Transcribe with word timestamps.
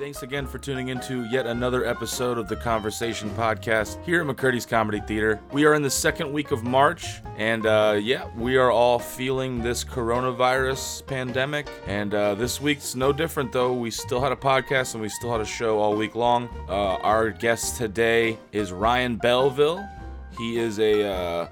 thanks 0.00 0.22
again 0.22 0.46
for 0.46 0.56
tuning 0.56 0.88
into 0.88 1.24
yet 1.24 1.44
another 1.46 1.84
episode 1.84 2.38
of 2.38 2.48
the 2.48 2.56
Conversation 2.56 3.28
Podcast 3.32 4.02
here 4.02 4.22
at 4.22 4.26
McCurdy's 4.26 4.64
Comedy 4.64 4.98
Theater. 5.00 5.38
We 5.52 5.66
are 5.66 5.74
in 5.74 5.82
the 5.82 5.90
second 5.90 6.32
week 6.32 6.52
of 6.52 6.64
March, 6.64 7.20
and 7.36 7.66
uh, 7.66 7.98
yeah, 8.00 8.26
we 8.34 8.56
are 8.56 8.70
all 8.70 8.98
feeling 8.98 9.60
this 9.60 9.84
coronavirus 9.84 11.06
pandemic. 11.06 11.68
And 11.86 12.14
uh, 12.14 12.34
this 12.34 12.62
week's 12.62 12.94
no 12.94 13.12
different, 13.12 13.52
though. 13.52 13.74
We 13.74 13.90
still 13.90 14.22
had 14.22 14.32
a 14.32 14.36
podcast 14.36 14.94
and 14.94 15.02
we 15.02 15.10
still 15.10 15.32
had 15.32 15.42
a 15.42 15.44
show 15.44 15.78
all 15.78 15.94
week 15.94 16.14
long. 16.14 16.48
Uh, 16.66 16.96
our 17.02 17.28
guest 17.28 17.76
today 17.76 18.38
is 18.52 18.72
Ryan 18.72 19.18
Belleville. 19.18 19.86
He 20.38 20.58
is 20.58 20.78
a 20.78 21.12
uh, 21.12 21.48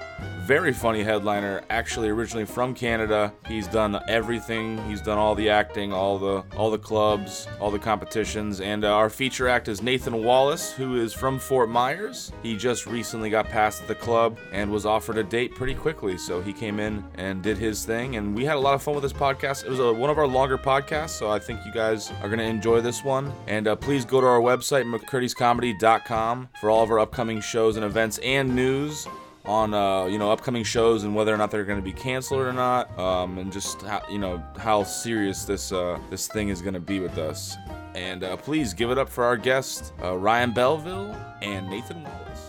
very 0.48 0.72
funny 0.72 1.02
headliner, 1.02 1.60
actually 1.68 2.08
originally 2.08 2.46
from 2.46 2.72
Canada. 2.72 3.30
He's 3.46 3.66
done 3.66 4.00
everything. 4.08 4.78
He's 4.88 5.02
done 5.02 5.18
all 5.18 5.34
the 5.34 5.50
acting, 5.50 5.92
all 5.92 6.18
the 6.18 6.42
all 6.56 6.70
the 6.70 6.78
clubs, 6.78 7.46
all 7.60 7.70
the 7.70 7.78
competitions. 7.78 8.62
And 8.62 8.82
uh, 8.82 8.94
our 8.94 9.10
feature 9.10 9.46
act 9.46 9.68
is 9.68 9.82
Nathan 9.82 10.24
Wallace, 10.24 10.72
who 10.72 10.96
is 10.96 11.12
from 11.12 11.38
Fort 11.38 11.68
Myers. 11.68 12.32
He 12.42 12.56
just 12.56 12.86
recently 12.86 13.28
got 13.28 13.46
past 13.50 13.86
the 13.86 13.94
club 13.94 14.38
and 14.50 14.72
was 14.72 14.86
offered 14.86 15.18
a 15.18 15.22
date 15.22 15.54
pretty 15.54 15.74
quickly, 15.74 16.16
so 16.16 16.40
he 16.40 16.54
came 16.54 16.80
in 16.80 17.04
and 17.16 17.42
did 17.42 17.58
his 17.58 17.84
thing. 17.84 18.16
And 18.16 18.34
we 18.34 18.46
had 18.46 18.56
a 18.56 18.60
lot 18.60 18.72
of 18.72 18.82
fun 18.82 18.94
with 18.94 19.02
this 19.02 19.12
podcast. 19.12 19.66
It 19.66 19.68
was 19.68 19.80
a, 19.80 19.92
one 19.92 20.08
of 20.08 20.16
our 20.16 20.26
longer 20.26 20.56
podcasts, 20.56 21.10
so 21.10 21.30
I 21.30 21.38
think 21.38 21.60
you 21.66 21.72
guys 21.72 22.10
are 22.22 22.28
gonna 22.30 22.44
enjoy 22.44 22.80
this 22.80 23.04
one. 23.04 23.30
And 23.48 23.68
uh, 23.68 23.76
please 23.76 24.06
go 24.06 24.18
to 24.22 24.26
our 24.26 24.40
website 24.40 24.86
mccurdy'scomedy.com 24.86 26.48
for 26.58 26.70
all 26.70 26.82
of 26.82 26.90
our 26.90 27.00
upcoming 27.00 27.42
shows 27.42 27.76
and 27.76 27.84
events 27.84 28.16
and 28.24 28.56
news 28.56 29.06
on 29.48 29.72
uh, 29.72 30.04
you 30.04 30.18
know 30.18 30.30
upcoming 30.30 30.62
shows 30.62 31.04
and 31.04 31.14
whether 31.14 31.32
or 31.32 31.38
not 31.38 31.50
they're 31.50 31.64
going 31.64 31.78
to 31.78 31.84
be 31.84 31.92
canceled 31.92 32.42
or 32.42 32.52
not, 32.52 32.96
um, 32.98 33.38
and 33.38 33.50
just 33.50 33.80
how 33.82 34.02
you 34.10 34.18
know 34.18 34.42
how 34.58 34.82
serious 34.84 35.44
this 35.44 35.72
uh, 35.72 35.98
this 36.10 36.28
thing 36.28 36.50
is 36.50 36.60
going 36.60 36.74
to 36.74 36.80
be 36.80 37.00
with 37.00 37.16
us. 37.18 37.56
And 37.94 38.22
uh, 38.22 38.36
please 38.36 38.74
give 38.74 38.90
it 38.90 38.98
up 38.98 39.08
for 39.08 39.24
our 39.24 39.36
guests 39.36 39.92
uh, 40.02 40.16
Ryan 40.16 40.52
Belleville 40.52 41.16
and 41.40 41.68
Nathan 41.68 42.04
Wallace. 42.04 42.44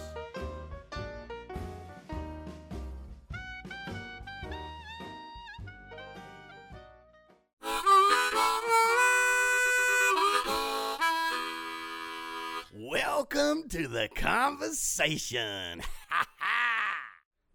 Welcome 12.73 13.69
to 13.69 13.88
the 13.88 14.09
conversation. 14.13 15.81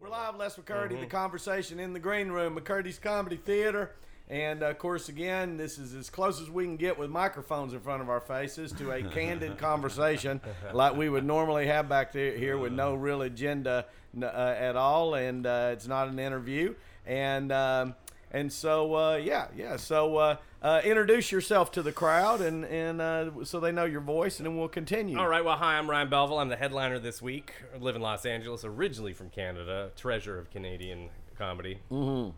We're 0.04 0.10
live, 0.10 0.36
Les 0.36 0.54
McCurdy, 0.56 1.00
the 1.00 1.06
conversation 1.06 1.80
in 1.80 1.94
the 1.94 1.98
green 1.98 2.28
room, 2.28 2.60
McCurdy's 2.60 2.98
Comedy 2.98 3.36
Theater. 3.36 3.92
And 4.28 4.62
uh, 4.62 4.66
of 4.66 4.76
course, 4.76 5.08
again, 5.08 5.56
this 5.56 5.78
is 5.78 5.94
as 5.94 6.10
close 6.10 6.42
as 6.42 6.50
we 6.50 6.64
can 6.64 6.76
get 6.76 6.98
with 6.98 7.08
microphones 7.08 7.72
in 7.72 7.80
front 7.80 8.02
of 8.02 8.10
our 8.10 8.20
faces 8.20 8.70
to 8.72 8.90
a 8.90 9.02
candid 9.02 9.56
conversation 9.58 10.42
like 10.74 10.94
we 10.94 11.08
would 11.08 11.24
normally 11.24 11.68
have 11.68 11.88
back 11.88 12.12
there 12.12 12.36
here 12.36 12.58
with 12.58 12.70
no 12.70 12.94
real 12.94 13.22
agenda 13.22 13.86
uh, 14.20 14.26
at 14.26 14.76
all. 14.76 15.14
And 15.14 15.46
uh, 15.46 15.70
it's 15.72 15.86
not 15.86 16.08
an 16.08 16.18
interview. 16.18 16.74
And 17.06 17.50
um, 17.50 17.94
and 18.30 18.52
so, 18.52 18.94
uh, 18.94 19.16
yeah, 19.16 19.46
yeah. 19.56 19.78
So 19.78 20.36
uh, 20.64 20.80
introduce 20.82 21.30
yourself 21.30 21.70
to 21.72 21.82
the 21.82 21.92
crowd 21.92 22.40
and, 22.40 22.64
and 22.64 23.00
uh, 23.00 23.30
so 23.44 23.60
they 23.60 23.70
know 23.70 23.84
your 23.84 24.00
voice, 24.00 24.38
and 24.40 24.46
then 24.46 24.56
we'll 24.56 24.66
continue. 24.66 25.18
All 25.18 25.28
right. 25.28 25.44
Well, 25.44 25.56
hi, 25.56 25.76
I'm 25.78 25.88
Ryan 25.88 26.08
Belleville. 26.08 26.38
I'm 26.40 26.48
the 26.48 26.56
headliner 26.56 26.98
this 26.98 27.20
week. 27.20 27.52
I 27.74 27.78
live 27.78 27.94
in 27.96 28.02
Los 28.02 28.24
Angeles, 28.24 28.64
originally 28.64 29.12
from 29.12 29.28
Canada, 29.30 29.90
treasure 29.94 30.38
of 30.38 30.50
Canadian 30.50 31.10
comedy. 31.38 31.78
Oh, 31.90 32.34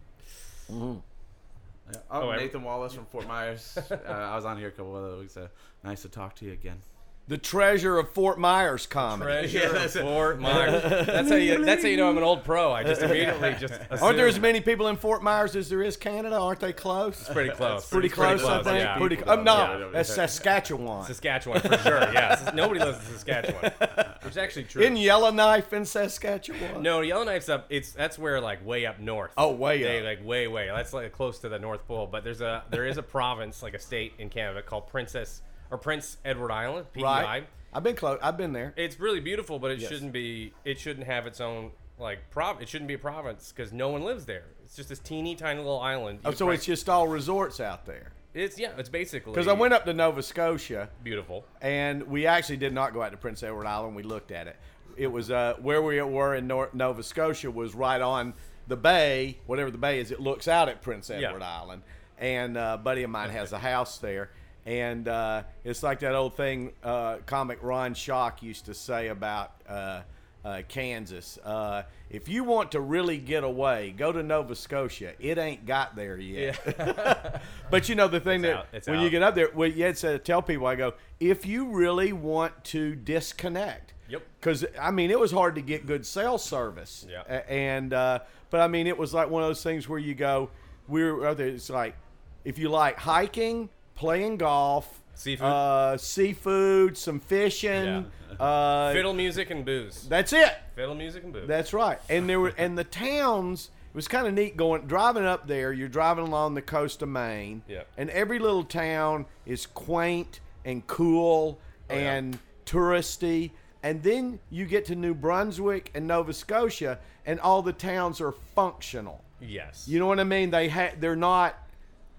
Oh, 2.11 2.31
I- 2.31 2.37
Nathan 2.39 2.65
Wallace 2.65 2.95
from 2.95 3.07
Fort 3.07 3.29
Myers. 3.29 3.79
uh, 3.91 3.95
I 4.09 4.35
was 4.35 4.45
on 4.45 4.59
here 4.59 4.69
a 4.69 4.73
couple 4.73 4.97
of 4.97 5.05
other 5.05 5.19
weeks. 5.21 5.37
Uh, 5.37 5.47
nice 5.85 6.03
to 6.03 6.09
talk 6.09 6.35
to 6.37 6.45
you 6.45 6.53
again. 6.53 6.81
The 7.29 7.39
treasure 7.39 7.98
of 7.98 8.11
Fort 8.11 8.39
Myers 8.39 8.87
comedy. 8.87 9.48
Treasure 9.48 9.59
Yeah, 9.59 9.69
that's 9.73 9.97
it. 9.97 10.03
Fort 10.03 10.39
Myers. 10.39 10.81
That's 11.07 11.29
how 11.29 11.35
you. 11.35 11.64
That's 11.64 11.83
how 11.83 11.89
you 11.89 11.97
know 11.97 12.09
I'm 12.09 12.17
an 12.17 12.23
old 12.23 12.45
pro. 12.45 12.70
I 12.73 12.85
just 12.85 13.03
immediately 13.03 13.57
just. 13.59 13.75
Aren't 14.01 14.17
there 14.17 14.29
as 14.29 14.39
many 14.39 14.61
people 14.61 14.87
in 14.87 14.97
Fort 14.97 15.25
Myers 15.25 15.57
as 15.57 15.69
there 15.69 15.83
is 15.83 15.97
Canada? 15.97 16.39
Aren't 16.39 16.61
they 16.61 16.73
close? 16.73 17.20
It's 17.20 17.29
pretty 17.29 17.51
close. 17.51 17.89
Pretty 17.89 18.09
close, 18.09 18.45
I 18.45 18.63
think. 18.63 18.79
yeah. 18.79 18.97
Pretty. 18.97 19.17
People 19.17 19.39
no, 19.39 19.79
though. 19.79 19.91
that's 19.91 20.15
Saskatchewan. 20.15 21.05
Saskatchewan 21.05 21.61
for 21.63 21.77
sure. 21.79 22.13
Yeah. 22.13 22.53
Nobody 22.55 22.79
lives 22.79 22.98
in 22.98 23.15
Saskatchewan, 23.15 23.73
which 24.23 24.31
is 24.31 24.39
actually 24.39 24.65
true. 24.65 24.83
In 24.83 24.97
Yellowknife 24.97 25.73
in 25.73 25.85
Saskatchewan. 25.85 26.81
no, 26.81 27.01
Yellowknife's 27.01 27.48
up. 27.48 27.67
It's 27.70 27.91
that's 27.91 28.20
where 28.20 28.41
like 28.41 28.65
way 28.65 28.86
up 28.86 29.01
north. 29.01 29.33
Oh, 29.36 29.51
way 29.51 29.83
They, 29.83 29.98
up. 29.98 30.05
like 30.05 30.25
way 30.25 30.47
way. 30.47 30.69
That's 30.69 30.92
like 30.92 31.11
close 31.11 31.41
to 31.41 31.48
the 31.48 31.59
North 31.59 31.89
Pole. 31.89 32.07
But 32.07 32.23
there's 32.23 32.41
a 32.41 32.63
there 32.70 32.86
is 32.86 32.98
a 32.98 33.03
province 33.03 33.65
like 33.65 33.75
a 33.75 33.81
state 33.81 34.13
in 34.20 34.29
Canada 34.29 34.63
called 34.63 34.86
Princess 34.86 35.42
or 35.71 35.79
Prince 35.79 36.17
Edward 36.25 36.51
Island. 36.53 36.87
PEI. 36.93 37.03
Right. 37.03 37.47
I've 37.73 37.83
been 37.83 37.97
close. 37.97 38.19
I've 38.23 38.37
been 38.39 38.53
there. 38.53 38.73
It's 38.77 38.99
really 38.99 39.21
beautiful, 39.21 39.59
but 39.59 39.71
it 39.71 39.79
Yes. 39.81 39.91
shouldn't 39.91 40.13
be. 40.13 40.53
It 40.65 40.79
shouldn't 40.79 41.07
have 41.07 41.27
its 41.27 41.41
own 41.41 41.73
like 41.99 42.31
prov. 42.31 42.61
It 42.63 42.69
shouldn't 42.69 42.89
be 42.89 42.95
a 42.95 42.99
province 42.99 43.53
because 43.55 43.73
no 43.73 43.89
one 43.89 44.03
lives 44.03 44.25
there. 44.27 44.45
It's 44.65 44.77
just 44.77 44.89
this 44.89 44.99
teeny 44.99 45.35
tiny 45.35 45.59
little 45.59 45.81
island. 45.81 46.21
Oh, 46.25 46.31
so 46.31 46.51
it's 46.51 46.65
just 46.65 46.89
all 46.89 47.07
resorts 47.09 47.61
out 47.61 47.85
there. 47.87 48.13
it's 48.35 48.59
yeah. 48.59 48.73
It's 48.77 48.89
basically 48.91 49.33
Because 49.33 49.49
I 49.49 49.53
went 49.55 49.73
up 49.75 49.85
to 49.87 49.95
Nova 49.95 50.23
Scotia, 50.23 50.91
beautiful. 51.03 51.45
and 51.63 52.03
we 52.05 52.27
actually 52.27 52.59
did 52.59 52.73
not 52.75 52.93
go 52.93 53.03
out 53.03 53.13
to 53.13 53.17
Prince 53.17 53.43
Edward 53.43 53.67
Island. 53.67 53.97
We 53.97 54.03
looked 54.03 54.31
at 54.31 54.47
it. 54.47 54.57
It 54.97 55.07
was 55.09 55.31
uh, 55.31 55.55
where 55.61 55.81
we 55.83 56.01
were 56.03 56.35
in 56.35 56.47
Nova 56.47 57.03
Scotia 57.03 57.51
was 57.51 57.75
right 57.75 58.01
on 58.01 58.35
the 58.69 58.77
bay, 58.77 59.39
whatever 59.47 59.71
the 59.71 59.79
bay 59.79 60.01
is. 60.01 60.11
It 60.11 60.21
looks 60.21 60.48
out 60.48 60.69
at 60.69 60.81
Prince 60.83 61.09
Yeah. 61.11 61.29
Edward 61.29 61.43
Island, 61.43 61.83
and 62.19 62.57
uh, 62.59 62.77
a 62.79 62.83
buddy 62.83 63.03
of 63.03 63.11
mine 63.11 63.31
has 63.31 63.53
a 63.53 63.59
house 63.59 63.98
there. 63.98 64.31
And 64.67 65.07
uh, 65.07 65.45
it's 65.65 65.83
like 65.83 66.01
that 66.01 66.15
old 66.15 66.37
thing 66.37 66.73
uh, 66.83 67.19
comic 67.25 67.59
Ron 67.63 67.95
Shock 67.95 68.43
used 68.43 68.67
to 68.67 68.75
say 68.75 69.09
about 69.09 69.53
uh, 69.69 70.01
uh, 70.45 70.63
Kansas. 70.69 71.39
Uh, 71.45 71.85
if 72.11 72.29
you 72.29 72.43
want 72.45 72.73
to 72.73 72.81
really 72.81 73.19
get 73.19 73.45
away, 73.45 73.95
go 73.97 74.11
to 74.13 74.23
Nova 74.23 74.57
Scotia. 74.57 75.13
It 75.21 75.39
ain't 75.39 75.67
got 75.67 75.95
there 75.95 76.19
yet. 76.19 77.43
but 77.71 77.89
you 77.89 77.95
know 77.95 78.09
the 78.09 78.21
thing 78.21 78.45
It's 78.45 78.87
that 78.87 78.93
out. 78.93 78.95
When 78.97 79.01
you 79.05 79.11
get 79.11 79.23
up 79.23 79.35
there, 79.37 79.51
well, 79.55 79.69
you 79.69 79.85
had 79.85 79.97
to 79.99 80.19
tell 80.19 80.43
people, 80.43 80.67
I 80.67 80.75
go, 80.75 80.95
if 81.21 81.47
you 81.47 81.67
really 81.67 82.13
want 82.13 82.65
to 82.65 82.95
disconnect, 82.95 83.93
Yep. 84.09 84.23
because 84.41 84.65
I 84.81 84.93
mean, 84.93 85.11
it 85.11 85.19
was 85.19 85.33
hard 85.33 85.57
to 85.57 85.61
get 85.63 85.85
good 85.87 86.07
cell 86.07 86.39
service, 86.39 87.07
Yeah. 87.09 87.23
And 87.48 87.93
uh, 87.93 88.21
but 88.51 88.61
I 88.61 88.69
mean, 88.69 88.87
it 88.87 88.97
was 88.97 89.13
like 89.13 89.29
one 89.31 89.43
of 89.43 89.48
those 89.48 89.63
things 89.65 89.89
where 89.89 89.98
you 89.98 90.15
go, 90.15 90.51
we're 90.87 91.27
out. 91.27 91.41
It's 91.41 91.71
like 91.71 91.97
if 92.45 92.57
you 92.59 92.69
like 92.69 92.98
hiking, 92.98 93.69
playing 93.96 94.36
golf, 94.36 95.02
Seafood. 95.14 95.46
uh, 95.46 95.96
seafood, 95.96 96.96
some 96.96 97.18
fishing, 97.20 98.07
uh, 98.39 98.92
Fiddle 98.95 99.14
music 99.14 99.51
and 99.51 99.64
booze. 99.64 100.07
that's 100.08 100.33
it. 100.33 100.55
Fiddle 100.74 100.95
music 100.95 101.24
and 101.24 101.33
booze. 101.33 101.48
That's 101.48 101.73
right. 101.73 101.98
And 102.08 102.29
there 102.29 102.39
were 102.39 102.52
and 102.56 102.77
the 102.79 102.85
towns. 102.85 103.70
It 103.90 103.96
was 103.96 104.08
kind 104.08 104.27
of 104.27 104.35
neat 104.35 104.58
going 104.58 104.83
driving 104.86 105.24
up 105.24 105.46
there. 105.46 105.73
You're 105.73 105.89
driving 105.89 106.27
along 106.27 106.55
the 106.55 106.61
coast 106.62 107.01
of 107.01 107.08
Maine, 107.08 107.62
Yeah. 107.67 107.85
and 107.96 108.11
every 108.11 108.39
little 108.39 108.64
town 108.64 109.24
is 109.46 109.64
quaint 109.67 110.40
and 110.67 110.86
cool 110.86 111.58
Oh, 111.89 111.95
yeah. 111.95 112.14
and 112.14 112.39
touristy. 112.67 113.52
And 113.83 114.02
then 114.02 114.39
you 114.51 114.67
get 114.67 114.85
to 114.86 114.95
New 114.96 115.14
Brunswick 115.14 115.90
and 115.95 116.06
Nova 116.06 116.33
Scotia, 116.35 116.98
and 117.24 117.40
all 117.40 117.62
the 117.62 117.73
towns 117.73 118.20
are 118.20 118.33
functional. 118.33 119.24
yes. 119.40 119.86
You 119.89 119.98
know 119.98 120.06
what 120.06 120.20
I 120.20 120.24
mean? 120.24 120.51
They 120.51 120.68
ha- 120.68 120.92
they're 121.01 121.17
not 121.17 121.56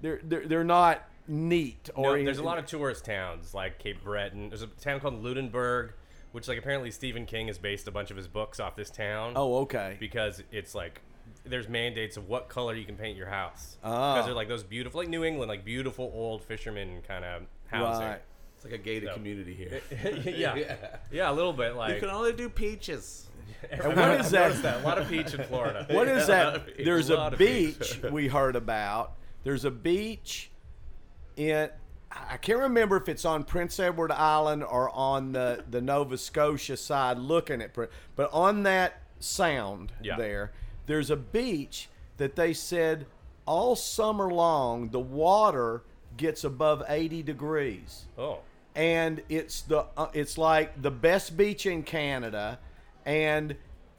they're 0.01 0.19
they're, 0.23 0.47
they're 0.47 0.63
not 0.63 1.06
neat 1.27 1.89
No, 1.97 2.03
or 2.05 2.23
there's 2.23 2.37
a 2.37 2.43
lot 2.43 2.57
of 2.57 2.65
tourist 2.65 3.05
towns 3.05 3.53
like 3.53 3.79
Cape 3.79 4.03
Breton. 4.03 4.49
There's 4.49 4.61
a 4.61 4.67
town 4.67 4.99
called 4.99 5.21
Lunenburg, 5.23 5.93
which 6.31 6.47
like 6.47 6.57
apparently 6.57 6.91
Stephen 6.91 7.25
King 7.25 7.47
has 7.47 7.57
based 7.57 7.87
a 7.87 7.91
bunch 7.91 8.11
of 8.11 8.17
his 8.17 8.27
books 8.27 8.59
off 8.59 8.75
this 8.75 8.89
town. 8.89 9.33
Oh, 9.35 9.57
okay. 9.59 9.97
because 9.99 10.43
it's 10.51 10.73
like 10.75 11.01
there's 11.45 11.67
mandates 11.69 12.17
of 12.17 12.27
what 12.27 12.49
color 12.49 12.73
you 12.75 12.85
can 12.85 12.95
paint 12.95 13.17
your 13.17 13.27
house. 13.27 13.77
Ah. 13.83 14.13
Because 14.15 14.25
they're 14.27 14.35
like 14.35 14.47
those 14.47 14.63
beautiful, 14.63 14.99
like 14.99 15.09
New 15.09 15.23
England, 15.23 15.49
like 15.49 15.63
beautiful 15.65 16.11
old 16.13 16.43
fisherman 16.43 17.01
kind 17.07 17.23
of 17.25 17.43
housing. 17.67 18.07
Right. 18.07 18.21
It's 18.55 18.65
like 18.65 18.73
a 18.73 18.77
gated 18.77 19.09
So- 19.09 19.15
community 19.15 19.53
here. 19.53 19.81
yeah. 20.35 20.75
yeah, 21.11 21.31
a 21.31 21.33
little 21.33 21.53
bit 21.53 21.75
Like 21.75 21.95
You 21.95 21.99
can 21.99 22.09
only 22.09 22.33
do 22.33 22.49
peaches. 22.49 23.23
And 23.71 23.95
what 23.95 24.19
is 24.21 24.29
that? 24.31 24.81
A 24.81 24.83
lot 24.85 24.99
of 24.99 25.09
peach 25.09 25.33
in 25.33 25.43
Florida. 25.45 25.87
What 25.89 26.07
is 26.07 26.27
that? 26.27 26.77
There's 26.77 27.09
lot 27.09 27.33
a 27.33 27.37
beach. 27.37 27.79
beach 28.01 28.11
we 28.11 28.27
heard 28.27 28.55
about. 28.55 29.13
There's 29.43 29.65
a 29.65 29.71
beach 29.71 30.51
in 31.37 31.69
I 32.11 32.37
can't 32.37 32.59
remember 32.59 32.97
if 32.97 33.07
it's 33.09 33.25
on 33.25 33.43
Prince 33.43 33.79
Edward 33.79 34.11
Island 34.11 34.63
or 34.63 34.89
on 34.89 35.33
the, 35.33 35.63
the 35.69 35.81
Nova 35.81 36.17
Scotia 36.17 36.75
side 36.77 37.17
looking 37.19 37.61
at 37.61 37.73
but 38.15 38.29
on 38.33 38.63
that 38.63 39.01
sound 39.19 39.91
Yeah. 40.01 40.17
there 40.17 40.51
there's 40.87 41.09
a 41.09 41.15
beach 41.17 41.89
that 42.17 42.35
they 42.35 42.53
said 42.53 43.05
all 43.45 43.75
summer 43.75 44.31
long 44.31 44.89
the 44.89 44.99
water 44.99 45.83
gets 46.17 46.43
above 46.43 46.83
80 46.87 47.23
degrees 47.23 48.05
Oh, 48.17 48.39
and 48.75 49.21
it's 49.29 49.61
the 49.61 49.85
uh, 49.95 50.07
it's 50.13 50.37
like 50.37 50.81
the 50.81 50.91
best 50.91 51.35
beach 51.37 51.65
in 51.65 51.83
Canada, 51.83 52.59
and 53.05 53.55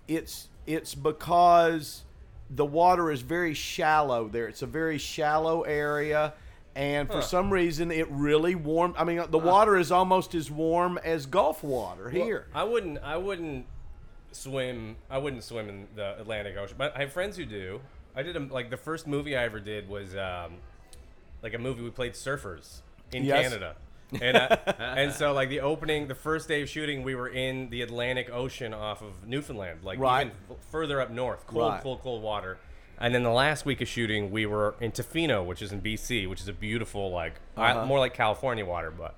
it's 0.06 0.49
it's 0.67 0.94
because 0.94 2.05
the 2.50 2.64
water 2.64 3.11
is 3.11 3.20
very 3.23 3.55
shallow 3.55 4.29
there. 4.29 4.46
It's 4.49 4.62
a 4.62 4.67
very 4.67 4.99
shallow 4.99 5.62
area, 5.62 6.32
and 6.79 7.11
for 7.11 7.21
some 7.21 7.53
reason 7.53 7.91
it 7.91 8.09
really 8.11 8.55
warmed. 8.55 8.95
I 8.97 9.05
mean, 9.05 9.21
the 9.31 9.39
water 9.39 9.77
is 9.77 9.91
almost 9.91 10.35
as 10.35 10.51
warm 10.51 10.97
as 11.05 11.27
Gulf 11.27 11.63
water 11.65 12.09
here. 12.09 12.47
I 12.55 12.63
wouldn't. 12.65 12.99
I 13.03 13.17
wouldn't 13.17 13.67
swim. 14.33 14.97
I 15.11 15.19
wouldn't 15.19 15.43
swim 15.43 15.69
in 15.69 15.89
the 15.97 16.19
Atlantic 16.21 16.57
Ocean. 16.57 16.77
But 16.79 16.97
I 16.97 17.01
have 17.01 17.13
friends 17.13 17.37
who 17.37 17.45
do. 17.45 17.81
I 18.15 18.23
did 18.23 18.37
a, 18.37 18.41
like 18.41 18.71
the 18.71 18.77
first 18.77 19.07
movie 19.07 19.37
I 19.37 19.45
ever 19.45 19.61
did 19.61 19.89
was 19.89 20.15
um, 20.17 20.55
like 21.43 21.55
a 21.55 21.59
movie 21.59 21.83
we 21.83 21.91
played 21.91 22.13
surfers 22.13 22.81
in 23.13 23.25
Yes. 23.25 23.43
Canada. 23.49 23.77
and 24.21 24.37
uh, 24.37 24.57
and 24.79 25.13
so 25.13 25.33
like 25.33 25.49
the 25.51 25.61
opening, 25.61 26.09
the 26.09 26.15
first 26.15 26.49
day 26.49 26.63
of 26.63 26.69
shooting, 26.69 27.03
we 27.03 27.15
were 27.15 27.29
in 27.29 27.69
the 27.71 27.83
Atlantic 27.83 28.31
Ocean 28.33 28.73
off 28.73 29.03
of 29.03 29.27
Newfoundland, 29.27 29.81
like 29.83 29.99
Right. 29.99 30.27
even 30.27 30.37
f- 30.51 30.57
further 30.71 31.01
up 31.01 31.11
north, 31.11 31.47
cold, 31.47 31.73
Right. 31.73 31.83
cold, 31.83 32.01
cold 32.03 32.23
water. 32.23 32.57
And 33.00 33.15
then 33.15 33.23
the 33.23 33.31
last 33.31 33.65
week 33.65 33.81
of 33.81 33.89
shooting, 33.89 34.31
we 34.31 34.47
were 34.47 34.75
in 34.81 34.93
Tofino, 34.93 35.45
which 35.45 35.62
is 35.62 35.73
in 35.73 35.81
BC, 35.81 36.29
which 36.29 36.41
is 36.41 36.49
a 36.49 36.53
beautiful 36.53 37.11
like 37.11 37.35
I- 37.56 37.85
more 37.85 37.99
like 37.99 38.15
California 38.15 38.65
water, 38.65 38.91
but 38.91 39.15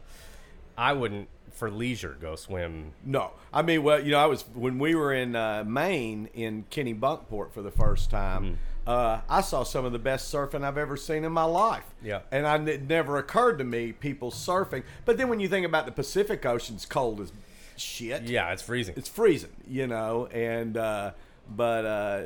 I 0.77 0.93
wouldn't 0.93 1.29
for 1.53 1.71
leisure 1.71 2.17
go 2.21 2.37
swim 2.37 2.93
No, 3.05 3.33
I 3.53 3.63
mean, 3.63 3.83
well, 3.83 4.03
you 4.03 4.13
know, 4.13 4.19
I 4.19 4.27
was 4.27 4.43
when 4.55 4.79
we 4.79 4.95
were 4.95 5.13
in 5.13 5.37
uh, 5.37 5.65
Maine 5.67 6.29
in 6.33 6.65
Kennebunkport 6.71 7.53
for 7.53 7.61
the 7.63 7.71
first 7.71 8.11
time. 8.11 8.45
Mm-hmm. 8.45 8.55
Uh, 8.87 9.21
I 9.29 9.41
saw 9.43 9.63
some 9.63 9.85
of 9.85 9.93
the 9.93 9.99
best 9.99 10.33
surfing 10.33 10.65
I've 10.65 10.79
ever 10.79 10.97
seen 10.97 11.25
in 11.25 11.33
my 11.33 11.45
life. 11.45 11.85
Yeah. 12.03 12.21
and 12.33 12.47
I, 12.47 12.57
it 12.65 12.89
never 12.89 13.19
occurred 13.19 13.59
to 13.59 13.65
me 13.65 13.93
people 13.93 14.31
surfing. 14.31 14.85
But 15.05 15.19
then 15.19 15.29
when 15.29 15.39
you 15.39 15.49
think 15.49 15.67
about 15.67 15.85
the 15.87 15.93
Pacific 15.93 16.47
Ocean, 16.47 16.77
it's 16.77 16.87
cold 16.87 17.21
as 17.21 17.31
shit. 17.77 18.23
Yeah, 18.23 18.53
it's 18.53 18.63
freezing. 18.63 18.95
it's 18.97 19.09
freezing, 19.09 19.51
you 19.69 19.87
know. 19.87 20.27
And 20.27 20.77
uh, 20.77 21.13
but 21.55 21.85
uh, 21.85 22.23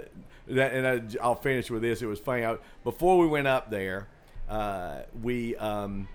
that, 0.48 0.72
and 0.72 0.86
I, 0.86 1.22
I'll 1.22 1.34
finish 1.34 1.70
with 1.70 1.82
this. 1.82 2.02
It 2.02 2.06
was 2.06 2.20
funny. 2.20 2.44
I, 2.44 2.56
before 2.82 3.18
we 3.18 3.26
went 3.26 3.46
up 3.46 3.70
there, 3.70 4.08
uh, 4.48 5.02
we 5.22 5.56
um, 5.56 6.08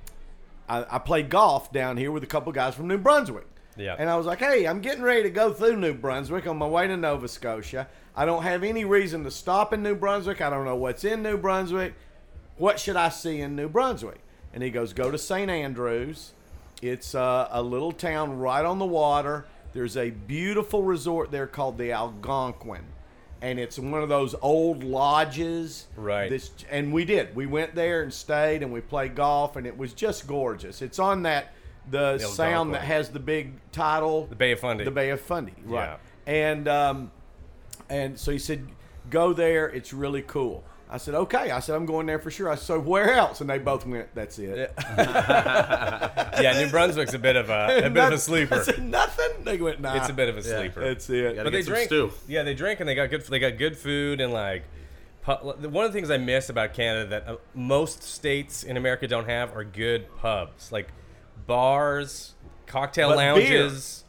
I, 0.67 0.85
I 0.89 0.99
played 0.99 1.29
golf 1.29 1.71
down 1.71 1.97
here 1.97 2.11
with 2.11 2.23
a 2.23 2.27
couple 2.27 2.51
guys 2.51 2.75
from 2.75 2.87
New 2.87 2.97
Brunswick. 2.97 3.47
Yeah. 3.75 3.95
And 3.97 4.09
I 4.09 4.17
was 4.17 4.25
like, 4.25 4.39
hey, 4.39 4.67
I'm 4.67 4.81
getting 4.81 5.03
ready 5.03 5.23
to 5.23 5.29
go 5.29 5.53
through 5.53 5.77
New 5.77 5.93
Brunswick 5.93 6.45
on 6.47 6.57
my 6.57 6.67
way 6.67 6.87
to 6.87 6.97
Nova 6.97 7.27
Scotia. 7.27 7.87
I 8.15 8.25
don't 8.25 8.43
have 8.43 8.63
any 8.63 8.83
reason 8.83 9.23
to 9.23 9.31
stop 9.31 9.73
in 9.73 9.81
New 9.81 9.95
Brunswick. 9.95 10.41
I 10.41 10.49
don't 10.49 10.65
know 10.65 10.75
what's 10.75 11.03
in 11.05 11.23
New 11.23 11.37
Brunswick. 11.37 11.93
What 12.57 12.79
should 12.79 12.97
I 12.97 13.09
see 13.09 13.39
in 13.39 13.55
New 13.55 13.69
Brunswick? 13.69 14.19
And 14.53 14.61
he 14.61 14.69
goes, 14.69 14.91
go 14.91 15.09
to 15.09 15.17
St. 15.17 15.49
Andrews. 15.49 16.33
It's 16.81 17.15
uh, 17.15 17.47
a 17.51 17.61
little 17.61 17.93
town 17.93 18.37
right 18.37 18.65
on 18.65 18.79
the 18.79 18.85
water. 18.85 19.45
There's 19.73 19.95
a 19.95 20.09
beautiful 20.09 20.83
resort 20.83 21.31
there 21.31 21.47
called 21.47 21.77
the 21.77 21.91
Algonquin. 21.91 22.83
And 23.41 23.57
it's 23.59 23.79
one 23.79 24.01
of 24.01 24.09
those 24.09 24.35
old 24.41 24.83
lodges. 24.83 25.87
Right. 25.95 26.29
This, 26.29 26.51
and 26.69 26.91
we 26.91 27.05
did. 27.05 27.35
We 27.35 27.45
went 27.45 27.73
there 27.73 28.01
and 28.03 28.13
stayed 28.13 28.63
and 28.63 28.71
we 28.73 28.81
played 28.81 29.15
golf 29.15 29.55
and 29.55 29.65
it 29.65 29.77
was 29.77 29.93
just 29.93 30.27
gorgeous. 30.27 30.81
It's 30.81 30.99
on 30.99 31.23
that 31.23 31.53
the 31.89 32.17
The 32.17 32.25
sound 32.25 32.73
that 32.75 32.81
has 32.83 33.09
the 33.09 33.19
big 33.19 33.53
title 33.71 34.25
The 34.27 34.35
Bay 34.35 34.51
of 34.51 34.59
Fundy. 34.59 34.83
the 34.83 34.91
Bay 34.91 35.09
of 35.09 35.21
Fundy, 35.21 35.53
right? 35.63 35.97
Yeah. 36.27 36.31
And 36.31 36.67
um, 36.67 37.11
and 37.89 38.19
so 38.19 38.31
he 38.31 38.37
said, 38.37 38.67
"Go 39.09 39.33
there. 39.33 39.67
It's 39.67 39.93
really 39.93 40.21
cool." 40.21 40.63
I 40.91 40.97
said, 40.97 41.13
"Okay." 41.13 41.51
I 41.51 41.59
said, 41.59 41.75
"I'm 41.75 41.85
going 41.85 42.07
there 42.07 42.17
for 42.19 42.31
sure." 42.31 42.49
I 42.49 42.55
said, 42.55 42.65
"So 42.65 42.79
where 42.79 43.13
else?" 43.13 43.41
And 43.41 43.49
they 43.49 43.59
both 43.59 43.85
went, 43.85 44.13
"That's 44.15 44.39
it." 44.39 44.73
yeah, 44.87 46.53
New 46.63 46.69
Brunswick's 46.69 47.13
a 47.13 47.19
bit 47.19 47.35
of 47.35 47.49
a, 47.49 47.85
a 47.85 47.89
bit 47.89 48.05
of 48.05 48.13
a 48.13 48.17
sleeper. 48.17 48.55
I 48.55 48.63
said, 48.63 48.83
"Nothing." 48.83 49.43
They 49.43 49.57
went, 49.57 49.81
"Nah." 49.81 49.97
It's 49.97 50.09
a 50.09 50.13
bit 50.13 50.29
of 50.29 50.37
a 50.37 50.43
sleeper. 50.43 50.81
That's 50.81 51.09
it. 51.09 51.35
Gotta 51.35 51.43
but 51.43 51.51
they 51.51 51.59
get 51.59 51.65
some 51.65 51.73
drink. 51.73 51.87
stew. 51.87 52.11
Yeah, 52.27 52.43
they 52.43 52.53
drink 52.55 52.79
and 52.79 52.89
they 52.89 52.95
got 52.95 53.09
good. 53.09 53.21
They 53.23 53.39
got 53.39 53.57
good 53.57 53.77
food 53.77 54.19
and 54.21 54.33
like. 54.33 54.63
pu- 55.21 55.33
One 55.69 55.85
of 55.85 55.91
the 55.93 55.97
things 55.97 56.09
I 56.09 56.17
miss 56.17 56.49
about 56.49 56.73
Canada 56.73 57.09
that 57.09 57.27
uh, 57.27 57.35
most 57.53 58.01
states 58.03 58.63
in 58.63 58.75
America 58.77 59.07
don't 59.07 59.27
have 59.29 59.55
are 59.55 59.63
good 59.63 60.07
pubs, 60.17 60.71
like 60.71 60.87
bars, 61.45 62.33
cocktail 62.65 63.09
But 63.09 63.17
lounges. 63.17 64.03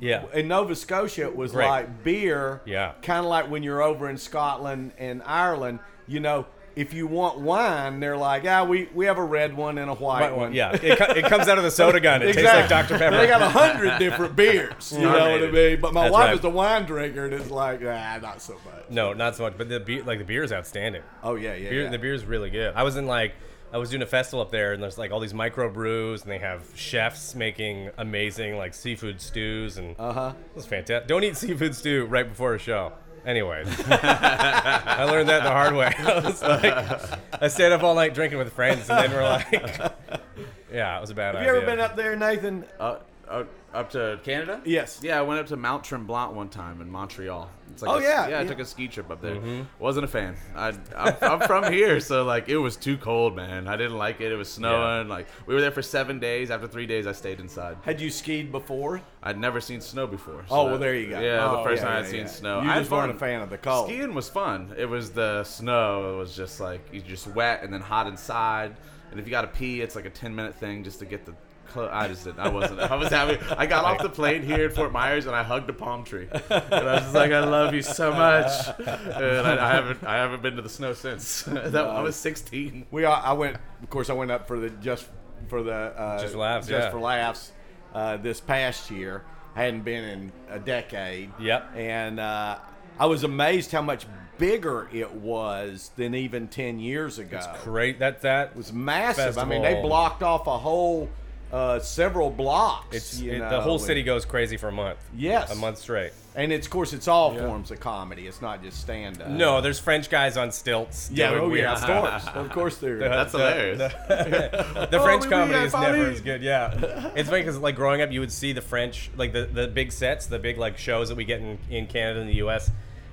Yeah, 0.00 0.24
in 0.32 0.48
Nova 0.48 0.74
Scotia, 0.74 1.24
it 1.24 1.36
was 1.36 1.52
Great. 1.52 1.66
like 1.68 2.04
beer. 2.04 2.62
Yeah. 2.64 2.92
Kind 3.02 3.20
of 3.20 3.26
like 3.26 3.50
when 3.50 3.62
you're 3.62 3.82
over 3.82 4.08
in 4.08 4.16
Scotland 4.16 4.92
and 4.98 5.22
Ireland. 5.24 5.78
You 6.06 6.20
know, 6.20 6.46
if 6.76 6.92
you 6.92 7.06
want 7.06 7.38
wine, 7.40 8.00
they're 8.00 8.16
like, 8.16 8.44
"Ah, 8.46 8.64
we 8.64 8.88
we 8.94 9.06
have 9.06 9.16
a 9.18 9.22
red 9.24 9.56
one 9.56 9.78
and 9.78 9.88
a 9.90 9.94
white 9.94 10.22
Right, 10.30 10.36
one." 10.36 10.52
yeah. 10.52 10.72
It, 10.72 10.98
co- 10.98 11.12
it 11.12 11.24
comes 11.26 11.46
out 11.48 11.56
of 11.58 11.64
the 11.64 11.70
soda 11.70 12.00
gun. 12.00 12.20
It 12.22 12.32
tastes 12.34 12.42
like 12.44 12.68
Dr 12.68 12.98
Pepper. 12.98 13.16
They 13.16 13.26
got 13.26 13.42
a 13.42 13.48
hundred 13.48 13.98
different 13.98 14.34
beers. 14.36 14.92
You 14.92 15.02
know 15.02 15.30
what 15.30 15.44
I 15.44 15.50
mean? 15.50 15.80
But 15.80 15.94
my 15.94 16.02
That's 16.04 16.12
wife 16.12 16.26
right. 16.30 16.38
is 16.38 16.44
a 16.44 16.50
wine 16.50 16.84
drinker, 16.84 17.24
and 17.26 17.32
it's 17.34 17.50
like, 17.50 17.80
ah, 17.84 18.18
not 18.20 18.42
so 18.42 18.54
much. 18.64 18.90
no, 18.90 19.12
not 19.12 19.36
so 19.36 19.44
much. 19.44 19.54
But 19.56 19.68
the 19.68 19.80
beer, 19.80 20.02
like 20.02 20.18
the 20.18 20.24
beer 20.24 20.42
is 20.42 20.52
outstanding. 20.52 21.02
Oh 21.22 21.36
yeah, 21.36 21.54
yeah. 21.54 21.70
beer, 21.70 21.82
yeah. 21.84 21.90
The 21.90 21.98
beer 21.98 22.14
is 22.14 22.24
really 22.24 22.50
good. 22.50 22.74
I 22.74 22.82
was 22.82 22.96
in 22.96 23.06
like 23.06 23.34
I 23.72 23.78
was 23.78 23.90
doing 23.90 24.02
a 24.02 24.06
festival 24.06 24.40
up 24.40 24.50
there, 24.50 24.72
and 24.72 24.82
there's 24.82 24.98
like 24.98 25.10
all 25.12 25.20
these 25.20 25.34
micro 25.34 25.70
brews, 25.70 26.22
and 26.22 26.30
they 26.30 26.38
have 26.38 26.64
chefs 26.74 27.34
making 27.36 27.90
amazing 27.98 28.56
like 28.56 28.74
seafood 28.74 29.20
stews, 29.20 29.78
and 29.78 29.94
Uh 29.98 30.12
huh. 30.12 30.32
it 30.50 30.56
was 30.56 30.66
fantastic. 30.66 31.06
Don't 31.08 31.22
eat 31.24 31.36
seafood 31.36 31.74
stew 31.76 32.04
right 32.06 32.28
before 32.28 32.54
a 32.54 32.58
show. 32.58 32.92
Anyways, 33.26 33.68
I 33.90 35.04
learned 35.04 35.28
that 35.30 35.44
the 35.44 35.50
hard 35.50 35.74
way. 35.74 35.92
I 35.98 36.18
was 36.20 36.42
like, 36.42 37.42
I 37.42 37.48
stayed 37.48 37.72
up 37.72 37.82
all 37.82 37.94
night 37.94 38.12
drinking 38.14 38.38
with 38.38 38.52
friends, 38.52 38.88
and 38.90 38.98
then 38.98 39.10
we're 39.12 39.22
like, 39.22 39.50
yeah, 40.72 40.98
it 40.98 41.00
was 41.00 41.10
a 41.10 41.14
bad 41.14 41.34
Have 41.34 41.36
idea. 41.36 41.52
you 41.52 41.56
ever 41.58 41.66
been 41.66 41.80
up 41.80 41.96
there, 41.96 42.16
Nathan? 42.16 42.64
Uh, 42.78 42.96
uh, 43.40 43.44
up 43.76 43.90
to 43.90 44.20
Canada? 44.22 44.60
Yes. 44.64 45.00
Yeah, 45.02 45.18
I 45.18 45.22
went 45.22 45.40
up 45.40 45.46
to 45.48 45.56
Mount 45.56 45.82
Tremblant 45.84 46.32
one 46.32 46.48
time 46.48 46.80
in 46.80 46.88
Montreal. 46.90 47.50
It's 47.72 47.82
like 47.82 47.90
Oh, 47.90 47.96
a- 47.98 48.02
yeah, 48.02 48.28
yeah. 48.28 48.38
I 48.38 48.42
yeah. 48.42 48.48
took 48.48 48.60
a 48.60 48.64
ski 48.64 48.86
trip 48.86 49.10
up 49.10 49.20
there. 49.20 49.34
Mm-hmm. 49.34 49.62
Wasn't 49.80 50.04
a 50.04 50.08
fan. 50.08 50.36
I, 50.54 50.68
I'm, 50.96 51.16
I'm 51.20 51.40
from 51.40 51.72
here, 51.72 51.98
so 51.98 52.22
like 52.24 52.48
it 52.48 52.56
was 52.56 52.76
too 52.76 52.96
cold, 52.96 53.34
man. 53.34 53.66
I 53.66 53.76
didn't 53.76 53.98
like 53.98 54.20
it. 54.20 54.30
It 54.30 54.36
was 54.36 54.48
snowing. 54.52 55.08
Like 55.08 55.26
we 55.46 55.54
were 55.54 55.60
there 55.60 55.72
for 55.72 55.82
seven 55.82 56.20
days. 56.20 56.52
After 56.52 56.68
three 56.68 56.86
days, 56.86 57.06
I 57.08 57.12
stayed 57.12 57.40
inside. 57.40 57.76
Had 57.82 58.00
you 58.00 58.10
skied 58.10 58.52
before? 58.52 59.00
I'd 59.24 59.38
never 59.38 59.60
seen 59.60 59.80
snow 59.80 60.06
before. 60.06 60.44
so 60.48 60.54
Oh, 60.54 60.64
well, 60.64 60.72
that- 60.74 60.78
there 60.80 60.94
you 60.94 61.08
go. 61.10 61.20
Yeah, 61.20 61.50
Oh, 61.50 61.56
the 61.58 61.64
first 61.64 61.82
yeah, 61.82 61.88
time 61.88 62.02
yeah, 62.02 62.06
I'd 62.06 62.10
seen 62.10 62.28
snow. 62.28 62.62
You 62.62 62.70
I 62.70 62.74
had 62.74 62.78
just 62.80 62.90
weren't 62.92 63.10
a 63.10 63.14
fan 63.18 63.42
of 63.42 63.50
the 63.50 63.58
cold. 63.58 63.88
Skiing 63.88 64.14
was 64.14 64.28
fun. 64.28 64.72
It 64.78 64.86
was 64.86 65.10
the 65.10 65.42
snow. 65.42 66.14
It 66.14 66.18
was 66.18 66.36
just 66.36 66.60
like 66.60 66.86
you 66.92 67.00
just 67.00 67.26
wet 67.28 67.64
and 67.64 67.72
then 67.72 67.80
hot 67.80 68.06
inside. 68.06 68.76
And 69.10 69.20
if 69.20 69.26
you 69.26 69.30
got 69.30 69.42
to 69.42 69.48
pee, 69.48 69.80
it's 69.80 69.94
like 69.96 70.06
a 70.06 70.10
ten 70.10 70.34
minute 70.34 70.54
thing 70.56 70.84
just 70.84 70.98
to 71.00 71.04
get 71.04 71.24
the. 71.26 71.34
Cl- 71.72 71.88
I 71.90 72.08
just 72.08 72.24
didn't. 72.24 72.40
I 72.40 72.48
wasn't. 72.48 72.80
I 72.80 72.96
was 72.96 73.08
happy. 73.08 73.38
I 73.56 73.66
got 73.66 73.84
off 73.84 74.02
the 74.02 74.08
plane 74.08 74.42
here 74.42 74.66
in 74.66 74.70
Fort 74.70 74.92
Myers 74.92 75.26
and 75.26 75.34
I 75.34 75.42
hugged 75.42 75.70
a 75.70 75.72
palm 75.72 76.04
tree. 76.04 76.28
And 76.32 76.42
I 76.72 76.94
was 76.94 77.02
just 77.02 77.14
like, 77.14 77.32
I 77.32 77.40
love 77.44 77.74
you 77.74 77.82
so 77.82 78.12
much. 78.12 78.50
And 78.78 79.46
I, 79.46 79.70
I 79.70 79.74
haven't. 79.74 80.04
I 80.04 80.16
haven't 80.16 80.42
been 80.42 80.56
to 80.56 80.62
the 80.62 80.68
snow 80.68 80.92
since. 80.92 81.42
that, 81.42 81.74
I 81.76 82.00
was 82.00 82.16
16. 82.16 82.86
We 82.90 83.04
are, 83.04 83.22
I 83.24 83.32
went. 83.32 83.56
Of 83.82 83.90
course, 83.90 84.10
I 84.10 84.12
went 84.14 84.30
up 84.30 84.46
for 84.46 84.58
the 84.58 84.70
just 84.70 85.08
for 85.48 85.62
the 85.62 85.72
uh, 85.72 86.20
Just 86.20 86.32
for 86.32 86.38
laughs, 86.38 86.66
just 86.66 86.84
yeah. 86.86 86.90
for 86.90 87.00
laughs 87.00 87.52
uh, 87.94 88.16
this 88.16 88.40
past 88.40 88.90
year. 88.90 89.24
I 89.54 89.64
hadn't 89.64 89.82
been 89.82 90.04
in 90.04 90.32
a 90.50 90.58
decade. 90.58 91.30
Yep. 91.38 91.72
And 91.76 92.18
uh, 92.18 92.58
I 92.98 93.06
was 93.06 93.22
amazed 93.22 93.70
how 93.70 93.82
much 93.82 94.06
bigger 94.38 94.88
it 94.92 95.12
was 95.14 95.92
than 95.96 96.14
even 96.14 96.48
ten 96.48 96.80
years 96.80 97.18
ago. 97.18 97.36
It's 97.38 97.62
Great. 97.62 97.98
That 98.00 98.22
that 98.22 98.50
It 98.50 98.56
was 98.56 98.72
massive. 98.72 99.38
I 99.38 99.44
mean, 99.44 99.62
they 99.62 99.80
blocked 99.80 100.22
off 100.22 100.46
a 100.46 100.58
whole 100.58 101.08
uh, 101.54 101.78
several 101.78 102.30
blocks. 102.30 102.96
It's 102.96 103.20
you 103.20 103.32
it, 103.32 103.38
know, 103.38 103.48
the 103.50 103.60
whole 103.60 103.76
and- 103.76 103.82
city 103.82 104.02
goes 104.02 104.24
crazy 104.24 104.56
for 104.56 104.68
a 104.68 104.72
month. 104.72 104.98
Yes. 105.16 105.52
a 105.52 105.54
month 105.54 105.78
straight. 105.78 106.12
And 106.36 106.52
it's, 106.52 106.66
of 106.66 106.72
course, 106.72 106.92
it's 106.92 107.06
all 107.06 107.32
forms 107.32 107.70
of 107.70 107.78
comedy. 107.78 108.26
It's 108.26 108.42
not 108.42 108.60
just 108.60 108.80
stand 108.80 109.22
up. 109.22 109.28
No, 109.28 109.60
there's 109.60 109.78
French 109.78 110.10
guys 110.10 110.36
on 110.36 110.50
stilts. 110.50 111.08
Yeah, 111.12 111.30
doing 111.30 111.42
oh 111.42 111.48
weird 111.48 111.62
yeah, 111.62 111.74
of 111.74 111.84
course, 111.86 112.26
of 112.34 112.50
course 112.50 112.76
there 112.78 112.96
The- 112.98 113.08
That's 113.08 113.30
the- 113.32 113.38
hilarious. 113.38 113.78
The, 113.78 114.88
the 114.90 114.98
Oh, 114.98 115.04
French 115.04 115.22
oui, 115.22 115.28
oui, 115.28 115.30
comedy 115.32 115.58
is 115.66 115.70
follow 115.72 115.92
never 115.92 116.10
as 116.10 116.20
good. 116.20 116.42
Yeah, 116.42 117.12
it's 117.14 117.28
funny 117.28 117.42
because 117.42 117.58
like 117.58 117.76
growing 117.76 118.02
up, 118.02 118.10
you 118.10 118.18
would 118.18 118.32
see 118.32 118.52
the 118.52 118.60
French, 118.62 119.12
like 119.16 119.32
the, 119.32 119.44
the 119.44 119.68
big 119.68 119.92
sets, 119.92 120.26
the 120.26 120.40
big 120.40 120.58
like 120.58 120.76
shows 120.76 121.08
that 121.08 121.14
we 121.14 121.24
get 121.24 121.40
in, 121.40 121.56
in 121.70 121.86
Canada 121.86 122.18
and 122.20 122.28
the 122.28 122.34
U.S. 122.36 122.68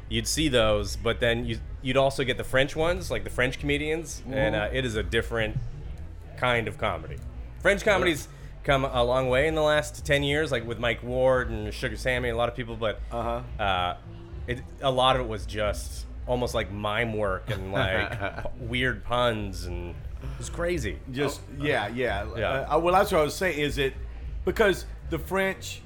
You'd 0.09 0.27
see 0.27 0.49
those, 0.49 0.95
but 0.95 1.19
then 1.19 1.45
you 1.45 1.59
you'd 1.83 1.97
also 1.97 2.23
get 2.23 2.37
the 2.37 2.43
French 2.43 2.75
ones, 2.75 3.11
like 3.11 3.23
the 3.23 3.29
French 3.29 3.59
comedians, 3.59 4.23
and 4.31 4.55
uh, 4.55 4.69
it 4.73 4.83
is 4.83 4.95
a 4.95 5.03
different 5.03 5.57
kind 6.37 6.67
of 6.67 6.79
comedy. 6.79 7.17
French 7.61 7.83
comedies 7.83 8.27
come 8.63 8.85
a 8.85 9.03
long 9.03 9.29
way 9.29 9.47
in 9.47 9.55
the 9.55 9.61
last 9.61 10.05
ten 10.05 10.23
years, 10.23 10.51
like 10.51 10.65
with 10.67 10.79
Mike 10.79 11.01
Ward 11.03 11.49
and 11.49 11.73
Sugar 11.73 11.95
Sammy, 11.97 12.29
a 12.29 12.35
lot 12.35 12.49
of 12.49 12.55
people, 12.55 12.75
but 12.75 12.99
Uh-huh. 13.11 13.41
uh, 13.63 13.97
it, 14.47 14.59
a 14.81 14.91
lot 14.91 15.15
of 15.15 15.21
it 15.23 15.27
was 15.27 15.45
just 15.45 16.05
almost 16.27 16.53
like 16.53 16.71
mime 16.71 17.13
work 17.13 17.49
and 17.49 17.71
like 17.71 18.11
p- 18.43 18.49
weird 18.59 19.03
puns 19.03 19.65
and 19.65 19.89
it 20.21 20.37
was 20.37 20.49
crazy. 20.49 20.99
Just 21.11 21.41
yeah, 21.59 21.87
yeah. 21.87 22.25
Yeah. 22.37 22.49
Uh, 22.69 22.79
well, 22.79 22.93
that's 22.93 23.11
what 23.11 23.21
I 23.21 23.23
was 23.23 23.35
saying. 23.35 23.59
Is 23.59 23.77
it 23.77 23.93
because 24.45 24.85
the 25.09 25.17
French 25.19 25.81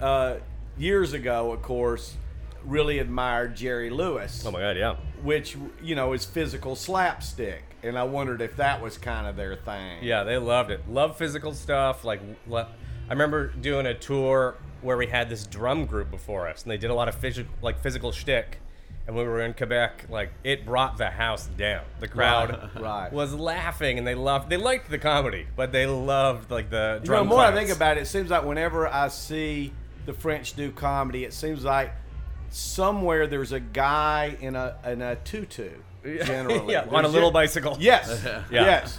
uh, 0.00 0.36
years 0.76 1.12
ago, 1.12 1.52
of 1.52 1.62
course, 1.62 2.16
really 2.64 2.98
admired 2.98 3.54
Jerry 3.56 3.90
Lewis, 3.90 4.44
Oh 4.46 4.50
my 4.50 4.60
god, 4.60 4.76
yeah. 4.76 4.96
which 5.22 5.56
you 5.82 5.94
know 5.94 6.12
is 6.12 6.24
physical 6.24 6.74
slapstick, 6.76 7.62
and 7.82 7.98
I 7.98 8.04
wondered 8.04 8.40
if 8.40 8.56
that 8.56 8.80
was 8.82 8.98
kind 8.98 9.26
of 9.26 9.36
their 9.36 9.56
thing. 9.56 9.98
Yeah, 10.02 10.24
they 10.24 10.38
loved 10.38 10.70
it. 10.70 10.88
Love 10.88 11.16
physical 11.16 11.52
stuff. 11.54 12.04
Like, 12.04 12.20
I 12.52 12.66
remember 13.10 13.48
doing 13.48 13.86
a 13.86 13.94
tour 13.94 14.56
where 14.82 14.96
we 14.96 15.06
had 15.06 15.28
this 15.28 15.46
drum 15.46 15.86
group 15.86 16.10
before 16.10 16.46
us, 16.48 16.62
and 16.62 16.70
they 16.70 16.76
did 16.78 16.90
a 16.90 16.94
lot 16.94 17.08
of 17.08 17.14
physical, 17.16 17.52
like 17.62 17.80
physical 17.80 18.12
shtick. 18.12 18.58
and 19.06 19.16
we 19.16 19.24
were 19.24 19.40
in 19.40 19.54
Quebec, 19.54 20.04
like 20.10 20.30
it 20.44 20.66
brought 20.66 20.98
the 20.98 21.08
house 21.10 21.46
down. 21.56 21.82
The 21.98 22.08
crowd 22.08 22.70
Right. 22.78 23.10
was 23.10 23.32
laughing, 23.34 23.96
and 23.98 24.06
they 24.06 24.14
loved. 24.14 24.50
They 24.50 24.58
liked 24.58 24.90
the 24.90 24.98
comedy, 24.98 25.46
but 25.56 25.72
they 25.72 25.86
loved 25.86 26.50
like 26.50 26.68
the 26.70 27.00
You 27.02 27.08
know, 27.10 27.16
drum. 27.16 27.26
more 27.28 27.40
I 27.40 27.52
think 27.54 27.70
about 27.70 27.96
it, 27.96 28.02
it 28.02 28.06
seems 28.06 28.28
like 28.30 28.44
whenever 28.44 28.86
I 28.86 29.08
see 29.08 29.72
the 30.04 30.12
French 30.12 30.52
do 30.54 30.70
comedy, 30.72 31.24
it 31.24 31.32
seems 31.32 31.64
like 31.64 31.92
somewhere 32.50 33.26
there's 33.26 33.52
a 33.52 33.60
guy 33.60 34.36
in 34.40 34.56
a 34.56 34.76
in 34.86 35.02
a 35.02 35.16
tutu. 35.16 35.70
Generally, 36.04 36.72
yeah, 36.72 36.84
on 36.90 37.04
a 37.04 37.08
little 37.08 37.30
ju- 37.30 37.34
bicycle. 37.34 37.76
Yes, 37.80 38.22
Yeah. 38.24 38.42
yes, 38.50 38.98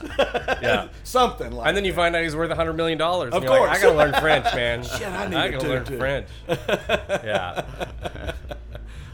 yeah. 0.62 0.88
something 1.04 1.52
like. 1.52 1.68
And 1.68 1.76
then 1.78 1.86
you 1.86 1.94
find 1.94 2.16
out 2.16 2.24
he's 2.24 2.36
worth 2.36 2.52
a 2.52 2.56
hundred 2.56 2.74
million 2.74 2.98
dollars. 2.98 3.34
Of 3.34 3.44
you're 3.44 3.52
like, 3.52 3.60
course. 3.60 3.78
I 3.78 3.82
gotta 3.82 3.98
learn 3.98 4.14
French, 4.22 4.46
man. 4.56 4.84
Shit, 4.84 5.08
I 5.08 5.28
need 5.28 5.36
I 5.38 5.46
a 5.46 5.52
gotta 5.52 5.68
learn 5.68 5.86
tutu. 5.86 5.98
French. 5.98 6.28
yeah, 6.48 8.34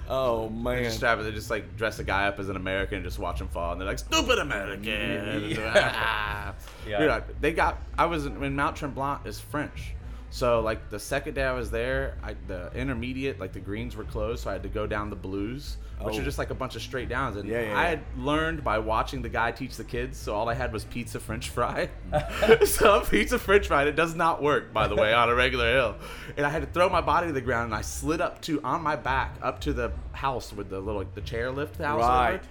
oh 0.09 0.47
They 0.49 0.53
man, 0.55 0.83
just 0.83 1.01
have 1.01 1.19
it. 1.19 1.23
They 1.23 1.31
just 1.31 1.49
like 1.49 1.75
dress 1.77 1.99
a 1.99 2.03
guy 2.03 2.27
up 2.27 2.39
as 2.39 2.49
an 2.49 2.55
American 2.55 2.97
and 2.97 3.05
just 3.05 3.19
watch 3.19 3.39
him 3.41 3.47
fall, 3.47 3.71
and 3.71 3.81
they're 3.81 3.87
like, 3.87 3.99
"Stupid 3.99 4.39
American." 4.39 5.49
Yeah. 5.49 6.53
Dude, 6.85 7.09
I- 7.09 7.21
they 7.41 7.51
got. 7.53 7.77
I 7.97 8.05
was 8.05 8.25
in, 8.25 8.43
in 8.43 8.55
Mount 8.55 8.75
Tremblant 8.77 9.25
is 9.25 9.39
French, 9.39 9.94
so 10.35 10.59
like 10.59 10.89
the 10.89 10.99
second 10.99 11.35
day 11.35 11.43
I 11.45 11.53
was 11.53 11.71
there, 11.71 12.17
I, 12.21 12.35
the 12.47 12.69
intermediate 12.75 13.39
like 13.39 13.53
the 13.53 13.61
greens 13.61 13.95
were 13.95 14.03
closed, 14.03 14.43
so 14.43 14.49
I 14.49 14.53
had 14.53 14.63
to 14.63 14.69
go 14.69 14.85
down 14.85 15.09
the 15.09 15.15
blues, 15.15 15.77
which 16.01 16.15
Oh. 16.15 16.19
are 16.19 16.23
just 16.25 16.37
like 16.37 16.49
a 16.49 16.53
bunch 16.53 16.75
of 16.75 16.81
straight 16.81 17.07
downs. 17.07 17.37
And 17.37 17.47
Yeah, 17.47 17.61
yeah, 17.61 17.77
I 17.77 17.83
yeah. 17.83 17.87
had 17.91 17.99
learned 18.17 18.61
by 18.61 18.79
watching 18.79 19.21
the 19.21 19.29
guy 19.29 19.51
teach 19.51 19.77
the 19.77 19.85
kids, 19.85 20.17
so 20.17 20.35
all 20.35 20.49
I 20.49 20.53
had 20.53 20.73
was 20.73 20.83
pizza 20.83 21.21
French 21.21 21.49
fry. 21.51 21.89
so 22.65 22.99
pizza 23.09 23.39
French 23.39 23.67
fry, 23.67 23.83
it 23.85 23.95
does 23.95 24.13
not 24.13 24.43
work 24.43 24.73
by 24.73 24.89
the 24.89 24.95
way 24.95 25.13
on 25.13 25.29
a 25.29 25.35
regular 25.35 25.71
hill, 25.71 25.95
and 26.35 26.45
I 26.45 26.49
had 26.49 26.63
to 26.63 26.67
throw 26.67 26.89
my 26.89 26.99
body 27.01 27.27
to 27.27 27.33
the 27.33 27.39
ground, 27.39 27.67
and 27.67 27.75
I 27.75 27.81
slid 27.81 28.19
up 28.19 28.41
to 28.41 28.61
on 28.61 28.81
my 28.81 28.97
back 28.97 29.37
up 29.41 29.61
to 29.61 29.71
the 29.71 29.93
house 30.11 30.51
with 30.51 30.69
the 30.69 30.81
little 30.81 31.05
the 31.15 31.21
chairlift 31.21 31.77
house. 31.77 32.01
over. 32.35 32.41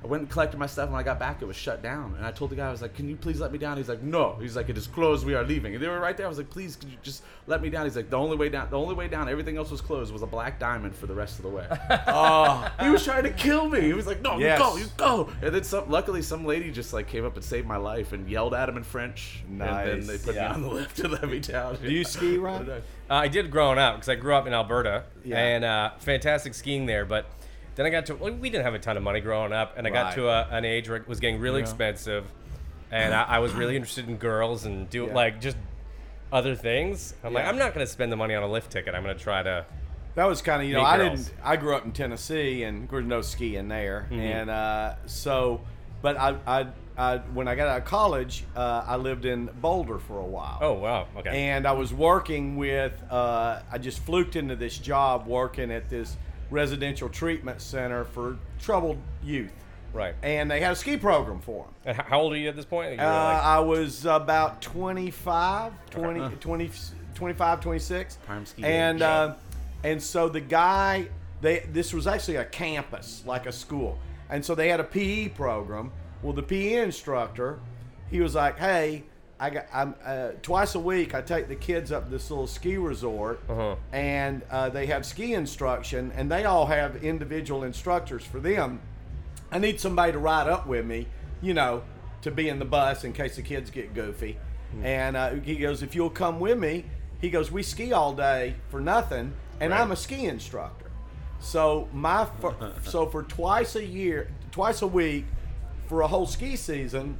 Right. 0.00 0.04
I 0.04 0.10
went 0.10 0.22
and 0.22 0.30
collected 0.30 0.58
my 0.58 0.66
stuff. 0.66 0.84
and 0.84 0.92
When 0.92 1.00
I 1.00 1.04
got 1.04 1.18
back, 1.18 1.42
it 1.42 1.44
was 1.46 1.56
shut 1.56 1.82
down. 1.82 2.14
And 2.16 2.24
I 2.24 2.30
told 2.30 2.50
the 2.50 2.56
guy, 2.56 2.68
I 2.68 2.70
was 2.70 2.80
like, 2.82 2.94
"Can 2.94 3.08
you 3.08 3.16
please 3.16 3.40
let 3.40 3.50
me 3.52 3.58
down?" 3.58 3.76
He's 3.76 3.88
like, 3.88 4.02
"No." 4.02 4.36
He's 4.40 4.54
like, 4.56 4.68
"It 4.68 4.78
is 4.78 4.86
closed. 4.86 5.26
We 5.26 5.34
are 5.34 5.42
leaving." 5.44 5.74
And 5.74 5.82
they 5.82 5.88
were 5.88 5.98
right 5.98 6.16
there. 6.16 6.26
I 6.26 6.28
was 6.28 6.38
like, 6.38 6.50
"Please, 6.50 6.76
could 6.76 6.88
you 6.88 6.96
just 7.02 7.22
let 7.48 7.60
me 7.60 7.68
down?" 7.68 7.84
He's 7.84 7.96
like, 7.96 8.08
"The 8.10 8.16
only 8.16 8.36
way 8.36 8.48
down, 8.48 8.70
the 8.70 8.78
only 8.78 8.94
way 8.94 9.08
down, 9.08 9.28
everything 9.28 9.56
else 9.56 9.70
was 9.70 9.80
closed, 9.80 10.12
was 10.12 10.22
a 10.22 10.26
black 10.26 10.60
diamond 10.60 10.94
for 10.94 11.06
the 11.06 11.14
rest 11.14 11.38
of 11.38 11.42
the 11.42 11.48
way." 11.48 11.66
oh, 12.06 12.70
he 12.80 12.90
was 12.90 13.04
trying 13.04 13.24
to 13.24 13.30
kill 13.30 13.68
me. 13.68 13.80
He 13.80 13.92
was 13.92 14.06
like, 14.06 14.22
"No, 14.22 14.38
Yes. 14.38 14.58
you 14.58 14.64
go, 14.64 14.76
you 14.76 14.86
go." 14.96 15.28
And 15.42 15.54
then 15.54 15.64
some, 15.64 15.90
luckily, 15.90 16.22
some 16.22 16.44
lady 16.46 16.70
just 16.70 16.92
like 16.92 17.08
came 17.08 17.24
up 17.24 17.34
and 17.34 17.44
saved 17.44 17.66
my 17.66 17.76
life 17.76 18.12
and 18.12 18.28
yelled 18.30 18.54
at 18.54 18.68
him 18.68 18.76
in 18.76 18.84
French. 18.84 19.42
And 19.48 19.58
Nice. 19.58 19.86
then 19.86 20.06
they 20.06 20.18
put 20.18 20.34
Yeah. 20.36 20.48
me 20.50 20.54
on 20.54 20.62
the 20.62 20.68
lift 20.68 20.98
and 21.00 21.12
let 21.12 21.28
me 21.28 21.40
down. 21.40 21.76
do 21.82 21.90
you 21.92 22.04
ski, 22.04 22.38
Ron? 22.38 22.70
uh, 22.70 22.80
I 23.10 23.26
did 23.28 23.50
growing 23.50 23.78
up 23.78 23.96
because 23.96 24.08
I 24.08 24.14
grew 24.14 24.34
up 24.34 24.46
in 24.46 24.52
Alberta 24.54 25.04
Yeah. 25.24 25.38
and 25.38 25.64
uh, 25.64 25.90
fantastic 25.98 26.54
skiing 26.54 26.86
there. 26.86 27.04
But 27.04 27.26
then 27.78 27.86
I 27.86 27.90
got 27.90 28.04
to 28.06 28.16
well, 28.16 28.32
we 28.34 28.50
didn't 28.50 28.64
have 28.64 28.74
a 28.74 28.78
ton 28.78 28.96
of 28.98 29.02
money 29.02 29.20
growing 29.20 29.54
up, 29.54 29.74
and 29.78 29.86
I 29.86 29.90
got 29.90 30.06
Right. 30.06 30.14
to 30.16 30.28
a, 30.28 30.48
an 30.50 30.66
age 30.66 30.88
where 30.88 30.98
it 30.98 31.08
was 31.08 31.20
getting 31.20 31.40
really 31.40 31.60
expensive, 31.62 32.24
and 32.90 33.14
I, 33.14 33.22
I 33.22 33.38
was 33.38 33.52
really 33.54 33.76
interested 33.76 34.08
in 34.08 34.16
girls 34.18 34.66
and 34.66 34.90
do 34.90 35.06
Yeah. 35.06 35.14
like 35.14 35.40
just 35.40 35.56
other 36.30 36.54
things. 36.54 37.14
I'm 37.24 37.32
like, 37.32 37.44
Yeah. 37.44 37.48
I'm 37.50 37.56
not 37.56 37.72
going 37.72 37.86
to 37.86 37.90
spend 37.90 38.12
the 38.12 38.16
money 38.16 38.34
on 38.34 38.42
a 38.42 38.48
lift 38.50 38.70
ticket. 38.70 38.94
I'm 38.94 39.02
going 39.02 39.16
to 39.16 39.22
try 39.22 39.42
to. 39.42 39.64
That 40.16 40.26
was 40.26 40.42
kind 40.42 40.60
of 40.60 40.68
you 40.68 40.74
know 40.74 40.80
Meet 40.82 40.86
I 40.88 40.96
girls. 40.98 41.26
didn't 41.26 41.38
I 41.44 41.56
grew 41.56 41.76
up 41.76 41.84
in 41.84 41.92
Tennessee 41.92 42.64
and 42.64 42.88
there's 42.90 43.04
no 43.06 43.22
skiing 43.22 43.68
there 43.68 44.08
Mm-hmm. 44.10 44.20
and 44.20 44.50
uh, 44.50 44.94
so 45.06 45.60
but 46.02 46.16
I, 46.16 46.34
I 46.44 46.66
I 46.96 47.16
when 47.18 47.46
I 47.46 47.54
got 47.54 47.68
out 47.68 47.78
of 47.78 47.84
college 47.84 48.42
uh, 48.56 48.82
I 48.84 48.96
lived 48.96 49.24
in 49.26 49.46
Boulder 49.60 49.98
for 50.00 50.18
a 50.18 50.24
while 50.26 50.58
Oh 50.60 50.72
wow, 50.72 51.06
okay. 51.18 51.30
and 51.50 51.68
I 51.68 51.72
was 51.72 51.94
working 51.94 52.56
with 52.56 53.00
uh, 53.12 53.60
I 53.70 53.78
just 53.78 54.00
fluked 54.00 54.34
into 54.34 54.56
this 54.56 54.76
job 54.76 55.28
working 55.28 55.70
at 55.70 55.88
this 55.88 56.16
residential 56.50 57.08
treatment 57.08 57.60
center 57.60 58.04
for 58.04 58.36
troubled 58.60 58.98
youth 59.22 59.52
right. 59.92 60.14
and 60.22 60.50
they 60.50 60.60
had 60.60 60.72
a 60.72 60.76
ski 60.76 60.96
program 60.96 61.40
for 61.40 61.64
them. 61.64 61.74
And 61.84 61.96
how 61.96 62.20
old 62.20 62.32
are 62.32 62.36
you 62.36 62.48
at 62.48 62.56
this 62.56 62.64
point? 62.64 62.92
You 62.92 62.98
Uh, 63.00 63.04
like, 63.04 63.42
I 63.42 63.60
was 63.60 64.04
about 64.06 64.60
25, 64.62 65.72
20, 65.90 66.36
20, 66.36 66.70
25, 67.14 67.60
26. 67.60 68.18
Prime 68.26 68.46
ski 68.46 68.64
And 68.64 68.98
age. 68.98 69.02
uh, 69.02 69.34
and 69.84 70.02
so 70.02 70.28
the 70.28 70.40
guy, 70.40 71.08
they 71.40 71.60
this 71.72 71.92
was 71.92 72.06
actually 72.06 72.36
a 72.36 72.44
campus, 72.44 73.22
like 73.26 73.46
a 73.46 73.52
school. 73.52 73.98
And 74.30 74.44
so 74.44 74.54
they 74.54 74.68
had 74.68 74.80
a 74.80 74.84
PE 74.84 75.28
program. 75.30 75.90
Well, 76.22 76.32
the 76.32 76.42
PE 76.42 76.74
instructor, 76.82 77.60
he 78.10 78.20
was 78.20 78.34
like, 78.34 78.58
"Hey, 78.58 79.04
I 79.40 79.50
got 79.50 79.66
I'm 79.72 79.94
uh, 80.04 80.30
twice 80.42 80.74
a 80.74 80.80
week. 80.80 81.14
I 81.14 81.20
take 81.22 81.48
the 81.48 81.54
kids 81.56 81.92
up 81.92 82.04
to 82.04 82.10
this 82.10 82.28
little 82.30 82.46
ski 82.48 82.76
resort, 82.76 83.40
Uh-huh. 83.48 83.76
and 83.92 84.42
uh, 84.50 84.68
they 84.70 84.86
have 84.86 85.06
ski 85.06 85.34
instruction, 85.34 86.12
and 86.16 86.30
they 86.30 86.44
all 86.44 86.66
have 86.66 87.04
individual 87.04 87.62
instructors 87.64 88.24
for 88.24 88.40
them. 88.40 88.80
I 89.52 89.58
need 89.58 89.80
somebody 89.80 90.12
to 90.12 90.18
ride 90.18 90.48
up 90.48 90.66
with 90.66 90.84
me, 90.84 91.06
you 91.40 91.54
know, 91.54 91.82
to 92.22 92.30
be 92.30 92.48
in 92.48 92.58
the 92.58 92.64
bus 92.64 93.04
in 93.04 93.12
case 93.12 93.36
the 93.36 93.42
kids 93.42 93.70
get 93.70 93.94
goofy. 93.94 94.36
And 94.82 95.16
uh, 95.16 95.30
he 95.36 95.56
goes, 95.56 95.82
if 95.82 95.94
you'll 95.94 96.10
come 96.10 96.40
with 96.40 96.58
me, 96.58 96.84
he 97.20 97.30
goes, 97.30 97.50
we 97.50 97.62
ski 97.62 97.92
all 97.94 98.12
day 98.12 98.54
for 98.68 98.80
nothing, 98.80 99.32
and 99.60 99.72
I'm 99.72 99.92
a 99.92 99.96
ski 99.96 100.26
instructor. 100.26 100.90
So 101.40 101.88
my 101.92 102.26
for, 102.40 102.54
so 102.82 103.06
for 103.06 103.22
twice 103.22 103.76
a 103.76 103.86
year, 103.86 104.30
twice 104.50 104.82
a 104.82 104.86
week, 104.86 105.24
for 105.86 106.02
a 106.02 106.08
whole 106.08 106.26
ski 106.26 106.54
season, 106.56 107.18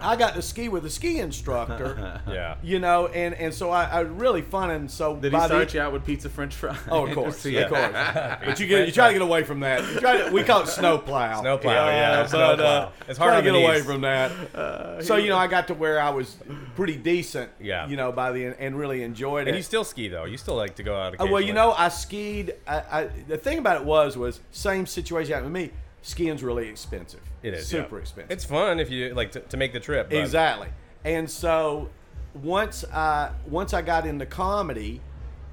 I 0.00 0.16
got 0.16 0.34
to 0.34 0.42
ski 0.42 0.68
with 0.68 0.84
a 0.84 0.90
ski 0.90 1.18
instructor. 1.20 2.20
yeah. 2.28 2.56
You 2.62 2.78
know, 2.78 3.06
and 3.08 3.34
and 3.34 3.52
so 3.52 3.70
I, 3.70 3.84
I 3.84 4.00
really 4.00 4.42
fun 4.42 4.70
and 4.70 4.90
so 4.90 5.16
Did 5.16 5.32
he 5.32 5.38
start 5.40 5.68
the, 5.70 5.74
you 5.74 5.80
out 5.82 5.92
with 5.92 6.04
pizza 6.04 6.28
French 6.28 6.54
fries? 6.54 6.76
Oh, 6.90 7.06
of 7.06 7.14
course, 7.14 7.44
Yeah. 7.46 7.60
of 7.62 7.68
course. 7.70 8.40
But 8.50 8.60
you 8.60 8.66
get 8.66 8.86
you 8.86 8.92
try 8.92 9.08
to 9.08 9.12
get 9.12 9.22
away 9.22 9.42
from 9.44 9.60
that. 9.60 9.80
You 9.92 10.00
try 10.00 10.16
to, 10.18 10.30
we 10.32 10.42
call 10.42 10.62
it 10.62 10.68
snowplow. 10.68 11.40
Snowplow, 11.40 11.70
yeah, 11.72 12.22
but 12.22 12.30
snowplow. 12.30 12.64
uh, 12.64 12.90
It's 13.08 13.18
hard 13.18 13.36
to 13.36 13.42
get 13.42 13.54
away 13.54 13.80
from 13.82 14.00
that. 14.02 15.04
so 15.04 15.16
you 15.16 15.28
know, 15.28 15.36
I 15.38 15.46
got 15.46 15.68
to 15.68 15.74
where 15.74 16.00
I 16.00 16.10
was 16.10 16.36
pretty 16.76 16.96
decent. 16.96 17.50
Yeah. 17.60 17.86
You 17.88 17.96
know, 17.96 18.12
by 18.12 18.32
the 18.32 18.44
end, 18.46 18.56
and 18.58 18.78
really 18.78 19.02
enjoyed 19.02 19.46
And 19.48 19.54
it. 19.54 19.58
you 19.58 19.62
still 19.62 19.84
ski 19.84 20.08
though. 20.08 20.24
You 20.24 20.36
still 20.36 20.56
like 20.56 20.74
to 20.76 20.82
go 20.82 20.96
out. 20.96 21.20
Uh, 21.20 21.26
well, 21.30 21.40
you 21.40 21.52
know, 21.52 21.72
I 21.72 21.88
skied. 21.88 22.54
I, 22.66 22.76
I, 22.90 23.04
the 23.28 23.36
thing 23.38 23.58
about 23.58 23.80
it 23.80 23.84
was, 23.86 24.16
was 24.16 24.40
same 24.50 24.86
situation 24.86 25.32
happened 25.32 25.52
with 25.52 25.62
me. 25.62 25.70
Skiing's 26.02 26.42
really 26.42 26.68
expensive. 26.68 27.20
it 27.42 27.54
is 27.54 27.66
super 27.66 27.96
yeah. 27.96 28.02
expensive. 28.02 28.30
It's 28.30 28.44
fun 28.44 28.80
if 28.80 28.90
you 28.90 29.12
like 29.14 29.32
to, 29.32 29.40
to 29.40 29.56
make 29.56 29.72
the 29.72 29.80
trip. 29.80 30.08
but- 30.10 30.18
Exactly. 30.18 30.68
And 31.04 31.28
so 31.30 31.90
once 32.34 32.84
I 32.92 33.32
once 33.46 33.74
I 33.74 33.82
got 33.82 34.06
into 34.06 34.26
comedy, 34.26 35.00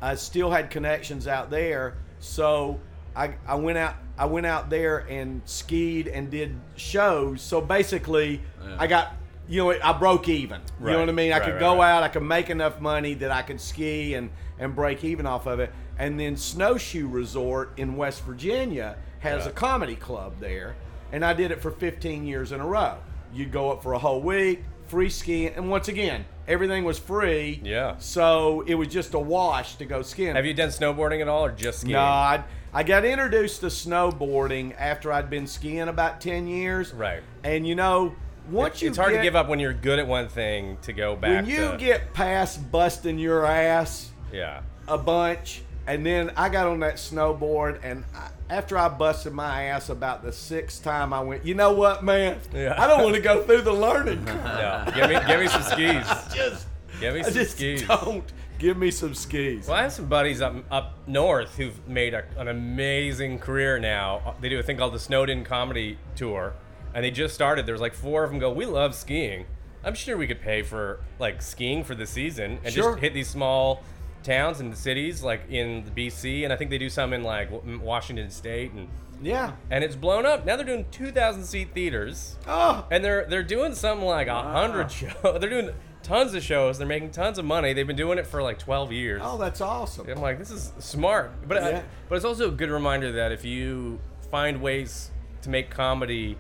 I 0.02 0.16
still 0.16 0.52
had 0.52 0.70
connections 0.70 1.28
out 1.28 1.50
there. 1.50 1.96
So 2.20 2.80
I, 3.16 3.34
I 3.48 3.56
went 3.56 3.78
out 3.78 3.96
I 4.18 4.26
went 4.26 4.46
out 4.46 4.70
there 4.70 5.00
and 5.10 5.42
skied 5.46 6.08
and 6.08 6.30
did 6.30 6.56
shows. 6.76 7.42
So 7.42 7.62
basically 7.62 8.42
I 8.78 8.88
got 8.88 9.16
you 9.48 9.64
know 9.64 9.80
I 9.82 9.94
broke 9.94 10.28
even. 10.30 10.62
You 10.80 10.88
know 10.88 11.00
what 11.00 11.10
I 11.10 11.14
mean? 11.14 11.32
I 11.32 11.38
Right, 11.38 11.46
could 11.46 11.54
right, 11.54 11.60
go 11.60 11.78
right. 11.78 11.92
out, 11.92 12.04
I 12.04 12.10
could 12.10 12.24
make 12.24 12.50
enough 12.50 12.80
money 12.82 13.14
that 13.16 13.32
I 13.32 13.42
could 13.42 13.60
ski 13.62 14.14
and 14.16 14.30
and 14.60 14.76
break 14.76 15.04
even 15.04 15.26
off 15.26 15.46
of 15.46 15.60
it. 15.60 15.72
And 16.00 16.20
then 16.20 16.36
Snowshoe 16.38 17.08
Resort 17.08 17.72
in 17.78 17.96
West 17.96 18.24
Virginia 18.24 18.98
has 19.20 19.46
Yeah. 19.46 19.50
a 19.52 19.54
comedy 19.54 19.96
club 19.96 20.40
there, 20.40 20.76
and 21.12 21.24
I 21.26 21.34
did 21.34 21.52
it 21.52 21.62
for 21.62 21.72
15 21.72 22.26
years 22.26 22.52
in 22.52 22.60
a 22.60 22.66
row. 22.66 22.96
You'd 23.34 23.52
go 23.52 23.72
up 23.72 23.84
for 23.84 23.94
a 23.94 24.00
whole 24.00 24.22
week, 24.22 24.64
free 24.88 25.10
skiing, 25.10 25.54
and 25.56 25.70
once 25.70 25.88
again, 25.88 26.26
everything 26.48 26.84
was 26.86 26.98
free. 26.98 27.60
Yeah. 27.64 27.96
So 27.98 28.64
it 28.68 28.76
was 28.76 28.88
just 28.88 29.14
a 29.14 29.20
wash 29.20 29.76
to 29.76 29.86
go 29.86 30.02
skiing. 30.02 30.36
Have 30.36 30.46
you 30.46 30.54
done 30.54 30.70
snowboarding 30.70 31.22
at 31.22 31.28
all, 31.28 31.46
or 31.46 31.52
just 31.52 31.82
skiing? 31.82 31.94
No, 31.94 32.00
I, 32.00 32.44
I 32.74 32.84
got 32.84 33.04
introduced 33.06 33.62
to 33.62 33.68
snowboarding 33.68 34.74
after 34.78 35.12
I'd 35.12 35.30
been 35.30 35.48
skiing 35.48 35.88
about 35.88 36.22
10 36.22 36.48
years. 36.48 36.94
Right. 36.94 37.22
And 37.44 37.68
you 37.68 37.76
know, 37.76 38.16
once 38.50 38.82
you 38.82 38.90
it's 38.90 38.98
hard 38.98 39.12
get, 39.12 39.18
to 39.18 39.24
give 39.24 39.36
up 39.36 39.50
when 39.50 39.60
you're 39.60 39.74
good 39.74 40.00
at 40.00 40.08
one 40.08 40.30
thing 40.30 40.78
to 40.84 40.94
go 40.94 41.16
back. 41.18 41.44
When 41.44 41.46
you 41.46 41.72
to, 41.72 41.78
get 41.78 42.14
past 42.14 42.72
busting 42.72 43.20
your 43.20 43.46
ass 43.46 44.12
yeah, 44.32 44.62
a 44.88 44.98
bunch, 44.98 45.64
and 45.86 46.06
then 46.06 46.32
I 46.38 46.48
got 46.50 46.68
on 46.68 46.80
that 46.80 46.96
snowboard, 46.96 47.80
and 47.84 48.06
I, 48.16 48.30
after 48.50 48.78
I 48.78 48.88
busted 48.90 49.34
my 49.34 49.64
ass 49.64 49.90
about 49.90 50.24
the 50.24 50.32
sixth 50.32 50.84
time, 50.84 51.14
I 51.14 51.22
went, 51.22 51.46
you 51.46 51.54
know 51.54 51.74
what, 51.74 52.04
man? 52.04 52.40
Yeah. 52.54 52.76
I 52.82 52.88
don't 52.88 53.04
want 53.04 53.16
to 53.16 53.22
go 53.22 53.44
through 53.44 53.62
the 53.62 53.74
learning 53.74 54.26
curve. 54.26 54.36
yeah. 54.46 54.92
give 54.96 55.10
me 55.10 55.28
give 55.28 55.40
me 55.40 55.48
some 55.48 55.62
skis. 55.64 56.08
Just, 56.34 56.68
Give 57.00 57.14
me 57.14 57.20
I 57.20 57.24
some 57.24 57.34
just 57.34 57.52
skis. 57.52 57.88
don't 57.88 58.24
give 58.58 58.76
me 58.76 58.90
some 58.90 59.14
skis. 59.14 59.68
Well, 59.68 59.78
I 59.78 59.84
have 59.84 59.92
some 59.94 60.06
buddies 60.08 60.42
up 60.42 60.56
up 60.72 60.98
north 61.08 61.56
who've 61.58 61.88
made 61.88 62.16
a, 62.16 62.24
an 62.38 62.48
amazing 62.48 63.38
career 63.38 63.78
now. 63.78 64.36
They 64.42 64.50
do 64.50 64.58
a 64.58 64.64
thing 64.64 64.78
called 64.78 64.94
the 64.94 65.00
Snowed 65.00 65.30
In 65.30 65.44
Comedy 65.44 66.00
Tour, 66.16 66.54
and 66.96 67.04
they 67.04 67.12
just 67.12 67.36
started. 67.36 67.68
There's 67.68 67.82
like 67.82 67.94
four 67.94 68.24
of 68.24 68.32
them 68.32 68.40
go. 68.40 68.52
We 68.52 68.66
love 68.66 68.96
skiing. 68.96 69.46
I'm 69.84 69.94
sure 69.94 70.18
we 70.18 70.26
could 70.26 70.42
pay 70.42 70.64
for 70.64 71.02
like 71.20 71.42
skiing 71.44 71.84
for 71.84 71.94
the 71.94 72.08
season 72.08 72.58
and 72.64 72.74
Sure. 72.74 72.94
just 72.94 73.00
hit 73.02 73.14
these 73.14 73.28
small 73.28 73.84
towns 74.28 74.60
and 74.60 74.76
cities 74.78 75.24
like 75.24 75.50
in 75.50 75.84
the 75.86 75.92
BC, 75.92 76.44
and 76.44 76.52
I 76.54 76.56
think 76.56 76.70
they 76.70 76.78
do 76.78 76.90
some 76.90 77.14
in 77.14 77.24
like 77.24 77.50
Washington 77.82 78.30
State, 78.30 78.72
and 78.74 78.88
Yeah. 79.22 79.54
and 79.72 79.84
it's 79.84 79.96
blown 79.96 80.26
up. 80.26 80.46
Now 80.46 80.56
they're 80.58 80.66
doing 80.66 80.86
2,000 80.92 81.44
seat 81.46 81.70
theaters. 81.74 82.36
Oh, 82.48 82.86
And 82.92 83.04
they're 83.04 83.26
they're 83.26 83.44
doing 83.44 83.74
something 83.74 84.06
like 84.06 84.28
a 84.28 84.42
hundred 84.42 84.92
shows. 84.92 85.14
They're 85.24 85.50
doing 85.50 85.70
tons 86.04 86.34
of 86.36 86.44
shows. 86.44 86.78
They're 86.78 86.88
making 86.88 87.12
tons 87.12 87.38
of 87.38 87.44
money. 87.46 87.74
They've 87.74 87.86
been 87.88 87.96
doing 87.98 88.18
it 88.18 88.26
for 88.28 88.42
like 88.42 88.60
12 88.60 88.92
years. 88.94 89.22
oh, 89.24 89.38
that's 89.38 89.60
awesome. 89.62 90.08
I'm 90.10 90.22
like, 90.22 90.38
this 90.40 90.52
is 90.52 90.72
smart, 90.80 91.32
but 91.48 91.58
uh, 91.58 91.70
Yeah. 91.70 91.82
but 92.08 92.16
it's 92.16 92.26
also 92.26 92.48
a 92.50 92.52
good 92.52 92.70
reminder 92.70 93.12
that 93.14 93.32
if 93.32 93.44
you 93.44 94.00
find 94.32 94.62
ways 94.62 95.12
to 95.42 95.50
make 95.50 95.70
comedy 95.70 96.38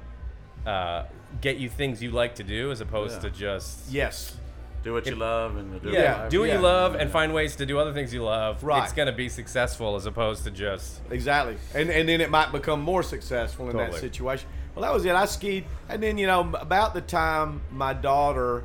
uh, 0.65 1.03
get 1.41 1.57
you 1.57 1.69
things 1.69 2.01
you 2.03 2.11
like 2.11 2.35
to 2.35 2.43
do 2.43 2.71
as 2.71 2.79
opposed 2.81 3.15
Yeah. 3.15 3.29
to 3.29 3.35
just 3.35 3.89
Yes. 3.91 4.35
Do 4.83 4.93
what 4.93 5.05
you 5.05 5.15
love 5.15 5.57
and 5.57 5.81
do 5.81 5.89
yeah, 5.89 5.93
it 5.93 6.01
Yeah, 6.01 6.21
live. 6.21 6.31
do 6.31 6.39
what 6.39 6.49
yeah. 6.49 6.55
you 6.55 6.61
love 6.61 6.95
and 6.95 7.11
find 7.11 7.33
ways 7.33 7.55
to 7.57 7.65
do 7.65 7.77
other 7.77 7.93
things 7.93 8.13
you 8.13 8.23
love. 8.23 8.63
Right. 8.63 8.83
It's 8.83 8.93
gonna 8.93 9.11
be 9.11 9.27
successful 9.27 9.95
as 9.95 10.05
opposed 10.05 10.43
to 10.45 10.51
just 10.51 11.01
Exactly. 11.09 11.57
And 11.73 11.89
and 11.89 12.07
then 12.07 12.21
it 12.21 12.29
might 12.29 12.51
become 12.51 12.81
more 12.81 13.03
successful 13.03 13.69
in 13.69 13.77
that 13.77 13.95
situation. 13.95 14.47
Well, 14.75 14.83
that 14.83 14.93
was 14.93 15.05
it. 15.05 15.15
I 15.15 15.25
skied, 15.25 15.65
and 15.89 16.01
then 16.03 16.17
you 16.19 16.27
know 16.27 16.51
about 16.53 16.93
the 16.93 17.01
time 17.01 17.61
my 17.71 17.93
daughter 17.93 18.63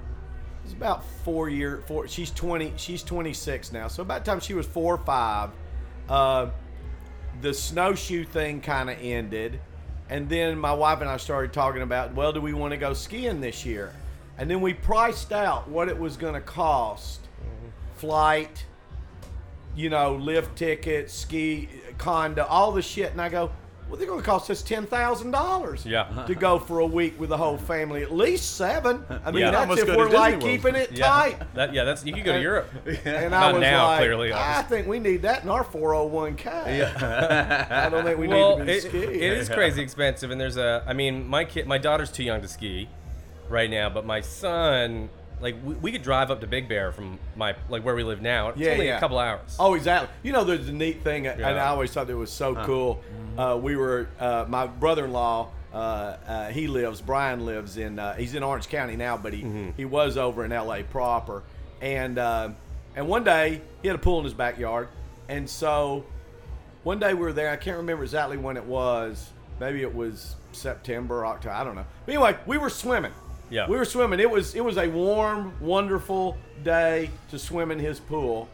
was 0.62 0.72
about 0.72 1.04
four 1.24 1.48
year 1.48 1.82
four. 1.86 2.06
She's 2.06 2.30
twenty. 2.30 2.72
She's 2.76 3.02
twenty 3.02 3.32
six 3.32 3.72
now. 3.72 3.88
So 3.88 4.02
about 4.02 4.24
the 4.24 4.30
time 4.30 4.40
she 4.40 4.52
was 4.54 4.66
four 4.66 4.94
or 4.94 5.04
five, 5.04 5.50
uh, 6.08 6.50
the 7.40 7.54
snowshoe 7.54 8.24
thing 8.24 8.60
kind 8.60 8.90
of 8.90 8.98
ended, 9.00 9.58
and 10.10 10.28
then 10.28 10.58
my 10.58 10.72
wife 10.74 11.00
and 11.00 11.08
I 11.08 11.16
started 11.16 11.52
talking 11.52 11.82
about, 11.82 12.14
well, 12.14 12.32
do 12.32 12.40
we 12.40 12.52
want 12.52 12.72
to 12.72 12.76
go 12.76 12.92
skiing 12.92 13.40
this 13.40 13.64
year? 13.64 13.94
And 14.38 14.50
then 14.50 14.60
we 14.60 14.74
priced 14.74 15.32
out 15.32 15.68
what 15.68 15.88
it 15.88 15.98
was 15.98 16.16
going 16.16 16.34
to 16.34 16.40
cost, 16.40 17.20
flight, 17.96 18.64
you 19.76 19.90
know, 19.90 20.14
lift 20.14 20.56
tickets, 20.56 21.12
ski, 21.14 21.68
condo, 21.98 22.44
all 22.44 22.72
the 22.72 22.82
shit. 22.82 23.12
And 23.12 23.20
I 23.20 23.28
go, 23.28 23.50
well, 23.88 23.98
they're 23.98 24.08
going 24.08 24.20
to 24.20 24.24
cost 24.26 24.50
us 24.50 24.62
ten 24.62 24.86
thousand 24.86 25.32
dollars. 25.32 25.84
Yeah. 25.84 26.24
To 26.26 26.34
go 26.34 26.58
for 26.58 26.78
a 26.78 26.86
week 26.86 27.20
with 27.20 27.28
the 27.28 27.36
whole 27.36 27.58
family, 27.58 28.02
at 28.02 28.10
least 28.10 28.56
seven. 28.56 29.04
I 29.22 29.30
mean, 29.30 29.42
Yeah. 29.42 29.50
that's 29.50 29.82
if 29.82 29.88
we're 29.88 30.08
like 30.08 30.40
World. 30.40 30.44
keeping 30.44 30.74
it 30.76 30.92
yeah. 30.92 31.06
tight. 31.06 31.54
That 31.54 31.74
yeah, 31.74 31.84
that's 31.84 32.02
you 32.02 32.14
could 32.14 32.24
go 32.24 32.32
to 32.32 32.40
Europe. 32.40 32.70
And 33.04 33.34
I 33.34 33.52
was 33.52 33.60
now, 33.60 33.88
like, 33.88 33.98
clearly, 33.98 34.32
I 34.32 34.62
think 34.62 34.86
we 34.86 34.98
need 34.98 35.22
that 35.22 35.42
in 35.42 35.50
our 35.50 35.62
401k. 35.62 37.02
I 37.02 37.90
don't 37.90 38.04
think 38.04 38.18
we 38.18 38.28
well, 38.28 38.58
need 38.58 38.60
to 38.60 38.64
be 38.64 38.72
it, 38.72 38.82
skiing. 38.82 39.14
it 39.14 39.32
is 39.32 39.48
crazy 39.50 39.82
expensive, 39.82 40.30
and 40.30 40.40
there's 40.40 40.56
a. 40.56 40.82
I 40.86 40.94
mean, 40.94 41.28
my 41.28 41.44
kid, 41.44 41.66
my 41.66 41.78
daughter's 41.78 42.10
too 42.10 42.24
young 42.24 42.40
to 42.40 42.48
ski 42.48 42.88
right 43.52 43.70
now, 43.70 43.88
but 43.90 44.04
my 44.04 44.20
son, 44.22 45.08
like, 45.40 45.54
we, 45.64 45.74
we 45.74 45.92
could 45.92 46.02
drive 46.02 46.30
up 46.30 46.40
to 46.40 46.46
Big 46.46 46.68
Bear 46.68 46.90
from 46.90 47.18
my 47.36 47.54
like 47.68 47.84
where 47.84 47.94
we 47.94 48.02
live 48.02 48.20
now. 48.22 48.48
It's 48.48 48.58
Yeah, 48.58 48.72
only 48.72 48.86
yeah. 48.86 48.96
a 48.96 49.00
couple 49.00 49.18
hours. 49.18 49.56
Oh, 49.60 49.74
exactly. 49.74 50.08
You 50.22 50.32
know, 50.32 50.42
there's 50.42 50.68
a 50.68 50.72
neat 50.72 51.04
thing, 51.04 51.26
and 51.26 51.44
I 51.44 51.66
always 51.68 51.92
thought 51.92 52.08
it 52.10 52.14
was 52.14 52.32
so 52.32 52.54
cool. 52.64 53.00
Uh, 53.38 53.58
we 53.62 53.76
were, 53.76 54.08
uh, 54.18 54.46
my 54.48 54.66
brother-in-law, 54.66 55.48
uh, 55.72 55.76
uh, 55.76 56.48
he 56.50 56.66
lives, 56.66 57.00
Brian 57.00 57.46
lives 57.46 57.76
in, 57.76 57.98
uh, 57.98 58.14
he's 58.14 58.34
in 58.34 58.42
Orange 58.42 58.68
County 58.68 58.96
now, 58.96 59.16
but 59.16 59.32
he, 59.32 59.72
he 59.76 59.84
was 59.84 60.16
over 60.16 60.44
in 60.44 60.52
L.A. 60.52 60.82
proper. 60.82 61.42
And, 61.80 62.18
uh, 62.18 62.50
and 62.96 63.08
one 63.08 63.24
day, 63.24 63.60
he 63.82 63.88
had 63.88 63.94
a 63.94 63.98
pool 64.00 64.18
in 64.18 64.24
his 64.24 64.34
backyard. 64.34 64.88
And 65.28 65.48
so 65.48 66.04
one 66.82 66.98
day 66.98 67.14
we 67.14 67.20
were 67.20 67.32
there. 67.32 67.50
I 67.50 67.56
can't 67.56 67.78
remember 67.78 68.02
exactly 68.04 68.36
when 68.36 68.56
it 68.56 68.64
was. 68.64 69.30
Maybe 69.60 69.80
it 69.82 69.94
was 69.94 70.36
September, 70.52 71.24
October. 71.24 71.54
I 71.54 71.64
don't 71.64 71.74
know. 71.74 71.86
But 72.04 72.14
anyway, 72.14 72.36
we 72.46 72.58
were 72.58 72.68
swimming. 72.70 73.12
Yeah. 73.52 73.68
We 73.68 73.76
were 73.76 73.84
swimming. 73.84 74.18
It 74.18 74.30
was 74.30 74.54
it 74.54 74.64
was 74.64 74.78
a 74.78 74.88
warm, 74.88 75.52
wonderful 75.60 76.38
day 76.64 77.10
to 77.30 77.38
swim 77.38 77.70
in 77.70 77.78
his 77.78 78.00
pool. 78.00 78.48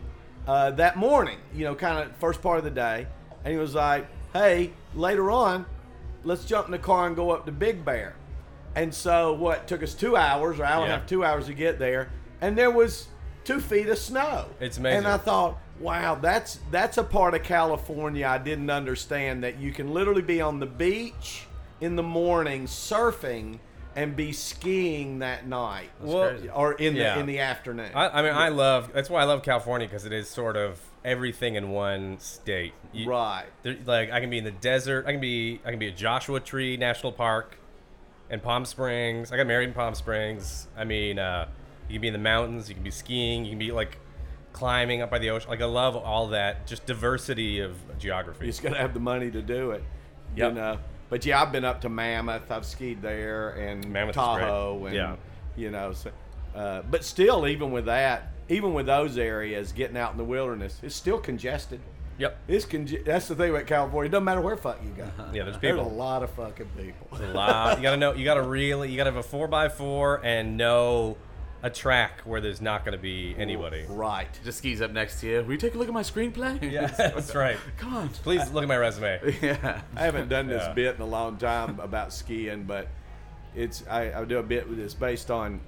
Uh, 0.47 0.73
that 0.73 0.97
morning, 0.97 1.39
you 1.55 1.65
know, 1.65 1.75
kind 1.75 1.99
of 2.05 2.17
first 2.17 2.43
part 2.43 2.59
of 2.59 2.65
the 2.65 2.71
day, 2.71 3.07
and 3.45 3.53
he 3.53 3.59
was 3.59 3.75
like, 3.75 4.07
"Hey, 4.33 4.73
later 4.95 5.31
on, 5.31 5.67
let's 6.25 6.45
jump 6.45 6.67
in 6.67 6.73
the 6.73 6.79
car 6.79 7.07
and 7.07 7.15
go 7.15 7.31
up 7.31 7.47
to 7.47 7.53
Big 7.53 7.85
Bear." 7.85 8.17
And 8.75 8.93
so, 8.93 9.33
what 9.35 9.69
took 9.69 9.83
us 9.85 9.95
two 9.95 10.17
hours 10.17 10.59
or 10.59 10.65
hour 10.65 10.83
and 10.83 10.91
a 10.91 10.95
Yeah. 10.95 10.99
half, 10.99 11.07
two 11.07 11.25
hours 11.25 11.47
to 11.47 11.55
get 11.55 11.79
there, 11.79 12.09
and 12.41 12.59
there 12.59 12.71
was 12.71 13.07
two 13.45 13.61
feet 13.61 13.89
of 13.89 13.99
snow. 13.99 14.47
It's 14.59 14.79
amazing. 14.79 14.99
And 14.99 15.07
I 15.09 15.17
thought, 15.19 15.59
wow, 15.79 16.17
that's 16.17 16.59
that's 16.73 16.99
a 16.99 17.05
part 17.05 17.35
of 17.35 17.45
California 17.45 18.27
I 18.27 18.39
didn't 18.39 18.69
understand 18.71 19.45
that 19.45 19.59
you 19.61 19.71
can 19.73 19.95
literally 19.95 20.23
be 20.23 20.41
on 20.41 20.59
the 20.59 20.67
beach 20.67 21.47
in 21.81 21.95
the 21.95 22.03
morning 22.03 22.67
surfing 22.67 23.59
and 23.99 24.15
be 24.15 24.33
skiing 24.33 25.19
that 25.19 25.47
night, 25.47 25.91
Well, 26.01 26.31
crazy. 26.31 26.49
or 26.51 26.73
in 26.75 26.95
the 26.95 27.01
Yeah. 27.01 27.19
in 27.19 27.27
the 27.27 27.41
afternoon. 27.41 27.91
I, 27.95 28.09
I 28.21 28.23
mean, 28.23 28.33
I 28.33 28.49
love. 28.49 28.93
That's 28.93 29.11
why 29.11 29.23
I 29.23 29.25
love 29.25 29.43
California 29.43 29.89
because 29.89 30.05
it 30.05 30.13
is 30.13 30.29
sort 30.29 30.57
of 30.57 30.81
everything 31.05 31.57
in 31.57 31.71
one 31.71 32.19
state. 32.21 32.75
You- 32.93 33.11
right. 33.11 33.47
there- 33.63 33.77
like 33.85 34.13
I 34.13 34.21
can 34.21 34.31
be 34.31 34.39
in 34.39 34.45
the 34.45 34.53
desert. 34.53 35.05
I 35.07 35.13
can 35.13 35.21
be. 35.21 35.61
I 35.65 35.71
can 35.71 35.79
be 35.81 35.89
at 35.89 35.97
Joshua 35.97 36.39
Tree 36.41 36.77
National 36.77 37.11
Park, 37.13 37.59
and 38.31 38.41
Palm 38.43 38.65
Springs. 38.65 39.33
I 39.33 39.37
got 39.37 39.47
married 39.47 39.69
in 39.69 39.75
Palm 39.75 39.95
Springs. 39.97 40.69
I 40.77 40.85
mean, 40.85 41.19
uh, 41.19 41.49
you 41.89 41.95
can 41.95 42.03
be 42.03 42.07
in 42.09 42.13
the 42.13 42.19
mountains. 42.21 42.69
You 42.69 42.75
can 42.77 42.85
be 42.85 42.91
skiing. 42.93 43.45
You 43.45 43.51
can 43.53 43.59
be 43.59 43.73
like 43.73 43.99
climbing 44.53 45.03
up 45.03 45.11
by 45.11 45.19
the 45.19 45.31
ocean. 45.31 45.51
Like 45.51 45.61
I 45.63 45.67
love 45.67 45.97
all 45.97 46.29
that. 46.29 46.67
Just 46.69 46.87
diversity 46.87 47.59
of 47.61 47.77
geography. 47.99 48.47
You 48.47 48.53
just 48.53 48.63
gotta 48.63 48.77
have 48.79 48.95
the 48.95 49.01
money 49.01 49.31
to 49.31 49.43
do 49.43 49.73
it. 49.73 49.83
Yep. 50.37 50.49
You 50.51 50.55
know. 50.55 50.79
But 51.11 51.25
yeah, 51.25 51.41
I've 51.43 51.53
been 51.53 51.65
up 51.65 51.81
to 51.83 51.89
Mammoth. 51.89 52.51
I've 52.51 52.65
skied 52.67 53.01
there 53.03 53.51
and 53.51 53.89
Mammoth. 53.89 54.15
Tahoe, 54.15 54.85
and 54.87 54.95
Yeah. 54.95 55.17
you 55.57 55.71
know. 55.71 55.93
So, 55.93 56.11
uh, 56.55 56.83
but 56.91 57.05
still, 57.05 57.47
even 57.47 57.71
with 57.73 57.87
that, 57.87 58.29
even 58.49 58.75
with 58.75 58.87
those 58.87 59.17
areas, 59.19 59.73
getting 59.73 59.97
out 59.97 60.13
in 60.13 60.19
the 60.19 60.25
wilderness, 60.25 60.79
it's 60.83 60.95
still 60.95 61.19
congested. 61.19 61.81
Yep. 62.19 62.37
It's 62.49 62.65
conge- 62.65 63.05
That's 63.05 63.29
the 63.29 63.37
thing 63.37 63.51
about 63.51 63.67
California. 63.67 64.09
It 64.09 64.11
doesn't 64.13 64.25
matter 64.25 64.41
where 64.41 64.57
fuck 64.57 64.81
you 64.83 64.91
go. 64.91 65.05
Yeah, 65.33 65.45
there's 65.45 65.57
people. 65.57 65.85
There's 65.85 65.93
a 65.93 65.97
lot 65.97 66.23
of 66.25 66.31
fucking 66.31 66.67
people. 66.77 67.07
a 67.17 67.33
lot. 67.33 67.77
You 67.77 67.83
gotta 67.85 67.97
know. 67.97 68.13
You 68.13 68.25
gotta 68.25 68.43
really. 68.43 68.91
You 68.91 68.97
gotta 68.97 69.11
have 69.13 69.19
a 69.19 69.23
four 69.23 69.49
x 69.55 69.75
four 69.77 70.21
and 70.25 70.57
know 70.57 71.17
a 71.63 71.71
track 71.71 72.21
where 72.25 72.41
there's 72.41 72.61
not 72.61 72.85
gonna 72.85 72.97
be 72.99 73.35
anybody. 73.39 73.85
Right. 73.89 74.29
Just 74.45 74.59
skis 74.59 74.81
up 74.81 74.93
next 74.93 75.21
to 75.21 75.27
you. 75.29 75.43
Will 75.43 75.53
you 75.53 75.59
take 75.59 75.75
a 75.75 75.79
look 75.79 75.89
at 75.89 75.95
my 75.95 76.03
screenplay? 76.03 76.61
Yeah, 76.73 76.87
that's 76.97 77.35
right. 77.35 77.57
Come 77.79 77.95
on. 77.97 78.09
Please 78.11 78.51
look 78.53 78.63
at 78.63 78.69
my 78.69 78.77
resume. 78.77 79.19
Yeah. 79.43 79.81
I 79.97 80.01
haven't 80.05 80.29
done 80.29 80.47
this 80.47 80.63
Yeah. 80.63 80.73
bit 80.73 80.95
in 80.97 81.01
a 81.01 81.07
long 81.07 81.37
time 81.37 81.81
about 81.81 82.13
skiing, 82.13 82.65
but 82.65 82.89
it's 83.57 83.83
I, 83.91 84.13
I 84.21 84.25
do 84.25 84.39
a 84.39 84.43
bit 84.43 84.69
with 84.69 84.79
this 84.79 84.95
based 84.95 85.31
on 85.31 85.61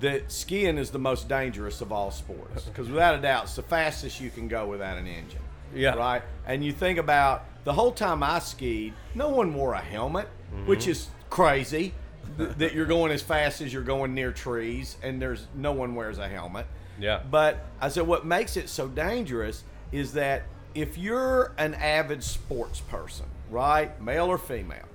that 0.00 0.30
skiing 0.30 0.76
is 0.78 0.90
the 0.90 0.98
most 0.98 1.28
dangerous 1.28 1.80
of 1.80 1.90
all 1.90 2.10
sports 2.10 2.64
because 2.64 2.88
without 2.88 3.18
a 3.18 3.22
doubt 3.22 3.44
it's 3.44 3.56
the 3.56 3.62
fastest 3.62 4.20
you 4.20 4.30
can 4.30 4.46
go 4.46 4.66
without 4.66 4.98
an 4.98 5.06
engine. 5.06 5.40
Yeah. 5.74 5.94
Right. 5.94 6.22
And 6.46 6.64
you 6.64 6.72
think 6.72 6.98
about 6.98 7.44
the 7.64 7.72
whole 7.72 7.90
time 7.92 8.22
I 8.22 8.38
skied, 8.38 8.92
no 9.14 9.28
one 9.30 9.52
wore 9.54 9.74
a 9.74 9.80
helmet, 9.80 10.28
Mm-hmm. 10.54 10.66
which 10.68 10.86
is 10.86 11.08
crazy. 11.28 11.92
Th- 12.38 12.50
that 12.58 12.74
you're 12.74 12.86
going 12.86 13.12
as 13.12 13.22
fast 13.22 13.60
as 13.60 13.72
you're 13.72 13.82
going 13.82 14.14
near 14.14 14.32
trees, 14.32 14.96
and 15.02 15.20
there's 15.20 15.46
no 15.54 15.72
one 15.72 15.94
wears 15.94 16.18
a 16.18 16.28
helmet. 16.28 16.66
Yeah. 16.98 17.22
But 17.30 17.64
I 17.80 17.88
said, 17.88 18.06
what 18.06 18.24
makes 18.24 18.56
it 18.56 18.68
so 18.68 18.88
dangerous 18.88 19.64
is 19.92 20.12
that 20.14 20.44
if 20.74 20.98
you're 20.98 21.52
an 21.58 21.74
avid 21.74 22.22
sports 22.22 22.80
person, 22.80 23.26
right, 23.50 24.00
male 24.02 24.26
or 24.26 24.38
female, 24.38 24.88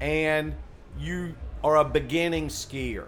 and 0.00 0.54
you 0.98 1.34
are 1.64 1.76
a 1.76 1.84
beginning 1.84 2.48
skier, 2.48 3.06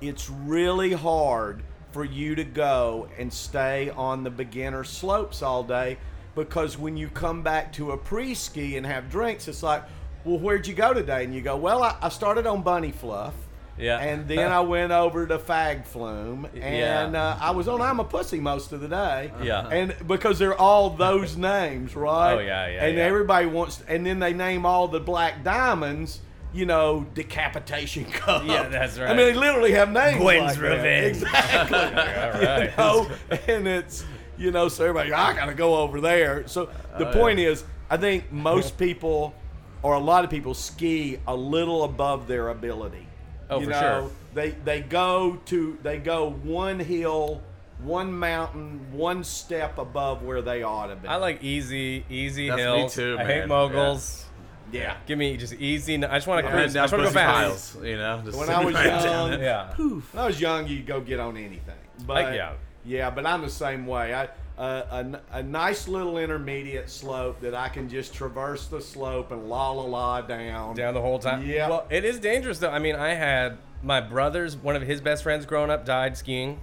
it's 0.00 0.30
really 0.30 0.92
hard 0.92 1.62
for 1.90 2.04
you 2.04 2.34
to 2.34 2.44
go 2.44 3.08
and 3.18 3.32
stay 3.32 3.90
on 3.90 4.22
the 4.22 4.30
beginner 4.30 4.84
slopes 4.84 5.42
all 5.42 5.62
day 5.62 5.98
because 6.34 6.78
when 6.78 6.96
you 6.96 7.08
come 7.08 7.42
back 7.42 7.72
to 7.72 7.90
a 7.92 7.96
pre 7.98 8.34
ski 8.34 8.76
and 8.76 8.86
have 8.86 9.10
drinks, 9.10 9.48
it's 9.48 9.62
like, 9.62 9.82
well, 10.28 10.38
where'd 10.38 10.66
you 10.66 10.74
go 10.74 10.92
today? 10.94 11.24
And 11.24 11.34
you 11.34 11.40
go, 11.40 11.56
well, 11.56 11.82
I, 11.82 11.96
I 12.02 12.08
started 12.10 12.46
on 12.46 12.62
Bunny 12.62 12.92
Fluff. 12.92 13.34
Yeah. 13.78 13.98
And 13.98 14.26
then 14.26 14.50
I 14.50 14.60
went 14.60 14.90
over 14.90 15.24
to 15.26 15.38
Fag 15.38 15.86
Flume, 15.86 16.48
and 16.52 17.12
Yeah. 17.12 17.22
uh, 17.22 17.38
I 17.40 17.52
was 17.52 17.68
on 17.68 17.80
I'm 17.80 18.00
a 18.00 18.04
Pussy 18.04 18.40
most 18.40 18.72
of 18.72 18.80
the 18.80 18.88
day. 18.88 19.30
Yeah. 19.40 19.68
And 19.68 19.94
because 20.06 20.38
they're 20.40 20.58
all 20.58 20.90
those 20.90 21.36
names, 21.36 21.94
right? 21.94 22.34
Oh, 22.34 22.38
yeah, 22.40 22.66
yeah, 22.66 22.84
And 22.86 22.96
yeah. 22.98 23.04
everybody 23.04 23.46
wants, 23.46 23.80
and 23.86 24.04
then 24.04 24.18
they 24.18 24.32
name 24.32 24.66
all 24.66 24.88
the 24.88 24.98
black 25.00 25.44
diamonds. 25.44 26.20
You 26.52 26.64
know, 26.66 27.06
decapitation 27.14 28.04
cup. 28.10 28.42
Yeah, 28.46 28.68
that's 28.68 28.98
right. 28.98 29.10
I 29.10 29.14
mean, 29.14 29.26
they 29.26 29.34
literally 29.34 29.72
have 29.72 29.92
names. 29.92 30.18
Gwen's 30.18 30.58
like. 30.58 30.60
Revenge. 30.60 31.16
Exactly. 31.22 31.78
All 31.78 32.40
right. 32.42 32.70
You 32.70 32.76
know, 32.78 33.10
and 33.46 33.68
it's 33.68 34.04
you 34.38 34.50
know, 34.50 34.68
so 34.68 34.84
everybody, 34.84 35.12
I 35.12 35.34
gotta 35.34 35.52
go 35.54 35.76
over 35.76 36.00
there. 36.00 36.48
So 36.48 36.70
the 36.96 37.10
Oh, 37.10 37.12
point 37.12 37.38
is, 37.38 37.64
I 37.90 37.96
think 37.98 38.32
most 38.32 38.78
people, 38.78 39.34
or 39.82 39.94
a 39.94 39.98
lot 39.98 40.24
of 40.24 40.30
people, 40.30 40.54
ski 40.54 41.18
a 41.26 41.34
little 41.34 41.84
above 41.84 42.26
their 42.28 42.48
ability. 42.48 43.06
Oh, 43.50 43.60
you 43.60 43.66
for 43.66 43.70
know, 43.72 43.80
sure. 43.80 44.10
They 44.34 44.50
they 44.50 44.80
go 44.80 45.38
to 45.46 45.78
they 45.82 45.98
go 45.98 46.30
one 46.30 46.78
hill, 46.80 47.42
one 47.82 48.12
mountain, 48.12 48.92
one 48.92 49.24
step 49.24 49.78
above 49.78 50.22
where 50.22 50.42
they 50.42 50.62
ought 50.62 50.88
to 50.88 50.96
be. 50.96 51.08
I 51.08 51.16
like 51.16 51.42
easy, 51.42 52.04
easy 52.10 52.48
That's 52.48 52.58
me 52.58 52.62
hills. 52.62 52.94
too, 52.94 53.16
I 53.18 53.24
hate 53.24 53.46
moguls. 53.48 54.26
yeah. 54.70 54.96
Give 55.06 55.18
me 55.18 55.36
just 55.38 55.54
easy. 55.54 55.94
I 56.04 56.16
just 56.18 56.26
want 56.26 56.44
to 56.44 56.50
Ran 56.52 56.60
cruise. 56.62 56.76
I 56.76 56.80
down 56.80 56.84
just 56.84 56.92
want 56.92 56.92
to 56.92 56.96
go 56.96 57.04
pussy 57.04 57.14
fast. 57.14 57.72
piles, 57.74 57.84
you 57.86 57.96
know. 57.96 58.22
Just 58.24 58.38
When 58.38 58.50
I 58.50 58.64
was 58.64 58.74
right 58.74 59.04
young, 59.04 59.40
yeah. 59.40 59.72
Poof. 59.74 60.12
When 60.12 60.22
I 60.22 60.26
was 60.26 60.40
young, 60.40 60.66
you'd 60.68 60.86
go 60.86 61.00
get 61.00 61.18
on 61.20 61.36
anything. 61.38 61.74
But 62.06 62.24
Like, 62.24 62.34
yeah. 62.34 62.52
yeah, 62.84 63.08
but 63.10 63.24
I'm 63.26 63.40
the 63.40 63.48
same 63.50 63.86
way. 63.86 64.14
I 64.14 64.28
uh, 64.58 64.82
a, 64.90 64.96
n- 64.98 65.20
a 65.30 65.42
nice 65.42 65.86
little 65.88 66.18
intermediate 66.18 66.90
slope 66.90 67.40
that 67.40 67.54
I 67.54 67.68
can 67.68 67.88
just 67.88 68.12
traverse 68.12 68.66
the 68.66 68.80
slope 68.80 69.30
and 69.30 69.48
la 69.48 69.70
la 69.70 69.82
la 69.84 70.20
down. 70.20 70.74
Down 70.74 70.94
the 70.94 71.00
whole 71.00 71.18
time. 71.18 71.46
Yeah. 71.46 71.68
Well, 71.68 71.86
it 71.90 72.04
is 72.04 72.18
dangerous 72.18 72.58
though. 72.58 72.70
I 72.70 72.78
mean, 72.80 72.96
I 72.96 73.14
had 73.14 73.58
my 73.82 74.00
brother's 74.00 74.56
one 74.56 74.74
of 74.74 74.82
his 74.82 75.00
best 75.00 75.22
friends 75.22 75.46
growing 75.46 75.70
up 75.70 75.84
died 75.84 76.16
skiing. 76.16 76.58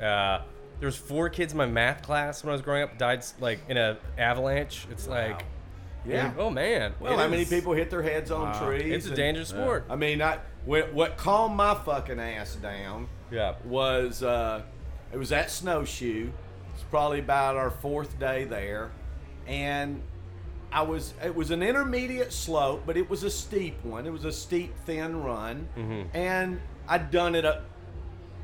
Uh, 0.00 0.40
there 0.80 0.86
was 0.86 0.96
four 0.96 1.28
kids 1.28 1.52
in 1.52 1.58
my 1.58 1.66
math 1.66 2.02
class 2.02 2.42
when 2.42 2.50
I 2.50 2.52
was 2.52 2.62
growing 2.62 2.82
up 2.82 2.96
died 2.98 3.24
like 3.38 3.60
in 3.68 3.76
a 3.76 3.98
avalanche. 4.18 4.86
It's 4.90 5.06
like 5.06 5.44
Yeah. 6.06 6.32
Oh 6.38 6.48
man. 6.50 6.94
Well, 7.00 7.18
how 7.18 7.28
many 7.28 7.44
people 7.44 7.72
hit 7.74 7.90
their 7.90 8.02
heads 8.02 8.30
on 8.30 8.42
Wow. 8.52 8.66
trees? 8.66 8.94
It's 8.94 9.06
a 9.06 9.08
and- 9.08 9.16
dangerous 9.16 9.48
sport. 9.50 9.84
I 9.90 9.96
mean, 9.96 10.22
I 10.22 10.38
what, 10.64 10.92
what 10.94 11.16
calmed 11.16 11.54
my 11.56 11.74
fucking 11.74 12.18
ass 12.18 12.56
down 12.56 13.08
Yeah. 13.30 13.54
was 13.64 14.22
uh, 14.22 14.62
it 15.12 15.18
was 15.18 15.32
at 15.32 15.50
snowshoe. 15.50 16.30
It's 16.76 16.84
probably 16.90 17.20
about 17.20 17.56
our 17.56 17.70
fourth 17.70 18.18
day 18.18 18.44
there, 18.44 18.90
and 19.46 20.02
I 20.70 20.82
was 20.82 21.14
it 21.24 21.34
was 21.34 21.50
an 21.50 21.62
intermediate 21.62 22.34
slope, 22.34 22.82
but 22.84 22.98
it 22.98 23.08
was 23.08 23.22
a 23.22 23.30
steep 23.30 23.82
one. 23.82 24.06
It 24.06 24.12
was 24.12 24.26
a 24.26 24.32
steep, 24.32 24.76
thin 24.84 25.22
run, 25.22 25.68
mm-hmm. 25.74 26.14
and 26.14 26.60
I'd 26.86 27.10
done 27.10 27.34
it 27.34 27.46
a, 27.46 27.62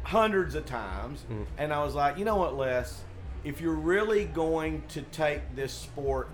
hundreds 0.04 0.54
of 0.54 0.64
times, 0.64 1.20
mm-hmm. 1.24 1.42
and 1.58 1.74
I 1.74 1.84
was 1.84 1.94
like, 1.94 2.16
you 2.16 2.24
know 2.24 2.36
what, 2.36 2.56
Les, 2.56 3.02
if 3.44 3.60
you're 3.60 3.74
really 3.74 4.24
going 4.24 4.82
to 4.88 5.02
take 5.02 5.54
this 5.54 5.74
sport 5.74 6.30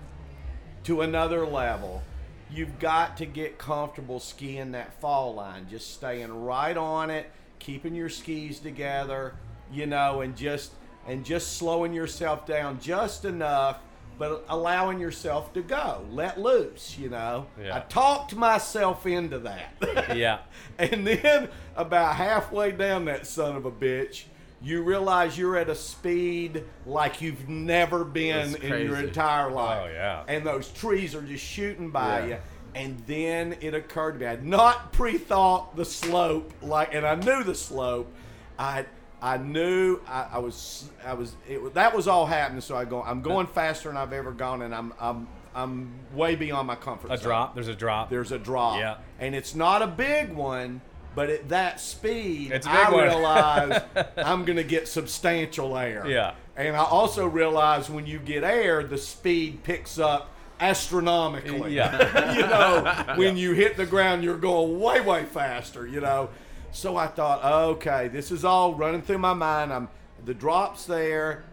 to 0.85 1.01
another 1.01 1.45
level, 1.45 2.01
you've 2.49 2.79
got 2.79 3.17
to 3.17 3.25
get 3.25 3.57
comfortable 3.57 4.21
skiing 4.21 4.71
that 4.71 4.93
fall 5.01 5.33
line, 5.33 5.67
just 5.69 5.93
staying 5.93 6.45
right 6.45 6.77
on 6.77 7.09
it, 7.09 7.29
keeping 7.59 7.93
your 7.93 8.07
skis 8.07 8.61
together, 8.61 9.35
you 9.69 9.85
know, 9.85 10.21
and 10.21 10.37
just 10.37 10.71
and 11.09 11.25
just 11.25 11.57
slowing 11.57 11.91
yourself 11.91 12.45
down 12.45 12.79
just 12.79 13.25
enough, 13.25 13.79
but 14.19 14.45
allowing 14.47 14.99
yourself 14.99 15.51
to 15.53 15.61
go, 15.61 16.05
let 16.11 16.39
loose, 16.39 16.97
you 16.99 17.09
know. 17.09 17.47
Yeah. 17.59 17.77
I 17.77 17.79
talked 17.79 18.35
myself 18.35 19.07
into 19.07 19.39
that. 19.39 19.73
Yeah. 20.15 20.39
And 20.77 21.05
then 21.05 21.49
about 21.75 22.15
halfway 22.15 22.71
down 22.71 23.05
that 23.05 23.25
son 23.27 23.55
of 23.55 23.65
a 23.65 23.71
bitch, 23.71 24.23
you 24.61 24.83
realize 24.83 25.37
you're 25.37 25.57
at 25.57 25.69
a 25.69 25.75
speed 25.75 26.63
like 26.85 27.21
you've 27.21 27.47
never 27.47 28.03
been 28.03 28.55
in 28.57 28.85
your 28.85 28.97
entire 28.97 29.49
oh, 29.49 29.55
life. 29.55 29.81
Oh, 29.85 29.91
yeah. 29.91 30.23
And 30.27 30.45
those 30.45 30.69
trees 30.69 31.15
are 31.15 31.21
just 31.21 31.43
shooting 31.43 31.89
by 31.89 32.19
Yeah. 32.19 32.25
you. 32.27 32.37
And 32.75 32.99
then 33.07 33.55
it 33.61 33.73
occurred 33.73 34.13
to 34.13 34.19
me, 34.19 34.25
I 34.27 34.29
had 34.31 34.45
not 34.45 34.93
pre-thought 34.93 35.75
the 35.75 35.85
slope, 35.85 36.53
like, 36.61 36.93
and 36.93 37.05
I 37.05 37.15
knew 37.15 37.43
the 37.43 37.55
slope. 37.55 38.11
I 38.59 38.85
I 39.21 39.37
knew 39.37 39.99
I, 40.07 40.27
I 40.33 40.37
was 40.39 40.89
I 41.05 41.13
was 41.13 41.35
it, 41.47 41.73
that 41.73 41.95
was 41.95 42.07
all 42.07 42.25
happening. 42.25 42.61
So 42.61 42.75
I 42.75 42.85
go 42.85 43.01
I'm 43.03 43.21
going 43.21 43.47
faster 43.47 43.89
than 43.89 43.97
I've 43.97 44.13
ever 44.13 44.31
gone, 44.31 44.61
and 44.61 44.73
I'm 44.73 44.93
I'm 44.99 45.27
I'm 45.53 45.91
way 46.13 46.35
beyond 46.35 46.67
my 46.67 46.75
comfort 46.75 47.07
zone. 47.07 47.15
A 47.15 47.17
zone. 47.17 47.27
drop. 47.27 47.55
There's 47.55 47.67
a 47.67 47.75
drop. 47.75 48.09
There's 48.09 48.31
a 48.31 48.39
drop. 48.39 48.79
Yeah. 48.79 48.97
And 49.19 49.35
it's 49.35 49.55
not 49.55 49.81
a 49.81 49.87
big 49.87 50.31
one, 50.31 50.81
but 51.15 51.29
at 51.29 51.49
that 51.49 51.79
speed, 51.79 52.51
It's 52.51 52.67
a 52.67 52.69
big 52.69 52.79
I 52.79 52.91
one. 52.91 53.03
realize 53.03 53.81
I'm 54.17 54.45
going 54.45 54.57
to 54.57 54.63
get 54.63 54.87
substantial 54.87 55.77
air. 55.77 56.07
Yeah. 56.07 56.35
And 56.55 56.75
I 56.75 56.83
also 56.83 57.25
realize 57.25 57.89
when 57.89 58.05
you 58.05 58.19
get 58.19 58.43
air, 58.43 58.83
the 58.83 58.97
speed 58.97 59.63
picks 59.63 59.97
up 59.97 60.29
astronomically. 60.59 61.73
Yeah. 61.73 62.33
you 62.35 62.41
know, 62.41 63.13
when 63.17 63.37
you 63.37 63.53
hit 63.53 63.75
the 63.77 63.85
ground, 63.85 64.23
you're 64.23 64.37
going 64.37 64.79
way, 64.79 65.01
way 65.01 65.25
faster, 65.25 65.87
you 65.87 66.01
know. 66.01 66.29
So 66.71 66.95
I 66.97 67.07
thought, 67.07 67.43
okay, 67.43 68.07
this 68.07 68.31
is 68.31 68.45
all 68.45 68.75
running 68.75 69.01
through 69.01 69.17
my 69.17 69.33
mind. 69.33 69.73
I'm 69.73 69.89
the 70.25 70.33
drops 70.33 70.85
there. 70.85 71.43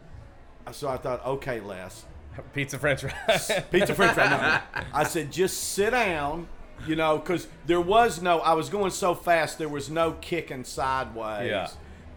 So 0.73 0.89
I 0.89 0.97
thought, 0.97 1.25
okay, 1.25 1.61
Les, 1.61 2.05
Pizza 2.53 2.79
French 2.79 3.03
fries. 3.03 3.51
pizza 3.71 3.95
french 3.95 4.15
fry. 4.15 4.29
No. 4.29 4.83
I 4.93 5.05
said, 5.05 5.31
just 5.33 5.57
sit 5.75 5.91
down, 5.91 6.49
you 6.87 6.97
know, 6.97 7.19
because 7.19 7.47
there 7.67 7.81
was 7.81 8.21
no, 8.21 8.41
I 8.41 8.55
was 8.55 8.69
going 8.69 8.91
so 8.91 9.15
fast, 9.15 9.59
there 9.59 9.69
was 9.69 9.89
no 9.89 10.13
kicking 10.13 10.65
sideways. 10.65 11.49
Yeah. 11.49 11.69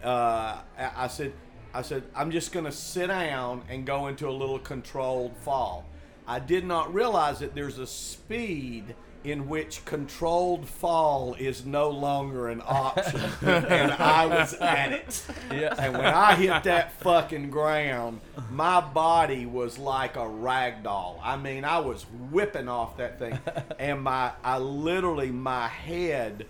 Uh, 0.02 0.58
I 0.78 1.04
I 1.04 1.06
said, 1.06 1.32
I 1.72 1.82
said, 1.82 2.02
I'm 2.14 2.32
just 2.32 2.52
going 2.52 2.64
to 2.64 2.72
sit 2.72 3.06
down 3.06 3.62
and 3.68 3.86
go 3.86 4.08
into 4.08 4.28
a 4.28 4.32
little 4.32 4.58
controlled 4.58 5.36
fall. 5.38 5.84
I 6.26 6.40
did 6.40 6.64
not 6.64 6.92
realize 6.92 7.38
that 7.38 7.54
there's 7.54 7.78
a 7.78 7.86
speed 7.86 8.94
in 9.22 9.48
which 9.48 9.84
controlled 9.84 10.66
fall 10.66 11.34
is 11.38 11.66
no 11.66 11.90
longer 11.90 12.48
an 12.48 12.62
option. 12.64 13.20
and 13.42 13.92
I 13.92 14.26
was 14.26 14.54
at 14.54 14.92
it. 14.92 15.26
Yeah. 15.52 15.74
And 15.78 15.92
when 15.94 16.06
I 16.06 16.34
hit 16.36 16.64
that 16.64 16.92
fucking 17.00 17.50
ground, 17.50 18.20
my 18.50 18.80
body 18.80 19.46
was 19.46 19.78
like 19.78 20.16
a 20.16 20.26
rag 20.26 20.82
doll. 20.82 21.20
I 21.22 21.36
mean, 21.36 21.64
I 21.64 21.78
was 21.80 22.06
whipping 22.30 22.68
off 22.68 22.96
that 22.96 23.18
thing, 23.18 23.38
and 23.78 24.02
my 24.02 24.32
I 24.42 24.58
literally 24.58 25.30
my 25.30 25.68
head 25.68 26.46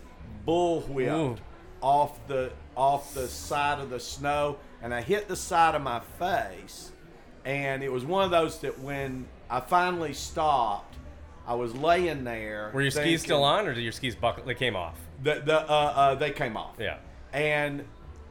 bullwhipped 0.46 1.12
Ooh. 1.12 1.36
off 1.80 2.26
the 2.28 2.52
off 2.76 3.14
the 3.14 3.26
side 3.26 3.80
of 3.80 3.90
the 3.90 4.00
snow, 4.00 4.58
and 4.82 4.94
I 4.94 5.02
hit 5.02 5.28
the 5.28 5.36
side 5.36 5.74
of 5.74 5.82
my 5.82 6.00
face, 6.18 6.92
and 7.44 7.82
it 7.82 7.90
was 7.90 8.04
one 8.04 8.24
of 8.24 8.30
those 8.30 8.60
that 8.60 8.78
when 8.78 9.26
I 9.48 9.60
finally 9.60 10.12
stopped. 10.12 10.89
I 11.50 11.54
was 11.54 11.74
laying 11.74 12.22
there. 12.22 12.70
Were 12.72 12.80
your 12.80 12.92
skis 12.92 13.22
still 13.22 13.42
on, 13.42 13.66
or 13.66 13.74
did 13.74 13.82
your 13.82 13.90
skis 13.90 14.14
buckle? 14.14 14.44
They 14.44 14.54
came 14.54 14.76
off. 14.76 14.96
The, 15.20 15.42
the, 15.44 15.58
uh, 15.68 15.74
uh, 15.74 16.14
they 16.14 16.30
came 16.30 16.56
off. 16.56 16.76
Yeah. 16.78 16.98
And 17.32 17.84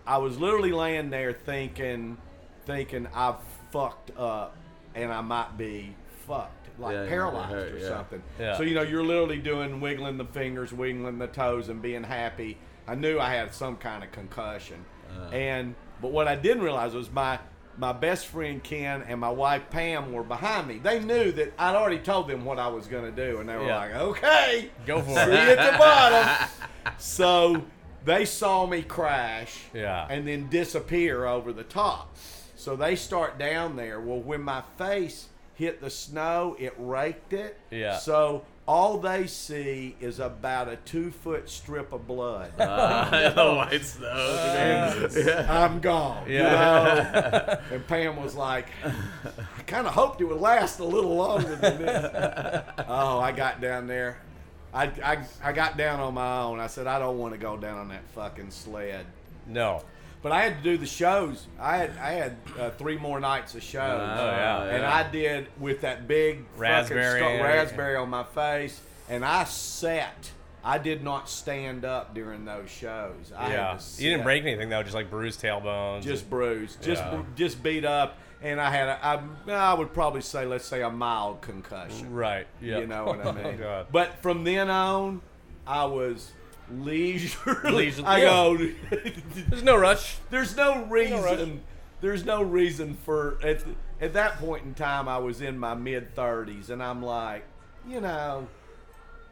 I 0.08 0.20
was 0.20 0.40
literally 0.40 0.72
laying 0.72 1.10
there 1.10 1.34
thinking, 1.34 2.18
thinking 2.66 3.10
I've 3.14 3.36
fucked 3.74 4.18
up 4.18 4.56
and 4.96 5.12
I 5.12 5.20
might 5.20 5.58
be 5.58 5.94
fucked, 6.26 6.70
like 6.80 6.94
Yeah, 6.94 7.04
yeah, 7.04 7.10
paralyzed 7.10 7.52
hurt, 7.52 7.74
or 7.74 7.78
yeah. 7.80 7.88
something. 7.90 8.24
Yeah. 8.40 8.56
So 8.56 8.64
you 8.64 8.74
know, 8.74 8.84
you're 8.84 9.04
literally 9.04 9.40
doing 9.40 9.82
wiggling 9.82 10.18
the 10.18 10.24
fingers, 10.26 10.72
wiggling 10.72 11.18
the 11.20 11.28
toes, 11.28 11.68
and 11.68 11.82
being 11.82 12.04
happy. 12.04 12.58
I 12.88 12.96
knew 12.96 13.20
I 13.20 13.32
had 13.36 13.54
some 13.54 13.76
kind 13.76 14.02
of 14.02 14.14
concussion, 14.14 14.86
Uh. 15.14 15.28
and 15.32 15.76
but 16.02 16.12
what 16.14 16.30
I 16.30 16.38
didn't 16.38 16.64
realize 16.64 16.94
was 16.94 17.12
my 17.12 17.38
my 17.80 17.94
best 17.94 18.28
friend 18.28 18.62
Ken 18.62 19.04
and 19.08 19.20
my 19.20 19.30
wife 19.30 19.64
Pam 19.70 20.12
were 20.12 20.24
behind 20.24 20.68
me. 20.68 20.78
They 20.80 21.00
knew 21.00 21.32
that 21.32 21.54
I'd 21.58 21.76
already 21.76 22.00
told 22.00 22.28
them 22.28 22.44
what 22.46 22.60
I 22.60 22.68
was 22.68 22.88
going 22.88 23.06
to 23.06 23.12
do, 23.12 23.40
and 23.40 23.48
they 23.48 23.56
were 23.56 23.66
Yeah. 23.66 23.78
like, 23.78 23.96
"Okay, 23.96 24.70
Go 24.86 25.02
for 25.02 25.14
see 25.14 25.20
it. 25.22 25.28
you 25.30 25.34
at 25.56 25.72
the 25.72 25.78
bottom." 25.78 26.50
so 26.98 27.64
they 28.06 28.26
saw 28.26 28.66
me 28.66 28.82
crash 28.82 29.58
Yeah. 29.74 30.06
and 30.10 30.28
then 30.28 30.50
disappear 30.50 31.26
over 31.26 31.54
the 31.54 31.64
top. 31.64 32.16
So 32.56 32.76
they 32.76 32.96
start 32.96 33.40
down 33.40 33.78
there. 33.78 34.00
Well, 34.02 34.20
when 34.20 34.42
my 34.42 34.64
face 34.78 35.28
hit 35.60 35.82
the 35.82 35.90
snow, 35.90 36.56
it 36.58 36.74
raked 36.78 37.34
it. 37.34 37.60
Yeah. 37.70 37.98
So 37.98 38.44
all 38.66 38.98
they 38.98 39.28
see 39.28 39.96
is 40.00 40.20
about 40.20 40.70
a 40.70 40.78
two 40.78 41.12
foot 41.12 41.50
strip 41.50 41.92
of 41.92 42.08
blood. 42.08 42.54
Uh, 42.60 43.30
the 43.32 43.56
white 43.56 43.84
snow. 43.84 45.46
I'm 45.50 45.80
gone. 45.82 46.30
you 46.30 46.40
know? 46.40 47.58
and 47.72 47.86
Pam 47.88 48.22
was 48.22 48.36
like, 48.36 48.68
I 48.86 49.62
kind 49.64 49.86
of 49.86 49.94
hoped 49.94 50.22
it 50.22 50.26
would 50.26 50.40
last 50.40 50.80
a 50.80 50.86
little 50.86 51.16
longer 51.16 51.56
than 51.56 51.82
this. 51.82 52.12
oh, 52.88 53.20
I 53.20 53.32
got 53.34 53.60
down 53.60 53.88
there. 53.88 54.22
I, 54.74 54.86
I, 55.04 55.26
I 55.44 55.52
got 55.52 55.76
down 55.76 56.00
on 56.00 56.14
my 56.14 56.42
own. 56.42 56.60
I 56.60 56.68
said, 56.68 56.88
I 56.88 57.00
don't 57.00 57.18
want 57.18 57.34
to 57.34 57.40
go 57.40 57.58
down 57.58 57.80
on 57.80 57.88
that 57.90 58.08
fucking 58.12 58.52
sled. 58.52 59.06
No. 59.48 59.82
But 60.22 60.34
I 60.34 60.42
had 60.42 60.58
to 60.58 60.64
do 60.64 60.78
the 60.78 60.86
shows. 60.86 61.48
I 61.60 61.78
had 61.78 61.92
I 61.98 62.12
had 62.12 62.38
uh, 62.60 62.70
three 62.72 62.98
more 62.98 63.20
nights 63.22 63.56
of 63.56 63.64
shows. 63.64 64.02
Oh, 64.02 64.26
yeah. 64.26 64.64
And 64.66 64.86
I 64.86 65.10
did 65.10 65.48
with 65.60 65.82
that 65.82 66.08
big 66.08 66.40
fucking 66.40 66.60
Raspberry 66.62 67.20
scar- 67.22 67.30
and 67.32 67.42
raspberry 67.44 67.96
on 67.96 68.10
my 68.10 68.24
face, 68.24 68.80
and 69.10 69.24
I 69.24 69.46
sat. 69.46 70.32
I 70.62 70.78
did 70.78 71.06
not 71.06 71.30
stand 71.30 71.86
up 71.86 72.14
during 72.14 72.44
those 72.44 72.70
shows. 72.70 73.32
I 73.36 73.44
had 73.46 73.52
yeah. 73.54 73.78
to 73.80 74.04
You 74.04 74.10
didn't 74.10 74.26
break 74.26 74.44
anything 74.44 74.68
though, 74.68 74.84
just 74.84 74.94
like 74.94 75.10
bruised 75.10 75.42
tailbones. 75.42 76.02
Just 76.04 76.30
bruised, 76.30 76.84
just 76.84 77.02
Yeah. 77.02 77.24
just 77.38 77.64
beat 77.64 77.86
up, 77.86 78.18
and 78.42 78.60
I 78.60 78.70
had 78.70 78.90
a, 78.90 79.00
I, 79.02 79.22
I 79.54 79.74
would 79.74 79.94
probably 79.94 80.20
say 80.20 80.46
let's 80.46 80.66
say 80.66 80.82
a 80.82 80.90
mild 80.90 81.40
concussion. 81.40 82.14
right. 82.14 82.46
Yeah. 82.62 82.80
You 82.80 82.88
know 82.88 83.06
what 83.06 83.26
I 83.26 83.30
Oh, 83.30 83.32
mean? 83.32 83.58
God. 83.58 83.88
But 83.90 84.22
from 84.22 84.44
then 84.44 84.70
on, 84.70 85.22
I 85.66 85.86
was 85.86 86.30
leisurely. 86.72 87.72
Leisurely- 87.72 88.08
I 88.08 88.18
yeah. 88.20 88.26
go. 88.26 88.58
There's 89.50 89.64
no 89.64 89.78
rush. 89.78 90.18
There's 90.30 90.56
no 90.56 90.86
reason. 90.86 91.62
There's 92.02 92.24
no 92.26 92.42
reason 92.42 92.96
for 93.06 93.38
at 93.44 93.64
at 94.00 94.14
that 94.14 94.38
point 94.38 94.64
in 94.66 94.74
time. 94.74 95.08
I 95.08 95.18
was 95.18 95.42
in 95.42 95.58
my 95.60 95.74
mid 95.74 96.16
30s, 96.16 96.70
and 96.70 96.82
I'm 96.82 97.04
like, 97.04 97.44
you 97.88 98.00
know, 98.00 98.48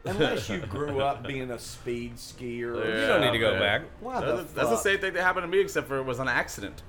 unless 0.04 0.48
you 0.50 0.58
grew 0.70 1.00
up 1.00 1.26
being 1.26 1.50
a 1.50 1.58
speed 1.58 2.16
skier, 2.16 2.74
or 2.76 3.00
You 3.00 3.06
don't 3.06 3.20
need 3.22 3.32
to 3.32 3.38
go 3.38 3.52
Yeah. 3.52 3.58
back. 3.58 3.82
Why 4.00 4.20
the 4.20 4.36
That's, 4.36 4.52
that's 4.52 4.68
the 4.70 4.76
same 4.76 4.98
thing 4.98 5.14
that 5.14 5.22
happened 5.22 5.44
to 5.44 5.48
me, 5.48 5.60
except 5.60 5.88
for 5.88 5.96
it 5.98 6.04
was 6.04 6.18
an 6.18 6.28
accident. 6.28 6.82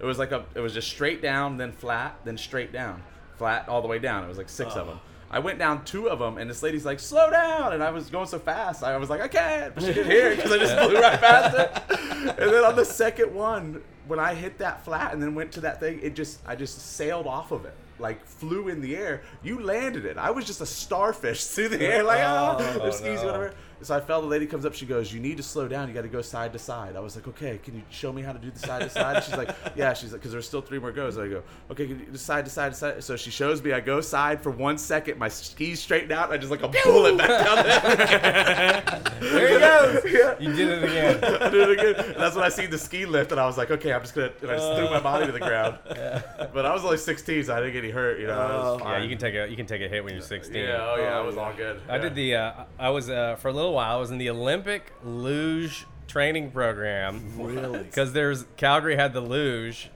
It 0.00 0.04
was 0.04 0.18
like 0.18 0.32
a, 0.32 0.44
it 0.54 0.60
was 0.60 0.74
just 0.74 0.88
straight 0.88 1.22
down, 1.22 1.56
then 1.56 1.72
flat, 1.72 2.18
then 2.24 2.36
straight 2.36 2.72
down, 2.72 3.02
flat 3.38 3.68
all 3.68 3.80
the 3.82 3.88
way 3.88 3.98
down. 4.00 4.24
It 4.24 4.28
was 4.28 4.36
like 4.38 4.48
six 4.48 4.74
of 4.74 4.86
them. 4.88 5.00
I 5.32 5.38
went 5.38 5.58
down 5.58 5.84
two 5.84 6.08
of 6.10 6.18
them, 6.18 6.36
and 6.36 6.48
this 6.50 6.62
lady's 6.62 6.84
like, 6.84 7.00
"Slow 7.00 7.30
down!" 7.30 7.72
And 7.72 7.82
I 7.82 7.90
was 7.90 8.10
going 8.10 8.26
so 8.26 8.38
fast, 8.38 8.82
I 8.84 8.96
was 8.98 9.08
like, 9.08 9.22
"I 9.22 9.28
can't," 9.28 9.74
but 9.74 9.82
she 9.82 9.94
didn't 9.94 10.10
hear 10.10 10.32
it 10.32 10.36
because 10.36 10.52
I 10.52 10.58
just 10.58 10.76
flew 10.76 11.00
right 11.00 11.18
past 11.20 11.56
it. 11.56 11.98
And 12.38 12.52
then 12.52 12.64
on 12.64 12.76
the 12.76 12.84
second 12.84 13.34
one, 13.34 13.82
when 14.06 14.18
I 14.18 14.34
hit 14.34 14.58
that 14.58 14.84
flat 14.84 15.12
and 15.14 15.22
then 15.22 15.34
went 15.34 15.52
to 15.52 15.60
that 15.62 15.80
thing, 15.80 16.00
it 16.02 16.14
just 16.14 16.40
I 16.46 16.54
just 16.54 16.78
sailed 16.96 17.26
off 17.26 17.50
of 17.50 17.64
it. 17.64 17.74
Like 17.98 18.24
flew 18.26 18.68
in 18.68 18.80
the 18.80 18.94
air. 18.96 19.22
You 19.42 19.60
landed 19.60 20.04
it. 20.04 20.18
I 20.18 20.30
was 20.32 20.44
just 20.44 20.60
a 20.60 20.66
starfish 20.66 21.44
through 21.54 21.68
the 21.70 21.80
air, 21.82 22.02
like 22.02 22.20
oh, 22.20 22.56
Oh, 22.58 22.78
there's 22.80 22.96
skis, 22.98 23.20
no. 23.22 23.26
whatever. 23.26 23.54
So 23.82 23.96
I 23.96 24.00
fell. 24.00 24.20
The 24.20 24.26
lady 24.26 24.46
comes 24.46 24.64
up. 24.64 24.74
She 24.74 24.86
goes, 24.86 25.12
"You 25.12 25.20
need 25.20 25.36
to 25.36 25.42
slow 25.42 25.68
down. 25.68 25.88
You 25.88 25.94
got 25.94 26.02
to 26.02 26.08
go 26.08 26.22
side 26.22 26.52
to 26.52 26.58
side." 26.58 26.96
I 26.96 27.00
was 27.00 27.16
like, 27.16 27.26
"Okay, 27.28 27.58
can 27.62 27.74
you 27.74 27.82
show 27.90 28.12
me 28.12 28.22
how 28.22 28.32
to 28.32 28.38
do 28.38 28.50
the 28.50 28.58
side 28.58 28.82
to 28.82 28.90
side?" 28.90 29.16
And 29.16 29.24
she's 29.24 29.36
like, 29.36 29.50
"Yeah." 29.76 29.92
She's 29.94 30.12
like, 30.12 30.20
"Because 30.20 30.32
there's 30.32 30.46
still 30.46 30.62
three 30.62 30.78
more 30.78 30.92
goes." 30.92 31.18
I 31.18 31.28
go, 31.28 31.42
"Okay, 31.70 31.86
can 31.86 31.98
you 31.98 32.06
do 32.06 32.16
side 32.18 32.44
to 32.44 32.50
side 32.50 32.72
to 32.72 32.78
side?" 32.78 33.04
So 33.04 33.16
she 33.16 33.30
shows 33.30 33.62
me. 33.62 33.72
I 33.72 33.80
go 33.80 34.00
side 34.00 34.42
for 34.42 34.50
one 34.50 34.78
second. 34.78 35.18
My 35.18 35.28
skis 35.28 35.80
straighten 35.80 36.12
out. 36.12 36.26
And 36.26 36.34
I 36.34 36.36
just 36.36 36.50
like 36.50 36.62
a 36.62 36.68
bullet 36.68 37.18
back 37.18 37.44
down 37.44 37.66
there. 37.66 39.02
There 39.22 39.48
he 39.48 39.58
goes. 39.58 40.04
yeah. 40.12 40.38
You 40.38 40.52
did 40.52 40.68
it 40.68 40.84
again. 40.84 41.24
I 41.24 41.48
did 41.48 41.68
it 41.68 41.78
again. 41.78 42.04
And 42.12 42.16
that's 42.16 42.34
when 42.34 42.44
I 42.44 42.48
seen 42.48 42.70
the 42.70 42.78
ski 42.78 43.06
lift, 43.06 43.30
and 43.30 43.40
I 43.40 43.46
was 43.46 43.56
like, 43.56 43.70
okay, 43.70 43.92
I'm 43.92 44.00
just 44.00 44.14
gonna. 44.14 44.32
And 44.42 44.50
I 44.50 44.56
just 44.56 44.76
threw 44.76 44.90
my 44.90 45.00
body 45.00 45.26
to 45.26 45.32
the 45.32 45.38
ground. 45.38 45.78
But 45.86 46.66
I 46.66 46.72
was 46.72 46.84
only 46.84 46.96
16, 46.98 47.44
so 47.44 47.54
I 47.54 47.60
didn't 47.60 47.72
get 47.72 47.84
any 47.84 47.92
hurt. 47.92 48.18
You 48.18 48.26
know, 48.26 48.78
I 48.84 48.98
Yeah, 48.98 49.02
you 49.02 49.08
can 49.08 49.18
take 49.18 49.34
a 49.34 49.48
you 49.48 49.56
can 49.56 49.66
take 49.66 49.80
a 49.80 49.88
hit 49.88 50.04
when 50.04 50.14
you're 50.14 50.22
16. 50.22 50.54
Yeah, 50.54 50.78
oh 50.80 50.96
yeah, 50.96 51.16
I 51.16 51.20
was 51.20 51.36
all 51.36 51.52
good. 51.54 51.80
I 51.88 51.98
did 51.98 52.14
the. 52.14 52.34
Uh, 52.34 52.64
I 52.78 52.90
was 52.90 53.08
uh, 53.08 53.36
for 53.36 53.48
a 53.48 53.52
little 53.52 53.71
while. 53.72 53.96
I 53.96 54.00
was 54.00 54.10
in 54.10 54.18
the 54.18 54.30
Olympic 54.30 54.92
luge 55.04 55.86
training 56.08 56.50
program. 56.50 57.22
Really? 57.38 57.78
Because 57.84 58.12
there's 58.12 58.44
Calgary 58.56 58.96
had 58.96 59.12
the 59.12 59.20
luge, 59.20 59.90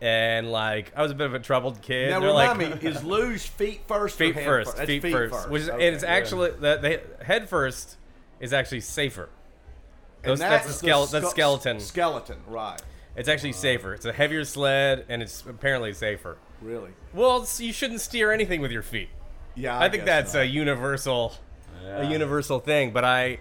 and 0.00 0.50
like 0.50 0.92
I 0.96 1.02
was 1.02 1.10
a 1.10 1.14
bit 1.14 1.26
of 1.26 1.34
a 1.34 1.38
troubled 1.38 1.82
kid. 1.82 2.10
Now 2.10 2.20
They're 2.20 2.28
remind 2.30 2.58
like, 2.58 2.82
me, 2.82 2.88
is 2.88 3.02
luge 3.04 3.42
feet 3.42 3.80
first 3.86 4.16
feet 4.18 4.30
or 4.36 4.40
head 4.40 4.44
first, 4.44 4.76
That's 4.76 4.86
feet, 4.86 5.02
first, 5.02 5.50
which 5.50 5.62
is, 5.62 5.68
Okay, 5.70 5.86
and 5.86 5.94
it's 5.94 6.04
good. 6.04 6.10
actually 6.10 6.50
the, 6.52 7.02
the 7.18 7.24
head 7.24 7.48
first 7.48 7.96
is 8.40 8.52
actually 8.52 8.80
safer. 8.80 9.28
And 10.22 10.32
Those, 10.32 10.38
that's, 10.40 10.80
the 10.80 10.86
skele- 10.88 11.10
that's 11.10 11.26
ske- 11.26 11.30
skeleton. 11.30 11.80
Skeleton, 11.80 12.38
right? 12.48 12.80
It's 13.14 13.28
actually 13.28 13.52
safer. 13.52 13.94
It's 13.94 14.04
a 14.04 14.12
heavier 14.12 14.44
sled, 14.44 15.06
and 15.08 15.22
it's 15.22 15.42
apparently 15.46 15.92
safer. 15.92 16.36
Really? 16.60 16.90
Well, 17.14 17.42
it's, 17.42 17.60
you 17.60 17.72
shouldn't 17.72 18.00
steer 18.00 18.32
anything 18.32 18.60
with 18.60 18.70
your 18.72 18.82
feet. 18.82 19.08
Yeah, 19.54 19.78
I, 19.78 19.88
think 19.88 20.04
guess 20.04 20.06
that's 20.06 20.34
not. 20.34 20.42
a 20.42 20.46
universal, 20.46 21.32
Yeah. 21.86 22.08
a 22.08 22.10
universal 22.10 22.58
thing. 22.58 22.90
But 22.92 23.04
I, 23.04 23.38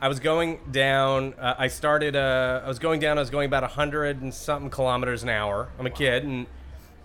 I 0.00 0.08
was 0.08 0.20
going 0.20 0.58
down. 0.70 1.34
Uh, 1.34 1.54
I 1.58 1.68
started. 1.68 2.16
Uh, 2.16 2.62
I 2.64 2.68
was 2.68 2.78
going 2.78 3.00
down. 3.00 3.18
I 3.18 3.20
was 3.20 3.30
going 3.30 3.46
about 3.46 3.62
hundred 3.70 4.20
and 4.22 4.32
something 4.32 4.70
kilometers 4.70 5.22
an 5.22 5.28
hour. 5.28 5.68
I'm 5.78 5.86
a 5.86 5.90
kid, 5.90 6.24
and 6.24 6.46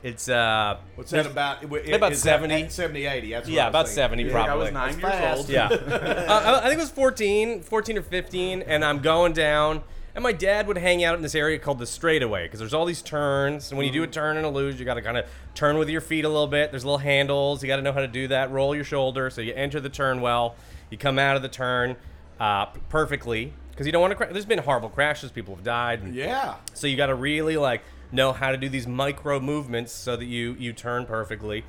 it's 0.01 0.29
uh, 0.29 0.77
What's 0.95 1.11
that 1.11 1.25
about? 1.25 1.61
It- 1.63 1.93
About 1.93 2.13
is 2.13 2.23
that 2.23 2.39
70. 2.41 2.69
70, 2.69 3.05
80. 3.05 3.31
That's 3.31 3.47
what 3.47 3.53
Yeah, 3.53 3.63
I 3.63 3.65
was 3.67 3.71
about 3.71 3.85
thinking. 3.87 3.95
70 3.95 4.23
I 4.23 4.27
think 4.33 4.49
I 4.49 4.55
was 4.55 4.71
nine 4.71 4.99
That's 4.99 5.01
years 5.01 5.13
fast. 5.13 5.37
old. 5.39 5.49
Yeah. 5.49 5.67
uh, 6.29 6.33
I 6.33 6.57
I 6.59 6.61
think 6.69 6.75
it 6.75 6.79
was 6.79 6.89
14, 6.91 7.61
14 7.63 7.97
or 7.97 8.01
15, 8.01 8.61
and 8.61 8.85
I'm 8.85 8.99
going 8.99 9.33
down. 9.33 9.83
And 10.19 10.23
my 10.25 10.33
dad 10.33 10.67
would 10.67 10.77
hang 10.77 11.01
out 11.01 11.15
in 11.15 11.21
this 11.21 11.33
area 11.33 11.57
called 11.57 11.79
the 11.79 11.85
straightaway 11.85 12.43
because 12.43 12.59
there's 12.59 12.73
all 12.73 12.83
these 12.83 13.01
turns. 13.01 13.71
And 13.71 13.77
when 13.77 13.87
you 13.87 13.93
do 13.93 14.03
a 14.03 14.07
turn 14.07 14.35
and 14.35 14.45
a 14.45 14.49
luge, 14.49 14.77
you 14.77 14.83
got 14.83 14.95
to 14.95 15.01
kind 15.01 15.15
of 15.15 15.23
turn 15.55 15.77
with 15.77 15.87
your 15.87 16.01
feet 16.01 16.25
a 16.25 16.27
little 16.27 16.45
bit. 16.45 16.71
There's 16.71 16.83
little 16.83 16.97
handles. 16.97 17.63
You 17.63 17.67
got 17.69 17.77
to 17.77 17.81
know 17.81 17.93
how 17.93 18.01
to 18.01 18.07
do 18.09 18.27
that. 18.27 18.51
Roll 18.51 18.75
your 18.75 18.83
shoulder 18.83 19.29
so 19.29 19.39
you 19.39 19.53
enter 19.53 19.79
the 19.79 19.87
turn 19.87 20.19
well. 20.19 20.55
You 20.89 20.97
come 20.97 21.17
out 21.19 21.37
of 21.37 21.41
the 21.41 21.47
turn 21.47 21.95
uh, 22.37 22.65
perfectly 22.89 23.53
because 23.71 23.85
you 23.85 23.93
don't 23.93 24.01
want 24.01 24.11
to 24.11 24.15
crash. 24.17 24.33
There's 24.33 24.43
been 24.45 24.59
horrible 24.59 24.89
crashes. 24.89 25.31
People 25.31 25.55
have 25.55 25.63
died. 25.63 26.01
and- 26.01 26.13
Yeah. 26.13 26.55
so 26.73 26.85
you 26.85 26.97
got 26.97 27.07
to 27.07 27.15
really 27.15 27.55
like 27.55 27.81
know 28.11 28.33
how 28.33 28.51
to 28.51 28.57
do 28.57 28.67
these 28.67 28.87
micro 28.87 29.39
movements 29.39 29.93
so 29.93 30.17
that 30.17 30.25
you 30.25 30.53
you 30.59 30.73
turn 30.73 31.05
perfectly. 31.05 31.63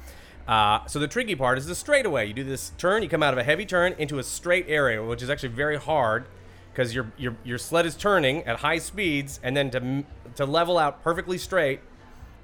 Uh, 0.48 0.84
so 0.86 0.98
the 0.98 1.06
tricky 1.06 1.36
part 1.36 1.56
is 1.56 1.66
the 1.66 1.76
straightaway. 1.76 2.26
You 2.26 2.34
do 2.34 2.42
this 2.42 2.72
turn, 2.78 3.04
you 3.04 3.08
come 3.08 3.22
out 3.22 3.32
of 3.32 3.38
a 3.38 3.44
heavy 3.44 3.64
turn 3.64 3.94
into 3.96 4.18
a 4.18 4.24
straight 4.24 4.64
area, 4.66 5.04
which 5.04 5.22
is 5.22 5.30
actually 5.30 5.50
very 5.50 5.76
hard 5.78 6.24
because 6.72 6.94
your 6.94 7.12
your 7.16 7.36
your 7.44 7.58
sled 7.58 7.86
is 7.86 7.94
turning 7.94 8.44
at 8.44 8.60
high 8.60 8.78
speeds, 8.78 9.40
and 9.42 9.56
then 9.56 9.70
to 9.70 10.04
to 10.36 10.44
level 10.44 10.78
out 10.78 11.02
perfectly 11.02 11.38
straight, 11.38 11.80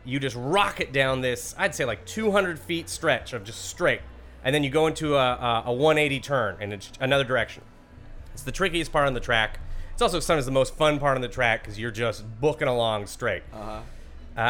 you 0.04 0.18
just 0.20 0.36
rocket 0.36 0.92
down 0.92 1.20
this. 1.20 1.54
I'd 1.58 1.74
say 1.74 1.84
like 1.84 2.04
200 2.06 2.58
feet 2.58 2.88
stretch 2.88 3.32
of 3.32 3.44
just 3.44 3.64
straight, 3.66 4.00
and 4.44 4.54
then 4.54 4.64
you 4.64 4.70
go 4.70 4.86
into 4.86 5.16
a, 5.16 5.18
a, 5.18 5.62
a 5.66 5.72
180 5.72 6.20
turn 6.20 6.62
in 6.62 6.72
it's 6.72 6.92
another 7.00 7.24
direction. 7.24 7.62
It's 8.32 8.42
the 8.42 8.52
trickiest 8.52 8.92
part 8.92 9.06
on 9.06 9.14
the 9.14 9.20
track. 9.20 9.60
It's 9.92 10.02
also 10.02 10.20
sometimes 10.20 10.44
the 10.44 10.52
most 10.52 10.74
fun 10.74 10.98
part 10.98 11.16
on 11.16 11.22
the 11.22 11.28
track 11.28 11.62
because 11.62 11.78
you're 11.78 11.90
just 11.90 12.22
booking 12.38 12.68
along 12.68 13.06
straight. 13.06 13.42
Uh-huh. 13.52 13.80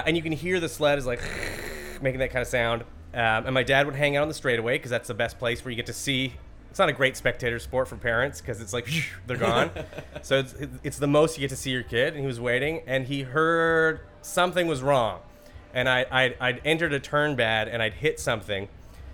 and 0.04 0.16
you 0.16 0.22
can 0.22 0.32
hear 0.32 0.58
the 0.58 0.68
sled 0.68 0.98
is 0.98 1.06
like 1.06 1.20
making 2.02 2.18
that 2.18 2.32
kind 2.32 2.42
of 2.42 2.48
sound. 2.48 2.82
Um, 3.14 3.46
and 3.46 3.54
my 3.54 3.62
dad 3.62 3.86
would 3.86 3.94
hang 3.94 4.16
out 4.16 4.22
on 4.22 4.28
the 4.28 4.34
straightaway 4.34 4.76
because 4.76 4.90
that's 4.90 5.06
the 5.08 5.14
best 5.14 5.38
place 5.38 5.64
where 5.64 5.70
you 5.70 5.76
get 5.76 5.86
to 5.86 5.92
see. 5.92 6.34
It's 6.76 6.78
not 6.78 6.90
a 6.90 6.92
great 6.92 7.16
spectator 7.16 7.58
sport 7.58 7.88
for 7.88 7.96
parents 7.96 8.42
because 8.42 8.60
it's 8.60 8.74
like 8.74 8.86
they're 9.26 9.38
gone. 9.38 9.70
so 10.22 10.40
it's, 10.40 10.54
it's 10.84 10.98
the 10.98 11.06
most 11.06 11.38
you 11.38 11.40
get 11.40 11.48
to 11.48 11.56
see 11.56 11.70
your 11.70 11.82
kid. 11.82 12.12
And 12.12 12.20
he 12.20 12.26
was 12.26 12.38
waiting, 12.38 12.82
and 12.86 13.06
he 13.06 13.22
heard 13.22 14.00
something 14.20 14.66
was 14.66 14.82
wrong, 14.82 15.20
and 15.72 15.88
I 15.88 16.04
I'd, 16.10 16.36
I'd 16.38 16.60
entered 16.66 16.92
a 16.92 17.00
turn 17.00 17.34
bad, 17.34 17.66
and 17.68 17.82
I'd 17.82 17.94
hit 17.94 18.20
something, 18.20 18.68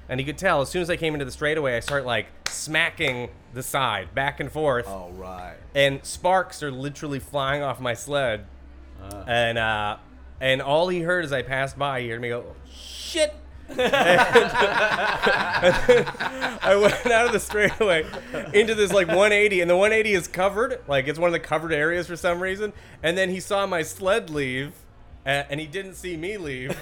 and 0.08 0.18
he 0.18 0.26
could 0.26 0.38
tell 0.38 0.60
as 0.60 0.70
soon 0.70 0.82
as 0.82 0.90
I 0.90 0.96
came 0.96 1.14
into 1.14 1.24
the 1.24 1.30
straightaway, 1.30 1.76
I 1.76 1.78
start 1.78 2.04
like 2.04 2.26
smacking 2.48 3.30
the 3.54 3.62
side 3.62 4.12
back 4.12 4.40
and 4.40 4.50
forth 4.50 4.88
All 4.88 5.12
right. 5.12 5.54
and 5.72 6.04
sparks 6.04 6.64
are 6.64 6.72
literally 6.72 7.20
flying 7.20 7.62
off 7.62 7.78
my 7.78 7.94
sled. 7.94 8.44
And 9.28 9.56
uh, 9.56 9.98
and 10.40 10.60
all 10.60 10.88
he 10.88 11.02
heard 11.02 11.24
as 11.24 11.32
I 11.32 11.42
passed 11.42 11.78
by, 11.78 12.00
he 12.00 12.08
heard 12.08 12.20
me 12.20 12.30
go, 12.30 12.56
"Shit!" 12.68 13.32
And 13.78 14.20
I 16.62 16.76
went 16.80 17.06
out 17.06 17.26
of 17.26 17.32
the 17.32 17.40
straightaway 17.40 18.06
into 18.52 18.74
this 18.74 18.92
like 18.92 19.08
180, 19.08 19.60
and 19.60 19.70
the 19.70 19.76
180 19.76 20.14
is 20.14 20.28
covered, 20.28 20.80
like 20.88 21.08
it's 21.08 21.18
one 21.18 21.28
of 21.28 21.32
the 21.32 21.40
covered 21.40 21.72
areas 21.72 22.06
for 22.06 22.16
some 22.16 22.42
reason. 22.42 22.72
And 23.02 23.16
then 23.16 23.30
he 23.30 23.40
saw 23.40 23.66
my 23.66 23.82
sled 23.82 24.30
leave, 24.30 24.72
a- 25.26 25.50
and 25.50 25.60
he 25.60 25.66
didn't 25.66 25.94
see 25.94 26.16
me 26.16 26.36
leave. 26.36 26.76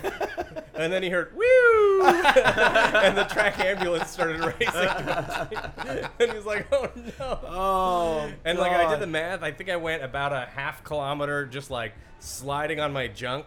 And 0.74 0.92
then 0.92 1.02
he 1.02 1.10
heard 1.10 1.34
woo, 1.36 2.02
and 2.06 3.16
the 3.18 3.24
track 3.24 3.58
ambulance 3.60 4.10
started 4.10 4.40
racing. 4.40 4.70
towards 4.70 5.50
me. 5.50 6.02
and 6.20 6.32
he's 6.32 6.46
like, 6.46 6.66
"Oh 6.72 6.88
no!" 7.18 7.38
Oh. 7.46 8.30
And 8.46 8.58
like 8.58 8.72
I 8.72 8.88
did 8.90 9.00
the 9.00 9.06
math, 9.06 9.42
I 9.42 9.50
think 9.52 9.68
I 9.68 9.76
went 9.76 10.02
about 10.02 10.32
a 10.32 10.48
half 10.54 10.82
kilometer 10.84 11.44
just 11.44 11.70
like 11.70 11.92
sliding 12.18 12.80
on 12.80 12.94
my 12.94 13.08
junk. 13.08 13.46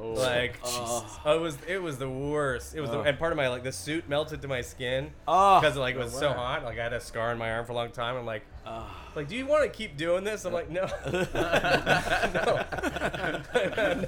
Oh. 0.00 0.12
like 0.12 0.58
oh. 0.64 1.20
Oh, 1.24 1.36
it 1.36 1.40
was 1.40 1.58
it 1.68 1.82
was 1.82 1.98
the 1.98 2.08
worst. 2.08 2.74
It 2.74 2.80
was 2.80 2.90
the, 2.90 3.00
and 3.00 3.18
part 3.18 3.32
of 3.32 3.36
my 3.36 3.48
like 3.48 3.62
the 3.62 3.72
suit 3.72 4.08
melted 4.08 4.42
to 4.42 4.48
my 4.48 4.60
skin 4.62 5.12
Oh, 5.28 5.60
because 5.60 5.76
like 5.76 5.94
it 5.94 5.98
was 5.98 6.12
so 6.12 6.32
hot. 6.32 6.64
Like 6.64 6.78
I 6.78 6.84
had 6.84 6.92
a 6.92 7.00
scar 7.00 7.30
on 7.30 7.38
my 7.38 7.50
arm 7.52 7.66
for 7.66 7.72
a 7.72 7.74
long 7.74 7.90
time. 7.90 8.16
I'm 8.16 8.26
like, 8.26 8.44
like, 9.14 9.28
do 9.28 9.36
you 9.36 9.46
want 9.46 9.64
to 9.64 9.68
keep 9.68 9.96
doing 9.96 10.24
this? 10.24 10.44
I'm 10.44 10.52
like, 10.52 10.70
no, 10.70 10.86
no, 11.12 11.20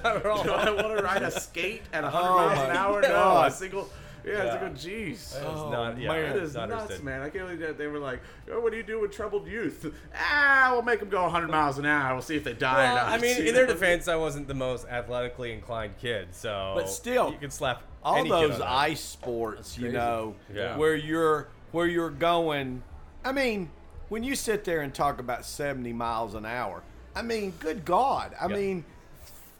not 0.02 0.16
at 0.16 0.26
all. 0.26 0.42
Do 0.42 0.50
I 0.52 0.70
want 0.70 0.96
to 0.96 1.02
ride 1.02 1.22
a 1.22 1.30
skate 1.30 1.82
at 1.92 2.02
100 2.02 2.26
Oh 2.26 2.36
miles 2.36 2.58
an 2.70 2.76
hour? 2.76 3.02
No, 3.02 3.08
God. 3.08 3.52
a 3.52 3.54
single. 3.54 3.88
Yeah, 4.24 4.42
it's 4.42 4.52
like, 4.52 4.62
oh, 4.62 4.68
jeez. 4.70 5.10
It's 5.12 5.34
not, 5.42 5.98
yeah, 5.98 6.08
man. 6.08 6.36
It 6.36 6.42
it's 6.42 6.54
not 6.54 6.68
nuts, 6.70 6.82
understood. 6.82 7.04
man. 7.04 7.20
I 7.20 7.28
can't 7.28 7.44
believe 7.44 7.60
that 7.60 7.76
they 7.76 7.86
were 7.88 7.98
like, 7.98 8.20
"Oh, 8.50 8.60
what 8.60 8.70
do 8.72 8.78
you 8.78 8.82
do 8.82 9.00
with 9.00 9.12
troubled 9.12 9.46
youth?" 9.46 9.84
Ah, 10.18 10.70
we'll 10.72 10.82
make 10.82 11.00
them 11.00 11.10
go 11.10 11.22
100 11.24 11.48
miles 11.50 11.76
an 11.78 11.84
hour. 11.84 12.14
We'll 12.14 12.22
see 12.22 12.36
if 12.36 12.44
they 12.44 12.54
die 12.54 12.72
or 12.72 12.94
Well, 12.94 12.94
not. 13.06 13.08
I 13.12 13.18
mean, 13.18 13.46
in 13.46 13.54
their 13.54 13.66
defense, 13.74 14.08
I 14.08 14.16
wasn't 14.16 14.48
the 14.48 14.54
most 14.54 14.86
athletically 14.88 15.52
inclined 15.52 15.98
kid, 15.98 16.28
so 16.34 16.72
But 16.74 16.88
still, 16.88 17.30
you 17.32 17.38
can 17.38 17.50
slap 17.50 17.82
all 18.02 18.16
any 18.16 18.30
kid 18.30 18.34
those 18.34 18.52
on 18.54 18.60
that. 18.60 18.68
ice 18.70 19.00
sports, 19.00 19.76
you 19.76 19.92
know, 19.92 20.34
Yeah. 20.52 20.76
where 20.78 20.94
you're 20.94 21.48
where 21.72 21.86
you're 21.86 22.08
going. 22.10 22.82
I 23.24 23.32
mean, 23.32 23.70
when 24.08 24.24
you 24.24 24.34
sit 24.36 24.64
there 24.64 24.80
and 24.80 24.94
talk 24.94 25.18
about 25.18 25.44
70 25.44 25.92
miles 25.92 26.34
an 26.34 26.46
hour, 26.46 26.82
I 27.16 27.22
mean, 27.22 27.52
good 27.58 27.84
God. 27.84 28.34
I 28.40 28.46
Yeah. 28.48 28.56
mean, 28.56 28.84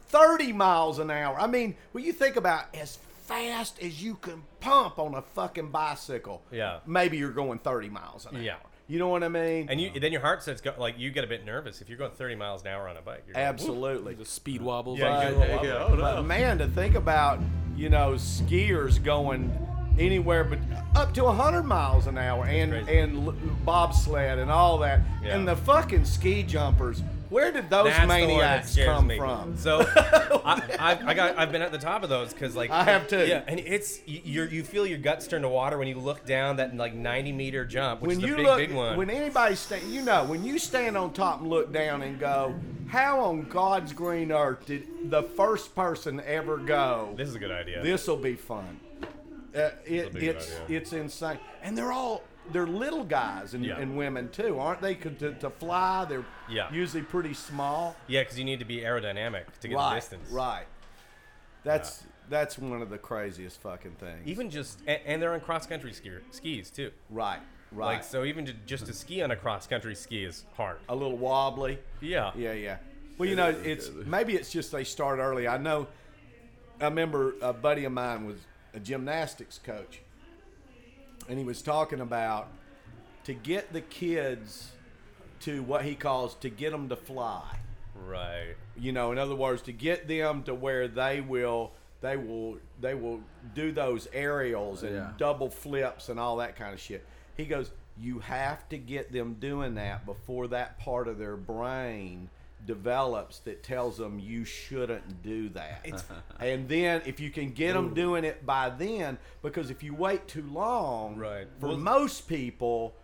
30 0.09 0.53
miles 0.53 0.97
an 0.99 1.11
hour. 1.11 1.37
I 1.39 1.47
mean, 1.47 1.75
when 1.91 2.03
you 2.03 2.13
think 2.13 2.35
about 2.35 2.65
as 2.73 2.97
fast 3.25 3.81
as 3.81 4.01
you 4.03 4.15
can 4.15 4.43
pump 4.59 4.99
on 4.99 5.15
a 5.15 5.21
fucking 5.21 5.69
bicycle, 5.71 6.41
Yeah. 6.51 6.79
maybe 6.85 7.17
you're 7.17 7.31
going 7.31 7.59
30 7.59 7.89
miles 7.89 8.25
an 8.25 8.35
hour. 8.35 8.41
Yeah. 8.43 8.55
You 8.87 8.99
know 8.99 9.07
what 9.09 9.23
I 9.23 9.29
mean? 9.29 9.67
And 9.67 9.81
you 9.81 9.99
then 9.99 10.11
your 10.11 10.21
heart 10.21 10.43
says, 10.43 10.61
go, 10.61 10.73
like 10.77 10.99
you 10.99 11.09
get 11.09 11.23
a 11.23 11.27
bit 11.27 11.43
nervous 11.43 11.81
if 11.81 11.89
you're 11.89 11.97
going 11.97 12.11
30 12.11 12.35
miles 12.35 12.61
an 12.61 12.67
hour 12.67 12.87
on 12.87 12.97
a 12.97 13.01
bike. 13.01 13.23
You're 13.25 13.33
going, 13.33 13.45
Absolutely. 13.45 14.13
The 14.13 14.25
speed 14.25 14.61
wobbles. 14.61 14.99
Yeah, 14.99 15.31
But- 15.31 15.33
you 15.33 15.39
get 15.39 15.63
Yeah, 15.63 15.81
wobbly. 15.83 15.97
oh, 16.03 16.15
But 16.17 16.21
man, 16.25 16.59
to 16.59 16.67
think 16.67 16.93
about, 16.93 17.39
you 17.75 17.89
know, 17.89 18.11
skiers 18.13 19.03
going 19.03 19.51
anywhere 19.97 20.43
but 20.43 20.59
up 20.95 21.13
to 21.15 21.23
100 21.23 21.63
miles 21.63 22.05
an 22.05 22.17
hour 22.17 22.45
and 22.45 22.73
and 22.89 23.65
bobsled 23.65 24.37
and 24.39 24.51
all 24.51 24.77
that. 24.79 24.99
Yeah. 25.23 25.35
And 25.35 25.47
the 25.47 25.55
fucking 25.55 26.05
ski 26.05 26.43
jumpers, 26.43 27.01
where 27.29 27.51
did 27.51 27.69
those 27.69 27.85
That's 27.85 27.99
the 28.01 28.07
one 28.07 28.19
that 28.21 28.27
maniacs 28.27 28.71
scares 28.71 28.89
come 28.89 29.07
me. 29.07 29.17
from? 29.17 29.57
So 29.57 29.79
I, 30.45 30.61
I, 30.79 30.99
I 31.07 31.13
got 31.13 31.37
I've 31.37 31.51
been 31.51 31.61
at 31.61 31.71
the 31.71 31.77
top 31.77 32.03
of 32.03 32.09
those 32.09 32.33
because 32.33 32.55
like 32.55 32.69
I 32.71 32.83
have 32.83 33.07
too. 33.07 33.25
Yeah, 33.25 33.43
and 33.47 33.59
it's 33.59 33.99
you 34.05 34.21
you're, 34.23 34.47
you 34.47 34.63
feel 34.63 34.85
your 34.85 34.97
guts 34.97 35.27
turn 35.27 35.41
to 35.43 35.49
water 35.49 35.77
when 35.77 35.87
you 35.87 35.97
look 35.99 36.25
down 36.25 36.57
that 36.57 36.75
like 36.75 36.93
90 36.93 37.31
meter 37.31 37.65
jump, 37.65 38.01
which 38.01 38.09
when 38.09 38.17
is 38.17 38.21
the 38.21 38.27
you 38.27 38.35
big 38.35 38.45
look, 38.45 38.57
big 38.57 38.73
one. 38.73 38.97
when 38.97 39.09
anybody 39.09 39.55
stand, 39.55 39.83
you 39.91 40.01
know, 40.01 40.23
when 40.25 40.43
you 40.43 40.59
stand 40.59 40.95
on 40.97 41.13
top 41.13 41.41
and 41.41 41.49
look 41.49 41.71
down 41.71 42.01
and 42.01 42.19
go, 42.19 42.55
how 42.87 43.19
on 43.21 43.43
God's 43.43 43.93
green 43.93 44.31
earth 44.31 44.65
did 44.65 45.09
the 45.09 45.23
first 45.23 45.75
person 45.75 46.21
ever 46.25 46.57
go? 46.57 47.13
this 47.17 47.29
is 47.29 47.35
a 47.35 47.39
good 47.39 47.51
idea. 47.51 47.81
This 47.83 48.07
will 48.07 48.17
be 48.17 48.35
fun. 48.35 48.79
Uh, 49.55 49.69
it, 49.85 49.85
be 49.85 49.95
a 49.95 50.09
good 50.09 50.23
it's 50.23 50.51
idea. 50.61 50.77
it's 50.77 50.93
insane, 50.93 51.39
and 51.63 51.77
they're 51.77 51.91
all 51.91 52.23
they're 52.51 52.67
little 52.67 53.03
guys 53.03 53.53
and, 53.53 53.63
Yeah. 53.65 53.77
and 53.79 53.97
women 53.97 54.29
too, 54.29 54.59
aren't 54.59 54.81
they? 54.81 54.95
To, 54.95 55.33
to 55.33 55.49
fly, 55.49 56.05
they're 56.05 56.25
Yeah. 56.49 56.71
usually 56.71 57.03
pretty 57.03 57.33
small. 57.33 57.95
Yeah, 58.07 58.21
because 58.21 58.37
you 58.37 58.45
need 58.45 58.59
to 58.59 58.65
be 58.65 58.77
aerodynamic 58.81 59.43
to 59.61 59.67
get 59.67 59.75
right, 59.75 59.89
the 59.89 59.95
distance. 59.95 60.29
right. 60.31 60.65
That's 61.63 62.03
that's 62.29 62.57
one 62.57 62.81
of 62.81 62.89
the 62.89 62.97
craziest 62.97 63.61
fucking 63.61 63.91
things. 63.99 64.25
Even 64.27 64.49
just 64.49 64.79
and, 64.87 64.99
and 65.05 65.21
they're 65.21 65.33
on 65.33 65.41
cross 65.41 65.65
country 65.67 65.91
skier 65.91 66.21
skis 66.31 66.69
too. 66.71 66.91
right, 67.09 67.39
right. 67.71 67.95
Like 67.95 68.03
so, 68.03 68.23
even 68.23 68.45
to, 68.45 68.53
just 68.65 68.85
to 68.87 68.93
ski 68.93 69.21
on 69.21 69.31
a 69.31 69.35
cross 69.35 69.67
country 69.67 69.95
ski 69.95 70.23
is 70.25 70.43
hard. 70.57 70.77
a 70.89 70.95
little 70.95 71.17
wobbly. 71.17 71.79
Yeah. 72.01 72.31
Yeah, 72.35 72.53
yeah. 72.53 72.77
Well, 73.17 73.29
you 73.29 73.35
know, 73.35 73.49
it's 73.49 73.89
maybe 74.05 74.35
it's 74.35 74.51
just 74.51 74.71
they 74.71 74.83
start 74.83 75.19
early. 75.19 75.47
I 75.47 75.57
know. 75.57 75.87
I 76.81 76.85
remember 76.85 77.35
a 77.41 77.53
buddy 77.53 77.85
of 77.85 77.93
mine 77.93 78.25
was 78.25 78.37
a 78.73 78.79
gymnastics 78.79 79.59
coach, 79.63 80.01
and 81.27 81.37
he 81.39 81.45
was 81.45 81.61
talking 81.61 81.99
about 81.99 82.47
to 83.23 83.33
get 83.33 83.73
the 83.73 83.81
kids 83.81 84.71
to 85.41 85.61
what 85.63 85.83
he 85.83 85.95
calls 85.95 86.35
to 86.35 86.49
get 86.49 86.71
them 86.71 86.89
to 86.89 86.95
fly. 86.95 87.57
Right. 88.07 88.55
You 88.77 88.91
know, 88.91 89.11
in 89.11 89.17
other 89.17 89.35
words, 89.35 89.61
to 89.63 89.71
get 89.71 90.07
them 90.07 90.43
to 90.43 90.53
where 90.53 90.87
they 90.87 91.21
will 91.21 91.71
they 92.01 92.17
will 92.17 92.57
they 92.81 92.93
will 92.93 93.21
do 93.55 93.71
those 93.71 94.07
aerials 94.13 94.83
and 94.83 94.95
Yeah. 94.95 95.11
double 95.17 95.49
flips 95.49 96.09
and 96.09 96.19
all 96.19 96.37
that 96.37 96.55
kind 96.55 96.73
of 96.73 96.79
shit. 96.79 97.05
He 97.35 97.45
goes, 97.45 97.71
you 97.97 98.19
have 98.19 98.67
to 98.69 98.77
get 98.77 99.11
them 99.11 99.35
doing 99.39 99.75
that 99.75 100.05
before 100.05 100.47
that 100.49 100.77
part 100.79 101.07
of 101.07 101.17
their 101.17 101.37
brain 101.37 102.29
develops 102.65 103.39
that 103.39 103.63
tells 103.63 103.97
them 103.97 104.19
you 104.19 104.43
shouldn't 104.45 105.21
do 105.23 105.49
that. 105.49 105.85
and 106.39 106.67
then 106.67 107.01
if 107.05 107.19
you 107.19 107.29
can 107.29 107.51
get 107.51 107.73
them 107.73 107.93
doing 107.93 108.23
it 108.23 108.45
by 108.45 108.69
then, 108.69 109.17
because 109.41 109.69
if 109.69 109.83
you 109.83 109.93
wait 109.93 110.27
too 110.27 110.43
long, 110.51 111.15
Right. 111.15 111.47
for 111.59 111.67
Well- 111.69 111.77
most 111.77 112.27
people, 112.27 112.95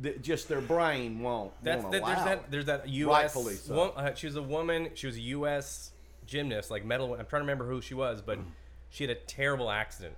that 0.00 0.22
just 0.22 0.48
their 0.48 0.60
brain 0.60 1.20
won't. 1.20 1.52
That's 1.62 1.82
won't 1.84 1.92
that, 1.92 2.04
there's 2.04 2.24
that 2.24 2.50
there's 2.50 2.64
that 2.66 2.88
U.S. 2.88 3.22
Rightfully 3.22 3.54
so. 3.54 3.74
wo- 3.74 3.92
uh, 3.96 4.12
she 4.14 4.26
was 4.26 4.34
a 4.34 4.42
woman. 4.42 4.88
She 4.94 5.06
was 5.06 5.14
a 5.16 5.20
U.S. 5.20 5.92
gymnast, 6.26 6.68
like 6.68 6.84
medal. 6.84 7.12
I'm 7.14 7.26
trying 7.26 7.40
to 7.42 7.44
remember 7.44 7.64
who 7.68 7.80
she 7.80 7.94
was, 7.94 8.20
but 8.20 8.40
she 8.90 9.04
had 9.04 9.10
a 9.10 9.20
terrible 9.20 9.70
accident 9.70 10.16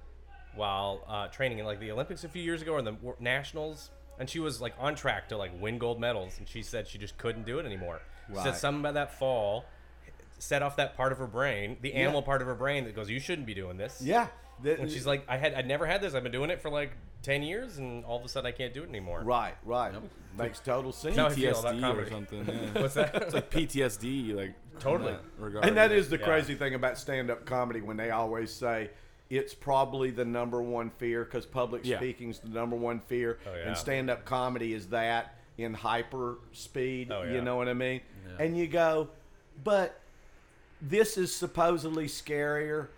while 0.55 1.05
uh, 1.07 1.27
training 1.29 1.59
in 1.59 1.67
like 1.67 1.79
the 1.79 1.91
Olympics 1.91 2.25
a 2.25 2.29
few 2.31 2.43
years 2.43 2.63
ago 2.63 2.73
or 2.73 2.81
the 2.81 2.97
nationals, 3.21 3.91
and 4.19 4.31
she 4.31 4.39
was 4.41 4.63
like 4.63 4.73
on 4.79 4.95
track 4.95 5.29
to 5.29 5.37
like 5.37 5.51
win 5.61 5.77
gold 5.77 6.01
medals, 6.01 6.39
and 6.39 6.49
she 6.49 6.63
said 6.63 6.89
she 6.89 6.97
just 6.97 7.19
couldn't 7.19 7.45
do 7.45 7.59
it 7.59 7.67
anymore. 7.67 8.01
She 8.29 8.35
said 8.37 8.45
Right. 8.47 8.55
something 8.57 8.81
about 8.81 8.95
that 8.95 9.13
fall 9.19 9.65
set 10.39 10.63
off 10.63 10.77
that 10.77 10.97
part 10.97 11.13
of 11.13 11.19
her 11.19 11.27
brain, 11.27 11.77
the 11.81 11.95
animal 11.95 12.23
part 12.23 12.43
of 12.43 12.49
her 12.49 12.55
brain 12.55 12.85
that 12.85 12.95
goes, 12.95 13.09
"You 13.09 13.19
shouldn't 13.21 13.47
be 13.47 13.55
doing 13.55 13.77
this." 13.77 14.03
Yeah. 14.03 14.27
That- 14.63 14.79
And 14.81 14.91
she's 14.91 15.07
like, 15.07 15.25
"I 15.29 15.37
had, 15.37 15.55
I'd 15.55 15.67
never 15.67 15.87
had 15.87 16.01
this. 16.03 16.15
I've 16.15 16.23
been 16.23 16.33
doing 16.33 16.51
it 16.51 16.61
for 16.61 16.71
like 16.71 16.91
ten 17.23 17.43
years, 17.43 17.79
and 17.79 18.05
all 18.05 18.19
of 18.19 18.25
a 18.25 18.29
sudden 18.29 18.47
I 18.47 18.53
can't 18.53 18.75
do 18.75 18.83
it 18.83 18.89
anymore." 18.89 19.21
Right, 19.23 19.55
right. 19.65 19.95
Makes 20.37 20.61
total 20.61 20.93
sense. 20.93 21.17
Now 21.17 21.27
I 21.27 21.31
feel 21.31 21.59
about 21.59 21.75
PTSD 21.77 21.79
or 21.79 21.81
comedy. 21.81 22.11
something. 22.11 22.47
Yeah. 22.75 22.83
What's 22.83 22.95
that? 22.95 23.15
it's 23.15 23.35
like 23.35 23.51
PTSD, 23.51 24.35
like 24.35 24.53
Totally. 24.79 25.13
that 25.13 25.23
regard. 25.39 25.65
And 25.65 25.77
that 25.79 25.93
is 25.93 26.11
the 26.11 26.19
Yeah. 26.19 26.25
crazy 26.25 26.55
thing 26.55 26.75
about 26.75 26.99
stand-up 26.99 27.47
comedy 27.47 27.81
when 27.81 27.97
they 27.97 28.11
always 28.11 28.53
say 28.53 28.91
it's 29.31 29.55
probably 29.55 30.11
the 30.11 30.25
number 30.25 30.63
one 30.63 30.91
fear 30.91 31.25
because 31.25 31.47
public 31.47 31.83
Yeah. 31.85 31.97
speaking's 31.97 32.39
the 32.41 32.49
number 32.51 32.77
one 32.77 33.01
fear, 33.01 33.39
Oh, 33.47 33.55
yeah. 33.55 33.69
and 33.69 33.77
stand-up 33.79 34.25
comedy 34.27 34.75
is 34.75 34.89
that 34.89 35.36
in 35.59 35.75
hyper 35.75 36.39
speed. 36.53 37.11
Oh, 37.11 37.23
You 37.23 37.41
know 37.41 37.57
what 37.57 37.69
I 37.69 37.75
mean? 37.75 38.01
And 38.39 38.57
you 38.57 38.67
go, 38.67 39.09
but 39.65 40.01
this 40.83 41.17
is 41.17 41.35
supposedly 41.35 42.07
scarier 42.07 42.89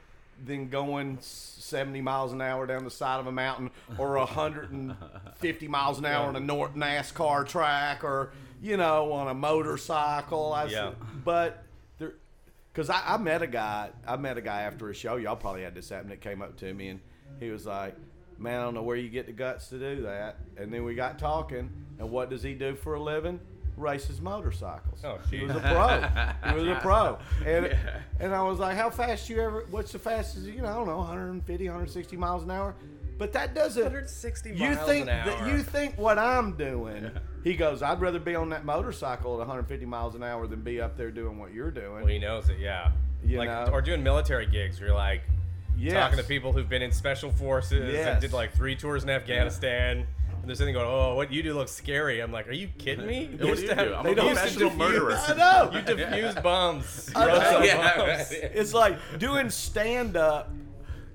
than 0.45 0.69
going 0.69 1.19
70 1.21 2.01
miles 2.01 2.33
an 2.33 2.41
hour 2.41 2.67
down 2.67 2.85
the 2.85 2.91
side 2.91 3.21
of 3.21 3.27
a 3.27 3.33
mountain 3.33 3.71
or 3.99 4.17
150 4.17 5.69
miles 5.69 5.99
an 5.99 6.05
hour 6.05 6.27
on 6.27 6.37
a 6.37 6.41
North 6.41 6.75
NASCAR 6.75 7.47
track 7.47 8.05
or 8.05 8.31
you 8.63 8.77
know 8.77 9.13
on 9.13 9.29
a 9.29 9.35
motorcycle. 9.35 10.53
I 10.53 10.67
Yeah. 10.67 10.93
But 11.25 11.65
there, 11.99 12.15
because 12.73 12.91
I, 12.91 13.03
I 13.15 13.17
met 13.17 13.43
a 13.43 13.47
guy, 13.47 13.91
I 14.07 14.17
met 14.17 14.39
a 14.39 14.43
guy 14.43 14.63
after 14.63 14.89
a 14.91 14.95
show. 14.95 15.17
Y'all 15.17 15.37
probably 15.37 15.63
had 15.63 15.75
this 15.75 15.89
happen. 15.89 16.09
That 16.11 16.21
came 16.21 16.43
up 16.43 16.57
to 16.59 16.73
me 16.73 16.89
and 16.89 17.01
he 17.41 17.51
was 17.51 17.67
like, 17.67 17.97
"Man, 18.39 18.61
I 18.61 18.65
don't 18.65 18.75
know 18.75 18.83
where 18.83 18.97
you 18.97 19.09
get 19.09 19.27
the 19.27 19.33
guts 19.33 19.69
to 19.69 19.79
do 19.79 20.03
that." 20.03 20.37
And 20.57 20.73
then 20.73 20.85
we 20.85 20.95
got 20.95 21.19
talking. 21.19 21.71
And 21.99 22.11
what 22.11 22.31
does 22.31 22.43
he 22.43 22.55
do 22.55 22.75
for 22.77 22.95
a 22.95 23.03
living? 23.03 23.41
Races 23.77 24.21
motorcycles. 24.21 25.03
Oh, 25.05 25.19
he 25.31 25.45
was 25.45 25.55
a 25.55 25.61
pro. 25.61 26.51
he 26.53 26.59
was 26.59 26.69
a 26.69 26.81
pro. 26.81 27.19
And 27.47 27.77
and 28.19 28.35
I 28.35 28.43
was 28.43 28.59
like, 28.59 28.77
"How 28.77 28.91
fast 28.91 29.29
you 29.29 29.41
ever? 29.41 29.67
What's 29.71 29.93
the 29.93 29.99
fastest? 29.99 30.47
You 30.47 30.63
know, 30.63 30.69
I 30.69 30.75
don't 30.75 30.87
know, 30.87 30.99
150, 30.99 31.65
160 31.67 32.17
miles 32.17 32.43
an 32.43 32.51
hour." 32.51 32.75
But 33.19 33.33
that 33.33 33.53
doesn't. 33.55 33.83
160 33.83 34.51
You 34.51 34.71
miles 34.71 34.89
think 34.89 35.01
an 35.03 35.07
that 35.07 35.41
hour. 35.41 35.49
you 35.49 35.63
think 35.63 35.99
what 35.99 36.19
I'm 36.19 36.57
doing? 36.57 37.11
He 37.45 37.55
goes, 37.55 37.83
"I'd 37.83 38.01
rather 38.01 38.19
be 38.21 38.35
on 38.35 38.49
that 38.51 38.65
motorcycle 38.65 39.33
at 39.35 39.39
150 39.39 39.87
miles 39.87 40.15
an 40.15 40.23
hour 40.23 40.47
than 40.47 40.61
be 40.61 40.81
up 40.81 40.97
there 40.97 41.11
doing 41.11 41.39
what 41.39 41.53
you're 41.53 41.71
doing." 41.71 41.95
Well, 42.03 42.07
he 42.07 42.19
knows 42.19 42.49
it, 42.49 42.59
yeah. 42.59 42.93
You 43.25 43.39
like, 43.39 43.49
know? 43.49 43.71
or 43.73 43.81
doing 43.83 44.03
military 44.03 44.47
gigs 44.47 44.79
you're 44.79 44.95
like 44.95 45.23
Yes. 45.79 45.95
talking 45.95 46.19
to 46.19 46.25
people 46.25 46.53
who've 46.53 46.69
been 46.69 46.83
in 46.83 46.93
special 46.93 47.31
forces 47.31 47.95
and 48.07 48.21
did 48.21 48.33
like 48.33 48.53
three 48.55 48.75
tours 48.77 49.05
in 49.05 49.11
Afghanistan. 49.11 50.07
And 50.41 50.47
they're 50.49 50.55
sitting 50.57 50.75
going, 50.75 50.87
"Oh, 50.89 51.15
what 51.15 51.33
you 51.33 51.43
do 51.43 51.55
looks 51.55 51.73
scary." 51.73 52.21
I'm 52.21 52.33
like, 52.33 52.49
"Are 52.49 52.53
you 52.53 52.69
kidding 52.79 53.07
me? 53.07 53.27
what 53.33 53.39
do 53.41 53.47
used 53.49 53.63
you 53.63 53.69
to 53.69 53.75
have- 53.75 53.89
do? 53.89 53.95
I'm 53.95 54.05
they 54.05 54.13
a 54.13 54.15
don't 54.15 54.35
professional 54.35 54.75
murderer. 54.75 55.19
I 55.29 55.35
know. 55.35 55.71
You 55.73 55.81
defuse 55.81 56.43
bombs. 56.43 57.11
I 57.17 57.27
know. 57.27 57.63
Yeah. 57.63 57.97
bombs. 57.97 58.29
It's 58.33 58.73
like 58.75 58.97
doing 59.19 59.51
stand 59.51 60.17
up 60.17 60.51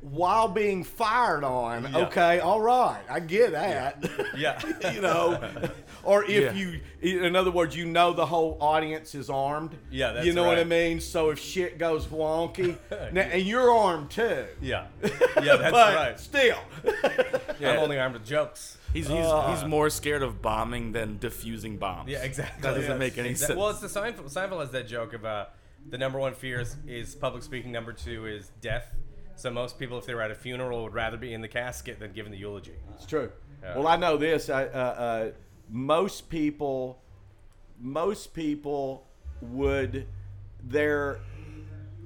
while 0.04 0.48
being 0.50 0.84
fired 0.84 1.44
on. 1.46 1.84
Yeah. 1.92 1.98
Okay, 2.08 2.40
all 2.42 2.60
right, 2.62 3.02
I 3.10 3.20
get 3.22 3.54
that. 3.54 4.04
Yeah. 4.38 4.60
you 4.92 5.00
know, 5.02 5.42
or 6.04 6.26
if 6.26 6.30
Yeah. 6.30 6.52
you, 6.54 6.82
in 7.02 7.36
other 7.36 7.52
words, 7.52 7.76
you 7.76 7.86
know 7.86 8.12
the 8.14 8.26
whole 8.26 8.58
audience 8.60 9.16
is 9.16 9.30
armed. 9.30 9.76
Yeah, 9.90 10.12
that's 10.12 10.26
you 10.26 10.34
know 10.34 10.44
what 10.46 10.60
I 10.60 10.66
mean. 10.66 11.00
So 11.00 11.30
if 11.30 11.40
shit 11.40 11.78
goes 11.78 12.06
wonky, 12.08 12.78
now, 13.14 13.22
and 13.22 13.42
you're 13.44 13.72
armed 13.72 14.12
too. 14.12 14.46
Yeah. 14.62 14.88
Yeah, 15.42 15.56
that's 15.56 15.72
but 15.72 15.96
right. 15.96 16.20
still, 16.20 16.58
I'm 17.62 17.80
only 17.80 17.98
armed 17.98 18.16
with 18.16 18.26
jokes. 18.26 18.78
he's 18.92 19.08
he's, 19.08 19.16
uh. 19.26 19.56
he's 19.56 19.64
more 19.66 19.90
scared 19.90 20.22
of 20.22 20.42
bombing 20.42 20.92
than 20.92 21.18
defusing 21.18 21.80
bombs. 21.80 22.10
Yeah, 22.10 22.24
exactly. 22.24 22.62
That 22.62 22.76
doesn't 22.76 22.90
Yes. 22.92 23.00
make 23.00 23.18
any 23.18 23.30
Exa- 23.32 23.38
sense. 23.38 23.58
Well, 23.58 23.70
it's 23.70 23.80
the 23.80 23.88
Seinfeld. 23.88 24.32
Seinfeld 24.34 24.60
has 24.60 24.72
that 24.72 24.88
joke 24.88 25.14
about 25.14 25.52
the 25.90 25.98
number 25.98 26.20
one 26.20 26.34
fear 26.34 26.60
is, 26.60 26.76
is 26.88 27.16
public 27.16 27.44
speaking. 27.44 27.72
Number 27.72 27.94
two 27.94 28.26
is 28.26 28.50
death. 28.62 28.88
So 29.36 29.50
most 29.52 29.78
people, 29.80 29.98
if 29.98 30.06
they 30.06 30.14
were 30.14 30.22
at 30.22 30.32
a 30.32 30.36
funeral, 30.36 30.84
would 30.84 30.94
rather 30.94 31.18
be 31.18 31.34
in 31.34 31.42
the 31.42 31.48
casket 31.48 32.00
than 32.00 32.12
giving 32.14 32.32
the 32.32 32.38
eulogy. 32.38 32.76
It's 32.96 33.06
true. 33.06 33.32
Yeah. 33.62 33.78
Well, 33.78 33.88
I 33.88 33.96
know 33.98 34.18
this. 34.18 34.50
I, 34.50 34.66
uh, 34.66 34.68
uh, 34.68 35.32
most 35.70 36.30
people, 36.30 37.02
most 37.80 38.34
people 38.34 39.08
would 39.42 40.08
their 40.64 41.20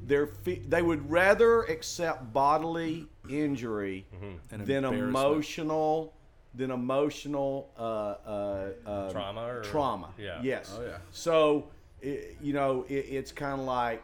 their 0.04 0.26
fe- 0.28 0.62
they 0.68 0.82
would 0.82 1.10
rather 1.12 1.64
accept 1.64 2.32
bodily 2.34 3.08
injury 3.30 4.06
An 4.52 4.64
than 4.66 4.86
emotional 4.86 6.14
than 6.56 6.72
emotional 6.72 7.70
uh, 7.78 7.82
uh, 7.82 8.70
uh, 8.86 9.12
Trauma 9.12 9.42
or- 9.46 9.62
trauma. 9.64 10.10
Yeah. 10.18 10.40
Yes. 10.42 10.74
Oh, 10.80 10.84
yeah. 10.84 10.98
So 11.12 11.68
i 12.04 12.20
you 12.42 12.54
know 12.54 12.86
it, 12.88 12.94
it's 13.10 13.32
kind 13.32 13.60
of 13.60 13.66
like 13.68 14.04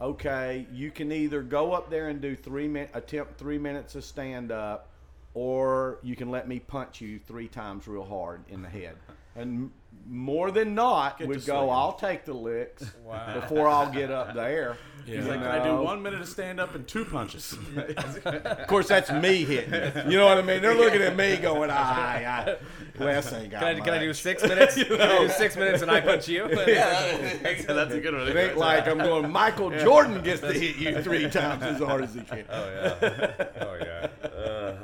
okay, 0.00 0.66
you 0.72 0.90
can 0.90 1.12
either 1.12 1.42
go 1.42 1.72
up 1.72 1.90
there 1.90 2.08
and 2.08 2.20
do 2.20 2.34
three 2.34 2.68
min 2.68 2.88
attempt 2.94 3.38
three 3.38 3.58
minutes 3.58 3.94
of 3.94 4.04
stand 4.04 4.52
up, 4.52 4.90
or 5.34 5.98
you 6.02 6.16
can 6.16 6.30
let 6.30 6.48
me 6.48 6.58
punch 6.58 7.00
you 7.00 7.18
three 7.18 7.48
times 7.48 7.86
real 7.86 8.04
hard 8.04 8.42
in 8.48 8.62
the 8.62 8.68
head. 8.68 8.96
And 9.36 9.70
more 10.06 10.50
than 10.50 10.74
not, 10.74 11.18
Get 11.18 11.28
would 11.28 11.40
to 11.40 11.46
go. 11.46 11.52
swinging. 11.54 11.70
I'll 11.74 11.92
take 11.94 12.24
the 12.24 12.34
licks 12.34 12.84
Wow. 13.04 13.40
before 13.40 13.68
I'll 13.68 13.90
get 13.90 14.10
up 14.10 14.34
there. 14.34 14.76
Yeah. 15.06 15.16
He's 15.16 15.26
like, 15.26 15.40
can 15.40 15.50
I 15.50 15.62
do 15.62 15.76
one 15.82 16.02
minute 16.02 16.22
of 16.22 16.26
stand 16.28 16.58
up 16.58 16.74
and 16.74 16.88
two 16.88 17.04
punches? 17.04 17.54
Of 18.24 18.66
course, 18.68 18.88
that's 18.88 19.12
me 19.12 19.44
hitting. 19.44 20.10
You 20.10 20.16
know 20.16 20.24
what 20.24 20.38
I 20.38 20.40
mean? 20.40 20.62
They're 20.62 20.74
looking 20.74 21.02
at 21.02 21.14
me 21.14 21.36
going, 21.36 21.68
"Ah, 21.70 22.12
I, 22.14 22.56
Wes 22.98 23.30
ain't 23.34 23.50
got 23.50 23.60
Can 23.60 23.76
I, 23.76 23.80
can 23.80 23.92
I 23.92 23.98
do 23.98 24.06
much." 24.08 24.22
six 24.22 24.42
minutes? 24.42 24.76
Can 24.82 24.98
I 24.98 25.18
do 25.18 25.28
six 25.28 25.56
minutes 25.56 25.82
and 25.82 25.90
I 25.90 26.00
punch 26.00 26.26
you? 26.28 26.48
that's, 26.48 27.66
that's 27.66 27.92
a 27.92 28.00
good 28.00 28.14
one. 28.14 28.28
It 28.28 28.34
ain't 28.34 28.56
like 28.56 28.88
I'm 28.88 28.96
going. 28.96 29.30
Michael 29.30 29.68
Jordan 29.78 30.22
gets 30.22 30.40
to 30.40 30.54
hit 30.54 30.76
you 30.76 31.02
three 31.02 31.28
times 31.28 31.62
as 31.64 31.80
hard 31.80 32.04
as 32.04 32.14
he 32.14 32.22
can. 32.22 32.46
Oh 32.50 32.70
yeah. 32.70 33.46
Oh 33.60 33.76
yeah. 33.78 34.26
Uh, 34.26 34.76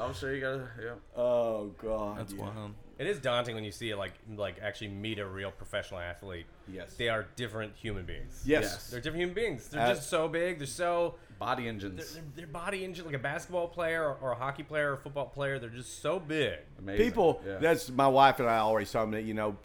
I'm 0.00 0.14
sure 0.14 0.34
you 0.34 0.40
gotta. 0.40 0.68
Yeah. 0.82 0.94
Oh 1.16 1.66
God, 1.80 2.18
That's 2.18 2.32
yeah. 2.32 2.40
wild. 2.40 2.74
It 3.00 3.06
is 3.06 3.18
daunting 3.18 3.54
when 3.54 3.64
you 3.64 3.72
see 3.72 3.88
it 3.90 3.96
like 3.96 4.12
like 4.36 4.56
actually 4.62 4.88
meet 4.88 5.18
a 5.18 5.26
real 5.26 5.50
professional 5.50 6.00
athlete. 6.00 6.44
Yes. 6.68 6.94
They 6.98 7.08
are 7.08 7.26
different 7.34 7.72
human 7.74 8.04
beings. 8.04 8.42
Yes. 8.44 8.62
Yes. 8.64 8.90
They're 8.90 9.00
different 9.00 9.20
human 9.22 9.34
beings. 9.34 9.68
They're 9.68 9.86
just 9.94 10.10
so 10.10 10.28
big. 10.28 10.58
They're 10.58 10.66
so 10.66 11.14
Body 11.38 11.62
their, 11.62 11.70
engines. 11.72 12.18
they're 12.36 12.46
body 12.46 12.84
engine 12.84 13.06
like 13.06 13.14
a 13.14 13.18
basketball 13.18 13.68
player 13.68 14.04
or, 14.04 14.16
or 14.20 14.32
a 14.32 14.34
hockey 14.34 14.62
player 14.62 14.90
or 14.90 14.94
a 14.94 14.98
football 14.98 15.24
player. 15.26 15.58
They're 15.58 15.70
just 15.70 16.02
so 16.02 16.20
big. 16.20 16.58
Amazing. 16.78 17.02
people 17.06 17.42
Yeah. 17.46 17.56
that's 17.58 17.88
my 17.88 18.06
wife 18.08 18.38
and 18.40 18.48
i 18.50 18.58
always 18.58 18.92
tell 18.92 19.06
me 19.06 19.16
that 19.16 19.26
you 19.26 19.32
know 19.32 19.56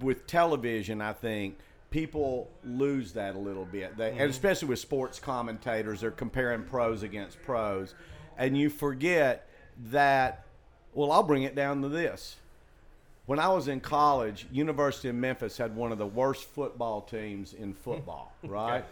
with 0.00 0.26
television 0.26 1.00
i 1.00 1.12
think 1.12 1.58
people 1.90 2.50
lose 2.64 3.12
that 3.12 3.36
a 3.36 3.38
little 3.38 3.64
bit 3.64 3.96
they, 3.96 4.10
Mm-hmm. 4.10 4.20
and 4.22 4.30
especially 4.30 4.66
with 4.66 4.80
sports 4.80 5.20
commentators 5.20 6.00
they're 6.00 6.10
comparing 6.10 6.64
pros 6.64 7.04
against 7.04 7.40
pros 7.42 7.94
and 8.36 8.58
you 8.58 8.68
forget 8.68 9.48
that 9.92 10.44
Well, 10.92 11.12
I'll 11.12 11.22
bring 11.22 11.44
it 11.44 11.54
down 11.54 11.82
to 11.82 11.88
this. 11.88 12.34
When 13.26 13.38
I 13.40 13.48
was 13.48 13.66
in 13.68 13.80
college, 13.80 14.46
University 14.52 15.08
of 15.08 15.16
Memphis 15.16 15.56
had 15.58 15.74
one 15.74 15.90
of 15.92 15.98
the 15.98 16.06
worst 16.06 16.44
football 16.44 17.00
teams 17.02 17.52
in 17.54 17.74
football, 17.74 18.32
right? 18.44 18.84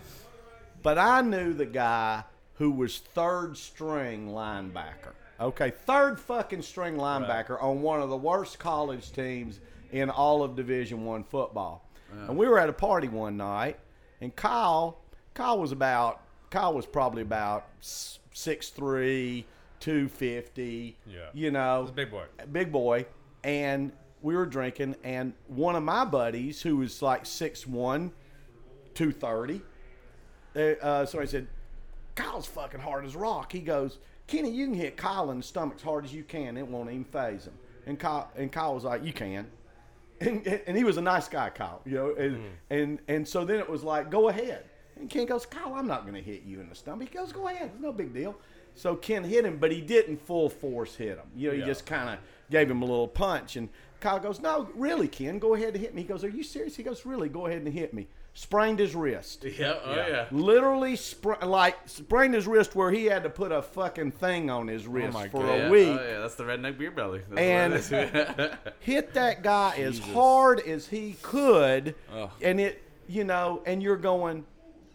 But 0.83 0.99
I 0.99 1.21
knew 1.23 1.53
the 1.53 1.67
guy 1.67 2.25
who 2.55 2.71
was 2.73 2.99
third 2.99 3.57
string 3.57 4.29
linebacker. 4.31 5.13
Okay, 5.41 5.71
third 5.71 6.19
fucking 6.21 6.63
string 6.63 6.95
linebacker 6.97 7.61
on 7.63 7.83
one 7.83 8.01
of 8.01 8.09
the 8.09 8.17
worst 8.17 8.59
college 8.59 9.13
teams 9.13 9.61
in 9.93 10.11
all 10.11 10.43
of 10.43 10.55
Division 10.57 11.05
One 11.05 11.25
football. 11.25 11.89
And 12.29 12.37
we 12.37 12.47
were 12.47 12.61
at 12.61 12.69
a 12.69 12.73
party 12.73 13.09
one 13.09 13.37
night, 13.37 13.77
and 14.21 14.35
Kyle, 14.37 14.99
Kyle 15.35 15.59
was 15.59 15.73
about, 15.73 16.21
Kyle 16.51 16.73
was 16.73 16.87
probably 16.87 17.23
about 17.23 17.67
s- 17.83 18.21
6'3", 18.33 19.45
250. 19.81 20.97
Yeah. 21.07 21.19
You 21.33 21.51
know, 21.51 21.91
big 21.93 22.13
boy. 22.13 22.25
big 22.53 22.71
boy, 22.71 23.07
and 23.43 23.91
we 24.25 24.35
were 24.35 24.47
drinking, 24.47 24.97
and 25.05 25.35
one 25.49 25.77
of 25.77 25.83
my 25.83 26.05
buddies 26.05 26.63
who 26.63 26.79
was 26.79 27.03
like 27.03 27.25
6'1", 27.25 28.11
230, 28.95 29.61
uh, 30.57 30.61
uh, 30.85 31.07
somebody 31.07 31.31
said, 31.31 31.47
Kyle's 32.15 32.47
fucking 32.47 32.81
hard 32.81 33.05
as 33.05 33.15
rock. 33.15 33.53
He 33.53 33.61
goes, 33.61 33.99
Kenny, 34.27 34.51
you 34.51 34.67
can 34.67 34.75
hit 34.75 34.97
Kyle 34.97 35.31
in 35.31 35.39
the 35.39 35.43
stomach 35.43 35.77
as 35.77 35.83
hard 35.83 36.05
as 36.05 36.15
you 36.15 36.23
can. 36.25 36.57
It 36.57 36.67
won't 36.67 36.89
even 36.91 37.05
phase 37.05 37.45
him. 37.47 37.53
And 37.87 37.99
Kyle, 37.99 38.31
and 38.37 38.51
Kyle 38.51 38.75
was 38.75 38.85
like, 38.85 39.05
you 39.05 39.13
can. 39.13 39.47
And, 40.21 40.47
and 40.47 40.77
he 40.77 40.85
was 40.85 40.97
a 40.97 41.03
nice 41.03 41.29
guy, 41.29 41.51
Kyle, 41.51 41.83
you 41.85 41.97
know, 41.97 42.15
and, 42.15 42.41
and, 42.71 42.99
and 43.09 43.27
so 43.29 43.45
then 43.45 43.59
it 43.59 43.69
was 43.69 43.83
like, 43.83 44.11
go 44.13 44.29
ahead. 44.29 44.65
And 44.97 45.11
Ken 45.11 45.27
goes, 45.27 45.45
Kyle, 45.45 45.75
I'm 45.75 45.89
not 45.89 46.03
going 46.03 46.15
to 46.15 46.23
hit 46.23 46.45
you 46.45 46.61
in 46.61 46.69
the 46.69 46.75
stomach. 46.75 47.09
He 47.11 47.19
goes, 47.19 47.33
go 47.33 47.49
ahead. 47.49 47.73
It's 47.75 47.83
no 47.83 47.93
big 47.93 48.15
deal. 48.15 48.37
So 48.77 48.95
Ken 48.95 49.25
hit 49.25 49.45
him, 49.45 49.59
but 49.59 49.73
he 49.73 49.81
didn't 49.81 50.19
full 50.25 50.49
force 50.49 50.95
hit 50.95 51.19
him. 51.19 51.27
You 51.37 51.49
know, 51.49 51.55
he 51.55 51.61
Yeah. 51.61 51.67
just 51.67 51.85
kind 51.85 52.09
of 52.11 52.19
gave 52.49 52.71
him 52.71 52.81
a 52.81 52.85
little 52.85 53.09
punch. 53.09 53.57
And 53.57 53.69
Kyle 54.05 54.19
goes, 54.21 54.39
no, 54.39 54.69
really, 54.75 55.09
Ken, 55.09 55.39
go 55.39 55.55
ahead 55.55 55.69
and 55.69 55.79
hit 55.79 55.95
me. 55.95 56.03
He 56.03 56.09
goes, 56.09 56.23
are 56.25 56.29
you 56.29 56.43
serious? 56.43 56.77
He 56.77 56.83
goes, 56.83 57.07
really, 57.07 57.31
go 57.31 57.47
ahead 57.47 57.63
and 57.63 57.73
hit 57.73 57.95
me. 57.95 58.07
Sprained 58.35 58.79
his 58.79 58.95
wrist 58.95 59.45
Yeah. 59.59 59.77
Oh 59.83 59.95
yeah. 59.95 60.27
literally 60.31 60.93
spra- 60.95 61.43
like 61.47 61.77
sprained 61.87 62.35
his 62.35 62.47
wrist 62.47 62.75
where 62.75 62.91
he 62.91 63.07
had 63.07 63.23
to 63.23 63.31
put 63.31 63.51
a 63.51 63.63
fucking 63.63 64.11
thing 64.13 64.51
on 64.51 64.67
his 64.69 64.87
oh, 64.87 64.91
wrist 64.91 65.15
my 65.15 65.29
for 65.29 65.41
God. 65.43 65.49
a 65.55 65.57
Yeah, 65.57 65.71
week. 65.71 65.89
Oh 65.89 66.07
yeah, 66.07 66.19
that's 66.21 66.35
the 66.35 66.45
redneck 66.45 66.77
beer 66.77 66.91
belly. 66.91 67.23
That's 67.31 67.41
And- 67.41 67.73
what 67.73 68.15
it 68.15 68.51
is. 68.53 68.73
Hit 68.81 69.15
that 69.15 69.43
guy 69.43 69.77
as 69.79 69.99
hard 70.01 70.61
as 70.61 70.87
he 70.89 71.17
could, 71.23 71.95
Ugh. 72.13 72.29
and 72.43 72.61
it, 72.61 72.83
you 73.09 73.25
know, 73.25 73.63
and 73.65 73.83
you're 73.83 73.97
going, 73.97 74.45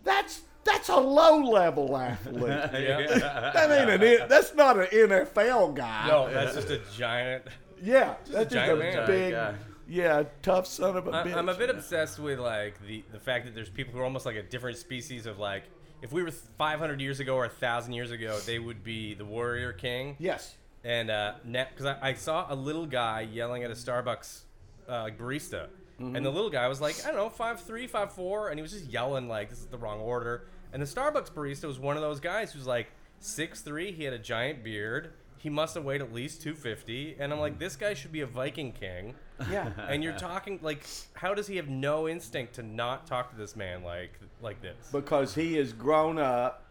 that's 0.03 0.41
that's 0.65 0.89
a 0.89 0.97
low 0.97 1.37
level 1.41 1.97
athlete. 1.97 2.43
Yeah. 2.73 3.51
that 3.55 3.71
ain't 3.89 4.03
an 4.03 4.27
that's 4.27 4.53
not 4.53 4.77
an 4.77 4.85
NFL 4.87 5.73
guy. 5.73 6.07
no, 6.09 6.31
that's 6.31 6.53
just 6.53 6.69
a 6.69 6.79
giant. 6.95 7.45
Yeah, 7.83 8.15
that's 8.29 8.31
just 8.45 8.49
giant 8.51 8.73
a 8.73 8.75
man. 8.83 9.07
big, 9.07 9.31
Giant 9.33 9.57
yeah, 9.87 10.23
tough 10.43 10.67
son 10.67 10.95
of 10.97 11.07
a 11.07 11.11
I- 11.11 11.23
bitch. 11.23 11.35
I'm 11.35 11.49
a 11.49 11.55
bit 11.55 11.69
obsessed 11.69 12.19
with 12.19 12.39
like 12.39 12.79
the 12.85 13.03
the 13.11 13.19
fact 13.19 13.45
that 13.45 13.55
there's 13.55 13.69
people 13.69 13.93
who 13.93 13.99
are 13.99 14.03
almost 14.03 14.25
like 14.25 14.35
a 14.35 14.43
different 14.43 14.77
species 14.77 15.25
of 15.25 15.39
like. 15.39 15.63
If 16.01 16.13
we 16.13 16.23
were 16.23 16.31
500 16.31 17.01
years 17.01 17.19
ago 17.19 17.35
or 17.35 17.41
1,000 17.41 17.91
years 17.91 18.11
ago, 18.11 18.39
they 18.45 18.57
would 18.57 18.85
be 18.85 19.15
the 19.15 19.25
warrior 19.25 19.73
king. 19.73 20.15
yes. 20.17 20.55
And 20.85 21.11
uh, 21.11 21.33
because 21.45 21.85
I, 21.87 21.97
I 22.01 22.13
saw 22.13 22.45
a 22.47 22.55
little 22.55 22.85
guy 22.85 23.27
yelling 23.29 23.65
at 23.65 23.69
a 23.69 23.73
Starbucks 23.73 24.43
uh, 24.87 25.01
like 25.01 25.17
barista, 25.17 25.67
and 25.97 26.25
the 26.25 26.29
little 26.29 26.49
guy 26.49 26.69
was 26.69 26.79
like, 26.79 27.03
I 27.03 27.07
don't 27.09 27.17
know, 27.17 27.29
five 27.29 27.59
three, 27.59 27.85
five 27.85 28.13
four, 28.13 28.47
and 28.47 28.57
he 28.57 28.61
was 28.61 28.71
just 28.71 28.85
yelling 28.85 29.27
like, 29.27 29.49
"This 29.49 29.59
is 29.59 29.65
the 29.65 29.77
wrong 29.77 29.99
order." 29.99 30.47
And 30.71 30.81
the 30.81 30.85
Starbucks 30.85 31.31
barista 31.33 31.65
was 31.65 31.77
one 31.79 31.97
of 31.97 32.01
those 32.01 32.21
guys 32.21 32.53
who's 32.53 32.65
like 32.65 32.87
six 33.19 33.59
three. 33.59 33.91
He 33.91 34.05
had 34.05 34.13
a 34.13 34.19
giant 34.19 34.63
beard. 34.63 35.11
He 35.39 35.49
must 35.49 35.73
have 35.75 35.85
weighed 35.85 36.01
at 36.01 36.13
least 36.13 36.41
250. 36.41 37.15
And 37.17 37.31
I'm 37.31 37.39
like, 37.39 37.53
mm-hmm. 37.53 37.59
this 37.59 37.75
guy 37.77 37.93
should 37.93 38.11
be 38.11 38.21
a 38.21 38.27
Viking 38.27 38.71
king. 38.71 39.15
Yeah. 39.49 39.71
And 39.87 40.03
you're 40.03 40.17
talking 40.17 40.59
like, 40.61 40.85
how 41.13 41.33
does 41.33 41.47
he 41.47 41.55
have 41.55 41.69
no 41.69 42.09
instinct 42.09 42.55
to 42.55 42.61
not 42.61 43.07
talk 43.07 43.31
to 43.31 43.37
this 43.37 43.55
man 43.55 43.83
like 43.83 44.11
like 44.41 44.61
this? 44.61 44.75
because 44.91 45.33
he 45.33 45.55
has 45.55 45.71
grown 45.71 46.19
up 46.19 46.65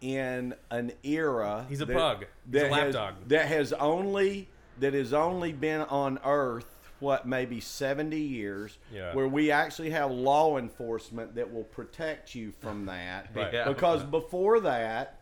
in 0.00 0.54
an 0.70 0.92
era. 1.04 1.66
He's 1.68 1.82
a 1.82 1.86
pug. 1.86 2.24
He's 2.50 2.62
a 2.62 2.64
that 2.64 2.72
lap 2.72 2.82
has, 2.84 2.94
dog. 2.94 3.14
That 3.26 3.46
has 3.48 3.74
only 3.74 4.48
that 4.80 4.94
has 4.94 5.12
only 5.12 5.52
been 5.52 5.82
on 5.82 6.18
Earth 6.24 6.76
what 7.00 7.28
maybe 7.28 7.60
seventy 7.60 8.20
years, 8.20 8.78
Yeah. 8.90 9.14
where 9.14 9.28
we 9.28 9.50
actually 9.50 9.90
have 9.90 10.10
law 10.10 10.56
enforcement 10.56 11.34
that 11.34 11.52
will 11.52 11.64
protect 11.64 12.34
you 12.34 12.50
from 12.50 12.86
that. 12.86 13.28
Right. 13.34 13.52
Yeah. 13.52 13.68
Because 13.68 14.02
before 14.04 14.60
that, 14.60 15.20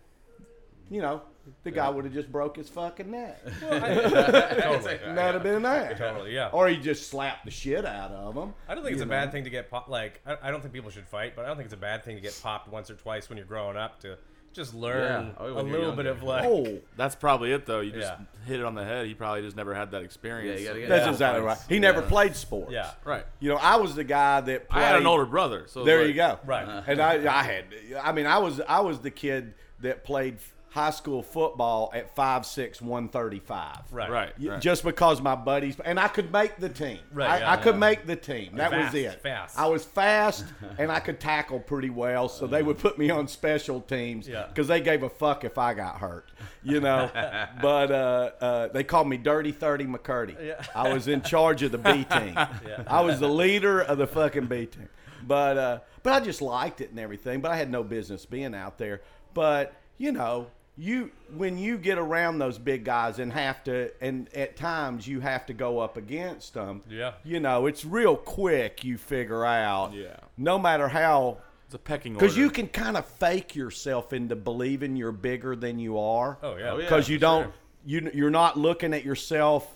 you 0.91 1.03
know, 1.03 1.23
the 1.63 1.71
guy 1.71 1.89
would 1.89 2.05
have 2.05 2.15
just 2.15 2.31
broke 2.31 2.57
his 2.57 2.69
fucking 2.69 3.11
neck. 3.11 3.41
totally. 3.61 4.99
That'd 5.05 5.35
have 5.35 5.43
been 5.43 5.63
that. 5.63 5.97
Totally, 5.97 6.35
yeah. 6.35 6.49
Or 6.53 6.69
he 6.69 6.77
just 6.77 7.09
slapped 7.09 7.45
the 7.45 7.51
shit 7.51 7.85
out 7.85 8.11
of 8.11 8.35
him. 8.35 8.55
I 8.69 8.75
don't 8.75 8.83
think 8.85 8.93
it's 8.95 9.01
you 9.01 9.07
a 9.07 9.11
bad 9.11 9.33
thing 9.33 9.45
to 9.45 9.51
get 9.51 9.71
popped. 9.71 9.89
Like, 9.89 10.21
I, 10.27 10.37
I 10.43 10.51
don't 10.51 10.61
think 10.61 10.73
people 10.75 10.91
should 10.91 11.07
fight, 11.07 11.35
but 11.37 11.45
I 11.45 11.49
don't 11.49 11.57
think 11.57 11.67
it's 11.67 11.75
a 11.75 11.79
bad 11.79 12.05
thing 12.05 12.17
to 12.17 12.23
get 12.23 12.39
popped 12.43 12.69
once 12.69 12.91
or 12.91 12.95
twice 12.95 13.29
when 13.29 13.39
you're 13.39 13.47
growing 13.47 13.77
up 13.77 14.01
to 14.01 14.17
just 14.53 14.73
learn 14.73 15.27
Yeah. 15.27 15.33
Oh, 15.39 15.61
a 15.61 15.63
little 15.63 15.93
bit 15.93 16.07
of 16.07 16.23
like. 16.23 16.45
Oh, 16.47 16.79
That's 16.97 17.15
probably 17.17 17.53
it, 17.53 17.67
though. 17.67 17.81
You 17.81 17.91
just 17.91 18.13
Yeah. 18.13 18.25
hit 18.47 18.61
it 18.61 18.65
on 18.65 18.75
the 18.75 18.85
head. 18.85 19.07
He 19.07 19.15
probably 19.15 19.43
just 19.43 19.57
never 19.57 19.75
had 19.75 19.91
that 19.91 20.03
experience. 20.03 20.61
Yeah, 20.61 20.63
you 20.63 20.69
gotta 20.69 20.81
get 20.81 20.89
that's 20.89 21.07
Yeah. 21.07 21.11
exactly 21.11 21.45
right. 21.45 21.59
He 21.69 21.79
never 21.79 22.01
Yeah. 22.03 22.09
played 22.09 22.37
sports. 22.37 22.71
Yeah. 22.73 22.91
Right. 23.05 23.25
You 23.41 23.51
know, 23.51 23.57
I 23.57 23.77
was 23.77 23.95
the 23.97 24.05
guy 24.05 24.41
that 24.43 24.69
played. 24.69 24.83
I 24.83 24.87
had 24.87 24.97
an 24.97 25.07
older 25.07 25.27
brother, 25.27 25.65
so 25.67 25.83
There 25.85 25.99
like, 25.99 26.09
you 26.09 26.15
go. 26.15 26.39
Right. 26.45 26.69
Uh-huh. 26.69 26.83
And 26.87 27.01
I, 27.01 27.41
I 27.41 27.43
had, 27.43 27.65
I 28.01 28.13
mean, 28.13 28.27
I 28.27 28.39
was, 28.39 28.61
I 28.61 28.81
was 28.81 29.01
the 29.01 29.11
kid 29.11 29.55
that 29.81 30.05
played 30.05 30.39
high 30.75 30.91
school 30.91 31.23
football 31.23 31.89
at 31.95 32.17
5'6", 32.17 32.83
135. 32.83 33.77
Right. 33.93 34.11
Right. 34.11 34.33
Right. 34.41 34.61
Just 34.61 34.83
because 34.83 35.21
my 35.23 35.37
buddies 35.37 35.77
and 35.85 36.01
I 36.01 36.09
could 36.09 36.33
make 36.33 36.57
the 36.57 36.69
team. 36.69 36.99
Right, 37.13 37.31
I, 37.31 37.39
yeah, 37.39 37.53
I 37.53 37.57
could 37.59 37.77
yeah. 37.77 37.79
make 37.79 38.07
the 38.07 38.17
team. 38.17 38.57
That 38.57 38.73
Fast, 38.73 38.93
was 38.93 39.03
it. 39.05 39.21
fast. 39.23 39.57
I 39.57 39.67
was 39.67 39.85
fast 39.85 40.45
and 40.79 40.91
I 40.91 40.99
could 40.99 41.21
tackle 41.21 41.61
pretty 41.61 41.91
well, 41.91 42.29
so 42.29 42.49
they 42.49 42.65
would 42.65 42.79
put 42.79 42.99
me 42.99 43.09
on 43.09 43.29
special 43.29 43.83
teams 43.83 44.27
Yeah. 44.27 44.47
because 44.49 44.67
they 44.67 44.81
gave 44.81 45.05
a 45.05 45.09
fuck 45.09 45.45
if 45.45 45.59
I 45.59 45.75
got 45.75 45.99
hurt, 45.99 46.33
you 46.65 46.81
know. 46.81 47.09
but 47.63 47.93
uh, 47.93 48.31
uh, 48.41 48.69
they 48.69 48.83
called 48.83 49.07
me 49.07 49.17
Dirty 49.17 49.53
Thirty 49.53 49.85
McCurdy. 49.85 50.35
Yeah. 50.45 50.61
I 50.75 50.93
was 50.93 51.07
in 51.07 51.23
charge 51.23 51.63
of 51.63 51.71
the 51.71 51.79
B 51.79 52.03
team. 52.11 52.37
I 52.89 53.01
was 53.01 53.21
the 53.21 53.29
leader 53.29 53.81
of 53.81 53.99
the 53.99 54.09
fucking 54.09 54.47
B 54.47 54.67
team. 54.67 54.89
But 55.25 55.57
uh, 55.57 55.79
but 56.03 56.15
I 56.15 56.19
just 56.25 56.43
liked 56.43 56.81
it 56.81 56.91
and 56.91 56.99
everything. 56.99 57.41
But 57.41 57.53
I 57.53 57.57
had 57.57 57.71
no 57.71 57.85
business 57.85 58.27
being 58.27 58.57
out 58.57 58.77
there. 58.77 59.03
But 59.35 59.73
you 59.99 60.11
know, 60.11 60.49
you 60.77 61.11
when 61.37 61.57
you 61.57 61.79
get 61.79 61.99
around 61.99 62.39
those 62.39 62.59
big 62.59 62.85
guys 62.85 63.19
and 63.19 63.33
have 63.33 63.63
to, 63.65 63.91
and 64.01 64.29
at 64.35 64.57
times 64.57 65.07
you 65.07 65.21
have 65.21 65.47
to 65.47 65.53
go 65.55 65.79
up 65.79 65.97
against 65.97 66.55
them. 66.55 66.83
Yeah. 66.91 67.13
You 67.25 67.39
know, 67.41 67.67
it's 67.67 67.85
real 67.85 68.17
quick. 68.17 68.83
You 68.85 68.99
figure 68.99 69.45
out. 69.45 69.93
Yeah. 69.95 70.17
No 70.37 70.59
matter 70.59 70.89
how. 70.89 71.39
It's 71.67 71.75
a 71.75 71.79
pecking 71.79 72.15
order. 72.15 72.27
Because 72.27 72.37
you 72.37 72.51
can 72.51 72.69
kind 72.69 72.97
of 72.97 73.07
fake 73.07 73.55
yourself 73.57 74.13
into 74.13 74.37
believing 74.37 74.97
you're 74.97 75.13
bigger 75.13 75.57
than 75.57 75.79
you 75.79 75.99
are 75.99 76.37
Oh 76.43 76.57
yeah. 76.57 76.73
Oh, 76.73 76.77
yeah. 76.77 76.83
because 76.85 77.09
you 77.09 77.19
don't 77.19 77.45
sure. 77.45 77.53
you 77.87 78.11
you're 78.13 78.31
not 78.31 78.59
looking 78.59 78.93
at 78.93 79.03
yourself 79.03 79.75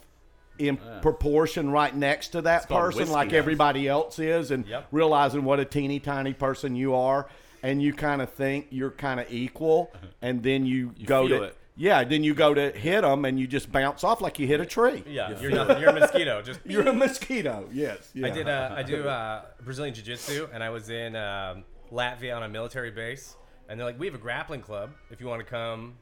in 0.58 0.78
proportion 1.00 1.70
right 1.70 1.94
next 1.96 2.28
to 2.30 2.42
that 2.42 2.68
called 2.68 2.80
person 2.80 2.98
whiskey. 3.00 3.14
like 3.14 3.32
everybody 3.32 3.88
else 3.88 4.18
is 4.18 4.50
and 4.50 4.66
Yep. 4.66 4.88
realizing 4.92 5.44
what 5.44 5.60
a 5.60 5.64
teeny 5.64 5.98
tiny 5.98 6.34
person 6.34 6.76
you 6.76 6.94
are 6.94 7.26
and 7.62 7.82
you 7.82 7.92
kind 7.92 8.22
of 8.22 8.30
think 8.32 8.66
you're 8.70 8.90
kind 8.90 9.20
of 9.20 9.30
equal 9.32 9.92
and 10.22 10.42
then 10.42 10.64
you, 10.66 10.92
go 11.04 11.26
feel 11.26 11.38
to 11.38 11.44
it. 11.44 11.56
yeah 11.76 12.04
then 12.04 12.22
you 12.24 12.34
go 12.34 12.54
to 12.54 12.70
hit 12.72 13.02
them 13.02 13.24
and 13.24 13.38
you 13.38 13.46
just 13.46 13.70
bounce 13.72 14.04
off 14.04 14.20
like 14.20 14.38
you 14.38 14.46
hit 14.46 14.60
a 14.60 14.66
tree 14.66 15.02
Yeah. 15.06 15.38
You're 15.40 15.50
nothing. 15.50 15.80
You're 15.80 15.90
a 15.90 16.00
mosquito. 16.00 16.42
Just 16.48 16.60
you're 16.64 16.86
a 16.88 16.92
mosquito 16.92 17.68
yes 17.72 18.10
yeah. 18.14 18.26
I 18.26 18.30
did. 18.30 18.48
Uh, 18.48 18.74
I 18.76 18.82
do 18.82 19.06
uh, 19.08 19.42
Brazilian 19.64 19.94
jiu-jitsu, 19.94 20.48
and 20.52 20.62
I 20.62 20.70
was 20.70 20.90
in 20.90 21.14
um, 21.16 21.64
Latvia 21.92 22.36
on 22.36 22.42
a 22.42 22.48
military 22.48 22.90
base, 22.90 23.36
and 23.68 23.78
they're 23.78 23.86
like, 23.86 23.98
"We 23.98 24.06
have 24.06 24.14
a 24.14 24.18
grappling 24.18 24.60
club. 24.62 24.90
If 25.10 25.20
you 25.20 25.26
want 25.26 25.40
to 25.40 25.46
come, 25.46 25.94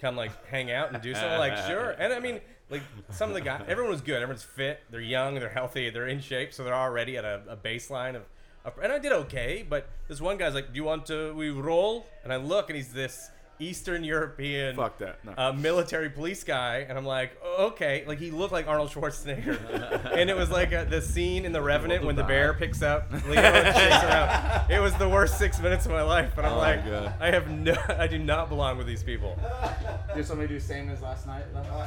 come 0.00 0.16
like 0.16 0.32
hang 0.46 0.70
out 0.70 0.92
and 0.92 1.02
do 1.02 1.14
something." 1.14 1.38
Like, 1.38 1.56
sure. 1.66 1.90
And 1.98 2.12
I 2.12 2.20
mean, 2.20 2.40
like 2.70 2.82
some 3.10 3.28
of 3.30 3.34
the 3.34 3.40
guys, 3.40 3.62
everyone 3.68 3.90
was 3.92 4.00
good. 4.02 4.16
Everyone's 4.22 4.42
fit. 4.42 4.80
They're 4.90 5.00
young. 5.00 5.34
They're 5.34 5.48
healthy. 5.48 5.90
They're 5.90 6.06
in 6.08 6.20
shape. 6.20 6.52
So 6.52 6.64
they're 6.64 6.74
already 6.74 7.16
at 7.16 7.24
a, 7.24 7.42
a 7.48 7.56
baseline 7.56 8.10
of, 8.10 8.16
of. 8.22 8.26
And 8.82 8.92
I 8.92 8.98
did 8.98 9.12
okay, 9.12 9.64
but 9.68 9.88
this 10.08 10.20
one 10.20 10.36
guy's 10.36 10.54
like, 10.54 10.72
"Do 10.72 10.76
you 10.76 10.84
want 10.84 11.06
to 11.06 11.32
we 11.34 11.50
roll?" 11.50 12.06
And 12.24 12.32
I 12.32 12.36
look, 12.36 12.68
and 12.70 12.76
he's 12.76 12.92
this 12.92 13.30
Eastern 13.60 14.04
European 14.04 14.76
Fuck 14.76 14.98
that. 14.98 15.24
No. 15.24 15.34
uh, 15.36 15.52
military 15.52 16.08
police 16.10 16.44
guy, 16.44 16.86
and 16.88 16.96
I'm 16.96 17.04
like, 17.04 17.36
"Oh, 17.44 17.66
okay. 17.72 18.04
Like 18.06 18.18
he 18.20 18.30
looked 18.30 18.52
like 18.52 18.68
Arnold 18.68 18.90
Schwarzenegger, 18.90 20.12
and 20.16 20.30
it 20.30 20.36
was 20.36 20.48
like 20.50 20.72
uh 20.72 20.84
the 20.84 21.00
scene 21.02 21.44
in 21.44 21.50
The 21.50 21.60
Revenant 21.62 22.04
when 22.04 22.14
the 22.14 22.22
bear 22.22 22.54
picks 22.54 22.82
up 22.82 23.10
Leo 23.26 23.40
and 23.40 23.76
shakes 23.76 24.04
around. 24.04 24.70
It 24.70 24.78
was 24.78 24.94
the 24.94 25.08
worst 25.08 25.38
six 25.38 25.58
minutes 25.60 25.86
of 25.86 25.92
my 25.92 26.02
life, 26.02 26.32
but 26.36 26.44
I'm 26.44 26.52
Oh 26.52 26.56
my 26.58 26.76
like, 26.76 26.86
God. 26.86 27.14
I 27.20 27.30
have 27.32 27.48
no, 27.50 27.74
I 27.98 28.06
do 28.06 28.18
not 28.18 28.48
belong 28.48 28.78
with 28.78 28.86
these 28.86 29.02
people. 29.02 29.36
Did 30.14 30.24
somebody 30.24 30.48
do 30.48 30.54
the 30.54 30.64
same 30.64 30.88
as 30.90 31.02
last 31.02 31.26
night? 31.26 31.44
though? 31.52 31.86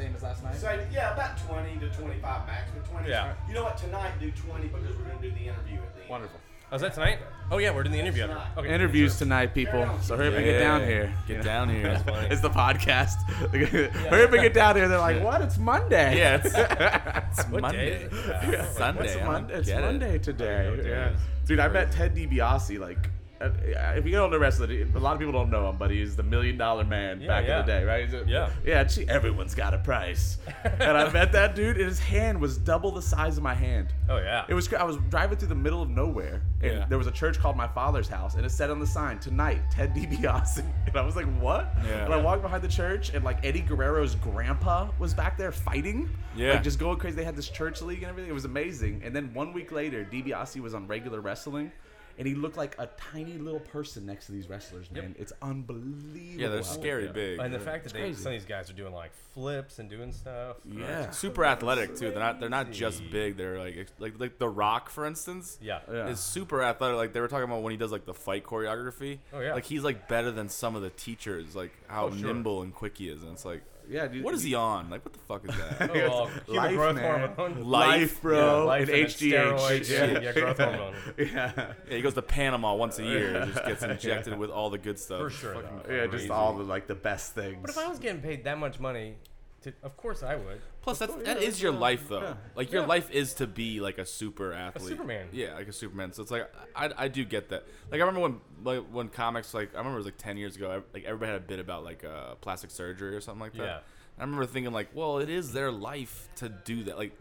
Same 0.00 0.14
as 0.16 0.22
last 0.22 0.42
night? 0.42 0.56
So 0.56 0.86
yeah, 0.90 1.12
about 1.12 1.36
twenty 1.46 1.78
to 1.78 1.90
twenty-five 1.90 2.46
max, 2.46 2.70
but 2.74 2.90
twenty. 2.90 3.10
Yeah. 3.10 3.34
You 3.46 3.52
know 3.52 3.64
what? 3.64 3.76
Tonight 3.76 4.12
do 4.18 4.30
twenty 4.30 4.68
because 4.68 4.96
we're 4.96 5.04
going 5.04 5.18
to 5.18 5.28
do 5.28 5.30
the 5.30 5.42
interview 5.42 5.76
at 5.76 5.94
the 5.94 6.00
end. 6.00 6.08
Wonderful. 6.10 6.40
Oh, 6.72 6.76
is 6.76 6.80
that 6.82 6.94
tonight? 6.94 7.18
Oh 7.50 7.58
yeah, 7.58 7.74
we're 7.74 7.82
doing 7.82 7.92
the 7.92 7.98
interview. 7.98 8.24
after. 8.24 8.60
Okay. 8.60 8.72
Interviews 8.72 9.18
tonight, 9.18 9.52
people. 9.52 9.86
So 10.00 10.16
hurry 10.16 10.28
up 10.28 10.34
and 10.34 10.44
get 10.44 10.58
down 10.58 10.80
here. 10.82 11.12
Get 11.26 11.42
down 11.42 11.68
here. 11.68 12.02
It's 12.30 12.40
the 12.40 12.48
podcast. 12.48 13.16
hurry 14.08 14.24
up 14.24 14.32
and 14.32 14.40
get 14.40 14.54
down 14.54 14.76
here. 14.76 14.88
They're 14.88 14.98
like, 14.98 15.22
what? 15.22 15.42
It's 15.42 15.58
Monday. 15.58 16.16
Yeah, 16.16 16.36
it's, 16.36 16.46
it's 17.38 17.50
What 17.50 17.60
Monday. 17.60 18.08
day? 18.08 18.50
Yeah, 18.52 18.64
Sunday. 18.70 19.04
It's, 19.04 19.16
I 19.16 19.40
it's. 19.48 19.70
Monday 19.70 20.18
today. 20.18 20.80
Yeah. 20.82 21.12
Dude, 21.44 21.60
I 21.60 21.68
met 21.68 21.92
Ted 21.92 22.14
DiBiase. 22.14 22.78
Like, 22.78 23.10
Uh, 23.40 23.48
if 23.96 24.04
you 24.04 24.12
don't 24.12 24.30
know 24.30 24.38
wrestling, 24.38 24.90
a 24.94 24.98
lot 24.98 25.14
of 25.14 25.18
people 25.18 25.32
don't 25.32 25.50
know 25.50 25.70
him, 25.70 25.76
but 25.78 25.90
he's 25.90 26.14
the 26.14 26.22
million 26.22 26.58
dollar 26.58 26.84
man 26.84 27.20
Yeah, 27.22 27.26
back 27.28 27.46
yeah. 27.48 27.60
in 27.60 27.66
the 27.66 27.72
day, 27.72 27.84
right? 27.84 28.12
A- 28.12 28.24
Yeah. 28.28 28.50
Yeah, 28.66 28.84
gee, 28.84 29.08
everyone's 29.08 29.54
got 29.54 29.72
a 29.72 29.78
price. 29.78 30.36
and 30.64 30.82
I 30.96 31.10
met 31.10 31.32
that 31.32 31.54
dude, 31.54 31.76
and 31.78 31.86
his 31.86 31.98
hand 31.98 32.38
was 32.40 32.58
double 32.58 32.90
the 32.90 33.00
size 33.00 33.38
of 33.38 33.42
my 33.42 33.54
hand. 33.54 33.94
Oh 34.10 34.18
yeah. 34.18 34.44
It 34.48 34.54
was. 34.54 34.70
I 34.74 34.84
was 34.84 34.98
driving 35.08 35.38
through 35.38 35.48
the 35.48 35.54
middle 35.54 35.80
of 35.80 35.88
nowhere, 35.88 36.42
and 36.62 36.72
Yeah. 36.72 36.86
there 36.88 36.98
was 36.98 37.06
a 37.06 37.10
church 37.12 37.38
called 37.38 37.56
my 37.56 37.68
father's 37.68 38.08
house, 38.08 38.34
and 38.34 38.44
it 38.44 38.50
said 38.50 38.68
on 38.70 38.78
the 38.78 38.86
sign 38.86 39.18
tonight 39.18 39.62
Ted 39.70 39.94
DiBiase, 39.94 40.58
and 40.86 40.96
I 40.96 41.00
was 41.02 41.16
like, 41.16 41.26
what? 41.38 41.72
Yeah. 41.86 42.04
And 42.04 42.12
I 42.12 42.18
walked 42.18 42.42
behind 42.42 42.62
the 42.62 42.68
church, 42.68 43.14
and 43.14 43.24
like 43.24 43.42
Eddie 43.44 43.62
Guerrero's 43.62 44.16
grandpa 44.16 44.90
was 44.98 45.14
back 45.14 45.38
there 45.38 45.50
fighting, 45.52 46.10
Yeah. 46.36 46.52
like 46.52 46.62
just 46.62 46.78
going 46.78 46.98
crazy. 46.98 47.16
They 47.16 47.24
had 47.24 47.36
this 47.36 47.48
church 47.48 47.80
league 47.80 48.02
and 48.02 48.10
everything. 48.10 48.30
It 48.30 48.34
was 48.34 48.44
amazing. 48.44 49.00
And 49.02 49.16
then 49.16 49.32
one 49.32 49.52
week 49.54 49.72
later, 49.72 50.04
DiBiase 50.04 50.60
was 50.60 50.74
on 50.74 50.86
regular 50.86 51.20
wrestling. 51.22 51.72
And 52.20 52.28
he 52.28 52.34
looked 52.34 52.56
like 52.56 52.76
a 52.78 52.86
tiny 53.12 53.38
little 53.38 53.58
person 53.60 54.06
next 54.06 54.26
to 54.26 54.32
these 54.32 54.48
wrestlers, 54.48 54.90
man. 54.92 55.16
It's 55.18 55.32
unbelievable. 55.42 56.40
Yeah, 56.40 56.48
they're 56.48 56.58
how- 56.58 56.62
scary 56.64 57.08
big. 57.08 57.38
and 57.40 57.52
the 57.52 57.58
fact 57.58 57.84
that 57.84 57.92
they, 57.94 58.12
some 58.12 58.26
of 58.26 58.38
these 58.38 58.44
guys 58.48 58.70
are 58.70 58.74
doing 58.74 58.92
like 58.92 59.10
flips 59.34 59.78
and 59.78 59.88
doing 59.90 60.12
stuff. 60.12 60.56
Yeah. 60.64 61.10
super 61.10 61.44
athletic 61.44 61.96
too. 61.96 62.10
They're 62.10 62.18
not. 62.18 62.38
They're 62.40 62.48
not 62.48 62.70
just 62.70 63.02
big. 63.10 63.36
They're 63.36 63.58
like 63.58 63.88
like 63.98 64.20
like 64.20 64.38
The 64.38 64.48
Rock, 64.48 64.90
for 64.90 65.06
instance. 65.06 65.58
Yeah. 65.62 65.80
Yeah. 65.90 66.08
Is 66.08 66.20
super 66.20 66.62
athletic. 66.62 66.96
Like 66.96 67.12
they 67.12 67.20
were 67.20 67.28
talking 67.28 67.44
about 67.44 67.62
when 67.62 67.70
he 67.70 67.76
does 67.76 67.90
like 67.92 68.04
the 68.04 68.14
fight 68.14 68.44
choreography. 68.44 69.18
Oh, 69.32 69.40
yeah. 69.40 69.54
Like 69.54 69.64
he's 69.64 69.82
like 69.82 70.06
better 70.08 70.30
than 70.30 70.48
some 70.48 70.76
of 70.76 70.82
the 70.82 70.90
teachers. 70.90 71.56
Like 71.56 71.72
how 71.88 72.06
Oh, 72.06 72.10
sure. 72.16 72.26
nimble 72.26 72.62
and 72.62 72.74
quick 72.74 72.98
he 72.98 73.08
is. 73.08 73.22
And 73.22 73.32
it's 73.32 73.44
like, 73.44 73.62
Yeah, 73.90 74.06
dude. 74.06 74.22
what 74.24 74.34
is 74.34 74.42
he 74.42 74.54
on? 74.54 74.88
Like 74.88 75.04
what 75.04 75.12
the 75.12 75.18
fuck 75.20 75.48
is 75.48 75.54
that? 75.56 75.90
Oh, 75.90 75.94
well, 75.94 76.26
human 76.46 76.56
Life, 76.56 76.74
growth 76.76 76.94
man. 76.96 77.28
hormone. 77.34 77.64
Life, 77.64 78.22
bro. 78.22 78.66
Life 78.66 78.88
and 78.88 78.96
and 78.96 79.06
HGH. 79.08 79.90
Yeah. 79.90 80.20
Yeah, 80.20 80.32
growth 80.32 80.58
hormone. 80.58 80.94
Yeah. 81.18 81.52
Yeah, 81.88 81.96
he 81.96 82.00
goes 82.00 82.14
to 82.14 82.22
Panama 82.22 82.74
once 82.74 82.98
a 82.98 83.04
year 83.04 83.36
and 83.36 83.52
just 83.52 83.66
gets 83.66 83.82
injected 83.94 84.38
with 84.38 84.50
all 84.50 84.70
the 84.70 84.78
good 84.78 84.98
stuff. 84.98 85.20
For 85.20 85.30
sure. 85.30 85.64
Yeah, 85.88 86.06
just 86.06 86.30
all 86.30 86.56
the 86.56 86.62
like 86.64 86.86
the 86.86 86.94
best 86.94 87.34
things. 87.34 87.58
But 87.60 87.70
if 87.70 87.78
I 87.78 87.88
was 87.88 87.98
getting 87.98 88.20
paid 88.22 88.44
that 88.44 88.58
much 88.58 88.78
money, 88.80 89.16
to, 89.62 89.72
of 89.82 89.96
course 89.96 90.22
I 90.22 90.36
would. 90.36 90.60
Plus, 90.82 90.98
that's, 90.98 91.12
course, 91.12 91.24
that 91.26 91.40
yeah, 91.42 91.48
is 91.48 91.60
your 91.60 91.72
life, 91.72 92.08
though. 92.08 92.20
yeah. 92.22 92.34
Like, 92.54 92.72
your 92.72 92.82
Yeah. 92.82 92.88
life 92.88 93.10
is 93.10 93.34
to 93.34 93.46
be, 93.46 93.80
like, 93.80 93.98
a 93.98 94.06
super 94.06 94.52
athlete. 94.52 94.84
a 94.86 94.88
Superman. 94.88 95.28
Yeah, 95.32 95.54
like 95.54 95.68
a 95.68 95.72
Superman. 95.72 96.12
So 96.12 96.22
it's 96.22 96.30
like, 96.30 96.50
I, 96.74 96.90
I 96.96 97.08
do 97.08 97.24
get 97.24 97.50
that. 97.50 97.66
Like, 97.90 98.00
I 98.00 98.04
remember 98.04 98.20
when 98.20 98.40
like, 98.64 98.84
when 98.90 99.08
comics, 99.08 99.52
like, 99.54 99.74
I 99.74 99.78
remember 99.78 99.96
it 99.96 100.00
was 100.00 100.06
like 100.06 100.16
10 100.18 100.36
years 100.38 100.56
ago, 100.56 100.82
like, 100.94 101.04
everybody 101.04 101.32
had 101.32 101.40
a 101.42 101.44
bit 101.44 101.58
about, 101.60 101.84
like, 101.84 102.04
uh, 102.04 102.34
plastic 102.36 102.70
surgery 102.70 103.14
or 103.14 103.20
something 103.20 103.40
like 103.40 103.52
that. 103.54 103.62
Yeah. 103.64 103.78
I 104.18 104.22
remember 104.22 104.46
thinking, 104.46 104.72
like, 104.72 104.88
well, 104.94 105.18
it 105.18 105.28
is 105.30 105.52
their 105.52 105.70
life 105.70 106.28
to 106.36 106.48
do 106.48 106.84
that. 106.84 106.96
Like, 106.98 107.12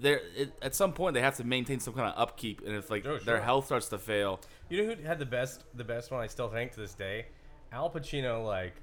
they're, 0.00 0.20
at 0.62 0.74
some 0.74 0.92
point, 0.94 1.12
they 1.14 1.20
have 1.20 1.36
to 1.36 1.44
maintain 1.44 1.80
some 1.80 1.92
kind 1.94 2.08
of 2.10 2.18
upkeep. 2.18 2.62
And 2.66 2.74
if, 2.76 2.90
like, 2.90 3.04
Oh, 3.06 3.18
their 3.18 3.40
health 3.42 3.66
starts 3.66 3.88
to 3.88 3.98
fail, 3.98 4.40
You 4.70 4.82
know 4.86 4.94
who 4.94 5.02
had 5.02 5.18
the 5.18 5.26
best 5.26 5.64
the 5.74 5.84
best 5.84 6.10
one 6.10 6.20
I 6.22 6.26
still 6.26 6.48
think 6.48 6.72
to 6.72 6.80
this 6.80 6.94
day? 6.94 7.26
Al 7.72 7.90
Pacino 7.90 8.44
like 8.44 8.74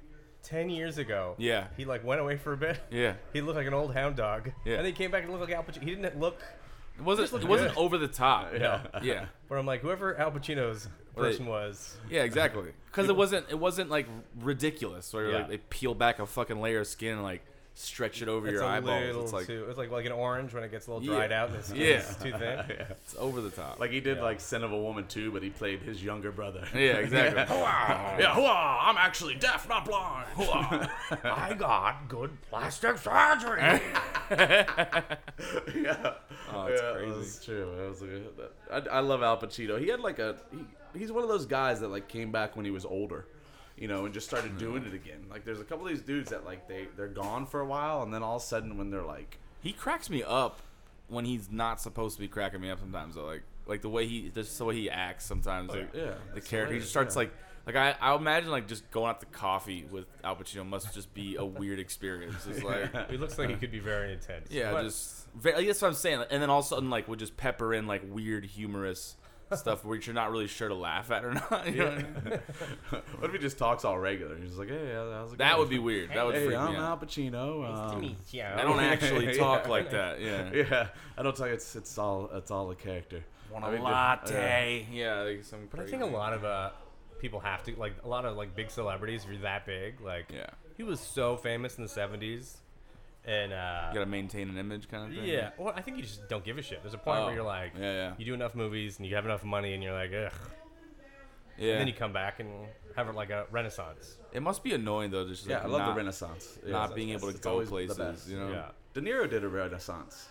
10 0.44 0.70
years 0.70 0.98
ago. 0.98 1.34
Yeah. 1.38 1.66
He 1.76 1.84
like 1.84 2.04
went 2.04 2.20
away 2.20 2.36
for 2.36 2.52
a 2.52 2.56
bit. 2.56 2.78
yeah. 2.90 3.14
He 3.32 3.40
looked 3.40 3.56
like 3.56 3.66
an 3.66 3.74
old 3.74 3.92
hound 3.94 4.16
dog. 4.16 4.50
Yeah. 4.64 4.74
And 4.74 4.78
then 4.80 4.86
he 4.86 4.92
came 4.92 5.10
back 5.10 5.22
and 5.24 5.32
looked 5.32 5.44
like 5.48 5.54
Al 5.54 5.62
Pacino. 5.62 5.82
He 5.82 5.94
didn't 5.94 6.18
look 6.18 6.40
It 6.98 7.02
wasn't, 7.04 7.32
it 7.42 7.46
wasn't 7.48 7.74
good. 7.74 7.80
over 7.80 7.98
the 7.98 8.08
top. 8.08 8.52
Yeah. 8.58 8.82
Yeah. 9.02 9.26
but 9.48 9.58
I'm 9.58 9.66
like 9.66 9.80
whoever 9.82 10.16
Al 10.18 10.30
Pacino's 10.30 10.88
they- 11.16 11.22
person 11.22 11.46
was. 11.46 11.96
Yeah, 12.10 12.22
exactly. 12.22 12.70
Because 12.86 13.08
it 13.08 13.16
wasn't 13.16 13.46
it 13.50 13.58
wasn't 13.58 13.90
like 13.90 14.06
ridiculous 14.40 15.12
where 15.12 15.30
Yeah. 15.30 15.36
like 15.38 15.48
they 15.48 15.56
peel 15.58 15.94
back 15.94 16.18
a 16.18 16.26
fucking 16.26 16.60
layer 16.60 16.80
of 16.80 16.86
skin 16.86 17.14
and 17.14 17.22
like 17.22 17.42
stretch 17.80 18.22
it 18.22 18.28
over 18.28 18.46
It's 18.48 18.54
your 18.54 18.62
a 18.64 18.66
eyeballs. 18.66 19.04
little 19.04 19.22
It's 19.24 19.32
like 19.32 19.46
too. 19.46 19.66
It's 19.68 19.78
like 19.78 19.90
like 19.90 20.04
an 20.06 20.12
orange 20.12 20.52
when 20.52 20.64
it 20.64 20.70
gets 20.70 20.86
a 20.88 20.92
little 20.92 21.06
Yeah. 21.06 21.14
dried 21.16 21.32
out 21.32 21.50
and 21.50 21.58
the 21.58 21.62
skin 21.62 21.76
Yeah. 21.80 21.86
is 21.98 22.16
too 22.16 22.32
thin. 22.38 22.64
it's 22.90 23.14
over 23.18 23.40
the 23.40 23.50
top. 23.50 23.78
Like 23.78 23.90
he 23.92 24.00
did 24.00 24.16
Yeah. 24.18 24.24
like 24.24 24.40
Scent 24.40 24.64
of 24.64 24.72
a 24.72 24.78
Woman 24.78 25.06
too, 25.06 25.30
but 25.30 25.42
he 25.42 25.50
played 25.50 25.80
his 25.82 26.02
younger 26.02 26.32
brother. 26.32 26.66
yeah, 26.74 26.96
exactly. 26.96 27.40
yeah, 27.56 28.34
hooah, 28.34 28.78
I'm 28.82 28.96
actually 28.96 29.36
deaf, 29.36 29.68
not 29.68 29.84
blind. 29.84 30.26
Hooah. 30.34 30.90
I 31.24 31.54
got 31.54 32.08
good 32.08 32.30
plastic 32.50 32.98
surgery. 32.98 33.80
yeah. 35.74 36.14
Oh, 36.52 36.66
it's 36.66 36.82
yeah, 36.82 36.92
crazy. 36.92 37.12
That's 37.16 37.44
true. 37.44 37.72
That 37.76 37.88
was 37.90 38.02
a, 38.02 38.90
I, 38.90 38.96
I 38.96 39.00
love 39.00 39.22
Al 39.22 39.38
Pacino. 39.38 39.78
He 39.80 39.88
had 39.88 40.00
like 40.00 40.18
a 40.18 40.36
he, 40.50 40.98
he's 40.98 41.12
one 41.12 41.22
of 41.22 41.28
those 41.28 41.46
guys 41.46 41.80
that 41.80 41.88
like 41.88 42.08
came 42.08 42.32
back 42.32 42.56
when 42.56 42.64
he 42.64 42.70
was 42.70 42.84
older, 42.84 43.26
you 43.80 43.88
know, 43.88 44.04
and 44.04 44.14
just 44.14 44.28
started 44.28 44.50
mm-hmm. 44.50 44.58
doing 44.58 44.84
it 44.84 44.94
again. 44.94 45.26
Like 45.30 45.44
there's 45.44 45.60
a 45.60 45.64
couple 45.64 45.86
of 45.86 45.92
these 45.92 46.02
dudes 46.02 46.30
that 46.30 46.44
like 46.44 46.68
they 46.68 46.88
they're 46.96 47.08
gone 47.08 47.46
for 47.46 47.60
a 47.60 47.66
while, 47.66 48.02
and 48.02 48.12
then 48.12 48.22
all 48.22 48.36
of 48.36 48.42
a 48.42 48.44
sudden 48.44 48.76
when 48.78 48.90
they're 48.90 49.02
like 49.02 49.38
He 49.60 49.72
cracks 49.72 50.10
me 50.10 50.22
up 50.22 50.60
when 51.08 51.24
he's 51.24 51.50
not 51.50 51.80
supposed 51.80 52.16
to 52.16 52.20
be 52.20 52.28
cracking 52.28 52.60
me 52.60 52.70
up 52.70 52.80
sometimes 52.80 53.14
though. 53.14 53.26
Like 53.26 53.42
like 53.66 53.82
the 53.82 53.88
way 53.88 54.06
he 54.06 54.30
just 54.34 54.56
the 54.58 54.64
way 54.64 54.74
he 54.74 54.90
acts 54.90 55.24
sometimes. 55.24 55.70
Oh, 55.72 55.78
like, 55.78 55.94
yeah, 55.94 56.14
The 56.32 56.38
it's 56.38 56.48
character 56.48 56.74
he 56.74 56.80
just 56.80 56.90
starts 56.90 57.14
yeah. 57.14 57.20
like 57.20 57.32
like 57.66 57.76
I, 57.76 57.94
I 58.00 58.16
imagine 58.16 58.50
like 58.50 58.66
just 58.66 58.90
going 58.90 59.10
out 59.10 59.20
to 59.20 59.26
coffee 59.26 59.84
with 59.90 60.06
Al 60.24 60.36
Pacino 60.36 60.66
must 60.66 60.94
just 60.94 61.12
be 61.12 61.36
a 61.36 61.44
weird 61.44 61.78
experience. 61.78 62.46
It's 62.46 62.62
like 62.64 63.10
He 63.10 63.18
looks 63.18 63.38
like 63.38 63.50
he 63.50 63.56
could 63.56 63.70
be 63.70 63.78
very 63.78 64.12
intense. 64.12 64.50
Yeah, 64.50 64.72
But- 64.72 64.84
just 64.84 65.26
very, 65.36 65.66
that's 65.66 65.82
what 65.82 65.88
I'm 65.88 65.94
saying. 65.94 66.24
And 66.30 66.42
then 66.42 66.50
all 66.50 66.60
of 66.60 66.64
a 66.64 66.68
sudden, 66.68 66.90
like, 66.90 67.06
would 67.08 67.18
just 67.18 67.36
pepper 67.36 67.74
in 67.74 67.86
like 67.86 68.02
weird, 68.08 68.46
humorous 68.46 69.16
stuff 69.56 69.84
where 69.84 69.98
you're 69.98 70.14
not 70.14 70.30
really 70.30 70.46
sure 70.46 70.68
to 70.68 70.74
laugh 70.74 71.10
at 71.10 71.24
or 71.24 71.32
not. 71.32 71.66
You 71.72 71.78
know 71.78 71.84
what 71.86 71.94
I 71.94 72.02
mean? 72.30 72.40
what 73.18 73.24
if 73.30 73.32
he 73.32 73.38
just 73.38 73.56
talks 73.58 73.84
all 73.84 73.98
regular? 73.98 74.36
He's 74.36 74.48
just 74.48 74.58
like, 74.58 74.68
hey, 74.68 74.92
how's 74.94 75.32
it 75.32 75.38
That 75.38 75.50
going?" 75.50 75.60
would 75.60 75.70
be 75.70 75.78
weird. 75.78 76.10
That 76.14 76.26
would 76.26 76.34
Hey, 76.34 76.46
freak 76.46 76.58
I'm 76.58 76.72
me 76.72 76.76
Al 76.78 76.84
out. 76.84 77.00
Pacino. 77.06 77.64
Um, 77.66 78.16
I 78.58 78.62
don't 78.62 78.80
actually 78.80 79.36
talk 79.36 79.64
Yeah. 79.64 79.70
like 79.70 79.90
that. 79.92 80.20
Yeah. 80.20 80.50
Yeah, 80.52 80.88
I 81.16 81.22
don't 81.22 81.34
talk. 81.36 81.48
it's 81.48 81.76
it's 81.76 81.96
all 81.98 82.28
it's 82.34 82.50
all 82.50 82.70
a 82.70 82.74
character. 82.74 83.24
Want 83.50 83.64
I 83.64 83.68
a 83.68 83.72
mean, 83.72 83.82
latte? 83.82 84.86
Yeah, 84.92 85.22
like 85.22 85.44
some. 85.44 85.68
But 85.70 85.80
I 85.80 85.86
think 85.86 86.02
a 86.02 86.06
lot 86.06 86.32
of 86.34 86.44
uh, 86.44 86.70
people 87.20 87.40
have 87.40 87.62
to 87.64 87.74
like 87.76 87.94
a 88.04 88.08
lot 88.08 88.24
of 88.26 88.36
like 88.36 88.54
big 88.54 88.70
celebrities. 88.70 89.24
If 89.24 89.30
you're 89.30 89.40
that 89.42 89.64
big, 89.66 90.00
like 90.02 90.26
Yeah, 90.32 90.46
he 90.76 90.82
was 90.82 91.00
so 91.00 91.36
famous 91.36 91.78
in 91.78 91.84
the 91.84 91.88
'70s, 91.90 92.56
and 93.28 93.52
uh, 93.52 93.88
you 93.90 93.94
gotta 93.94 94.06
maintain 94.10 94.48
an 94.48 94.56
image, 94.58 94.88
kind 94.88 95.04
of 95.10 95.16
thing. 95.16 95.28
yeah. 95.28 95.50
Well, 95.58 95.72
I 95.76 95.82
think 95.82 95.98
you 95.98 96.02
just 96.02 96.28
don't 96.28 96.44
give 96.44 96.56
a 96.58 96.62
shit. 96.62 96.82
There's 96.82 96.94
a 96.94 96.98
point 96.98 97.18
Oh, 97.20 97.26
where 97.26 97.34
you're 97.34 97.44
like, 97.44 97.72
yeah, 97.78 97.92
yeah. 97.92 98.12
you 98.18 98.24
do 98.24 98.34
enough 98.34 98.54
movies 98.54 98.96
and 98.98 99.06
you 99.06 99.14
have 99.16 99.24
enough 99.26 99.44
money, 99.44 99.74
and 99.74 99.82
you're 99.82 99.92
like, 99.92 100.10
ugh. 100.12 100.32
Yeah. 101.58 101.72
And 101.72 101.80
then 101.80 101.86
you 101.88 101.92
come 101.92 102.12
back 102.12 102.38
and 102.40 102.48
have 102.96 103.12
like 103.14 103.30
a 103.30 103.46
renaissance. 103.50 104.16
it 104.32 104.40
must 104.42 104.62
be 104.62 104.74
annoying 104.74 105.10
though, 105.10 105.26
just 105.26 105.44
Yeah, 105.46 105.56
like 105.56 105.64
I 105.64 105.68
love 105.68 105.80
not, 105.80 105.88
the 105.90 105.96
Renaissance. 105.98 106.58
Yeah, 106.64 106.72
not 106.72 106.94
being 106.94 107.10
able 107.10 107.22
to 107.22 107.34
it's 107.34 107.40
go 107.40 107.50
always 107.52 107.68
the 107.68 107.74
places. 107.74 107.98
best. 107.98 108.28
You 108.28 108.38
know. 108.38 108.48
Yeah. 108.50 108.68
De 108.94 109.00
Niro 109.00 109.28
did 109.28 109.42
a 109.44 109.48
Renaissance. 109.48 110.28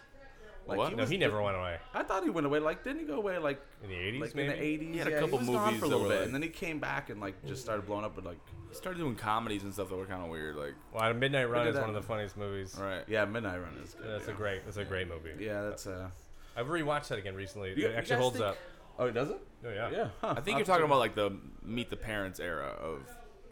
Like, 0.67 0.77
What? 0.77 0.91
No, 0.91 0.97
was 1.01 1.09
he 1.09 1.17
never 1.17 1.41
went 1.41 1.55
away 1.55 1.77
I 1.93 2.03
thought 2.03 2.23
he 2.23 2.29
went 2.29 2.45
away. 2.45 2.59
Like, 2.59 2.83
didn't 2.83 2.99
he 2.99 3.05
go 3.05 3.15
away 3.15 3.37
like 3.37 3.61
in 3.83 3.89
the 3.89 3.95
'80s, 3.95 4.19
like 4.21 4.35
maybe. 4.35 4.47
in 4.49 4.53
the 4.57 4.63
eighties? 4.63 4.93
He 4.93 4.97
had 4.97 5.07
a 5.07 5.11
yeah, 5.11 5.19
couple 5.21 5.37
he 5.39 5.47
was 5.49 5.55
gone 5.55 5.65
movies 5.65 5.79
for 5.79 5.85
a 5.85 5.87
little 5.89 6.07
bit, 6.09 6.15
like- 6.17 6.25
and 6.25 6.35
then 6.35 6.41
he 6.41 6.49
came 6.49 6.79
back 6.79 7.09
and 7.09 7.21
like 7.21 7.45
just 7.45 7.61
started 7.61 7.85
blowing 7.85 8.03
up. 8.05 8.15
But 8.15 8.25
like, 8.25 8.37
He 8.69 8.75
started 8.75 8.99
doing 8.99 9.15
comedies 9.15 9.63
and 9.63 9.73
stuff 9.73 9.89
that 9.89 9.95
were 9.95 10.05
kind 10.05 10.23
of 10.23 10.29
weird. 10.29 10.55
Like, 10.55 10.73
Well, 10.93 11.13
Midnight 11.13 11.49
Run 11.49 11.65
did 11.65 11.69
is 11.69 11.75
that. 11.75 11.81
one 11.81 11.89
of 11.89 11.95
the 11.95 12.01
funniest 12.07 12.35
movies. 12.37 12.77
right. 12.79 13.03
yeah, 13.07 13.25
Midnight 13.25 13.61
Run 13.61 13.77
is 13.83 13.93
good. 13.93 14.07
That's 14.09 14.27
yeah. 14.27 14.33
a 14.33 14.37
great. 14.37 14.65
That's 14.65 14.77
a 14.77 14.85
great 14.85 15.07
movie. 15.07 15.31
Yeah, 15.43 15.61
that's 15.63 15.87
uh. 15.87 16.09
I've 16.55 16.67
rewatched 16.67 17.07
that 17.09 17.19
again 17.19 17.35
recently. 17.35 17.73
You- 17.77 17.87
it 17.87 17.95
actually 17.95 18.17
holds 18.17 18.37
think- 18.37 18.49
up. 18.49 18.57
Oh, 18.99 19.05
it 19.05 19.11
does 19.13 19.29
it? 19.29 19.39
Oh 19.65 19.69
yeah. 19.69 19.89
Yeah. 19.91 20.07
Huh. 20.21 20.33
I 20.37 20.41
think 20.41 20.55
I'll 20.55 20.59
you're 20.59 20.65
talking 20.65 20.85
about 20.85 20.99
like 20.99 21.15
the 21.15 21.37
Meet 21.63 21.89
the 21.89 21.97
Parents 21.97 22.39
era 22.39 22.67
of. 22.81 23.01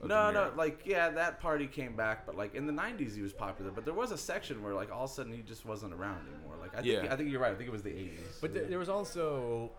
of 0.01 0.07
No, 0.07 0.31
no, 0.31 0.51
like 0.55 0.81
yeah, 0.85 1.09
that 1.09 1.39
party 1.39 1.67
came 1.67 1.95
back, 1.95 2.25
but 2.25 2.35
like 2.35 2.55
in 2.55 2.65
the 2.65 2.73
'90s 2.73 3.15
he 3.15 3.21
was 3.21 3.31
popular. 3.33 3.69
But 3.71 3.85
there 3.85 3.93
was 3.93 4.11
a 4.11 4.17
section 4.17 4.63
where 4.63 4.73
like 4.73 4.91
all 4.91 5.03
of 5.05 5.11
a 5.11 5.13
sudden 5.13 5.31
he 5.33 5.41
just 5.43 5.65
wasn't 5.65 5.93
around 5.93 6.27
anymore. 6.27 6.54
Like 6.75 6.79
I 6.79 6.81
think 6.81 7.03
Yeah. 7.03 7.13
I 7.13 7.15
think 7.17 7.31
you're 7.31 7.39
right. 7.41 7.51
I 7.51 7.55
think 7.55 7.67
it 7.69 7.71
was 7.73 7.83
the 7.83 7.89
'80s. 7.89 8.41
But 8.41 8.53
th- 8.53 8.67
there 8.69 8.79
was 8.79 8.89
also 8.89 9.71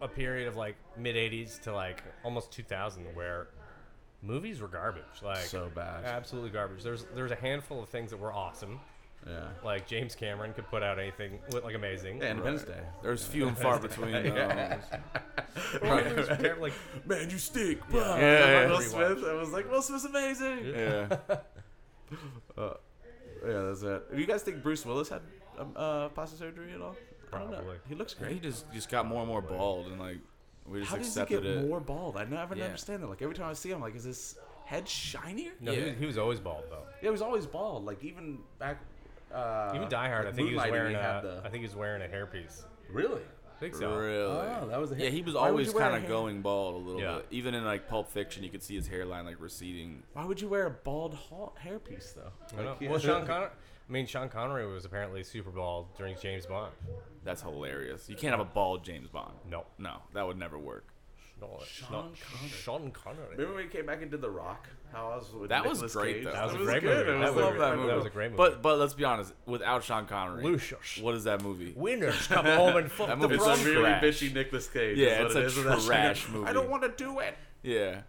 a 0.00 0.08
period 0.08 0.48
of 0.48 0.56
like 0.56 0.76
mid 0.96 1.16
'80s 1.16 1.60
to 1.62 1.72
like 1.74 2.02
almost 2.24 2.52
2000 2.52 3.04
where 3.14 3.48
movies 4.22 4.60
were 4.60 4.68
garbage. 4.68 5.02
Like 5.22 5.38
so 5.38 5.70
bad. 5.74 6.04
absolutely 6.04 6.50
garbage. 6.50 6.82
There's 6.82 7.04
there's 7.14 7.30
a 7.32 7.36
handful 7.36 7.82
of 7.82 7.88
things 7.88 8.10
that 8.10 8.18
were 8.18 8.32
awesome. 8.32 8.80
Yeah. 9.26 9.48
Like 9.64 9.88
James 9.88 10.14
Cameron 10.14 10.52
could 10.52 10.68
put 10.68 10.84
out 10.84 10.98
anything 11.00 11.40
with 11.52 11.64
like 11.64 11.74
amazing. 11.74 12.18
Yeah, 12.18 12.30
Independence 12.30 12.64
Day. 12.64 12.80
There's 13.02 13.24
few 13.26 13.48
and 13.48 13.58
far 13.58 13.80
between. 13.80 14.12
Yeah. 14.12 14.76
those. 14.76 15.80
Or 15.82 16.04
movies 16.04 16.28
were 16.28 16.56
like 16.60 16.72
Man, 17.06 17.30
you 17.30 17.38
stink. 17.38 17.80
bro. 17.88 18.00
Yeah, 18.00 18.20
yeah. 18.20 18.68
Will 18.68 18.80
Smith. 18.82 19.24
I 19.26 19.32
was 19.32 19.50
like, 19.50 19.68
Will 19.70 19.82
Smith's 19.82 20.04
amazing. 20.04 20.66
Yeah. 20.66 21.16
Uh, 22.56 22.70
yeah, 23.46 23.62
that's 23.62 23.82
it. 23.82 24.14
Do 24.14 24.20
you 24.20 24.26
guys 24.26 24.42
think 24.42 24.62
Bruce 24.62 24.86
Willis 24.86 25.08
had 25.08 25.20
uh, 25.76 26.08
plastic 26.10 26.38
surgery 26.38 26.72
at 26.72 26.80
all? 26.80 26.96
I 27.32 27.38
don't 27.38 27.50
know. 27.50 27.56
Probably. 27.58 27.76
He 27.88 27.94
looks 27.94 28.14
great. 28.14 28.32
He 28.32 28.38
just 28.38 28.70
just 28.72 28.88
got 28.90 29.06
more 29.06 29.20
and 29.20 29.28
more 29.28 29.42
bald, 29.42 29.86
and 29.86 29.98
like 29.98 30.18
we 30.66 30.80
just 30.80 30.90
How 30.90 30.96
does 30.98 31.06
he 31.06 31.20
accepted 31.20 31.42
get 31.42 31.50
it. 31.52 31.68
more 31.68 31.80
bald? 31.80 32.16
I 32.16 32.24
never 32.24 32.54
Yeah. 32.56 32.64
understand 32.64 33.02
that. 33.02 33.08
Like 33.08 33.22
every 33.22 33.34
time 33.34 33.48
I 33.48 33.52
see 33.54 33.70
him, 33.70 33.80
like, 33.80 33.94
is 33.96 34.04
his 34.04 34.38
head 34.64 34.88
shinier? 34.88 35.52
no, 35.60 35.72
he, 35.72 35.78
Yeah. 35.78 35.84
was, 35.90 35.94
he 35.98 36.06
was 36.06 36.18
always 36.18 36.40
bald 36.40 36.64
though. 36.70 36.82
Yeah, 36.96 37.02
he 37.02 37.10
was 37.10 37.22
always 37.22 37.46
bald. 37.46 37.84
Like 37.84 38.02
even 38.04 38.38
back. 38.58 38.80
Uh, 39.34 39.72
Even 39.74 39.88
Die 39.88 40.08
Hard, 40.08 40.24
I 40.26 40.28
like 40.28 40.36
think 40.36 40.48
he 40.50 40.54
was 40.54 40.64
Moonlighting, 40.64 40.70
wearing 40.70 40.94
had 40.94 41.24
a. 41.24 41.28
the- 41.28 41.38
I 41.44 41.50
think 41.50 41.54
he 41.62 41.66
was 41.66 41.74
wearing 41.74 42.00
a 42.00 42.06
hairpiece. 42.06 42.62
Really? 42.88 43.20
I 43.22 43.58
think 43.58 43.74
so. 43.74 43.96
Really? 43.98 44.22
Oh, 44.22 44.66
that 44.68 44.78
was 44.80 44.92
a 44.92 44.94
hit. 44.94 45.04
Yeah, 45.06 45.10
he 45.10 45.22
was 45.22 45.34
Why 45.34 45.42
would 45.42 45.48
always 45.50 45.66
you 45.68 45.72
wear 45.74 45.82
a 45.82 45.86
kind 45.86 45.96
of 45.96 46.02
hair- 46.02 46.10
going 46.10 46.42
bald 46.42 46.74
a 46.74 46.78
little 46.78 47.00
Yeah. 47.00 47.16
bit. 47.16 47.26
Even 47.32 47.54
in 47.54 47.64
like 47.64 47.88
Pulp 47.88 48.08
Fiction, 48.10 48.44
you 48.44 48.50
could 48.50 48.62
see 48.62 48.76
his 48.76 48.86
hairline 48.86 49.24
like 49.24 49.40
receding. 49.40 50.02
Why 50.12 50.24
would 50.24 50.40
you 50.40 50.48
wear 50.48 50.66
a 50.66 50.70
bald 50.70 51.14
ha- 51.14 51.50
hairpiece 51.64 52.14
though? 52.14 52.30
I 52.56 52.62
know. 52.62 52.70
Like, 52.70 52.80
yeah. 52.82 52.90
Well, 52.90 52.98
Sean 53.00 53.26
Connery. 53.26 53.50
I 53.88 53.92
mean, 53.92 54.06
Sean 54.06 54.28
Connery 54.28 54.66
was 54.66 54.84
apparently 54.84 55.22
super 55.22 55.50
bald 55.50 55.96
during 55.96 56.16
James 56.20 56.46
Bond. 56.46 56.72
That's 57.24 57.42
hilarious. 57.42 58.08
You 58.08 58.16
can't 58.16 58.32
have 58.32 58.40
a 58.40 58.44
bald 58.44 58.84
James 58.84 59.08
Bond. 59.08 59.34
No. 59.48 59.64
No, 59.78 59.98
that 60.14 60.26
would 60.26 60.38
never 60.38 60.58
work. 60.58 60.88
No, 61.40 61.60
Sean 61.66 61.90
no, 61.92 61.98
Connery. 61.98 62.48
Sean 62.48 62.90
Connery. 62.92 63.30
Remember 63.36 63.54
when 63.56 63.64
he 63.64 63.68
came 63.70 63.84
back 63.86 64.00
and 64.00 64.10
did 64.10 64.22
The 64.22 64.30
Rock? 64.30 64.68
How 64.90 65.10
I 65.10 65.16
was 65.16 65.30
with 65.34 65.50
That 65.50 65.66
was 65.68 65.82
great, 65.92 66.16
Cage? 66.16 66.24
though. 66.24 66.32
That 66.32 66.44
was 66.46 66.54
a 66.54 66.58
great 66.58 66.80
good. 66.82 67.06
movie. 67.06 67.18
It 67.18 67.20
That 67.20 67.26
I 67.26 67.28
love 67.28 67.52
that 67.54 67.58
that 67.58 67.76
movie. 67.76 67.88
That 67.88 67.96
was 67.96 68.06
a 68.06 68.10
great 68.10 68.30
movie. 68.30 68.36
But 68.38 68.62
but 68.62 68.78
let's 68.78 68.94
be 68.94 69.04
honest, 69.04 69.34
without 69.44 69.84
Sean 69.84 70.06
Connery, 70.06 70.42
Lucius. 70.44 70.98
what 71.02 71.14
is 71.14 71.24
that 71.24 71.42
movie? 71.42 71.74
Winners 71.76 72.26
come 72.28 72.46
home 72.46 72.76
and 72.76 72.90
fuck 72.90 73.08
That 73.08 73.20
the 73.20 73.28
movie's 73.28 73.46
It's 73.46 73.46
a 73.46 73.50
a 73.50 73.54
prom. 73.54 73.64
really 73.66 73.82
trash. 73.82 74.02
bitchy 74.02 74.34
Nicolas 74.34 74.68
Cage. 74.68 74.96
Yeah, 74.96 75.26
is 75.26 75.26
it's 75.26 75.34
it 75.36 75.42
a 75.42 75.46
is 75.46 75.56
with 75.56 75.64
that 75.66 75.78
shit. 75.78 75.86
trash 75.86 76.28
movie. 76.30 76.48
I 76.48 76.52
don't 76.54 76.70
want 76.70 76.82
to 76.84 76.88
do 77.04 77.18
it. 77.20 77.36
Yeah, 77.62 78.00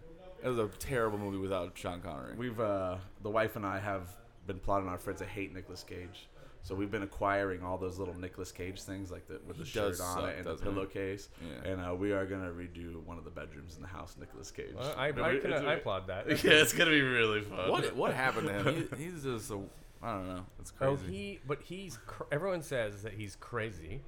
it 0.42 0.48
was 0.48 0.58
a 0.58 0.68
terrible 0.78 1.18
movie 1.18 1.36
without 1.38 1.76
Sean 1.76 2.00
Connery. 2.00 2.34
We've 2.34 2.58
uh, 2.58 2.96
the 3.22 3.30
wife 3.30 3.56
and 3.56 3.66
I 3.66 3.78
have 3.78 4.08
been 4.48 4.58
plotting 4.58 4.88
our 4.88 4.98
friends 4.98 5.20
that 5.20 5.28
hate 5.28 5.54
Nicolas 5.54 5.84
Cage. 5.84 6.28
So 6.62 6.74
we've 6.74 6.90
been 6.90 7.04
acquiring 7.04 7.62
all 7.62 7.78
those 7.78 7.98
little 8.00 8.14
Nicolas 8.18 8.50
Cage 8.50 8.82
things, 8.82 9.12
like 9.12 9.28
the 9.28 9.38
with 9.46 9.58
the 9.58 9.64
He 9.64 9.70
shirt 9.70 10.00
on 10.00 10.16
suck, 10.16 10.24
it 10.24 10.38
and 10.38 10.46
the 10.46 10.56
pillowcase. 10.56 11.28
Yeah. 11.40 11.70
And 11.70 11.80
uh, 11.80 11.94
we 11.94 12.10
are 12.12 12.26
gonna 12.26 12.50
redo 12.50 13.00
one 13.06 13.16
of 13.16 13.24
the 13.24 13.30
bedrooms 13.30 13.76
in 13.76 13.82
the 13.82 13.88
house, 13.88 14.16
Nicolas 14.18 14.50
Cage. 14.50 14.74
Well, 14.76 14.92
I, 14.98 15.04
I, 15.04 15.06
Remember- 15.08 15.38
can, 15.40 15.52
it's 15.52 15.62
a- 15.62 15.68
I 15.68 15.72
applaud 15.74 16.08
that. 16.08 16.26
Yeah, 16.44 16.50
it's 16.54 16.72
gonna 16.72 16.90
be 16.90 17.00
really 17.00 17.42
fun. 17.42 17.70
what 17.70 17.94
what 17.94 18.12
happened 18.12 18.48
to 18.48 18.54
him? 18.72 18.88
He, 18.98 19.04
he's 19.04 19.22
just 19.22 19.50
a 19.52 19.60
I 20.02 20.12
don't 20.14 20.28
know. 20.28 20.44
It's 20.60 20.72
Oh, 20.80 20.96
crazy. 20.96 21.12
he, 21.12 21.40
but 21.46 21.60
he's. 21.62 21.98
Cr- 22.06 22.24
everyone 22.32 22.62
says 22.62 23.02
that 23.02 23.12
he's 23.14 23.36
crazy. 23.36 24.02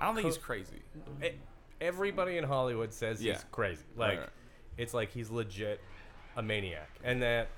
I 0.00 0.06
don't 0.06 0.14
think 0.16 0.26
he's 0.26 0.38
crazy. 0.38 0.82
E- 1.24 1.30
Everybody 1.80 2.36
in 2.38 2.44
Hollywood 2.44 2.92
says 2.92 3.22
Yeah. 3.22 3.34
he's 3.34 3.44
crazy. 3.50 3.82
Like, 3.96 4.20
right. 4.20 4.28
it's 4.76 4.94
like 4.94 5.10
he's 5.12 5.30
legit 5.30 5.80
a 6.36 6.42
maniac, 6.42 6.90
and 7.04 7.22
that 7.22 7.48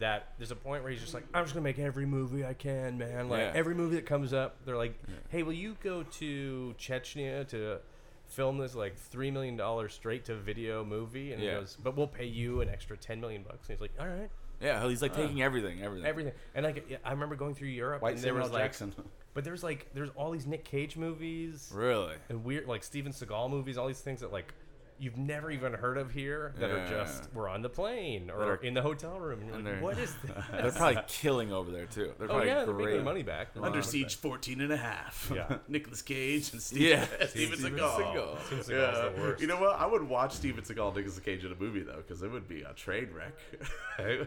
that 0.00 0.32
there's 0.38 0.50
a 0.50 0.56
point 0.56 0.82
where 0.82 0.90
he's 0.92 1.00
just 1.00 1.14
like, 1.14 1.24
I'm 1.32 1.44
just 1.44 1.54
gonna 1.54 1.64
make 1.64 1.78
every 1.78 2.06
movie 2.06 2.44
I 2.44 2.54
can, 2.54 2.98
man. 2.98 3.28
Like 3.28 3.40
Yeah. 3.40 3.52
every 3.54 3.74
movie 3.74 3.96
that 3.96 4.06
comes 4.06 4.32
up, 4.32 4.56
they're 4.64 4.76
like, 4.76 4.98
Hey, 5.28 5.42
will 5.42 5.52
you 5.52 5.76
go 5.82 6.02
to 6.02 6.74
Chechnya 6.78 7.46
to 7.48 7.78
film 8.26 8.58
this 8.58 8.74
like 8.74 8.96
three 8.96 9.30
million 9.30 9.56
dollars 9.56 9.94
straight 9.94 10.24
to 10.26 10.34
video 10.34 10.84
movie? 10.84 11.32
And 11.32 11.42
Yeah. 11.42 11.50
he 11.54 11.56
goes, 11.60 11.76
But 11.82 11.96
we'll 11.96 12.06
pay 12.08 12.26
you 12.26 12.60
an 12.60 12.68
extra 12.68 12.96
ten 12.96 13.20
million 13.20 13.42
bucks. 13.42 13.68
And 13.68 13.78
he's 13.78 13.80
like, 13.80 13.92
All 14.00 14.06
right, 14.08 14.30
Yeah, 14.60 14.86
he's 14.88 15.02
like 15.02 15.14
taking 15.14 15.42
everything, 15.42 15.82
everything. 15.82 16.06
everything. 16.06 16.32
And 16.54 16.64
like, 16.66 16.84
yeah, 16.88 16.96
I 17.04 17.12
remember 17.12 17.36
going 17.36 17.54
through 17.54 17.68
Europe, 17.68 18.02
White 18.02 18.14
and 18.14 18.18
there 18.22 18.30
Samuel 18.32 18.42
was 18.44 18.52
like, 18.52 18.64
Jackson. 18.64 18.94
but 19.34 19.44
there's 19.44 19.62
like, 19.62 19.86
there's 19.94 20.10
all 20.16 20.30
these 20.32 20.46
Nick 20.46 20.64
Cage 20.64 20.96
movies 20.96 21.70
Really? 21.74 22.14
and 22.28 22.42
weird 22.44 22.66
like 22.66 22.82
Steven 22.82 23.12
Seagal 23.12 23.50
movies, 23.50 23.76
all 23.78 23.86
these 23.86 24.00
things 24.00 24.20
that 24.22 24.32
like 24.32 24.52
you've 25.00 25.16
never 25.16 25.50
even 25.50 25.72
heard 25.72 25.96
of 25.96 26.10
here 26.12 26.52
that 26.58 26.70
are 26.70 26.86
just 26.86 27.22
Yeah. 27.24 27.28
we're 27.34 27.48
on 27.48 27.62
the 27.62 27.68
plane 27.70 28.30
or 28.30 28.42
are- 28.42 28.56
in 28.56 28.74
the 28.74 28.82
hotel 28.82 29.18
room. 29.18 29.40
And 29.40 29.48
you're 29.48 29.56
like, 29.56 29.64
they're- 29.64 29.80
what 29.80 29.98
is 29.98 30.14
that? 30.24 30.44
They're 30.62 30.70
probably 30.72 31.02
killing 31.08 31.52
over 31.52 31.70
there 31.70 31.86
too. 31.86 32.12
They're 32.18 32.26
oh 32.26 32.30
probably 32.34 32.48
yeah, 32.48 32.64
they're 32.66 32.74
making 32.74 33.04
money 33.04 33.22
back. 33.22 33.54
They're 33.54 33.64
Under 33.64 33.78
making 33.78 33.92
money 34.00 34.02
Siege 34.08 34.16
14 34.16 34.60
and 34.60 34.72
a 34.72 34.76
half. 34.76 35.32
Yeah. 35.34 35.56
Nicolas 35.68 36.02
Cage 36.02 36.52
and 36.52 36.60
Steve, 36.60 36.82
Yeah. 36.82 37.06
Steven 37.28 37.58
Steven 37.58 37.78
Seagal. 37.78 37.96
Seagal. 37.96 38.34
back. 38.34 38.44
Steven 38.46 38.64
Seagal's 38.64 38.68
Yeah. 38.70 39.08
the 39.16 39.20
worst. 39.22 39.40
You 39.40 39.46
know 39.48 39.60
what? 39.60 39.78
I 39.80 39.86
would 39.86 40.02
watch 40.08 40.32
Steven 40.34 40.62
Seagal 40.62 40.88
and 40.88 40.96
Nicolas 40.96 41.18
Cage 41.20 41.44
in 41.44 41.52
a 41.52 41.56
movie 41.56 41.80
though, 41.82 41.96
because 42.06 42.22
it 42.22 42.30
would 42.30 42.46
be 42.46 42.62
a 42.62 42.72
train 42.74 43.08
wreck. 43.14 43.32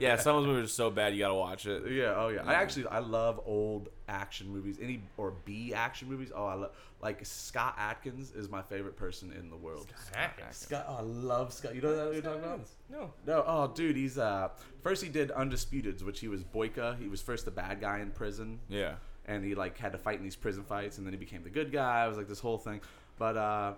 Yeah, 0.02 0.18
some 0.18 0.36
of 0.38 0.44
those 0.44 0.54
movies 0.54 0.70
are 0.70 0.74
so 0.74 0.90
bad 0.92 1.14
you 1.14 1.20
gotta 1.20 1.34
watch 1.34 1.66
it. 1.66 1.92
Yeah, 1.92 2.14
oh 2.16 2.30
yeah. 2.30 2.44
I 2.46 2.54
actually 2.56 2.88
I 2.88 3.00
love 3.00 3.40
old 3.46 3.90
action 4.08 4.50
movies, 4.50 4.78
any 4.82 5.02
or 5.18 5.34
B 5.46 5.74
action 5.74 6.10
movies. 6.10 6.32
Oh, 6.36 6.46
I 6.46 6.54
love 6.56 6.72
like 7.02 7.26
Scott 7.26 7.76
Adkins 7.78 8.32
is 8.32 8.50
my 8.50 8.62
favorite 8.62 8.96
person 8.96 9.32
in 9.38 9.50
the 9.50 9.56
world. 9.56 9.88
Adkins. 10.16 10.58
Scott, 10.58 10.86
oh, 10.88 10.96
I 10.98 11.02
love 11.02 11.54
Scott. 11.54 11.76
You 11.76 11.82
know 11.82 12.06
what 12.06 12.14
you're 12.14 12.22
talking 12.22 12.44
about? 12.44 12.62
No. 12.90 13.14
No, 13.26 13.44
oh 13.48 13.68
dude, 13.74 13.96
he's 13.96 14.18
uh 14.18 14.50
first 14.82 15.04
he 15.04 15.10
did 15.10 15.30
Undisputeds, 15.30 16.04
which 16.04 16.20
he 16.20 16.28
was 16.28 16.44
Boyka. 16.44 17.00
He 17.00 17.08
was 17.08 17.22
first 17.22 17.46
the 17.46 17.52
bad 17.52 17.80
guy 17.82 18.00
in 18.00 18.12
prison. 18.12 18.60
Yeah. 18.70 18.96
And 19.26 19.44
he 19.46 19.56
like 19.56 19.78
had 19.78 19.94
to 19.94 19.98
fight 19.98 20.18
in 20.18 20.24
these 20.24 20.36
prison 20.36 20.64
fights, 20.64 20.98
and 20.98 21.08
then 21.08 21.14
he 21.14 21.18
became 21.20 21.44
the 21.44 21.50
good 21.50 21.72
guy. 21.72 22.06
It 22.06 22.10
was 22.10 22.18
like 22.18 22.28
this 22.28 22.40
whole 22.42 22.58
thing. 22.58 22.82
But 23.18 23.38
uh, 23.38 23.74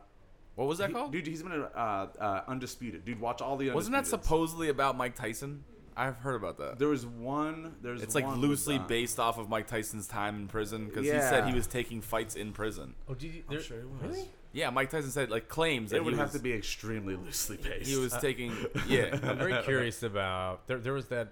What 0.56 0.68
was 0.68 0.80
that 0.80 0.88
he- 0.90 0.94
called? 0.96 1.12
dude, 1.12 1.28
he's 1.28 1.44
been 1.44 1.52
in 1.52 1.62
uh, 1.62 2.08
uh, 2.20 2.42
Undisputed. 2.48 3.06
Dude, 3.06 3.20
watch 3.20 3.42
all 3.42 3.56
the. 3.58 3.70
Wasn't 3.70 3.94
that 3.94 4.08
supposedly 4.08 4.70
about 4.70 4.98
Mike 4.98 5.14
Tyson? 5.14 5.64
I've 5.98 6.18
heard 6.18 6.36
about 6.36 6.58
that. 6.58 6.78
There 6.78 6.90
was 6.90 7.06
one. 7.06 7.76
There's 7.82 8.02
It's 8.02 8.16
like 8.16 8.26
one 8.26 8.42
with, 8.42 8.50
loosely 8.50 8.78
uh, 8.78 8.84
based 8.84 9.20
off 9.20 9.38
of 9.38 9.50
Mike 9.50 9.68
Tyson's 9.68 10.08
time 10.08 10.36
in 10.36 10.48
prison 10.48 10.86
because 10.86 11.06
he 11.06 11.12
said 11.12 11.48
he 11.48 11.54
was 11.54 11.68
taking 11.68 12.02
fights 12.02 12.36
in 12.36 12.52
prison. 12.52 12.96
Oh, 13.08 13.14
did 13.14 13.34
you? 13.34 13.44
There, 13.50 13.62
sure 13.62 13.80
it 13.80 13.90
was. 13.90 14.02
Really? 14.02 14.30
Yeah, 14.52 14.70
Mike 14.70 14.90
Tyson 14.90 15.12
said 15.12 15.30
like 15.30 15.50
claims 15.50 15.92
that 15.92 15.98
It 15.98 16.06
would 16.06 16.14
he 16.14 16.20
have 16.20 16.30
was, 16.30 16.38
to 16.38 16.44
be 16.44 16.54
extremely 16.54 17.16
loosely 17.16 17.58
based. 17.58 17.90
he 17.90 17.98
was 17.98 18.16
taking 18.18 18.54
yeah. 18.88 19.18
I'm 19.24 19.38
very 19.38 19.62
curious 19.64 20.02
about. 20.04 20.66
There, 20.68 20.80
there 20.80 20.94
was 20.94 21.08
that 21.08 21.30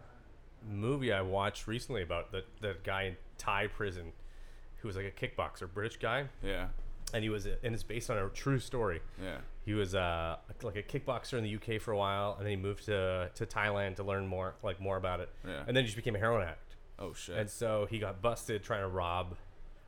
movie 0.70 1.14
I 1.14 1.22
watched 1.22 1.68
recently 1.68 2.02
about 2.02 2.32
the 2.32 2.44
the 2.62 2.76
guy 2.84 3.04
in 3.04 3.18
Thai 3.38 3.68
prison 3.68 4.12
who 4.78 4.88
was 4.88 4.98
like 4.98 5.06
a 5.06 5.12
kickboxer, 5.12 5.74
British 5.74 5.98
guy, 5.98 6.26
yeah. 6.44 6.68
and 7.14 7.24
he 7.24 7.30
was 7.30 7.46
and 7.46 7.74
it's 7.74 7.84
based 7.84 8.10
on 8.10 8.18
a 8.18 8.28
true 8.30 8.60
story. 8.60 9.02
Yeah. 9.22 9.38
He 9.66 9.74
was 9.74 9.96
uh, 9.96 10.38
like 10.62 10.76
a 10.76 10.84
kickboxer 10.84 11.38
in 11.38 11.44
the 11.44 11.56
UK 11.56 11.82
for 11.82 11.92
a 11.94 11.98
while, 11.98 12.36
and 12.38 12.46
then 12.46 12.52
he 12.52 12.58
moved 12.58 12.86
to, 12.86 13.30
to 13.34 13.46
Thailand 13.46 13.96
to 13.96 14.04
learn 14.04 14.28
more, 14.28 14.56
like 14.62 14.82
more 14.82 14.98
about 14.98 15.22
it. 15.22 15.30
Yeah. 15.48 15.64
And 15.66 15.76
then 15.76 15.84
he 15.84 15.88
just 15.88 15.96
became 15.96 16.16
a 16.16 16.20
heroin 16.20 16.44
addict. 16.44 16.76
Oh 17.00 17.14
shit. 17.14 17.38
And 17.38 17.50
so 17.50 17.88
he 17.90 17.98
got 18.00 18.22
busted 18.22 18.62
trying 18.64 18.82
to 18.82 18.88
rob 18.90 19.36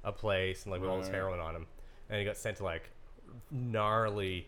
a 0.04 0.12
place 0.12 0.64
and 0.64 0.72
like 0.72 0.80
with 0.82 0.90
all 0.90 0.98
this 1.00 1.08
Right. 1.08 1.16
heroin 1.16 1.40
on 1.40 1.56
him, 1.56 1.68
and 2.10 2.20
he 2.20 2.26
got 2.26 2.38
sent 2.38 2.58
to 2.58 2.64
like 2.64 2.90
gnarly 3.52 4.48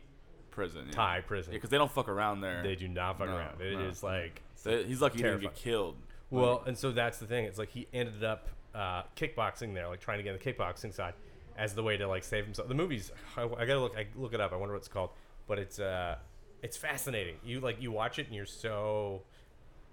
prison. 0.52 0.86
Yeah. 0.88 0.92
Thai 0.94 1.22
prison. 1.22 1.54
Yeah, 1.54 1.58
because 1.58 1.70
they 1.70 1.78
don't 1.78 1.92
fuck 1.92 2.10
around 2.10 2.42
there. 2.42 2.64
they 2.64 2.76
do 2.76 2.88
not 2.88 3.18
fuck 3.18 3.28
No, 3.28 3.38
around. 3.38 3.62
It 3.62 3.80
is 3.80 4.02
no. 4.04 4.10
like 4.10 4.42
They- 4.64 4.84
he's 4.86 5.02
lucky 5.02 5.18
he 5.18 5.24
didn't 5.24 5.42
Terrifying. 5.42 5.54
get 5.56 5.62
killed. 5.64 5.96
well, 6.30 6.64
and 6.66 6.78
so 6.78 6.92
that's 6.92 7.20
the 7.20 7.26
thing. 7.28 7.46
It's 7.46 7.60
like 7.60 7.70
he 7.70 7.88
ended 7.94 8.24
up 8.24 8.48
uh, 8.76 9.04
kickboxing 9.16 9.74
there, 9.74 9.88
like 9.88 10.00
trying 10.00 10.18
to 10.20 10.24
get 10.24 10.34
in 10.34 10.40
the 10.40 10.54
kickboxing 10.54 10.94
side 10.94 11.14
as 11.58 11.74
the 11.74 11.84
way 11.84 11.97
to 11.97 12.08
like 12.08 12.24
save 12.24 12.45
himself. 12.45 12.68
The 12.68 12.76
movie's 12.76 13.12
I, 13.36 13.43
I 13.43 13.66
gotta 13.66 13.80
look. 13.80 13.95
I 13.97 14.08
look 14.16 14.34
it 14.34 14.41
up. 14.41 14.53
I 14.53 14.55
wonder 14.55 14.74
what 14.74 14.80
it's 14.80 14.88
called, 14.88 15.10
but 15.47 15.60
it's 15.60 15.80
uh, 15.80 16.18
it's 16.62 16.78
fascinating. 16.78 17.36
You 17.43 17.60
like 17.60 17.82
you 17.82 17.91
watch 17.91 18.20
it 18.20 18.28
and 18.28 18.36
you're 18.36 18.45
so 18.45 19.24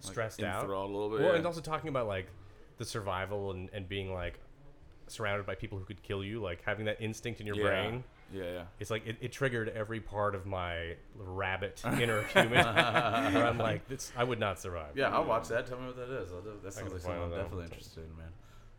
stressed 0.00 0.42
out. 0.42 0.62
enthralled 0.62 0.90
a 0.90 0.92
little 0.92 1.10
bit, 1.10 1.20
Well, 1.20 1.30
yeah. 1.30 1.38
and 1.38 1.46
also 1.46 1.60
talking 1.60 1.88
about 1.88 2.06
like 2.06 2.26
the 2.78 2.84
survival 2.84 3.52
and, 3.52 3.70
and 3.72 3.88
being 3.88 4.12
like 4.12 4.38
surrounded 5.06 5.46
by 5.46 5.54
people 5.54 5.78
who 5.78 5.84
could 5.84 6.02
kill 6.02 6.24
you, 6.24 6.40
like 6.40 6.62
having 6.64 6.86
that 6.86 7.00
instinct 7.00 7.40
in 7.40 7.46
your 7.46 7.56
yeah. 7.56 7.62
brain. 7.62 8.04
Yeah, 8.32 8.42
yeah. 8.42 8.62
It's 8.80 8.90
like 8.90 9.06
it, 9.06 9.16
it 9.20 9.32
triggered 9.32 9.68
every 9.68 10.00
part 10.00 10.34
of 10.34 10.46
my 10.46 10.96
rabbit 11.16 11.82
inner 12.00 12.22
human. 12.22 12.66
I'm 12.66 13.58
like, 13.58 13.86
this, 13.88 14.12
I 14.16 14.24
would 14.24 14.40
not 14.40 14.60
survive. 14.60 14.96
Yeah, 14.96 15.14
I'll 15.14 15.24
watch 15.24 15.48
that. 15.48 15.66
Tell 15.66 15.78
me 15.78 15.86
what 15.86 15.96
that 15.96 16.10
is. 16.10 16.30
That 16.62 16.72
sounds 16.72 16.92
like 16.92 17.02
something 17.02 17.22
I'm 17.22 17.30
definitely 17.30 17.64
interested 17.64 18.04
in, 18.04 18.16
man. 18.16 18.32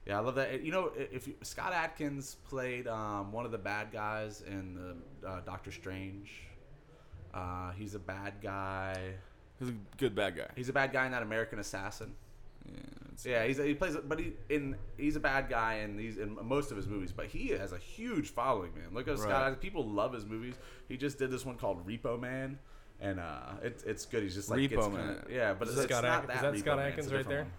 Yeah, 0.06 0.18
I 0.18 0.22
love 0.22 0.36
that. 0.36 0.62
You 0.62 0.72
know, 0.72 0.92
if 0.96 1.28
you, 1.28 1.34
Scott 1.42 1.74
Adkins 1.74 2.36
played 2.48 2.88
um, 2.88 3.32
one 3.32 3.46
of 3.46 3.52
the 3.52 3.58
bad 3.58 3.92
guys 3.92 4.44
in 4.48 4.76
the 5.22 5.28
uh, 5.28 5.42
Doctor 5.42 5.72
Strange. 5.72 6.32
Uh, 7.34 7.72
he's 7.72 7.96
a 7.96 8.00
bad 8.00 8.36
guy. 8.42 8.96
He's 9.60 9.70
a 9.70 9.76
good 9.98 10.16
bad 10.16 10.38
guy. 10.38 10.48
He's 10.56 10.70
a 10.70 10.74
bad 10.74 10.94
guy 10.94 11.06
in 11.06 11.12
that 11.12 11.24
American 11.24 11.60
Assassin. 11.60 12.14
Yeah, 12.68 12.82
Yeah, 13.32 13.46
he's, 13.46 13.58
he 13.58 13.74
plays, 13.74 13.96
but 14.08 14.20
he 14.20 14.34
in 14.50 14.76
he's 14.98 15.16
a 15.16 15.20
bad 15.20 15.50
guy 15.50 15.76
in 15.76 15.98
these 15.98 16.18
in 16.18 16.38
most 16.44 16.72
of 16.72 16.78
his 16.78 16.88
movies. 16.88 17.12
But 17.12 17.28
he 17.28 17.50
has 17.50 17.72
a 17.74 17.78
huge 17.78 18.30
following, 18.30 18.74
man. 18.74 18.94
Look 18.94 19.08
at 19.08 19.18
Scott. 19.18 19.32
Right. 19.32 19.42
Adkins. 19.48 19.62
People 19.62 19.86
love 19.88 20.14
his 20.14 20.26
movies. 20.26 20.56
He 20.88 20.98
just 20.98 21.18
did 21.20 21.30
this 21.32 21.46
one 21.46 21.56
called 21.58 21.86
Repo 21.88 22.20
Man, 22.20 22.58
and 23.00 23.20
uh, 23.20 23.52
it's 23.64 23.84
it's 23.84 24.06
good. 24.06 24.24
He's 24.24 24.34
just 24.36 24.50
like 24.50 24.60
Repo 24.60 24.70
gets 24.70 24.88
Man. 24.88 25.08
kinda- 25.16 25.24
yeah, 25.30 25.54
but 25.54 25.68
Is 25.68 25.78
it's 25.78 25.86
Scott 25.92 26.04
not 26.04 26.24
Adkins- 26.24 26.28
that 26.28 26.36
is 26.36 26.42
that 26.42 26.54
Repo 26.54 26.60
Scott 26.66 26.78
Man, 26.78 26.88
Adkins 26.88 27.14
right 27.14 27.28
there? 27.30 27.44
one. 27.44 27.52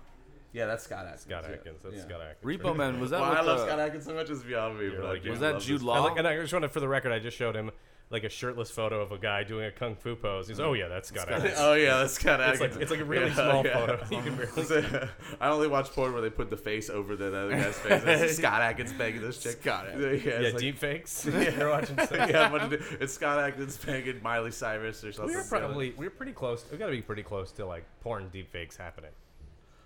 Yeah, 0.53 0.67
that's 0.67 0.85
Scott 0.85 1.05
Adkins. 1.07 1.23
Scott. 1.23 1.45
Adkins. 1.45 1.83
That's 1.83 1.97
Yeah. 1.97 2.03
Scott 2.03 2.21
Adkins. 2.23 2.61
Repo 2.61 2.75
Man 2.77 2.99
was 3.01 3.11
that 3.11 3.21
Well, 3.21 3.33
I 3.33 3.41
love 3.41 3.59
the- 3.61 3.67
Scott 3.67 3.79
Adkins 3.81 4.05
so 4.05 4.15
much. 4.15 4.31
It's 4.31 4.43
beyond 4.43 4.79
me. 4.79 4.87
You're 4.87 5.01
but 5.03 5.05
like- 5.05 5.25
Was 5.25 5.41
that 5.41 5.61
Jude 5.61 5.77
this- 5.81 5.83
Law? 5.85 5.97
And, 5.97 6.05
like, 6.05 6.19
and 6.19 6.27
I 6.29 6.37
just 6.37 6.53
wanted 6.53 6.71
for 6.71 6.81
the 6.81 6.89
record, 6.89 7.13
I 7.13 7.19
just 7.19 7.37
showed 7.37 7.55
him 7.55 7.71
like 8.09 8.23
a 8.23 8.29
shirtless 8.29 8.71
photo 8.71 9.01
of 9.03 9.11
a 9.11 9.19
guy 9.19 9.43
doing 9.43 9.67
a 9.67 9.71
kung 9.73 9.97
fu 9.97 10.15
pose. 10.15 10.47
He's, 10.47 10.59
mm-hmm. 10.59 10.69
oh 10.69 10.73
yeah, 10.75 10.87
that's 10.87 11.09
Scott 11.09 11.29
Adkins. 11.29 11.55
Oh 11.59 11.73
yeah, 11.75 11.99
that's 11.99 12.13
Scott 12.15 12.39
It's 12.41 12.61
Adkins. 12.61 12.75
like 12.77 12.83
it's 12.83 12.91
like 12.93 13.01
a 13.01 13.05
really 13.05 13.27
Yeah, 13.31 13.35
small 13.35 13.67
yeah. 13.67 13.79
photo. 13.81 14.07
You 14.11 14.23
can 14.23 14.37
barely. 14.37 15.09
I 15.41 15.49
only 15.49 15.67
watch 15.67 15.91
porn 15.91 16.13
where 16.13 16.23
they 16.23 16.31
put 16.31 16.49
the 16.49 16.57
face 16.57 16.89
over 16.89 17.17
the 17.17 17.27
other 17.37 17.51
guy's 17.51 17.77
face. 17.81 18.05
That's 18.05 18.37
Scott 18.37 18.63
Adkins 18.63 18.93
banging 18.93 19.23
this 19.23 19.43
chick. 19.43 19.59
Scott 19.61 19.87
Yeah, 19.99 20.11
yeah, 20.11 20.41
yeah, 20.41 20.49
like- 20.51 20.57
deep 20.59 20.79
fakes. 20.79 21.27
Yeah, 21.27 21.51
You're 21.59 21.69
watching. 21.71 21.97
yeah, 21.99 22.49
but 22.49 22.73
it- 22.73 22.83
it's 23.01 23.13
Scott 23.13 23.41
Adkins 23.41 23.77
banging 23.77 24.23
Miley 24.23 24.53
Cyrus 24.53 25.03
or 25.03 25.11
something. 25.11 25.35
We 25.35 25.43
were 25.43 25.49
probably 25.49 25.91
we 25.99 26.07
were 26.07 26.11
pretty 26.11 26.33
close. 26.33 26.65
We 26.71 26.79
got 26.79 26.87
to 26.87 26.93
be 26.93 27.03
pretty 27.03 27.25
close 27.25 27.51
to 27.53 27.67
like 27.67 27.85
porn 28.03 28.29
deep 28.33 28.53
fakes 28.53 28.77
happening. 28.77 29.11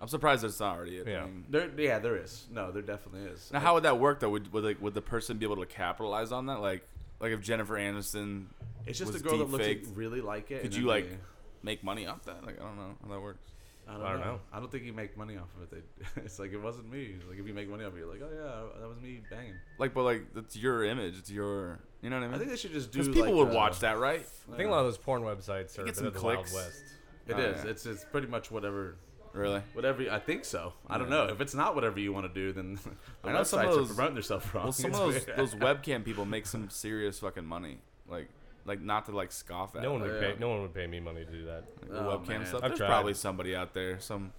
I'm 0.00 0.08
surprised 0.08 0.42
there's 0.42 0.58
not 0.60 0.76
already 0.76 0.98
a 1.00 1.04
Yeah. 1.04 1.22
thing. 1.24 1.44
There, 1.50 1.70
yeah, 1.76 1.98
there 1.98 2.16
is. 2.16 2.46
No, 2.50 2.70
there 2.70 2.82
definitely 2.82 3.28
is. 3.30 3.50
Now, 3.52 3.60
how 3.60 3.74
would 3.74 3.82
that 3.82 3.98
work 3.98 4.20
though? 4.20 4.30
Would 4.30 4.52
would, 4.52 4.64
like, 4.64 4.80
would 4.80 4.94
the 4.94 5.02
person 5.02 5.36
be 5.38 5.44
able 5.44 5.56
to 5.56 5.66
capitalize 5.66 6.32
on 6.32 6.46
that? 6.46 6.60
Like, 6.60 6.86
like 7.20 7.32
if 7.32 7.40
Jennifer 7.42 7.74
Aniston 7.76 8.46
It's 8.86 8.98
just 8.98 9.14
a 9.14 9.18
girl 9.20 9.38
that 9.38 9.50
looks 9.50 9.64
deep-faked, 9.66 9.88
like, 9.88 9.96
really 9.98 10.20
like 10.22 10.50
it. 10.50 10.62
could 10.62 10.74
you 10.74 10.86
like 10.86 11.10
they- 11.10 11.16
make 11.62 11.84
money 11.84 12.06
off 12.06 12.24
that? 12.24 12.44
Like, 12.46 12.58
I 12.58 12.64
don't 12.64 12.76
know 12.76 12.94
how 13.06 13.12
that 13.14 13.20
works. 13.20 13.40
I 13.88 13.94
don't, 13.94 14.02
I 14.02 14.10
don't 14.12 14.20
know. 14.20 14.24
know. 14.26 14.40
I 14.52 14.60
don't 14.60 14.70
think 14.70 14.84
you 14.84 14.92
make 14.92 15.16
money 15.16 15.36
off 15.36 15.48
of 15.56 15.72
it. 15.72 15.84
They, 16.14 16.22
it's 16.24 16.38
like 16.38 16.52
it 16.52 16.58
wasn't 16.62 16.90
me. 16.92 17.16
Like 17.28 17.38
if 17.38 17.46
you 17.46 17.52
make 17.52 17.68
money 17.68 17.84
off 17.84 17.92
it, 17.94 17.98
you're 17.98 18.06
like, 18.10 18.22
oh 18.22 18.30
yeah, 18.32 18.80
that 18.80 18.88
was 18.88 19.00
me 19.00 19.20
banging. 19.30 19.54
Like, 19.78 19.92
but 19.94 20.04
like 20.04 20.32
that's 20.32 20.56
your 20.56 20.84
image. 20.84 21.18
It's 21.18 21.30
your 21.30 21.80
You 22.00 22.08
know 22.08 22.16
what 22.16 22.24
I 22.24 22.26
mean? 22.28 22.34
I 22.36 22.38
think 22.38 22.50
they 22.50 22.56
should 22.56 22.72
just 22.72 22.90
do. 22.92 23.00
because 23.00 23.14
people 23.14 23.34
like, 23.36 23.46
would 23.46 23.52
uh, 23.54 23.58
watch 23.58 23.80
that, 23.80 23.98
right? 23.98 24.24
I 24.52 24.56
think 24.56 24.68
a 24.68 24.72
lot 24.72 24.78
of 24.80 24.86
those 24.86 24.96
porn 24.98 25.22
websites 25.22 25.76
are 25.78 25.82
a 25.82 25.86
get 25.86 25.86
bit 25.86 25.96
some 25.96 26.06
of 26.06 26.14
the 26.14 26.22
Wild 26.22 26.38
clicks. 26.46 26.54
West. 26.54 26.82
It 27.26 27.34
Oh, 27.34 27.38
is. 27.40 27.64
yeah. 27.64 27.70
It's 27.70 27.84
it's 27.86 28.04
pretty 28.04 28.28
much 28.28 28.50
whatever. 28.50 28.96
Really? 29.32 29.62
Whatever 29.74 30.10
I 30.10 30.18
think 30.18 30.44
so. 30.44 30.72
I 30.88 30.98
don't 30.98 31.08
know. 31.10 31.24
If 31.26 31.40
it's 31.40 31.54
not 31.54 31.74
whatever 31.74 32.00
you 32.00 32.12
want 32.12 32.26
to 32.26 32.32
do, 32.32 32.52
then 32.52 32.78
the 33.22 33.28
I 33.28 33.32
know 33.32 33.42
some 33.44 33.60
of 33.60 33.66
websites 33.66 33.74
those- 33.76 33.90
are 33.90 33.94
promoting 33.94 34.14
themselves 34.14 34.54
wrong. 34.54 34.64
Well, 34.64 34.72
some 34.72 34.90
of 34.94 34.98
those 34.98 35.24
those 35.36 35.54
webcam 35.54 36.04
people 36.04 36.24
make 36.24 36.46
some 36.46 36.68
serious 36.70 37.20
fucking 37.20 37.44
money. 37.46 37.78
Like, 38.08 38.28
like 38.64 38.80
not 38.80 39.06
to 39.06 39.12
like 39.12 39.30
scoff 39.32 39.76
at. 39.76 39.82
No 39.82 39.92
one 39.92 40.00
like, 40.02 40.10
would 40.12 40.22
yeah. 40.22 40.32
pay. 40.32 40.38
No 40.40 40.48
one 40.50 40.62
would 40.62 40.74
pay 40.74 40.86
me 40.86 41.00
money 41.00 41.24
to 41.24 41.30
do 41.30 41.44
that. 41.46 41.64
the 41.88 41.98
Oh, 41.98 42.18
webcam 42.18 42.28
man. 42.28 42.46
stuff. 42.46 42.60
I've 42.62 42.70
There's 42.70 42.78
tried. 42.78 42.86
probably 42.88 43.14
somebody 43.14 43.54
out 43.54 43.72
there, 43.72 44.00
some 44.00 44.32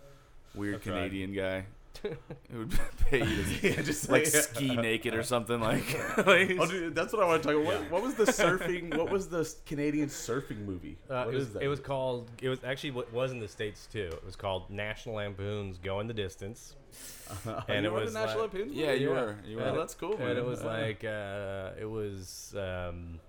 weird 0.56 0.76
I've 0.76 0.82
tried. 0.84 0.94
Canadian 0.94 1.34
guy 1.34 1.66
who 2.52 2.60
would 2.60 2.80
pay 3.10 3.20
you 3.20 3.44
to 3.44 3.70
yeah, 3.70 3.82
just 3.82 4.10
like 4.10 4.24
yeah. 4.34 4.42
ski 4.42 4.76
naked 4.76 5.14
or 5.14 5.24
something 5.24 5.60
like. 5.70 5.86
like 6.26 6.56
Oh, 6.60 6.66
dude, 6.68 6.96
that's 6.96 7.14
what 7.14 7.22
I 7.22 7.26
want 7.28 7.44
to 7.44 7.50
talk 7.54 7.62
about. 7.62 7.82
What, 7.82 7.92
what 7.92 8.02
was 8.04 8.16
the 8.16 8.24
surfing? 8.32 8.96
What 8.98 9.10
was 9.12 9.28
the 9.30 9.52
Canadian 9.66 10.08
surfing 10.10 10.66
movie? 10.66 10.98
Uh, 11.10 11.24
What 11.26 11.34
it, 11.34 11.38
was, 11.38 11.48
is 11.48 11.54
that? 11.54 11.64
it 11.64 11.68
was 11.68 11.80
called. 11.80 12.30
It 12.42 12.50
was 12.50 12.64
actually 12.64 12.92
what 12.92 13.12
was 13.14 13.32
in 13.32 13.40
the 13.40 13.48
states 13.48 13.88
too. 13.92 14.10
It 14.12 14.26
was 14.26 14.36
called 14.36 14.70
National 14.70 15.16
Lampoon's 15.16 15.78
Going 15.78 16.08
the 16.08 16.14
Distance. 16.14 16.76
and 17.68 17.86
you 17.86 17.90
it 17.90 17.94
were 17.94 18.02
was 18.02 18.14
the 18.14 18.20
National 18.20 18.44
like- 18.44 18.54
Lampoon's 18.54 18.74
yeah, 18.76 18.92
you 18.94 19.10
Yeah. 19.10 19.14
were. 19.22 19.36
You 19.46 19.60
Yeah, 19.60 19.72
were. 19.72 19.78
that's 19.78 19.94
cool. 19.96 20.12
and 20.16 20.20
man. 20.20 20.38
it 20.38 20.46
was 20.46 20.62
Yeah. 20.62 20.68
like 20.68 21.04
uh, 21.04 21.80
it 21.80 21.90
was 21.90 22.54
um, 22.58 23.20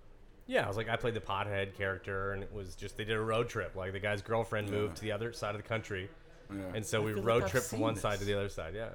yeah, 0.46 0.64
I 0.64 0.68
was 0.68 0.76
like 0.76 0.88
I 0.88 0.96
played 0.96 1.14
the 1.14 1.20
pothead 1.20 1.74
character, 1.76 2.32
and 2.32 2.42
it 2.42 2.52
was 2.52 2.74
just 2.74 2.96
they 2.96 3.04
did 3.04 3.16
a 3.16 3.20
road 3.20 3.48
trip. 3.48 3.76
Like 3.76 3.92
the 3.92 4.00
guy's 4.00 4.20
girlfriend 4.22 4.70
moved 4.70 4.96
to 4.96 5.02
the 5.02 5.12
other 5.12 5.32
side 5.32 5.54
of 5.54 5.62
the 5.62 5.68
country, 5.68 6.10
Yeah. 6.58 6.64
and 6.74 6.84
so 6.86 7.02
we 7.02 7.12
feel 7.12 7.22
like 7.22 7.26
road 7.26 7.42
I've 7.44 7.50
tripped 7.50 7.66
from 7.66 7.76
seen 7.78 7.82
one 7.82 7.96
side 7.96 8.18
to 8.20 8.24
the 8.24 8.34
other 8.34 8.48
side. 8.48 8.74
Yeah, 8.74 8.88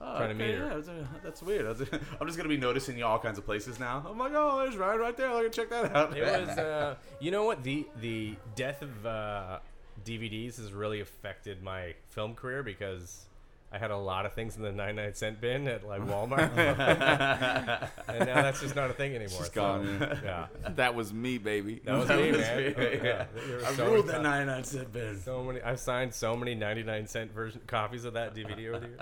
Oh, 0.00 0.16
trying 0.18 0.28
to 0.28 0.34
meet 0.34 0.54
her. 0.54 0.68
Yeah, 0.68 1.06
that's, 1.24 1.42
uh, 1.42 1.46
weird. 1.46 1.64
I 1.66 1.68
was- 1.70 1.80
I'm 2.20 2.26
just 2.26 2.36
gonna 2.36 2.48
be 2.48 2.56
noticing 2.58 2.98
you 2.98 3.04
all 3.06 3.18
kinds 3.18 3.38
of 3.38 3.44
places 3.46 3.80
now. 3.80 4.04
I'm 4.08 4.18
like, 4.18 4.32
oh, 4.34 4.58
there's 4.62 4.76
Ryan 4.76 5.00
right 5.00 5.16
there. 5.16 5.32
Look, 5.34 5.52
check 5.52 5.70
that 5.70 5.94
out. 5.96 6.16
it 6.16 6.22
was. 6.48 6.48
Uh, 6.58 6.96
you 7.20 7.30
know 7.30 7.44
what 7.44 7.62
the 7.62 7.86
the 8.00 8.34
death 8.54 8.82
of 8.82 9.06
uh, 9.06 9.58
DVDs 10.04 10.56
has 10.58 10.72
really 10.72 11.00
affected 11.00 11.62
my 11.62 11.94
film 12.10 12.34
career 12.34 12.62
because. 12.62 13.24
I 13.72 13.78
had 13.78 13.90
a 13.90 13.96
lot 13.96 14.24
of 14.26 14.32
things 14.32 14.56
in 14.56 14.62
the 14.62 14.70
99 14.72 15.14
cent 15.14 15.40
bin 15.40 15.66
at 15.68 15.86
like 15.86 16.00
Walmart, 16.02 16.56
and 18.08 18.20
now 18.20 18.42
that's 18.42 18.60
just 18.60 18.76
not 18.76 18.90
a 18.90 18.92
thing 18.94 19.10
anymore. 19.14 19.38
Just 19.40 19.54
so, 19.54 19.60
gone, 19.60 19.98
yeah, 20.24 20.46
that 20.76 20.94
was 20.94 21.12
me, 21.12 21.38
baby. 21.38 21.80
that 21.84 21.98
was 21.98 22.08
That 22.08 22.18
me, 22.20 22.30
was 22.32 22.40
man. 22.40 22.56
me, 22.58 22.74
Oh, 22.76 22.80
yeah. 22.80 23.26
there 23.34 23.56
were 23.58 23.64
I 23.66 23.72
so 23.74 23.84
ruled 23.92 24.06
many 24.06 24.18
that 24.18 24.22
times- 24.22 24.46
99 24.46 24.64
cent 24.64 24.92
bin. 24.92 25.20
So 25.20 25.42
many. 25.44 25.60
I've 25.62 25.80
signed 25.80 26.14
so 26.14 26.36
many 26.36 26.54
99 26.54 27.06
cent 27.08 27.32
version 27.32 27.60
copies 27.66 28.04
of 28.04 28.14
that 28.14 28.34
DVD 28.34 28.68
over 28.70 28.80
the 28.80 28.86
years. 28.88 29.00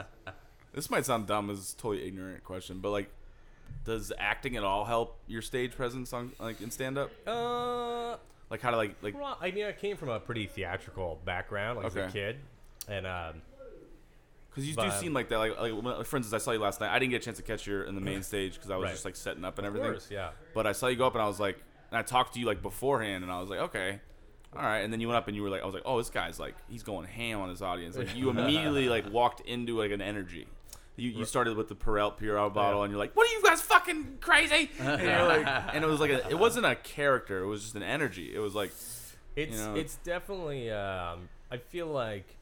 This 0.72 0.90
might 0.90 1.04
sound 1.06 1.26
dumb. 1.26 1.46
This 1.48 1.58
is 1.58 1.74
a 1.74 1.76
totally 1.76 2.06
ignorant 2.08 2.42
question, 2.42 2.80
but 2.80 2.90
like, 2.90 3.10
does 3.84 4.12
acting 4.18 4.56
at 4.56 4.64
all 4.64 4.84
help 4.86 5.18
your 5.26 5.42
stage 5.42 5.72
presence 5.76 6.12
on 6.12 6.32
like 6.40 6.60
in 6.60 6.70
stand 6.70 6.96
up? 6.98 7.10
Uh, 7.26 8.16
Like 8.50 8.60
how 8.62 8.70
to 8.70 8.76
like 8.76 8.96
like 9.02 9.14
well, 9.14 9.36
I 9.40 9.50
mean, 9.50 9.66
I 9.66 9.72
came 9.72 9.96
from 9.96 10.08
a 10.08 10.18
pretty 10.18 10.46
theatrical 10.46 11.20
background, 11.24 11.76
like 11.78 11.86
as 11.86 11.96
a 11.96 12.08
kid, 12.08 12.36
and 12.88 13.06
um, 13.06 13.42
Because 14.54 14.68
you 14.68 14.76
do 14.76 14.90
seem 14.92 15.12
like 15.12 15.28
that. 15.30 15.38
Like, 15.38 15.58
like, 15.58 16.06
for 16.06 16.16
instance, 16.16 16.32
I 16.32 16.38
saw 16.38 16.52
you 16.52 16.60
last 16.60 16.80
night. 16.80 16.90
I 16.94 16.98
didn't 17.00 17.10
get 17.10 17.22
a 17.22 17.24
chance 17.24 17.38
to 17.38 17.42
catch 17.42 17.66
you 17.66 17.82
in 17.82 17.94
the 17.96 18.00
main 18.00 18.22
stage 18.22 18.54
because 18.54 18.70
I 18.70 18.76
was 18.76 18.84
Right. 18.84 18.92
just 18.92 19.04
like 19.04 19.16
setting 19.16 19.44
up 19.44 19.58
and 19.58 19.66
of 19.66 19.72
everything. 19.74 19.92
course, 19.92 20.08
yeah. 20.10 20.30
But 20.54 20.66
I 20.66 20.72
saw 20.72 20.86
you 20.86 20.96
go 20.96 21.06
up 21.06 21.14
and 21.14 21.22
I 21.22 21.26
was 21.26 21.40
like, 21.40 21.58
and 21.90 21.98
I 21.98 22.02
talked 22.02 22.34
to 22.34 22.40
you 22.40 22.46
like 22.46 22.62
beforehand, 22.62 23.24
and 23.24 23.32
I 23.32 23.40
was 23.40 23.50
like, 23.50 23.58
okay, 23.60 24.00
all 24.56 24.62
right. 24.62 24.78
And 24.80 24.92
then 24.92 25.00
you 25.00 25.08
went 25.08 25.16
up 25.18 25.26
and 25.26 25.36
you 25.36 25.42
were 25.42 25.50
like, 25.50 25.62
I 25.62 25.66
was 25.66 25.74
like, 25.74 25.82
oh, 25.86 25.98
this 25.98 26.10
guy's 26.10 26.38
like, 26.38 26.54
he's 26.68 26.82
going 26.84 27.06
ham 27.06 27.40
on 27.40 27.48
his 27.48 27.62
audience. 27.62 27.96
Like 27.96 28.14
you 28.16 28.30
immediately 28.30 28.88
like 28.96 29.12
walked 29.12 29.40
into 29.40 29.76
like 29.76 29.90
an 29.90 30.00
energy. 30.00 30.46
You, 30.96 31.10
you 31.10 31.24
started 31.24 31.56
with 31.56 31.66
the 31.66 31.74
Perel 31.74 32.16
Purell 32.16 32.54
bottle, 32.54 32.84
and 32.84 32.92
you're 32.92 33.00
like, 33.00 33.16
"What 33.16 33.28
are 33.28 33.32
you 33.32 33.42
guys 33.42 33.60
fucking 33.60 34.18
crazy?" 34.20 34.70
And 34.78 35.02
you're 35.02 35.26
like, 35.26 35.44
and 35.74 35.82
it 35.82 35.88
was 35.88 35.98
like, 35.98 36.12
a, 36.12 36.28
it 36.30 36.38
wasn't 36.38 36.66
a 36.66 36.76
character; 36.76 37.42
it 37.42 37.46
was 37.48 37.62
just 37.62 37.74
an 37.74 37.82
energy. 37.82 38.32
It 38.32 38.38
was 38.38 38.54
like, 38.54 38.70
It's 39.34 39.58
know- 39.58 39.74
it's 39.74 39.96
definitely. 39.96 40.70
Um, 40.70 41.28
I 41.50 41.56
feel 41.56 41.88
like 41.88 42.36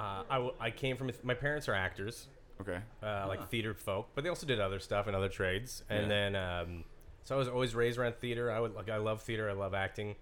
uh, 0.00 0.22
I, 0.30 0.34
w- 0.36 0.54
I 0.58 0.70
came 0.70 0.96
from 0.96 1.10
my 1.22 1.34
parents 1.34 1.68
are 1.68 1.74
actors, 1.74 2.26
okay, 2.60 2.78
uh, 3.02 3.26
like 3.28 3.48
theater 3.50 3.74
folk, 3.74 4.08
but 4.14 4.24
they 4.24 4.30
also 4.30 4.46
did 4.46 4.60
other 4.60 4.78
stuff 4.80 5.08
in 5.08 5.14
other 5.14 5.28
trades. 5.28 5.82
And 5.90 6.02
Yeah. 6.02 6.08
then, 6.08 6.36
um, 6.36 6.84
so 7.24 7.34
I 7.34 7.38
was 7.38 7.48
always 7.48 7.74
raised 7.74 7.98
around 7.98 8.14
theater. 8.16 8.50
I 8.50 8.60
would 8.60 8.74
like 8.74 8.88
I 8.88 8.96
love 8.96 9.22
theater. 9.22 9.48
I 9.50 9.52
love 9.52 9.74
acting, 9.74 10.16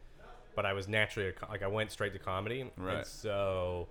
but 0.56 0.66
I 0.66 0.72
was 0.72 0.88
naturally 0.88 1.28
a 1.28 1.32
co- 1.32 1.46
like 1.48 1.62
I 1.62 1.68
went 1.68 1.92
straight 1.92 2.12
to 2.14 2.18
comedy. 2.18 2.70
Right. 2.76 2.96
And 2.98 3.06
so 3.06 3.88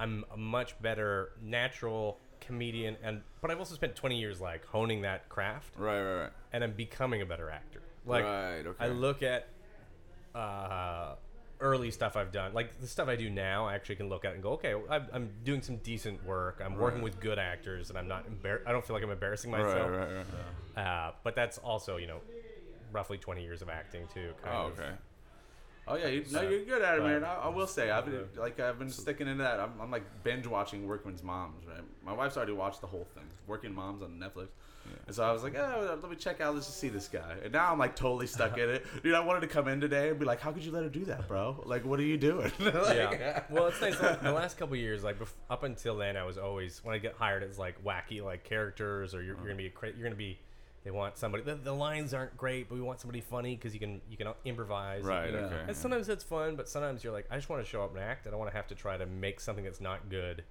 I'm 0.00 0.24
a 0.32 0.36
much 0.36 0.80
better 0.80 1.32
natural 1.42 2.18
comedian, 2.40 2.96
and 3.02 3.20
but 3.40 3.50
I've 3.50 3.58
also 3.58 3.74
spent 3.74 3.94
20 3.94 4.18
years 4.18 4.40
like 4.40 4.64
honing 4.66 5.02
that 5.02 5.28
craft, 5.28 5.74
right, 5.78 6.02
right, 6.02 6.20
right, 6.22 6.32
and 6.52 6.64
I'm 6.64 6.72
becoming 6.72 7.20
a 7.22 7.26
better 7.26 7.50
actor. 7.50 7.82
Like 8.06 8.24
right. 8.24 8.66
Okay, 8.66 8.84
I 8.84 8.88
look 8.88 9.22
at 9.22 9.48
uh, 10.34 11.14
early 11.64 11.90
stuff 11.90 12.14
I've 12.14 12.30
done, 12.30 12.52
like 12.52 12.78
the 12.78 12.86
stuff 12.86 13.08
I 13.08 13.16
do 13.16 13.30
now. 13.30 13.66
I 13.66 13.74
actually 13.74 13.96
can 13.96 14.10
look 14.10 14.24
at 14.26 14.34
and 14.34 14.42
go, 14.42 14.50
okay, 14.52 14.74
I'm, 14.90 15.06
I'm 15.12 15.30
doing 15.44 15.62
some 15.62 15.78
decent 15.78 16.24
work. 16.24 16.60
I'm 16.62 16.76
working 16.76 17.00
with 17.00 17.18
good 17.18 17.38
actors, 17.38 17.88
and 17.88 17.98
I'm 17.98 18.06
not 18.06 18.26
embar- 18.30 18.60
I 18.66 18.70
don't 18.72 18.84
feel 18.84 18.94
like 18.94 19.02
I'm 19.02 19.10
embarrassing 19.10 19.50
right, 19.50 19.64
myself. 19.64 19.90
right, 19.90 20.08
right. 20.76 20.86
Uh, 20.86 21.12
but 21.24 21.34
that's 21.34 21.56
also, 21.58 21.96
you 21.96 22.06
know, 22.06 22.20
roughly 22.92 23.16
20 23.16 23.42
years 23.42 23.62
of 23.62 23.70
acting 23.70 24.02
too. 24.12 24.32
Kind 24.42 24.54
Oh, 24.54 24.66
of. 24.66 24.78
okay. 24.78 24.90
Oh 25.86 25.96
yeah, 25.96 26.06
you, 26.06 26.24
no, 26.32 26.40
you're 26.42 26.64
good 26.64 26.80
at 26.82 26.98
it, 26.98 27.02
man. 27.02 27.24
I, 27.24 27.34
I 27.34 27.48
will 27.48 27.66
say, 27.66 27.90
I've 27.90 28.06
been 28.06 28.26
like 28.36 28.58
I've 28.60 28.78
been 28.78 28.88
sticking 28.90 29.26
into 29.26 29.42
that. 29.42 29.60
I'm, 29.60 29.72
I'm 29.80 29.90
like 29.90 30.04
binge 30.22 30.46
watching 30.46 30.86
Workin' 30.86 31.18
Moms. 31.22 31.66
Right, 31.66 31.82
my 32.04 32.12
wife's 32.12 32.36
already 32.38 32.52
watched 32.52 32.80
the 32.80 32.86
whole 32.86 33.06
thing, 33.14 33.24
Working 33.46 33.74
Moms 33.74 34.02
on 34.02 34.18
Netflix. 34.18 34.48
And 35.06 35.14
so 35.14 35.22
I 35.22 35.32
was 35.32 35.42
like, 35.42 35.54
oh, 35.56 35.98
let 36.00 36.10
me 36.10 36.16
check 36.16 36.40
out. 36.40 36.54
Let's 36.54 36.66
just 36.66 36.78
see 36.78 36.88
this 36.88 37.08
guy. 37.08 37.34
And 37.42 37.52
now 37.52 37.70
I'm 37.72 37.78
like 37.78 37.94
totally 37.94 38.26
stuck 38.26 38.56
in 38.58 38.68
it. 38.70 38.86
Dude, 39.02 39.14
I 39.14 39.20
wanted 39.20 39.40
to 39.40 39.46
come 39.48 39.68
in 39.68 39.80
today 39.80 40.10
and 40.10 40.18
be 40.18 40.24
like, 40.24 40.40
how 40.40 40.50
could 40.50 40.64
you 40.64 40.72
let 40.72 40.82
her 40.82 40.88
do 40.88 41.04
that, 41.06 41.28
bro? 41.28 41.62
Like, 41.66 41.84
what 41.84 41.98
are 42.00 42.04
you 42.04 42.16
doing? 42.16 42.50
Like- 42.60 42.74
yeah. 42.96 43.42
Well, 43.50 43.66
it's 43.66 43.80
nice. 43.80 44.00
like, 44.00 44.22
the 44.22 44.32
last 44.32 44.56
couple 44.56 44.74
of 44.74 44.80
years, 44.80 45.04
like 45.04 45.18
bef- 45.18 45.28
up 45.50 45.62
until 45.62 45.96
then, 45.96 46.16
I 46.16 46.24
was 46.24 46.38
always 46.38 46.80
when 46.84 46.94
I 46.94 46.98
get 46.98 47.14
hired, 47.14 47.42
it's 47.42 47.58
like 47.58 47.82
wacky 47.84 48.22
like 48.24 48.44
characters, 48.44 49.14
or 49.14 49.22
you're, 49.22 49.36
you're 49.36 49.44
gonna 49.44 49.54
be 49.56 49.66
a 49.66 49.70
cra- 49.70 49.92
you're 49.92 50.04
gonna 50.04 50.14
be. 50.16 50.38
They 50.84 50.90
want 50.90 51.16
somebody. 51.16 51.42
The, 51.42 51.54
the 51.54 51.72
lines 51.72 52.12
aren't 52.12 52.36
great, 52.36 52.68
but 52.68 52.74
we 52.74 52.82
want 52.82 53.00
somebody 53.00 53.22
funny 53.22 53.56
because 53.56 53.72
you 53.72 53.80
can 53.80 54.02
you 54.10 54.18
can 54.18 54.28
improvise. 54.44 55.02
Right. 55.02 55.32
Yeah. 55.32 55.38
Okay. 55.40 55.60
And 55.68 55.74
sometimes 55.76 56.10
it's 56.10 56.22
fun, 56.24 56.56
but 56.56 56.68
sometimes 56.68 57.02
you're 57.02 57.12
like, 57.12 57.26
I 57.30 57.36
just 57.36 57.48
want 57.48 57.64
to 57.64 57.68
show 57.70 57.82
up 57.82 57.94
and 57.94 58.04
act. 58.04 58.26
I 58.26 58.30
don't 58.30 58.38
want 58.38 58.50
to 58.50 58.56
have 58.56 58.66
to 58.68 58.74
try 58.74 58.98
to 58.98 59.06
make 59.06 59.40
something 59.40 59.64
that's 59.64 59.80
not 59.80 60.10
good 60.10 60.44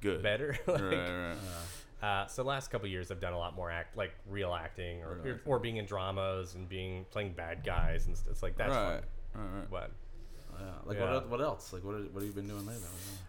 Good. 0.00 0.20
better. 0.20 0.58
like, 0.66 0.80
Right, 0.82 0.92
right. 0.92 1.32
Uh, 1.32 1.34
so 2.00 2.42
the 2.42 2.48
last 2.48 2.70
couple 2.70 2.86
of 2.86 2.92
years, 2.92 3.10
I've 3.10 3.20
done 3.20 3.32
a 3.32 3.38
lot 3.38 3.54
more 3.56 3.70
act, 3.70 3.96
like 3.96 4.12
real 4.28 4.54
acting, 4.54 5.02
or 5.02 5.20
Real 5.22 5.36
or 5.46 5.58
being 5.58 5.76
in 5.78 5.84
dramas 5.86 6.54
and 6.54 6.68
being 6.68 7.04
playing 7.10 7.32
bad 7.32 7.64
guys, 7.64 8.06
and 8.06 8.16
st- 8.16 8.30
it's 8.30 8.42
like 8.42 8.56
that's 8.56 8.70
right. 8.70 9.00
fun. 9.34 9.42
Right, 9.42 9.58
right. 9.58 9.70
But 9.70 9.90
Yeah. 10.60 10.66
Like 10.84 10.98
Yeah. 10.98 11.14
what? 11.14 11.28
What 11.28 11.40
else? 11.40 11.72
Like 11.72 11.84
what? 11.84 11.94
Are, 11.94 11.98
what 11.98 12.22
have 12.22 12.24
you 12.24 12.32
been 12.32 12.48
doing 12.48 12.66
lately? 12.66 12.82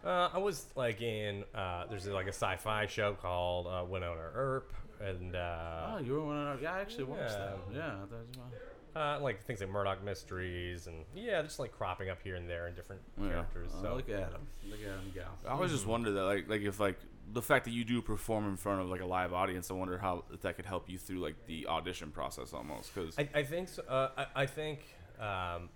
uh, 0.05 0.29
I 0.33 0.37
was 0.37 0.65
like 0.75 1.01
in 1.01 1.43
uh, 1.53 1.85
there's 1.89 2.05
like 2.07 2.25
a 2.27 2.29
sci-fi 2.33 2.85
show 2.87 3.13
called 3.13 3.67
uh, 3.67 3.83
Wynonna 3.91 4.31
Earp, 4.33 4.73
and 4.99 5.35
uh, 5.35 5.91
Oh, 5.93 5.97
you 5.99 6.13
were 6.13 6.23
one 6.25 6.47
of. 6.47 6.61
Yeah, 6.61 6.73
I 6.73 6.81
actually 6.81 7.05
watched 7.05 7.29
that. 7.37 7.57
Yeah. 7.71 7.77
Yeah. 7.77 7.93
That's, 8.11 8.37
well, 8.37 8.47
uh, 8.95 9.19
like 9.21 9.43
things 9.43 9.61
like 9.61 9.69
Murdoch 9.69 10.03
Mysteries, 10.03 10.87
and 10.87 11.05
yeah, 11.15 11.41
just 11.41 11.59
like 11.59 11.71
cropping 11.71 12.09
up 12.09 12.17
here 12.23 12.35
and 12.35 12.49
there 12.49 12.67
in 12.67 12.75
different 12.75 13.01
Yeah. 13.21 13.29
characters. 13.29 13.71
oh, 13.77 13.81
So 13.83 13.95
look 13.95 14.09
at 14.09 14.31
him. 14.31 14.47
Look 14.69 14.79
at 14.81 14.87
him 14.87 15.11
go. 15.13 15.23
I 15.47 15.51
always 15.51 15.71
just 15.71 15.85
wonder 15.85 16.11
that, 16.11 16.23
like, 16.23 16.49
like 16.49 16.61
if 16.61 16.79
like 16.79 16.97
the 17.31 17.41
fact 17.41 17.65
that 17.65 17.71
you 17.71 17.83
do 17.85 18.01
perform 18.01 18.47
in 18.47 18.57
front 18.57 18.81
of 18.81 18.89
like 18.89 19.01
a 19.01 19.05
live 19.05 19.31
audience, 19.33 19.69
I 19.69 19.75
wonder 19.75 19.97
how 19.99 20.23
if 20.33 20.41
that 20.41 20.55
could 20.55 20.65
help 20.65 20.89
you 20.89 20.97
through 20.97 21.19
like 21.19 21.35
the 21.45 21.67
audition 21.67 22.09
process 22.11 22.51
almost. 22.53 22.93
Because 22.93 23.17
I, 23.19 23.29
I 23.35 23.43
think 23.43 23.67
so, 23.69 23.83
uh, 23.87 24.09
I, 24.35 24.43
I 24.43 24.45
think 24.47 24.79
um, 25.19 25.69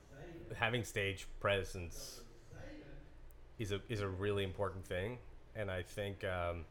having 0.56 0.84
stage 0.84 1.28
presence 1.40 2.22
is 3.60 3.72
a 3.72 3.80
is 3.90 4.02
a 4.02 4.08
really 4.08 4.44
important 4.44 4.84
thing, 4.86 5.20
and 5.56 5.70
I 5.70 5.84
think 5.84 6.24
um, 6.24 6.66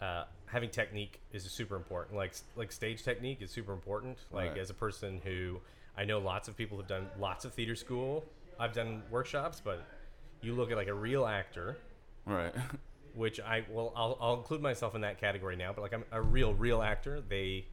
uh, 0.00 0.24
having 0.46 0.70
technique 0.70 1.20
is 1.32 1.44
super 1.50 1.76
important. 1.76 2.16
Like 2.16 2.34
like 2.54 2.72
stage 2.72 3.02
technique 3.02 3.42
is 3.42 3.50
super 3.50 3.72
important. 3.72 4.18
Like 4.30 4.50
Right. 4.50 4.58
as 4.58 4.70
a 4.70 4.74
person 4.74 5.20
who 5.24 5.60
I 5.96 6.04
know 6.04 6.18
lots 6.18 6.48
of 6.48 6.56
people 6.56 6.76
have 6.78 6.86
done 6.86 7.08
lots 7.18 7.44
of 7.44 7.54
theater 7.54 7.74
school. 7.74 8.24
I've 8.58 8.72
done 8.72 9.02
workshops, 9.10 9.60
but 9.62 9.82
you 10.42 10.54
look 10.54 10.70
at 10.70 10.76
like 10.76 10.88
a 10.88 10.94
real 10.94 11.26
actor 11.26 11.78
right, 12.26 12.54
which 13.14 13.40
I 13.40 13.64
well 13.70 13.92
I'll, 13.96 14.16
I'll 14.20 14.34
include 14.34 14.60
myself 14.60 14.94
in 14.94 15.00
that 15.02 15.18
category 15.20 15.56
now. 15.56 15.72
But 15.72 15.82
like 15.82 15.94
I'm 15.94 16.04
a 16.12 16.20
real 16.22 16.54
real 16.54 16.82
actor. 16.82 17.22
They 17.26 17.66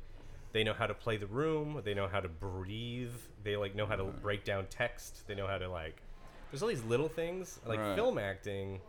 they 0.53 0.63
know 0.63 0.73
how 0.73 0.85
to 0.87 0.93
play 0.93 1.17
the 1.17 1.27
room. 1.27 1.81
They 1.83 1.93
know 1.93 2.07
how 2.07 2.19
to 2.21 2.29
breathe. 2.29 3.13
They 3.43 3.55
like 3.57 3.75
know 3.75 3.85
how 3.85 3.95
to 3.95 4.03
break 4.05 4.45
down 4.45 4.67
text. 4.69 5.27
They 5.27 5.35
know 5.35 5.47
how 5.47 5.57
to 5.57 5.67
like. 5.69 6.01
There's 6.51 6.61
all 6.61 6.69
these 6.69 6.83
little 6.83 7.09
things 7.09 7.59
like 7.65 7.79
Right. 7.79 7.95
film 7.95 8.17
acting. 8.19 8.79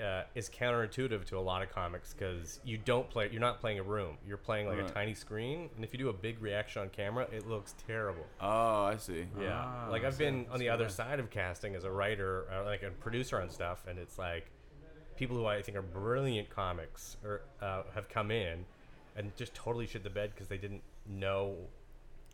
Uh, 0.00 0.22
is 0.36 0.48
counterintuitive 0.48 1.24
to 1.24 1.36
a 1.36 1.40
lot 1.40 1.60
of 1.60 1.70
comics 1.72 2.14
because 2.14 2.60
you 2.64 2.78
don't 2.78 3.10
play. 3.10 3.28
You're 3.32 3.40
not 3.40 3.58
playing 3.60 3.80
a 3.80 3.82
room. 3.82 4.16
You're 4.24 4.36
playing 4.36 4.68
like 4.68 4.78
Right. 4.78 4.88
a 4.88 4.92
tiny 4.92 5.14
screen, 5.14 5.70
and 5.74 5.84
if 5.84 5.92
you 5.92 5.98
do 5.98 6.08
a 6.08 6.12
big 6.12 6.40
reaction 6.40 6.82
on 6.82 6.88
camera, 6.90 7.26
it 7.32 7.48
looks 7.48 7.74
terrible. 7.86 8.24
oh, 8.40 8.84
I 8.84 8.96
see. 8.96 9.26
Yeah, 9.40 9.60
Ah, 9.60 9.88
like 9.90 10.04
I've 10.04 10.14
so 10.14 10.18
been 10.20 10.46
on 10.52 10.58
the 10.60 10.66
good. 10.66 10.70
other 10.70 10.88
side 10.88 11.18
of 11.18 11.30
casting 11.30 11.74
as 11.74 11.82
a 11.82 11.90
writer, 11.90 12.46
or 12.52 12.62
like 12.64 12.84
a 12.84 12.90
producer 12.90 13.40
on 13.40 13.50
stuff, 13.50 13.86
and 13.88 13.98
it's 13.98 14.18
like 14.18 14.50
people 15.16 15.36
who 15.36 15.46
I 15.46 15.62
think 15.62 15.76
are 15.76 15.82
brilliant 15.82 16.48
comics 16.48 17.16
or 17.24 17.40
uh, 17.60 17.82
have 17.92 18.08
come 18.08 18.30
in 18.30 18.64
and 19.16 19.34
just 19.36 19.52
totally 19.52 19.88
shit 19.88 20.04
the 20.04 20.10
bed 20.10 20.30
because 20.32 20.46
they 20.46 20.58
didn't 20.58 20.82
know 21.08 21.56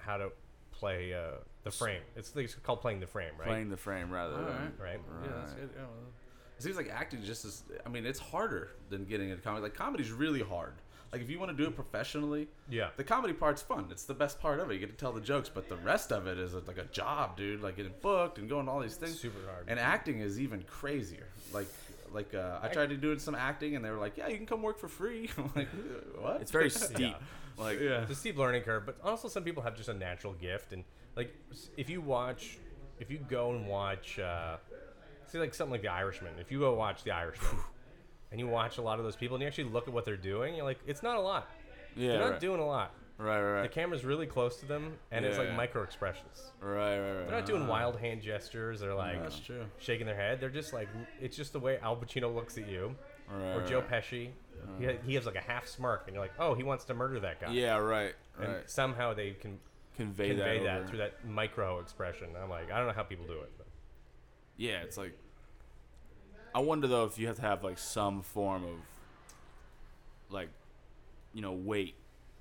how 0.01 0.19
to 0.19 0.31
play 0.71 1.15
uh, 1.15 1.39
the 1.63 1.71
frame. 1.71 2.03
It's, 2.15 2.37
it's 2.37 2.57
called 2.57 2.83
playing 2.83 3.01
the 3.01 3.07
frame, 3.07 3.33
right? 3.39 3.49
Playing 3.49 3.71
the 3.71 3.77
frame 3.79 4.11
rather 4.11 4.35
than 4.35 4.45
Alright. 4.45 4.79
right. 4.79 5.01
Yeah, 5.23 5.31
that's 5.41 5.55
good. 5.55 5.71
Yeah, 5.75 5.83
well, 5.83 6.13
it 6.57 6.63
seems 6.63 6.77
like 6.77 6.91
acting 6.91 7.23
just 7.23 7.45
as. 7.45 7.63
I 7.85 7.89
mean, 7.89 8.07
it's 8.07 8.19
harder 8.19 8.71
than 8.91 9.05
getting 9.05 9.31
into 9.31 9.43
comedy. 9.43 9.63
Like 9.63 9.75
comedy's 9.75 10.13
really 10.13 10.43
hard. 10.43 10.75
Like 11.13 11.23
if 11.23 11.31
you 11.31 11.39
want 11.39 11.53
to 11.53 11.57
do 11.57 11.69
it 11.69 11.77
professionally, 11.77 12.49
Yeah. 12.69 12.89
the 12.97 13.05
comedy 13.05 13.35
part's 13.35 13.63
fun. 13.63 13.87
It's 13.91 14.05
the 14.05 14.15
best 14.15 14.41
part 14.41 14.59
of 14.59 14.69
it. 14.71 14.75
You 14.75 14.81
get 14.81 14.91
to 14.91 14.97
tell 14.97 15.13
the 15.13 15.21
jokes, 15.21 15.49
but 15.49 15.69
the 15.69 15.77
rest 15.77 16.11
of 16.11 16.27
it 16.27 16.39
is 16.39 16.55
like 16.55 16.77
a 16.79 16.87
job, 16.87 17.37
dude. 17.37 17.63
Like 17.63 17.77
getting 17.77 17.93
booked 18.03 18.39
and 18.39 18.49
going 18.49 18.67
to 18.67 18.73
all 18.73 18.81
these 18.81 18.97
things. 18.97 19.21
Super 19.21 19.39
hard. 19.49 19.67
And 19.69 19.79
acting 19.79 20.19
is 20.21 20.41
even 20.41 20.63
crazier. 20.63 21.29
Like. 21.53 21.69
Like 22.13 22.33
uh, 22.33 22.61
I 22.63 22.69
tried 22.69 22.91
to 22.91 22.97
do 22.97 23.19
some 23.19 23.35
acting, 23.35 23.75
and 23.75 23.85
they 23.85 23.91
were 23.91 23.99
like, 23.99 24.17
"Yeah, 24.17 24.29
you 24.29 24.37
can 24.37 24.47
come 24.47 24.63
work 24.63 24.79
for 24.79 24.87
free." 24.87 25.31
I'm 25.37 25.51
like, 25.57 25.67
"What?" 26.21 26.41
It's 26.43 26.53
very 26.53 26.71
steep. 26.85 27.17
Like 27.59 27.81
yeah. 27.81 28.03
It's 28.03 28.13
a 28.13 28.15
steep 28.15 28.39
learning 28.39 28.63
curve, 28.63 28.87
but 28.87 28.99
also 29.03 29.27
some 29.27 29.43
people 29.43 29.65
have 29.65 29.77
just 29.77 29.89
a 29.89 29.95
natural 29.95 30.33
gift. 30.35 30.73
And 30.73 30.85
like, 31.17 31.35
if 31.77 31.91
you 31.91 32.01
watch, 32.01 32.59
if 33.01 33.11
you 33.11 33.19
go 33.19 33.51
and 33.51 33.67
watch, 33.67 34.21
uh, 34.21 34.59
see 35.35 35.41
like 35.41 35.55
something 35.55 35.73
like 35.73 35.83
The 35.83 35.89
Irishman. 35.89 36.35
If 36.41 36.51
you 36.51 36.61
go 36.61 36.75
watch 36.75 37.05
The 37.05 37.11
Irishman, 37.11 37.51
and 38.31 38.41
you 38.41 38.47
watch 38.47 38.79
a 38.79 38.83
lot 38.83 38.99
of 38.99 39.05
those 39.05 39.17
people, 39.17 39.37
and 39.37 39.43
you 39.43 39.49
actually 39.49 39.65
look 39.65 39.89
at 39.89 39.95
what 39.95 40.05
they're 40.05 40.17
doing, 40.17 40.55
you're 40.55 40.65
like, 40.65 40.81
it's 40.87 41.03
not 41.03 41.17
a 41.17 41.21
lot. 41.21 41.49
yeah, 41.97 42.13
They're 42.13 42.21
not 42.21 42.31
right. 42.33 42.41
doing 42.41 42.61
a 42.61 42.67
lot. 42.67 42.93
right, 43.19 43.41
right, 43.41 43.63
The 43.63 43.69
camera's 43.69 44.05
really 44.05 44.27
close 44.27 44.57
to 44.57 44.67
them, 44.67 44.95
and 45.11 45.25
it's 45.25 45.39
like 45.39 45.49
yeah. 45.49 45.57
micro 45.57 45.83
expressions. 45.83 46.53
right, 46.61 46.99
right, 46.99 46.99
right. 46.99 47.29
They're 47.29 47.39
not 47.39 47.47
doing 47.47 47.63
ah. 47.63 47.69
wild 47.69 47.99
hand 47.99 48.23
gestures 48.23 48.83
or 48.83 48.95
like 48.95 49.23
That's 49.23 49.41
true. 49.41 49.65
shaking 49.79 50.07
their 50.07 50.17
head. 50.17 50.41
They're 50.41 50.49
just 50.51 50.73
like 50.73 50.89
it's 51.21 51.37
just 51.37 51.53
the 51.53 51.61
way 51.61 51.79
Al 51.83 51.97
Pacino 51.97 52.35
looks 52.35 52.57
at 52.59 52.69
you, 52.69 52.95
Right, 53.31 53.55
or 53.55 53.67
Joe 53.67 53.81
right. 53.81 54.03
Pesci. 54.03 54.29
Uh-huh. 54.63 54.93
He, 55.05 55.11
he 55.11 55.15
has 55.17 55.27
like 55.27 55.37
a 55.37 55.41
half 55.41 55.67
smirk, 55.67 56.05
and 56.07 56.15
you're 56.15 56.25
like, 56.25 56.33
oh, 56.39 56.55
he 56.55 56.63
wants 56.63 56.85
to 56.87 56.95
murder 56.95 57.21
that 57.21 57.41
guy. 57.41 57.53
Yeah, 57.53 57.77
right, 57.77 58.15
And 58.41 58.53
right. 58.53 58.71
somehow 58.71 59.13
they 59.13 59.33
can 59.33 59.59
Convey, 59.97 60.29
convey 60.31 60.59
that, 60.59 60.65
that, 60.65 60.89
through 60.89 60.99
that 60.99 61.25
micro 61.25 61.79
expression. 61.79 62.29
I'm 62.41 62.51
like, 62.51 62.71
I 62.73 62.79
don't 62.79 62.89
know 62.89 62.93
how 62.95 63.05
people 63.05 63.27
do 63.27 63.35
it. 63.35 63.53
But 63.57 63.67
Yeah, 64.57 64.83
it's 64.83 64.97
like. 64.97 65.17
I 66.55 66.61
wonder 66.61 66.87
though 66.87 67.05
if 67.05 67.19
you 67.19 67.27
have 67.27 67.37
to 67.37 67.43
have 67.43 67.65
like 67.65 67.79
some 67.79 68.23
form 68.23 68.65
of, 68.65 68.77
like, 70.31 70.49
you 71.33 71.43
know, 71.43 71.53
weight. 71.53 71.95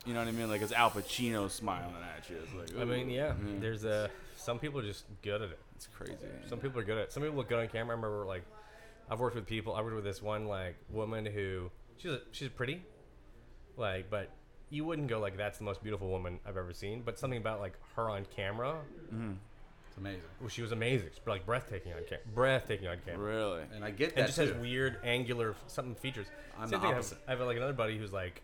You 0.06 0.14
know 0.14 0.20
what 0.20 0.28
I 0.28 0.32
mean? 0.32 0.50
Like, 0.50 0.62
it's 0.62 0.74
Al 0.74 0.92
Pacino 0.92 1.50
smiling 1.50 1.96
at 2.18 2.30
you. 2.30 2.36
It's 2.44 2.74
like, 2.74 2.82
I 2.82 2.86
mean, 2.86 3.10
yeah, 3.10 3.34
there's 3.60 3.86
a 3.86 4.10
some 4.36 4.60
people 4.60 4.80
are 4.82 4.84
just 4.84 5.06
good 5.22 5.42
at 5.42 5.50
it. 5.50 5.60
It's 5.76 5.88
crazy. 5.88 6.18
Some 6.50 6.60
people 6.60 6.80
are 6.80 6.84
good 6.84 6.98
at. 6.98 7.04
it. 7.06 7.14
Some 7.14 7.24
people 7.24 7.38
look 7.38 7.48
good 7.48 7.60
on 7.60 7.68
camera. 7.70 7.96
I 7.96 8.00
remember 8.00 8.26
like, 8.26 8.44
I've 9.10 9.20
worked 9.20 9.36
with 9.36 9.46
people. 9.46 9.74
I 9.74 9.82
worked 9.82 9.96
with 9.96 10.04
this 10.04 10.22
one 10.22 10.48
like 10.48 10.76
woman 10.90 11.26
who 11.26 11.72
she's 11.98 12.12
a, 12.12 12.22
she's 12.32 12.50
pretty, 12.50 12.82
like, 13.78 14.10
but 14.10 14.30
you 14.70 14.84
wouldn't 14.86 15.08
go 15.08 15.20
like 15.20 15.38
that's 15.38 15.58
the 15.60 15.64
most 15.64 15.82
beautiful 15.82 16.10
woman 16.10 16.40
I've 16.46 16.58
ever 16.58 16.74
seen. 16.74 17.02
But 17.06 17.18
something 17.18 17.40
about 17.40 17.62
like 17.62 17.74
her 17.96 18.10
on 18.10 18.26
camera, 18.36 18.76
mm-hmm. 19.14 19.34
It's 19.94 20.00
amazing. 20.00 20.22
well, 20.40 20.50
she 20.50 20.64
was 20.64 20.72
amazing, 20.72 21.10
She's, 21.14 21.22
like 21.28 21.46
breathtaking 21.46 21.94
on 21.94 22.00
camera, 22.10 22.24
breathtaking 22.34 22.88
on 22.88 22.98
camera. 23.06 23.24
Really? 23.24 23.62
And 23.76 23.86
I 23.86 23.92
get 23.92 24.16
that. 24.16 24.22
and 24.22 24.28
just 24.28 24.40
too. 24.40 24.48
has 24.48 24.58
weird 24.60 24.98
angular 25.04 25.56
something 25.68 25.94
features. 25.94 26.26
I'm 26.58 26.68
Same 26.68 26.80
the 26.80 26.88
thing, 26.88 26.94
I 26.94 26.96
have- 26.96 27.14
I 27.28 27.32
have, 27.32 27.42
like 27.42 27.58
another 27.58 27.74
buddy 27.74 28.00
who's 28.00 28.12
like, 28.12 28.42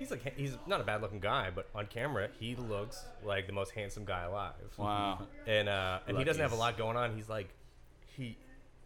he's 0.00 0.10
like 0.10 0.36
he's 0.36 0.56
not 0.66 0.80
a 0.80 0.84
bad 0.84 1.00
looking 1.00 1.20
guy, 1.20 1.50
but 1.54 1.68
on 1.76 1.86
camera 1.86 2.28
he 2.40 2.56
looks 2.56 3.04
like 3.24 3.46
the 3.46 3.52
most 3.52 3.70
handsome 3.70 4.04
guy 4.04 4.22
alive. 4.24 4.54
Wow. 4.76 5.28
And 5.46 5.68
uh, 5.68 6.00
and 6.08 6.18
he 6.18 6.24
doesn't 6.24 6.42
have 6.42 6.52
a 6.52 6.56
lot 6.56 6.76
going 6.76 6.96
on. 6.96 7.14
He's 7.14 7.28
like, 7.28 7.50
he 8.16 8.36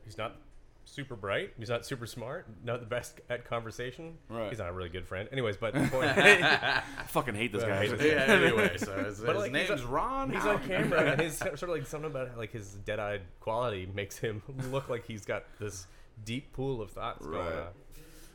he's 0.05 0.18
not 0.18 0.36
super 0.85 1.16
bright. 1.16 1.53
He's 1.59 1.68
not 1.70 1.85
super 1.87 2.07
smart. 2.07 2.47
Not 2.64 2.80
the 2.80 2.87
best 2.87 3.20
at 3.30 3.45
conversation. 3.45 4.18
Right. 4.28 4.51
He's 4.51 4.59
not 4.59 4.68
a 4.68 4.72
really 4.72 4.89
good 4.91 5.07
friend. 5.07 5.28
Anyways, 5.32 5.57
but 5.57 5.74
the 5.74 5.80
point, 5.91 6.07
I 6.16 6.82
fucking 7.09 7.35
hate 7.35 7.53
this 7.53 7.62
Yeah, 7.62 7.68
guy. 7.68 7.74
I 7.76 7.87
hate 7.87 7.99
this 7.99 8.12
yeah. 8.12 8.35
Anyway, 8.35 8.76
so 8.78 8.93
his, 9.05 9.20
But, 9.20 9.35
his 9.37 9.43
like, 9.45 9.55
he's 9.57 9.68
name's 9.70 9.82
a- 9.82 9.87
Ron. 9.87 10.30
he's 10.32 10.45
on 10.45 10.62
camera, 10.66 11.12
and 11.12 11.20
his 11.20 11.37
sort 11.39 11.62
of 11.62 11.68
like 11.70 11.87
something 11.87 12.11
about 12.11 12.37
like 12.37 12.53
his 12.53 12.74
dead-eyed 12.74 13.22
quality 13.41 13.89
makes 13.95 14.18
him 14.18 14.43
look 14.70 14.89
like 14.89 15.07
he's 15.07 15.24
got 15.24 15.45
this 15.59 15.87
deep 16.24 16.53
pool 16.53 16.80
of 16.82 16.91
thoughts 16.91 17.24
going 17.26 17.39
Right. 17.39 17.55
on. 17.55 17.68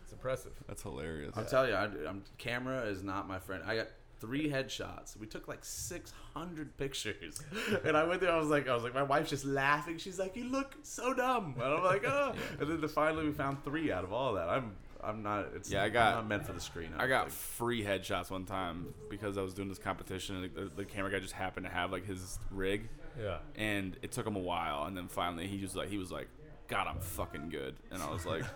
It's 0.03 0.11
impressive. 0.13 0.51
That's 0.67 0.81
hilarious. 0.81 1.33
I'll 1.37 1.45
tell 1.45 1.67
you, 1.67 1.73
I, 1.75 1.83
I'm, 2.07 2.23
camera 2.39 2.81
is 2.85 3.03
not 3.03 3.27
my 3.27 3.37
friend. 3.37 3.63
I 3.65 3.75
got 3.75 3.87
three 4.19 4.49
headshots. 4.49 5.17
We 5.17 5.25
took 5.27 5.47
like 5.47 5.63
600 5.63 6.77
pictures, 6.77 7.41
and 7.83 7.95
I 7.97 8.03
went 8.05 8.21
there. 8.21 8.31
I 8.31 8.37
was 8.37 8.49
like, 8.49 8.67
I 8.67 8.73
was 8.73 8.83
like, 8.83 8.93
my 8.93 9.03
wife's 9.03 9.29
just 9.29 9.45
laughing. 9.45 9.97
She's 9.97 10.19
like, 10.19 10.35
"You 10.35 10.45
look 10.45 10.75
so 10.83 11.13
dumb," 11.13 11.55
and 11.55 11.63
I'm 11.73 11.83
like, 11.83 12.03
"Oh." 12.05 12.33
And 12.59 12.69
then 12.69 12.81
the, 12.81 12.87
finally, 12.87 13.25
we 13.25 13.31
found 13.31 13.63
three 13.63 13.91
out 13.91 14.03
of 14.03 14.13
all 14.13 14.33
that. 14.33 14.49
I'm, 14.49 14.75
I'm 15.03 15.23
not. 15.23 15.47
It's 15.55 15.71
Yeah, 15.71 15.83
I 15.83 15.89
got- 15.89 16.15
not 16.15 16.27
meant 16.27 16.45
for 16.45 16.53
the 16.53 16.59
screen. 16.61 16.89
I 16.95 17.01
don't 17.01 17.09
got 17.09 17.23
think. 17.29 17.33
free 17.33 17.83
headshots 17.83 18.29
one 18.29 18.45
time 18.45 18.93
because 19.09 19.37
I 19.37 19.41
was 19.41 19.53
doing 19.53 19.69
this 19.69 19.79
competition 19.79 20.43
and 20.43 20.53
the, 20.55 20.71
the 20.75 20.85
camera 20.85 21.11
guy 21.11 21.19
just 21.19 21.33
happened 21.33 21.65
to 21.65 21.71
have 21.71 21.91
like 21.91 22.05
his 22.05 22.37
rig 22.51 22.89
Yeah. 23.19 23.37
and 23.55 23.95
it 24.01 24.11
took 24.11 24.27
him 24.27 24.35
a 24.35 24.39
while 24.39 24.83
and 24.85 24.95
then 24.97 25.07
finally 25.07 25.47
he 25.47 25.61
was 25.61 25.75
like 25.75 25.89
he 25.89 25.97
was 25.97 26.11
like 26.11 26.27
God 26.69 26.87
I'm 26.87 26.99
fucking 26.99 27.49
good 27.49 27.75
and 27.91 28.01
I 28.01 28.09
was 28.11 28.25
like 28.25 28.43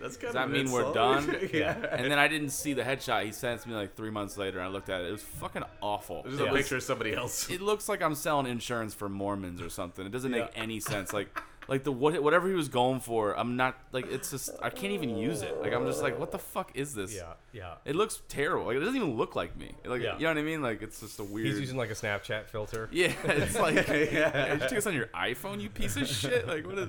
That's 0.00 0.16
kind 0.16 0.20
does 0.20 0.32
that 0.34 0.46
an 0.46 0.52
mean 0.52 0.70
we're 0.70 0.92
done 0.92 1.36
yeah. 1.52 1.74
and 1.90 2.10
then 2.10 2.18
I 2.18 2.28
didn't 2.28 2.50
see 2.50 2.74
the 2.74 2.82
headshot 2.82 3.24
he 3.24 3.32
sent 3.32 3.60
it 3.60 3.62
to 3.64 3.68
me 3.70 3.74
like 3.74 3.96
three 3.96 4.10
months 4.10 4.36
later 4.38 4.58
and 4.58 4.68
I 4.68 4.70
looked 4.70 4.88
at 4.90 5.00
it 5.00 5.08
it 5.08 5.12
was 5.12 5.22
fucking 5.22 5.64
awful 5.80 6.22
There's 6.22 6.38
It 6.38 6.46
a 6.48 6.52
was- 6.52 6.60
picture 6.62 6.76
of 6.76 6.82
somebody 6.82 7.14
else. 7.14 7.50
it 7.50 7.60
looks 7.60 7.88
like 7.88 8.02
I'm 8.02 8.14
selling 8.14 8.46
insurance 8.46 8.92
for 8.94 9.08
Mormons 9.08 9.60
or 9.62 9.70
something. 9.70 10.04
It 10.06 10.12
doesn't 10.12 10.30
make 10.30 10.50
Yeah. 10.54 10.62
any 10.62 10.80
sense. 10.80 11.12
Like, 11.12 11.36
like 11.68 11.84
the 11.84 11.92
what, 11.92 12.20
whatever 12.22 12.48
he 12.48 12.54
was 12.54 12.68
going 12.68 13.00
for, 13.00 13.38
I'm 13.38 13.56
not 13.56 13.78
like 13.92 14.10
it's 14.10 14.30
just 14.30 14.50
I 14.62 14.70
can't 14.70 14.92
even 14.92 15.16
use 15.16 15.42
it. 15.42 15.60
Like 15.62 15.72
I'm 15.72 15.86
just 15.86 16.02
like, 16.02 16.18
what 16.18 16.32
the 16.32 16.38
fuck 16.38 16.72
is 16.74 16.94
this? 16.94 17.14
Yeah. 17.14 17.34
Yeah. 17.52 17.74
It 17.84 17.94
looks 17.96 18.22
terrible. 18.28 18.66
Like 18.66 18.76
it 18.76 18.80
doesn't 18.80 18.96
even 18.96 19.16
look 19.16 19.34
like 19.36 19.56
me. 19.56 19.74
Like 19.84 20.02
Yeah. 20.02 20.14
you 20.16 20.22
know 20.24 20.30
what 20.30 20.38
I 20.38 20.42
mean? 20.42 20.62
Like 20.62 20.82
it's 20.82 21.00
just 21.00 21.18
a 21.20 21.24
weird. 21.24 21.46
He's 21.46 21.60
using 21.60 21.76
like 21.76 21.90
a 21.90 21.94
Snapchat 21.94 22.46
filter. 22.46 22.88
yeah, 22.92 23.12
it's 23.24 23.58
like 23.58 23.86
yeah. 23.88 24.54
you 24.54 24.60
take 24.60 24.70
this 24.70 24.86
on 24.86 24.94
your 24.94 25.06
iPhone, 25.08 25.60
you 25.60 25.70
piece 25.70 25.96
of 25.96 26.06
shit. 26.08 26.46
Like 26.48 26.66
what 26.66 26.78
is? 26.78 26.88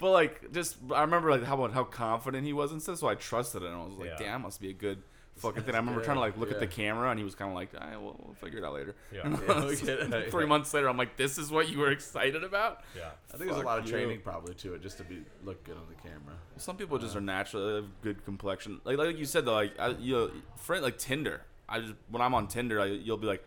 But 0.00 0.10
like 0.12 0.52
just 0.52 0.76
I 0.94 1.02
remember 1.02 1.30
like 1.30 1.44
how 1.44 1.68
how 1.68 1.84
confident 1.84 2.46
he 2.46 2.52
was 2.52 2.72
and 2.72 2.82
stuff, 2.82 2.98
so 2.98 3.06
I 3.08 3.14
trusted 3.14 3.62
it. 3.62 3.66
And 3.66 3.76
I 3.76 3.84
was 3.84 3.94
like, 3.94 4.10
Yeah. 4.18 4.26
damn, 4.26 4.42
must 4.42 4.60
be 4.60 4.70
a 4.70 4.72
good 4.72 5.02
fucking 5.36 5.62
thing. 5.62 5.74
I 5.74 5.78
remember 5.78 6.02
trying 6.02 6.16
to 6.16 6.20
like 6.20 6.36
look 6.38 6.50
at 6.50 6.58
the 6.58 6.66
camera, 6.66 7.10
and 7.10 7.18
he 7.18 7.24
was 7.24 7.34
kind 7.34 7.50
of 7.50 7.54
like, 7.54 7.70
"Ah, 7.78 7.90
we'll, 7.92 8.16
we'll 8.24 8.34
figure 8.34 8.58
it 8.58 8.64
out 8.64 8.74
later. 8.74 8.94
Yeah. 9.12 9.28
Yeah, 9.48 9.64
we 9.66 9.76
get. 9.76 10.30
Three 10.30 10.46
months 10.46 10.72
later, 10.74 10.88
I'm 10.88 10.96
like, 10.96 11.16
this 11.16 11.38
is 11.38 11.50
what 11.50 11.68
you 11.70 11.78
were 11.78 11.90
excited 11.90 12.42
about. 12.44 12.80
Yeah. 12.96 13.10
I 13.32 13.36
think 13.36 13.50
there's 13.50 13.62
a 13.62 13.64
lot 13.64 13.78
of 13.78 13.84
you. 13.86 13.92
training 13.92 14.20
probably 14.22 14.54
to 14.54 14.74
it 14.74 14.82
just 14.82 14.96
to 14.98 15.04
be 15.04 15.22
look 15.44 15.62
good 15.64 15.76
on 15.76 15.84
the 15.88 15.94
camera. 16.02 16.34
Some 16.56 16.76
people 16.76 16.98
just 16.98 17.14
are 17.16 17.20
naturally 17.20 17.76
have 17.76 17.86
good 18.02 18.24
complexion. 18.24 18.80
Like 18.84 18.98
like 18.98 19.18
you 19.18 19.24
said 19.26 19.44
though, 19.44 19.54
like 19.54 19.78
I, 19.78 19.88
you 19.90 20.14
know, 20.14 20.30
friend 20.56 20.82
like 20.82 20.98
Tinder. 20.98 21.42
I 21.68 21.80
just 21.80 21.94
when 22.10 22.20
I'm 22.22 22.34
on 22.34 22.48
Tinder, 22.48 22.80
I, 22.80 22.86
you'll 22.86 23.16
be 23.16 23.26
like, 23.28 23.44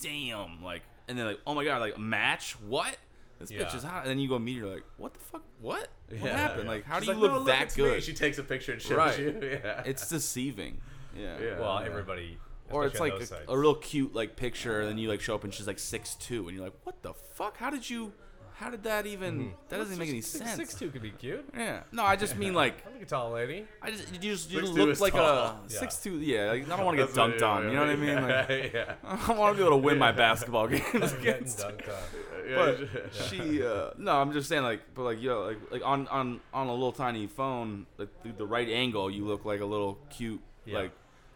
damn, 0.00 0.62
like, 0.62 0.82
and 1.08 1.18
then 1.18 1.26
like, 1.26 1.40
oh 1.46 1.54
my 1.54 1.64
god, 1.64 1.80
like 1.80 1.98
match 1.98 2.52
what? 2.60 2.96
This 3.38 3.50
bitch 3.50 3.74
is 3.74 3.82
hot. 3.82 4.02
And 4.02 4.10
then 4.10 4.18
you 4.18 4.28
go 4.28 4.38
meet 4.38 4.58
her, 4.60 4.66
like, 4.66 4.84
what 4.96 5.12
the 5.14 5.20
fuck? 5.20 5.42
What? 5.60 5.88
What 6.08 6.20
Yeah, 6.22 6.36
happened? 6.36 6.64
yeah. 6.64 6.70
Like, 6.70 6.84
how 6.84 6.98
She's 7.00 7.08
do 7.08 7.14
you 7.14 7.20
like, 7.20 7.32
look 7.32 7.40
"No, 7.40 7.44
that 7.44 7.62
it's 7.62 7.76
me." 7.76 7.84
good? 7.84 8.02
She 8.02 8.12
takes 8.14 8.38
a 8.38 8.42
picture 8.42 8.72
and 8.72 8.80
shows 8.80 8.96
Right. 8.96 9.18
you. 9.18 9.38
Yeah. 9.64 9.82
It's 9.84 10.08
deceiving. 10.08 10.80
Yeah. 11.16 11.36
Yeah. 11.40 11.60
Well, 11.60 11.80
yeah. 11.80 11.86
everybody. 11.86 12.38
Or 12.70 12.86
it's 12.86 12.98
like 12.98 13.12
a, 13.12 13.52
a 13.52 13.58
real 13.58 13.74
cute 13.74 14.14
like 14.14 14.36
picture, 14.36 14.80
and 14.80 14.88
then 14.88 14.98
you 14.98 15.08
like 15.08 15.20
show 15.20 15.34
up 15.34 15.44
and 15.44 15.52
she's 15.52 15.66
like 15.66 15.78
six 15.78 16.14
two, 16.14 16.46
and 16.48 16.56
you're 16.56 16.64
like, 16.64 16.74
what 16.84 17.02
the 17.02 17.12
fuck? 17.12 17.58
How 17.58 17.70
did 17.70 17.88
you? 17.90 18.12
How 18.56 18.70
did 18.70 18.84
that 18.84 19.04
even? 19.04 19.52
That 19.68 19.78
doesn't 19.78 19.98
make 19.98 20.08
any 20.08 20.20
Six- 20.20 20.44
sense. 20.44 20.56
Six 20.56 20.74
two 20.74 20.90
could 20.90 21.02
be 21.02 21.10
cute. 21.10 21.44
Yeah. 21.56 21.80
No, 21.90 22.04
I 22.04 22.14
just 22.14 22.36
mean 22.36 22.54
like 22.54 22.82
I 22.86 22.90
think 22.90 23.02
a 23.02 23.06
tall 23.06 23.32
lady. 23.32 23.66
I 23.82 23.90
just 23.90 24.12
you 24.12 24.18
just 24.32 24.50
you 24.50 24.60
Six 24.64 24.70
look 24.78 25.00
like 25.00 25.12
tall. 25.14 25.26
a 25.26 25.60
Yeah. 25.68 25.78
six 25.80 25.96
two. 26.02 26.18
Yeah, 26.20 26.50
like, 26.52 26.70
I 26.70 26.76
don't 26.76 26.84
want 26.86 26.96
to 26.98 27.04
get 27.04 27.14
dunked 27.14 27.42
on. 27.42 27.64
You 27.64 27.72
know 27.74 27.80
what 27.80 27.90
I 27.90 27.96
mean? 27.96 28.14
Like, 28.22 28.72
yeah. 28.74 28.94
I 29.04 29.32
want 29.32 29.56
to 29.56 29.60
be 29.60 29.66
able 29.66 29.78
to 29.78 29.84
win 29.84 29.98
my 29.98 30.12
basketball 30.12 30.68
games 30.68 30.84
Getting 30.92 31.18
against. 31.18 31.58
dunked 31.58 31.88
on. 31.88 32.48
yeah. 32.48 32.54
But 32.54 33.12
she, 33.28 33.62
uh, 33.64 33.90
no, 33.98 34.12
I'm 34.20 34.32
just 34.32 34.48
saying, 34.48 34.62
like, 34.62 34.82
but 34.94 35.02
like, 35.02 35.20
you 35.20 35.28
know, 35.30 35.42
like, 35.42 35.58
like 35.72 35.82
on 35.84 36.06
on 36.08 36.40
on 36.52 36.68
a 36.68 36.72
little 36.72 36.92
tiny 36.92 37.26
phone, 37.26 37.86
like 37.98 38.08
through 38.22 38.34
the 38.38 38.46
right 38.46 38.68
angle, 38.68 39.10
you 39.10 39.24
look 39.24 39.44
like 39.44 39.60
a 39.60 39.66
little 39.66 39.98
cute, 40.10 40.40
Yeah. 40.64 40.78
like 40.78 40.92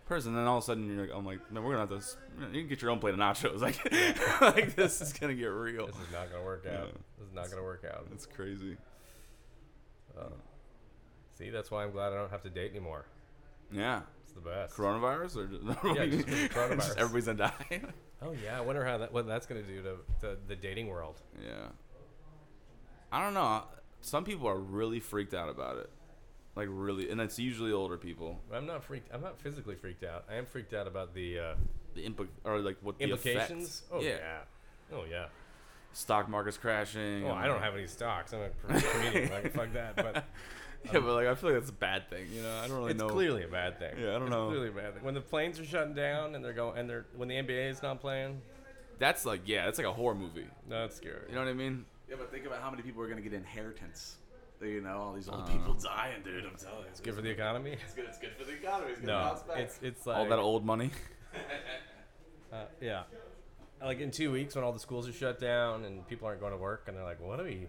person. 0.09 0.35
Then 0.35 0.45
all 0.45 0.59
of 0.59 0.65
a 0.65 0.67
sudden, 0.67 0.89
you're 0.89 1.07
like, 1.07 1.15
I'm 1.15 1.25
like, 1.25 1.53
man, 1.53 1.63
we're 1.63 1.77
gonna 1.77 1.95
have 1.95 2.03
to. 2.03 2.17
You 2.53 2.63
can 2.63 2.69
get 2.69 2.83
your 2.83 2.91
own 2.91 2.99
plate 2.99 3.15
of 3.15 3.21
nachos. 3.21 3.61
Like, 3.61 4.41
like 4.41 4.75
this 4.75 5.01
is 5.01 5.13
gonna 5.13 5.35
get 5.35 5.47
real. 5.47 5.87
This 5.87 5.97
is 5.97 6.13
not 6.13 6.31
gonna 6.31 6.45
work 6.45 6.65
out. 6.67 6.73
Yeah. 6.73 7.01
This 7.19 7.29
is 7.29 7.35
not 7.35 7.51
gonna 7.51 7.63
work 7.63 7.85
out. 7.85 8.07
It's 8.13 8.27
crazy. 8.27 8.77
Um, 10.19 10.33
see, 11.35 11.51
that's 11.51 11.71
why 11.71 11.85
I'm 11.85 11.93
glad 11.93 12.13
I 12.13 12.17
don't 12.17 12.31
have 12.31 12.43
to 12.43 12.51
date 12.51 12.71
anymore. 12.73 13.05
Yeah. 13.71 14.01
It's 14.25 14.33
the 14.33 14.41
best. 14.41 14.75
Coronavirus 14.75 15.37
or 15.37 15.47
just, 15.47 15.63
Yeah, 15.97 16.07
just 16.07 16.27
coronavirus. 16.53 16.77
just 16.77 16.99
everybody's 16.99 17.27
gonna 17.27 17.39
die. 17.39 17.83
Oh 18.23 18.33
yeah, 18.45 18.59
I 18.59 18.61
wonder 18.63 18.85
how 18.85 18.99
that 18.99 19.13
what 19.13 19.27
that's 19.27 19.47
gonna 19.47 19.63
do 19.63 19.83
to, 19.83 19.97
to 20.21 20.37
the 20.49 20.57
dating 20.57 20.89
world. 20.89 21.21
Yeah. 21.41 21.69
I 23.13 23.23
don't 23.23 23.35
know. 23.35 23.63
Some 24.01 24.25
people 24.25 24.49
are 24.49 24.59
really 24.59 25.01
freaked 25.01 25.35
out 25.35 25.49
about 25.49 25.79
it. 25.79 25.91
Like 26.57 26.69
really, 26.71 27.09
and 27.11 27.21
it's 27.21 27.39
usually 27.39 27.73
older 27.73 27.97
people. 27.97 28.41
I'm 28.53 28.67
not 28.67 28.83
freaked. 28.83 29.13
I'm 29.15 29.21
not 29.21 29.41
physically 29.41 29.77
freaked 29.77 30.03
out. 30.05 30.25
I 30.31 30.35
am 30.35 30.47
freaked 30.47 30.75
out 30.75 30.87
about 30.89 31.15
the 31.15 31.39
uh, 31.39 31.55
The 31.95 32.09
impl- 32.09 32.27
or 32.45 32.59
like 32.61 32.77
what 32.83 32.99
the 32.99 33.05
implications. 33.05 33.65
effects. 33.65 33.83
Oh 33.93 34.01
yeah. 34.01 34.09
yeah. 34.17 34.97
Oh 34.97 35.05
yeah. 35.09 35.27
Stock 35.93 36.29
market's 36.29 36.57
crashing. 36.57 37.25
Oh, 37.27 37.33
I 37.33 37.47
don't 37.47 37.63
have 37.63 37.75
any 37.75 37.87
stocks. 37.87 38.33
I'm 38.33 38.41
a 38.41 38.81
comedian. 38.81 39.31
like 39.31 39.53
fuck 39.55 39.73
that. 39.75 39.95
But 39.97 40.25
Yeah, 40.85 41.01
but 41.01 41.15
like 41.15 41.27
I 41.27 41.35
feel 41.35 41.51
like 41.51 41.59
that's 41.61 41.71
a 41.71 41.75
bad 41.75 42.09
thing. 42.11 42.27
You 42.33 42.43
know, 42.43 42.57
I 42.63 42.69
don't 42.69 42.77
really 42.79 42.91
It's 42.93 43.01
know. 43.01 43.09
clearly 43.09 43.45
a 43.45 43.49
bad 43.49 43.79
thing. 43.79 43.95
Yeah, 44.01 44.11
I 44.11 44.13
don't 44.15 44.23
it's 44.23 44.31
know. 44.31 44.49
Clearly 44.49 44.69
a 44.69 44.73
bad 44.73 44.95
thing. 44.95 45.03
When 45.05 45.15
the 45.15 45.21
planes 45.21 45.59
are 45.61 45.65
shutting 45.65 45.95
down 45.95 46.35
and 46.35 46.45
they're 46.45 46.53
going, 46.53 46.79
and 46.79 46.89
they're 46.91 47.07
when 47.17 47.29
the 47.29 47.35
NBA 47.37 47.71
is 47.71 47.83
not 47.83 48.01
playing, 48.01 48.41
That's 48.99 49.25
like 49.27 49.43
yeah, 49.47 49.65
that's 49.65 49.79
like 49.79 49.87
a 49.87 49.93
horror 49.93 50.15
movie. 50.15 50.47
no, 50.69 50.85
it's 50.85 50.97
scary. 50.97 51.23
You 51.29 51.35
know 51.35 51.41
what 51.43 51.49
I 51.51 51.55
mean? 51.55 51.85
Yeah, 52.09 52.17
but 52.19 52.31
think 52.33 52.47
about 52.47 52.63
how 52.63 52.71
many 52.71 52.83
people 52.83 53.03
are 53.03 53.09
gonna 53.09 53.21
get 53.21 53.33
inheritance. 53.33 54.17
You 54.61 54.81
know, 54.81 54.97
all 54.99 55.13
these 55.13 55.29
old 55.29 55.43
Uh. 55.43 55.47
people 55.47 55.75
dying, 55.75 56.23
dude. 56.25 56.45
I'm 56.45 56.57
telling 56.57 56.79
you, 56.81 56.85
it's 56.89 56.99
It's 56.99 57.01
good 57.01 57.15
for 57.15 57.23
the 57.23 57.31
economy. 57.31 57.73
It's 57.73 57.95
good. 57.95 58.07
It's 58.07 58.19
good 58.19 58.33
for 58.37 58.45
the 58.45 58.53
economy. 58.55 58.91
It's 58.93 59.01
gonna 59.01 59.35
No, 59.35 59.43
back. 59.55 59.59
it's 59.59 59.79
it's 59.83 60.07
like 60.07 60.17
All 60.17 60.27
that 60.29 60.39
old 60.39 60.65
money. 60.65 60.91
Uh, 62.51 62.65
yeah, 62.81 63.03
like 63.83 64.01
in 64.01 64.11
two 64.11 64.33
weeks 64.33 64.55
when 64.55 64.65
all 64.65 64.73
the 64.73 64.79
schools 64.79 65.07
are 65.07 65.13
shut 65.13 65.39
down 65.39 65.85
and 65.85 66.07
people 66.09 66.27
aren't 66.27 66.41
going 66.41 66.51
to 66.53 66.57
work 66.59 66.85
and 66.89 66.97
they're 66.97 67.05
like, 67.05 67.21
what 67.21 67.37
do 67.39 67.45
we? 67.45 67.67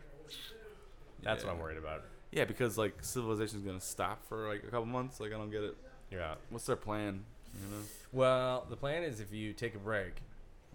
That's 1.22 1.44
what 1.44 1.52
I'm 1.52 1.60
worried 1.60 1.78
about. 1.78 2.04
Yeah, 2.32 2.46
because 2.46 2.78
like 2.78 2.94
civilization's 3.04 3.66
gonna 3.66 3.82
stop 3.82 4.26
for 4.26 4.48
like 4.48 4.64
a 4.64 4.68
couple 4.68 4.86
months. 4.86 5.20
Like 5.20 5.34
I 5.34 5.38
don't 5.38 5.50
get 5.52 5.64
it. 5.64 5.76
Yeah. 6.12 6.36
What's 6.50 6.66
their 6.66 6.78
plan? 6.78 7.26
You 7.54 7.76
know? 7.76 7.84
Well, 8.14 8.68
the 8.70 8.78
plan 8.78 9.04
is 9.04 9.20
if 9.20 9.34
you 9.34 9.52
take 9.52 9.76
a 9.76 9.80
break, 9.80 10.22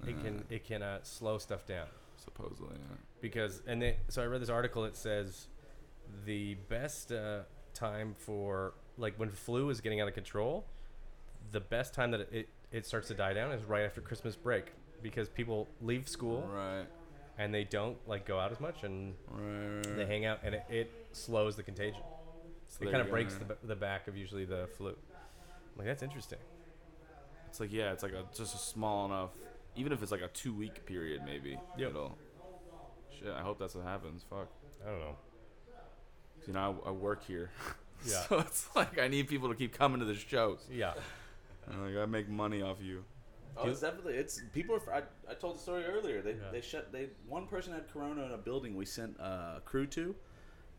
it 0.06 0.22
can 0.22 0.44
it 0.50 0.64
can 0.66 0.82
uh, 0.82 0.98
slow 1.02 1.38
stuff 1.38 1.64
down 1.66 1.86
Supposedly, 2.22 2.74
yeah. 2.76 2.96
because 3.22 3.62
and 3.66 3.80
they, 3.80 3.96
so 4.08 4.20
I 4.22 4.26
read 4.26 4.42
this 4.42 4.50
article 4.50 4.82
that 4.82 4.96
says 4.96 5.46
the 6.24 6.54
best 6.68 7.12
uh, 7.12 7.40
time 7.74 8.14
for 8.18 8.74
like 8.98 9.14
when 9.18 9.30
flu 9.30 9.70
is 9.70 9.80
getting 9.80 10.00
out 10.00 10.08
of 10.08 10.14
control, 10.14 10.64
the 11.52 11.60
best 11.60 11.94
time 11.94 12.10
that 12.12 12.20
it, 12.32 12.48
it 12.72 12.86
starts 12.86 13.08
to 13.08 13.14
die 13.14 13.32
down 13.34 13.52
is 13.52 13.64
right 13.64 13.84
after 13.84 14.00
Christmas 14.00 14.36
break 14.36 14.72
because 15.02 15.28
people 15.28 15.68
leave 15.82 16.08
school 16.08 16.42
Right. 16.50 16.86
and 17.38 17.52
they 17.52 17.64
don't 17.64 17.96
like 18.08 18.24
go 18.26 18.38
out 18.38 18.52
as 18.52 18.60
much 18.60 18.82
and 18.84 19.14
Right. 19.30 19.76
right, 19.86 19.96
they 19.96 20.06
hang 20.06 20.24
out 20.24 20.40
and 20.44 20.54
it, 20.54 20.64
it 20.70 20.90
slows 21.12 21.56
the 21.56 21.62
contagion. 21.62 22.02
So 22.68 22.86
it 22.86 22.90
kind 22.90 23.02
of 23.02 23.10
breaks 23.10 23.34
the, 23.34 23.56
the 23.66 23.76
back 23.76 24.08
of 24.08 24.16
usually 24.16 24.44
the 24.44 24.68
flu. 24.76 24.88
I'm 24.90 24.96
like 25.78 25.86
that's 25.86 26.02
interesting. 26.02 26.38
It's 27.48 27.60
like 27.60 27.72
yeah, 27.72 27.92
it's 27.92 28.02
like 28.02 28.12
a 28.12 28.24
just 28.36 28.54
a 28.54 28.58
small 28.58 29.06
enough. 29.06 29.30
Even 29.76 29.92
if 29.92 30.02
it's 30.02 30.10
like 30.12 30.22
a 30.22 30.28
two 30.28 30.52
week 30.54 30.86
period, 30.86 31.22
maybe. 31.24 31.58
Yep. 31.76 31.90
It'll. 31.90 32.18
Shit, 33.18 33.28
I 33.32 33.42
hope 33.42 33.58
that's 33.58 33.74
what 33.74 33.84
happens. 33.84 34.24
Fuck. 34.28 34.48
I 34.84 34.90
don't 34.90 35.00
know. 35.00 35.16
'Cause, 36.44 36.48
You 36.48 36.54
know, 36.54 36.82
I, 36.84 36.88
I 36.88 36.92
work 36.92 37.24
here. 37.26 37.50
Yeah. 38.06 38.20
so 38.28 38.38
it's 38.40 38.68
like 38.76 38.98
I 38.98 39.08
need 39.08 39.28
people 39.28 39.48
to 39.48 39.54
keep 39.54 39.72
coming 39.72 39.98
to 40.00 40.04
the 40.04 40.14
shows. 40.14 40.66
Yeah. 40.70 40.92
And, 41.66 41.86
like 41.86 42.02
I 42.02 42.04
make 42.04 42.28
money 42.28 42.60
off 42.60 42.76
you. 42.82 43.02
Oh, 43.56 43.66
it's 43.66 43.80
definitely 43.80 44.14
it's 44.16 44.42
people. 44.52 44.74
Are, 44.74 44.94
I, 44.94 45.30
I 45.30 45.34
told 45.34 45.54
the 45.56 45.60
story 45.60 45.84
earlier. 45.84 46.20
They 46.20 46.32
Yeah. 46.32 46.50
they 46.52 46.60
shut. 46.60 46.92
They 46.92 47.08
one 47.26 47.46
person 47.46 47.72
had 47.72 47.90
corona 47.90 48.24
in 48.26 48.32
a 48.32 48.36
building 48.36 48.74
we 48.76 48.84
sent 48.84 49.16
a 49.18 49.62
crew 49.64 49.86
to, 49.86 50.14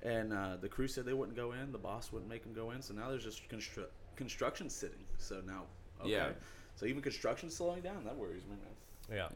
and 0.04 0.34
uh, 0.34 0.58
the 0.62 0.70
crew 0.70 0.88
said 0.88 1.04
they 1.06 1.14
wouldn't 1.14 1.36
go 1.36 1.54
in. 1.54 1.72
The 1.72 1.80
boss 1.80 2.12
wouldn't 2.12 2.30
make 2.30 2.44
them 2.44 2.54
go 2.54 2.70
in. 2.72 2.82
So 2.84 2.94
now 2.94 3.10
there's 3.10 3.24
just 3.24 3.50
constru- 3.50 3.88
construction 4.16 4.70
sitting. 4.70 5.04
So 5.18 5.42
now, 5.48 5.64
okay. 6.02 6.12
Yeah. 6.12 6.30
So 6.76 6.86
even 6.86 7.02
construction's 7.02 7.56
slowing 7.56 7.82
down. 7.82 8.04
That 8.04 8.16
worries 8.16 8.44
me, 8.44 8.52
man. 8.52 9.18
Yeah. 9.18 9.30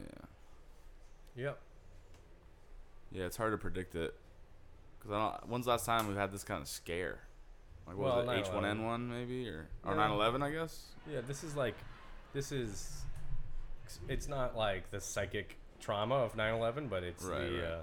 Yeah. 1.36 1.44
Yep. 1.44 1.58
Yeah, 3.10 3.24
it's 3.24 3.36
hard 3.36 3.52
to 3.52 3.58
predict 3.58 3.96
it. 3.96 4.14
Cause 5.02 5.12
I 5.12 5.18
don't. 5.18 5.48
When's 5.48 5.64
the 5.64 5.70
last 5.72 5.86
time 5.86 6.08
we've 6.08 6.16
had 6.16 6.30
this 6.32 6.44
kind 6.44 6.60
of 6.60 6.68
scare? 6.68 7.18
Like 7.86 7.96
what 7.96 8.26
Well, 8.26 8.26
was 8.26 8.48
it? 8.48 8.52
H1N1 8.52 9.08
maybe 9.08 9.48
or 9.48 9.66
or 9.84 9.94
Yeah. 9.94 10.08
9/11 10.08 10.42
I 10.42 10.50
guess. 10.50 10.86
Yeah, 11.10 11.20
this 11.26 11.42
is 11.42 11.56
like, 11.56 11.74
this 12.34 12.52
is, 12.52 13.02
it's 14.08 14.28
not 14.28 14.56
like 14.56 14.90
the 14.90 15.00
psychic 15.00 15.56
trauma 15.80 16.16
of 16.16 16.36
9/11, 16.36 16.88
but 16.90 17.02
it's 17.02 17.24
Right, 17.24 17.38
the. 17.48 17.52
right. 17.56 17.64
Uh, 17.64 17.82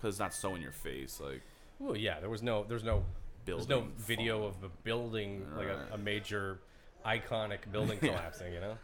Cause 0.00 0.14
it's 0.14 0.18
not 0.20 0.32
so 0.34 0.54
in 0.54 0.62
your 0.62 0.72
face. 0.72 1.20
Like 1.20 1.42
well, 1.78 1.96
yeah, 1.96 2.20
there 2.20 2.30
was 2.30 2.42
no, 2.42 2.64
there's 2.64 2.84
no, 2.84 3.04
there's 3.44 3.68
no 3.68 3.88
video 3.98 4.38
falling. 4.38 4.54
of 4.54 4.64
a 4.64 4.68
building 4.84 5.46
like 5.56 5.66
a, 5.68 5.88
a 5.94 5.98
major, 5.98 6.60
iconic 7.04 7.70
building 7.72 7.98
collapsing, 8.00 8.52
you 8.52 8.60
know. 8.60 8.78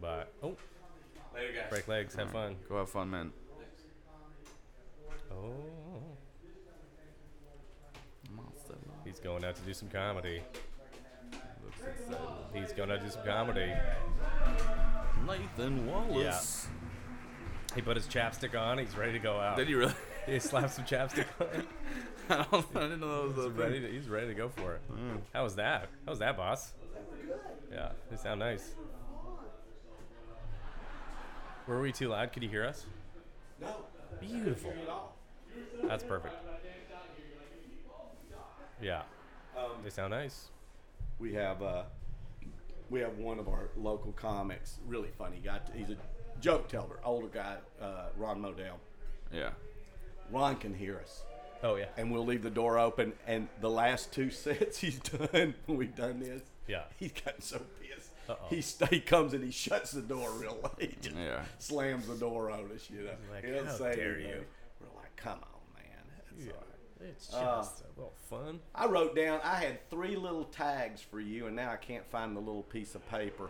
But 0.00 0.32
oh, 0.42 0.56
Later, 1.34 1.52
guys. 1.52 1.70
break 1.70 1.88
legs, 1.88 2.14
have 2.14 2.30
fun. 2.30 2.56
go 2.68 2.76
have 2.78 2.88
fun, 2.88 3.10
man. 3.10 3.32
Oh, 5.30 6.07
he's 9.08 9.20
going 9.20 9.44
out 9.44 9.56
to 9.56 9.62
do 9.62 9.72
some 9.74 9.88
comedy. 9.88 10.42
He's 12.54 12.72
going 12.72 12.90
out 12.90 13.00
to 13.00 13.06
do 13.06 13.10
some 13.10 13.24
comedy. 13.24 13.72
Nathan 15.26 15.86
Wallace. 15.86 16.68
Yeah. 16.68 17.74
He 17.74 17.82
put 17.82 17.96
his 17.96 18.06
chapstick 18.06 18.58
on. 18.58 18.78
He's 18.78 18.96
ready 18.96 19.12
to 19.12 19.18
go 19.18 19.38
out. 19.38 19.56
Did 19.56 19.68
you 19.68 19.78
really? 19.78 19.94
He 20.26 20.38
slapped 20.38 20.74
some 20.74 20.84
chapstick 20.84 21.26
on. 21.40 21.66
I, 22.30 22.46
don't, 22.50 22.66
I 22.76 22.80
didn't 22.80 23.00
know 23.00 23.28
that 23.28 23.36
was 23.36 23.46
a 23.46 23.48
He's 23.48 23.56
thing. 23.56 23.56
ready. 23.56 23.80
To, 23.80 23.88
he's 23.88 24.08
ready 24.08 24.26
to 24.28 24.34
go 24.34 24.48
for 24.50 24.74
it. 24.74 24.80
Hmm. 24.90 25.16
How 25.32 25.44
was 25.44 25.54
that? 25.56 25.88
How 26.04 26.12
was 26.12 26.18
that, 26.18 26.36
boss? 26.36 26.74
Yeah, 27.72 27.92
they 28.10 28.16
sound 28.16 28.40
nice. 28.40 28.74
Were 31.66 31.80
we 31.80 31.92
too 31.92 32.08
loud? 32.08 32.32
Could 32.32 32.42
you 32.42 32.48
hear 32.48 32.64
us? 32.66 32.84
No. 33.60 33.68
Beautiful. 34.20 34.72
That's 35.84 36.04
perfect. 36.04 36.34
Yeah, 38.80 39.02
they 39.82 39.90
sound 39.90 40.10
nice. 40.12 40.48
we 41.18 41.34
have 41.34 41.62
uh, 41.62 41.82
we 42.90 43.00
have 43.00 43.18
one 43.18 43.38
of 43.38 43.48
our 43.48 43.68
local 43.76 44.12
comics, 44.12 44.78
really 44.86 45.10
funny 45.18 45.40
guy. 45.44 45.60
He's 45.74 45.90
a 45.90 45.96
joke 46.40 46.68
teller, 46.68 46.98
older 47.04 47.28
guy, 47.28 47.56
uh, 47.80 48.06
Ron 48.16 48.40
Modell. 48.40 48.76
Yeah. 49.32 49.50
Ron 50.30 50.56
can 50.56 50.74
hear 50.74 50.98
us, 50.98 51.22
Oh 51.62 51.76
yeah, 51.76 51.86
and 51.96 52.12
we'll 52.12 52.24
leave 52.24 52.42
the 52.42 52.50
door 52.50 52.78
open. 52.78 53.12
And 53.26 53.48
the 53.60 53.70
last 53.70 54.12
two 54.12 54.30
sets 54.44 54.78
he's 54.78 54.98
done, 55.00 55.54
we've 55.66 55.94
done 55.96 56.20
this, 56.20 56.42
Yeah. 56.66 56.82
he's 56.98 57.12
gotten 57.12 57.40
so 57.42 57.60
pissed. 57.80 58.10
Uh-oh. 58.28 58.46
He 58.50 58.60
st- 58.60 58.90
he 58.92 59.00
comes 59.00 59.32
and 59.32 59.42
he 59.42 59.50
shuts 59.50 59.90
the 59.92 60.02
door 60.02 60.30
real 60.32 60.58
late. 60.78 61.00
Just 61.02 61.16
Yeah. 61.16 61.42
slams 61.58 62.06
the 62.06 62.14
door 62.16 62.50
on 62.50 62.70
us. 62.74 62.88
You 62.90 63.04
know, 63.04 63.10
like, 63.32 63.42
he 63.44 63.50
doesn't 63.50 63.66
"How 63.68 63.76
say 63.76 63.96
dare 63.96 64.14
anything. 64.16 64.30
you." 64.32 64.44
We're 64.82 65.00
like, 65.00 65.16
come 65.16 65.38
on, 65.40 65.74
man. 65.74 65.84
It's 66.36 66.44
yeah. 66.46 66.52
all 66.52 66.58
right." 66.58 66.67
It's 67.00 67.26
just 67.28 67.36
Uh, 67.36 67.62
a 67.86 67.92
little 67.96 68.14
fun. 68.28 68.60
I 68.74 68.86
wrote 68.86 69.14
down. 69.14 69.40
I 69.44 69.56
had 69.56 69.88
three 69.90 70.16
little 70.16 70.44
tags 70.44 71.00
for 71.00 71.20
you, 71.20 71.46
and 71.46 71.54
now 71.54 71.70
I 71.70 71.76
can't 71.76 72.04
find 72.10 72.34
the 72.36 72.40
little 72.40 72.64
piece 72.64 72.94
of 72.94 73.08
paper. 73.08 73.48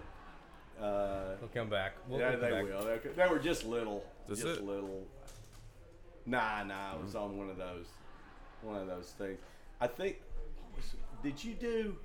Uh, 0.78 1.34
We'll 1.40 1.49
come 1.53 1.68
back. 1.68 1.94
We'll, 2.07 2.20
yeah, 2.20 2.30
we'll 2.30 2.40
they 2.40 2.51
back. 2.51 2.64
will. 2.64 2.84
They, 2.84 2.99
they 3.24 3.28
were 3.28 3.38
just 3.38 3.64
little. 3.64 4.05
That's 4.28 4.42
just 4.42 4.61
it? 4.61 4.64
little. 4.66 5.07
Nah, 6.26 6.62
nah. 6.64 6.96
It 6.96 7.03
was 7.03 7.14
on 7.14 7.36
one 7.38 7.49
of 7.51 7.57
those, 7.57 7.86
one 8.62 8.76
of 8.76 8.86
those 8.86 9.11
things. 9.18 9.38
I 9.80 9.86
think. 9.86 10.20
what 10.61 10.76
was 10.76 10.92
it? 10.92 11.01
Did 11.22 11.42
you 11.42 11.55
do? 11.55 11.96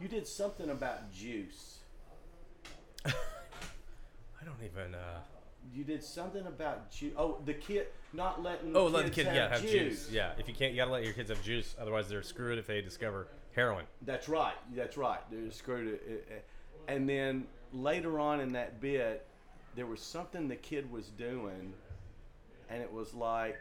You 0.00 0.08
did 0.08 0.26
something 0.26 0.68
about 0.70 1.10
juice. 1.12 1.78
I 3.06 3.12
don't 4.44 4.62
even. 4.62 4.94
Uh... 4.94 5.20
You 5.72 5.84
did 5.84 6.02
something 6.04 6.46
about 6.46 6.90
juice. 6.90 7.12
Oh, 7.16 7.38
the 7.44 7.54
kid 7.54 7.86
not 8.12 8.42
letting. 8.42 8.76
Oh, 8.76 8.86
let 8.86 9.04
the 9.06 9.10
kids 9.10 9.28
kid 9.28 9.34
yeah 9.36 9.48
have 9.48 9.60
have 9.62 9.70
juice. 9.70 10.10
Yeah, 10.10 10.32
if 10.38 10.46
you 10.48 10.54
can't, 10.54 10.72
you 10.72 10.76
gotta 10.78 10.90
let 10.92 11.04
your 11.04 11.12
kids 11.14 11.30
have 11.30 11.42
juice. 11.42 11.74
Otherwise, 11.80 12.08
they're 12.08 12.22
screwed 12.22 12.58
if 12.58 12.66
they 12.66 12.80
discover 12.80 13.28
heroin. 13.54 13.84
That's 14.02 14.28
right. 14.28 14.54
That's 14.74 14.96
right. 14.96 15.20
They're 15.30 15.50
screwed 15.50 15.88
it. 15.94 16.02
it- 16.06 16.28
it- 16.30 16.44
And 16.86 17.08
then 17.08 17.46
later 17.72 18.20
on 18.20 18.40
in 18.40 18.52
that 18.52 18.80
bit, 18.80 19.26
there 19.74 19.86
was 19.86 20.00
something 20.00 20.48
the 20.48 20.56
kid 20.56 20.90
was 20.92 21.08
doing, 21.08 21.72
and 22.68 22.82
it 22.82 22.92
was 22.92 23.14
like, 23.14 23.56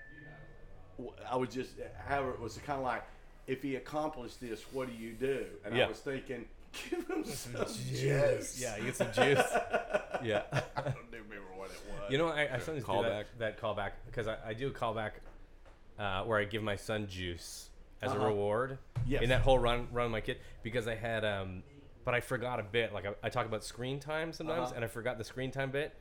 I 1.29 1.35
was 1.37 1.49
just, 1.49 1.71
however, 2.05 2.31
it 2.31 2.39
was 2.39 2.57
kind 2.57 2.79
of 2.79 2.83
like, 2.85 3.03
if 3.47 3.61
he 3.63 3.75
accomplished 3.77 4.39
this, 4.41 4.61
what 4.73 4.87
do 4.89 4.93
you 4.95 5.13
do? 5.13 5.45
And 5.65 5.75
Yeah. 5.75 5.85
I 5.85 5.87
was 5.89 5.99
thinking, 5.99 6.45
give 6.89 7.07
him 7.07 7.23
some 7.25 7.53
juice. 7.65 8.59
Yeah, 8.61 8.77
you 8.77 8.83
get 8.85 8.95
some 8.95 9.11
juice. 9.11 9.41
yeah. 10.23 10.43
I 10.75 10.81
don't 10.81 10.95
remember 11.11 11.52
was. 12.03 12.11
You 12.11 12.17
know, 12.17 12.27
I, 12.27 12.55
I 12.55 12.57
sometimes 12.59 12.85
do 12.85 12.91
Callback. 12.91 13.25
that, 13.37 13.39
that 13.39 13.61
callback 13.61 13.91
because 14.05 14.27
I, 14.27 14.37
I 14.47 14.53
do 14.53 14.67
a 14.67 14.71
callback 14.71 15.11
uh, 15.99 16.23
where 16.23 16.39
I 16.39 16.43
give 16.45 16.63
my 16.63 16.75
son 16.75 17.07
juice 17.07 17.69
as 18.01 18.11
a 18.11 18.15
Uh-huh. 18.15 18.27
reward 18.27 18.77
Yes. 19.05 19.21
in 19.23 19.29
that 19.29 19.41
whole 19.41 19.59
run 19.59 19.87
run 19.91 20.05
with 20.05 20.11
my 20.11 20.21
kid 20.21 20.37
because 20.63 20.87
I 20.87 20.95
had 20.95 21.23
um, 21.25 21.63
but 22.05 22.13
I 22.13 22.19
forgot 22.21 22.59
a 22.59 22.63
bit. 22.63 22.93
Like 22.93 23.05
I, 23.05 23.13
I 23.23 23.29
talk 23.29 23.45
about 23.45 23.63
screen 23.63 23.99
time 23.99 24.33
sometimes, 24.33 24.67
Uh-huh. 24.67 24.75
and 24.77 24.85
I 24.85 24.87
forgot 24.87 25.17
the 25.17 25.23
screen 25.23 25.51
time 25.51 25.71
bit 25.71 25.93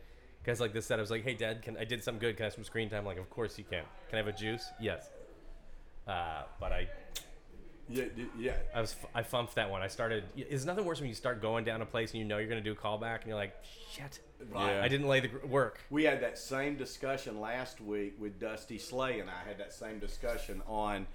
because 0.42 0.60
like 0.60 0.72
this 0.72 0.86
said, 0.86 0.98
I 0.98 1.02
was 1.02 1.10
like, 1.10 1.22
"Hey, 1.24 1.34
Dad, 1.34 1.62
can 1.62 1.76
I 1.76 1.84
did 1.84 2.02
something 2.02 2.20
good? 2.20 2.36
Can 2.36 2.44
I 2.44 2.46
have 2.46 2.54
some 2.54 2.64
screen 2.64 2.88
time?" 2.90 3.04
Like, 3.04 3.18
of 3.18 3.28
course 3.30 3.56
you 3.58 3.64
can. 3.64 3.84
Can 4.08 4.14
I 4.14 4.16
have 4.18 4.26
a 4.26 4.32
juice? 4.32 4.68
Yes. 4.80 5.10
Uh, 6.08 6.42
but 6.58 6.72
I 6.72 6.88
yeah, 7.88 8.04
d- 8.16 8.26
yeah. 8.38 8.54
I 8.74 8.80
was 8.80 8.96
I 9.14 9.22
funked 9.22 9.54
that 9.56 9.70
one. 9.70 9.82
I 9.82 9.88
started. 9.88 10.24
It's 10.36 10.64
nothing 10.64 10.84
worse 10.84 10.98
when 11.00 11.08
you 11.08 11.14
start 11.14 11.40
going 11.42 11.64
down 11.64 11.82
a 11.82 11.86
place 11.86 12.10
and 12.12 12.18
you 12.20 12.24
know 12.24 12.38
you're 12.38 12.48
gonna 12.48 12.60
do 12.60 12.72
a 12.72 12.76
callback 12.76 13.18
and 13.20 13.26
you're 13.28 13.36
like, 13.36 13.54
shit. 13.92 14.18
Right. 14.50 14.72
Yeah. 14.74 14.82
I 14.82 14.88
didn't 14.88 15.06
lay 15.08 15.20
the 15.20 15.28
gr- 15.28 15.46
work. 15.46 15.80
We 15.90 16.04
had 16.04 16.22
that 16.22 16.38
same 16.38 16.76
discussion 16.76 17.40
last 17.40 17.80
week 17.80 18.14
with 18.18 18.38
Dusty 18.40 18.78
Slay, 18.78 19.20
and 19.20 19.28
I 19.30 19.46
had 19.48 19.58
that 19.58 19.72
same 19.72 19.98
discussion 19.98 20.62
on. 20.66 21.06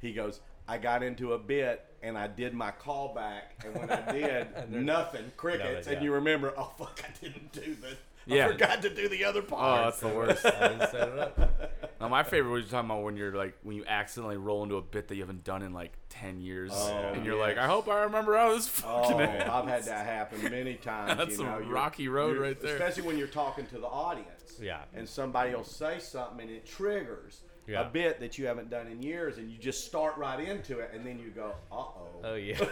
He 0.00 0.12
goes, 0.12 0.40
I 0.68 0.78
got 0.78 1.02
into 1.02 1.32
a 1.32 1.38
bit 1.38 1.84
and 2.02 2.18
I 2.18 2.26
did 2.26 2.52
my 2.54 2.70
callback, 2.70 3.64
and 3.64 3.74
when 3.76 3.90
I 3.90 4.12
did, 4.12 4.70
nothing, 4.70 5.30
crickets. 5.36 5.86
yeah. 5.86 5.94
And 5.94 6.04
you 6.04 6.12
remember, 6.12 6.52
oh 6.56 6.72
fuck, 6.78 7.00
I 7.02 7.24
didn't 7.24 7.52
do 7.52 7.74
the 7.80 7.96
Yeah. 8.36 8.46
I 8.46 8.52
forgot 8.52 8.82
to 8.82 8.92
do 8.92 9.08
the 9.08 9.24
other 9.24 9.38
oh, 9.38 9.42
part. 9.42 9.80
Oh, 9.80 9.84
that's 9.84 10.00
the 10.00 10.08
worst. 10.08 10.44
I 10.46 10.68
didn't 10.68 10.90
set 10.90 11.08
it 11.08 11.18
up. 11.18 11.62
Now, 11.98 12.08
my 12.08 12.24
favorite 12.24 12.50
was 12.50 12.64
you're 12.64 12.70
talking 12.72 12.90
about 12.90 13.04
when 13.04 13.16
you're 13.16 13.32
like 13.32 13.56
when 13.62 13.74
you 13.74 13.84
accidentally 13.86 14.36
roll 14.36 14.62
into 14.62 14.76
a 14.76 14.82
bit 14.82 15.08
that 15.08 15.14
you 15.14 15.22
haven't 15.22 15.44
done 15.44 15.62
in 15.62 15.72
like 15.72 15.92
ten 16.10 16.42
years, 16.42 16.70
Oh, 16.74 16.92
and 17.14 17.24
you're 17.24 17.38
like. 17.38 17.56
I 17.56 17.66
hope 17.66 17.88
I 17.88 18.02
remember 18.02 18.36
how 18.36 18.52
this 18.54 18.82
Oh, 18.84 19.02
fucking 19.02 19.20
ends. 19.22 19.44
I've 19.48 19.66
had 19.66 19.84
that 19.84 20.04
happen 20.04 20.42
many 20.42 20.74
times. 20.74 21.16
That's 21.16 21.38
you 21.38 21.44
a 21.44 21.46
know, 21.46 21.58
you're- 21.58 21.70
rocky 21.72 22.08
road 22.08 22.36
right 22.36 22.60
there. 22.60 22.74
Especially 22.74 23.04
when 23.04 23.16
you're 23.16 23.28
talking 23.28 23.66
to 23.68 23.78
the 23.78 23.86
audience. 23.86 24.58
Yeah. 24.60 24.82
And 24.94 25.08
somebody 25.08 25.54
will 25.54 25.64
say 25.64 25.98
something 25.98 26.40
and 26.40 26.50
it 26.50 26.66
triggers 26.66 27.40
Yeah. 27.66 27.80
a 27.82 27.84
bit 27.90 28.20
that 28.20 28.38
you 28.38 28.46
haven't 28.46 28.70
done 28.70 28.86
in 28.86 29.02
years, 29.02 29.38
and 29.38 29.50
you 29.50 29.58
just 29.58 29.84
start 29.86 30.16
right 30.16 30.40
into 30.40 30.78
it, 30.78 30.90
and 30.94 31.04
then 31.04 31.18
you 31.18 31.30
go, 31.30 31.52
uh 31.72 31.74
oh. 31.76 32.08
Oh 32.24 32.34
yeah. 32.34 32.58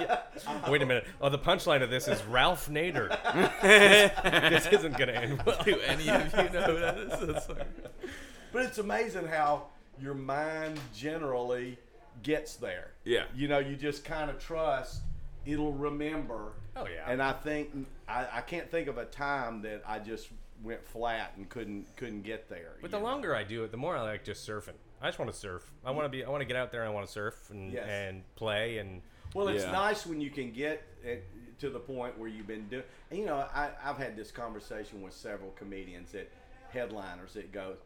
Yeah. 0.00 0.20
Wait 0.70 0.80
a 0.82 0.86
minute. 0.86 1.04
Oh, 1.20 1.28
the 1.28 1.38
punchline 1.38 1.82
of 1.82 1.90
this 1.90 2.08
is 2.08 2.22
Ralph 2.24 2.68
Nader. 2.70 3.08
this 3.62 4.66
isn't 4.66 4.96
gonna 4.96 5.12
end 5.12 5.42
well. 5.44 5.60
Do 5.64 5.78
any 5.80 6.08
of 6.08 6.32
you 6.32 6.50
know 6.50 6.62
who 6.62 6.78
that 6.80 6.98
is? 6.98 7.26
That's 7.26 7.48
like- 7.48 7.66
But 8.52 8.62
it's 8.66 8.78
amazing 8.78 9.26
how 9.26 9.64
your 10.00 10.14
mind 10.14 10.78
generally 10.94 11.76
gets 12.22 12.56
there. 12.56 12.92
Yeah. 13.04 13.24
You 13.34 13.48
know, 13.48 13.58
you 13.58 13.76
just 13.76 14.04
kind 14.04 14.30
of 14.30 14.38
trust 14.38 15.02
it'll 15.46 15.72
remember. 15.72 16.52
Oh, 16.76 16.86
yeah. 16.86 17.10
And 17.10 17.22
I 17.22 17.32
think 17.32 17.86
I, 18.08 18.26
I 18.34 18.40
can't 18.42 18.70
think 18.70 18.88
of 18.88 18.98
a 18.98 19.06
time 19.06 19.62
that 19.62 19.82
I 19.86 19.98
just 19.98 20.28
went 20.62 20.84
flat 20.86 21.32
and 21.36 21.48
couldn't 21.48 21.94
couldn't 21.96 22.22
get 22.22 22.48
there. 22.48 22.76
But 22.80 22.90
the 22.90 22.98
know? 22.98 23.04
longer 23.04 23.34
I 23.34 23.44
do 23.44 23.64
it, 23.64 23.70
the 23.70 23.76
more 23.76 23.96
I 23.96 24.02
like 24.02 24.24
just 24.24 24.46
surfing. 24.48 24.74
I 25.02 25.08
just 25.08 25.18
want 25.18 25.30
to 25.30 25.36
surf. 25.36 25.70
I 25.84 25.90
want 25.92 26.04
to 26.04 26.08
be. 26.10 26.24
I 26.24 26.28
want 26.28 26.42
to 26.42 26.46
get 26.46 26.56
out 26.56 26.70
there 26.72 26.82
and 26.82 26.90
I 26.90 26.92
want 26.92 27.06
to 27.06 27.12
surf 27.12 27.48
and, 27.50 27.72
Yes. 27.72 27.86
and 27.88 28.22
play 28.36 28.78
and. 28.78 29.00
Well, 29.34 29.48
it's 29.48 29.64
Yeah. 29.64 29.72
nice 29.72 30.04
when 30.06 30.20
you 30.20 30.30
can 30.30 30.52
get 30.52 30.82
it 31.02 31.24
to 31.60 31.70
the 31.70 31.78
point 31.78 32.18
where 32.18 32.28
you've 32.28 32.46
been 32.46 32.68
doing. 32.68 32.84
And 33.10 33.18
you 33.18 33.26
know, 33.26 33.36
I, 33.54 33.70
I've 33.82 33.96
had 33.98 34.16
this 34.16 34.30
conversation 34.30 35.02
with 35.02 35.14
several 35.14 35.50
comedians 35.52 36.12
that 36.12 36.30
headliners 36.70 37.34
that 37.34 37.52
go. 37.52 37.76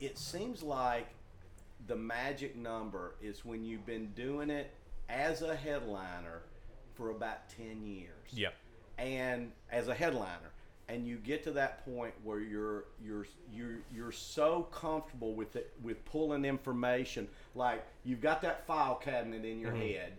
It 0.00 0.18
seems 0.18 0.62
like 0.62 1.08
the 1.86 1.96
magic 1.96 2.56
number 2.56 3.14
is 3.22 3.44
when 3.44 3.64
you've 3.64 3.86
been 3.86 4.12
doing 4.12 4.50
it 4.50 4.70
as 5.08 5.42
a 5.42 5.54
headliner 5.56 6.42
for 6.94 7.10
about 7.10 7.48
ten 7.48 7.84
years. 7.84 8.28
Yep. 8.32 8.54
And 8.98 9.52
as 9.70 9.88
a 9.88 9.94
headliner, 9.94 10.52
and 10.88 11.06
you 11.06 11.16
get 11.16 11.42
to 11.44 11.50
that 11.52 11.84
point 11.84 12.14
where 12.22 12.40
you're 12.40 12.84
you're 13.04 13.26
you're 13.52 13.78
you're 13.92 14.12
so 14.12 14.62
comfortable 14.72 15.34
with 15.34 15.56
it 15.56 15.72
with 15.82 16.04
pulling 16.04 16.44
information 16.44 17.26
like 17.54 17.84
you've 18.04 18.20
got 18.20 18.40
that 18.42 18.66
file 18.66 18.94
cabinet 18.94 19.44
in 19.44 19.58
your 19.58 19.72
mm-hmm. 19.72 19.88
head 19.88 20.12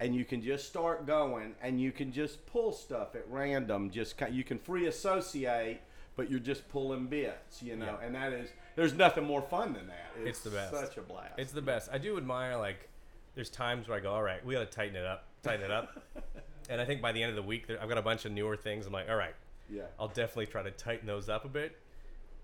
and 0.00 0.14
you 0.14 0.24
can 0.24 0.42
just 0.42 0.66
start 0.66 1.06
going 1.06 1.54
and 1.62 1.80
you 1.80 1.92
can 1.92 2.12
just 2.12 2.44
pull 2.46 2.72
stuff 2.72 3.14
at 3.14 3.24
random 3.28 3.90
just 3.90 4.14
you 4.30 4.44
can 4.44 4.58
free 4.58 4.86
associate 4.86 5.80
but 6.16 6.30
you're 6.30 6.40
just 6.40 6.68
pulling 6.68 7.06
bits 7.06 7.62
you 7.62 7.76
know 7.76 7.98
Yeah. 8.00 8.06
and 8.06 8.14
that 8.14 8.32
is 8.32 8.50
there's 8.76 8.94
nothing 8.94 9.24
more 9.24 9.42
fun 9.42 9.72
than 9.72 9.86
that 9.88 10.12
It's 10.24 10.40
the 10.40 10.50
best. 10.50 10.72
such 10.72 10.96
a 10.96 11.02
blast 11.02 11.34
It's 11.38 11.52
the 11.52 11.62
best. 11.62 11.88
I 11.92 11.98
do 11.98 12.16
admire 12.16 12.56
like. 12.56 12.88
There's 13.34 13.48
times 13.48 13.88
where 13.88 13.96
I 13.96 14.00
go, 14.00 14.12
all 14.12 14.22
right, 14.22 14.44
we 14.44 14.52
got 14.52 14.60
to 14.60 14.66
tighten 14.66 14.94
it 14.94 15.06
up, 15.06 15.24
tighten 15.42 15.64
it 15.64 15.70
up. 15.70 16.02
and 16.68 16.82
I 16.82 16.84
think 16.84 17.00
by 17.00 17.12
the 17.12 17.22
end 17.22 17.30
of 17.30 17.36
the 17.36 17.42
week, 17.42 17.66
there, 17.66 17.80
I've 17.80 17.88
got 17.88 17.96
a 17.96 18.02
bunch 18.02 18.26
of 18.26 18.32
newer 18.32 18.56
things. 18.58 18.84
I'm 18.84 18.92
like, 18.92 19.08
all 19.08 19.16
right, 19.16 19.34
yeah 19.72 19.82
I'll 19.98 20.08
definitely 20.08 20.46
try 20.46 20.62
to 20.62 20.70
tighten 20.70 21.06
those 21.06 21.28
up 21.28 21.44
a 21.44 21.48
bit. 21.48 21.78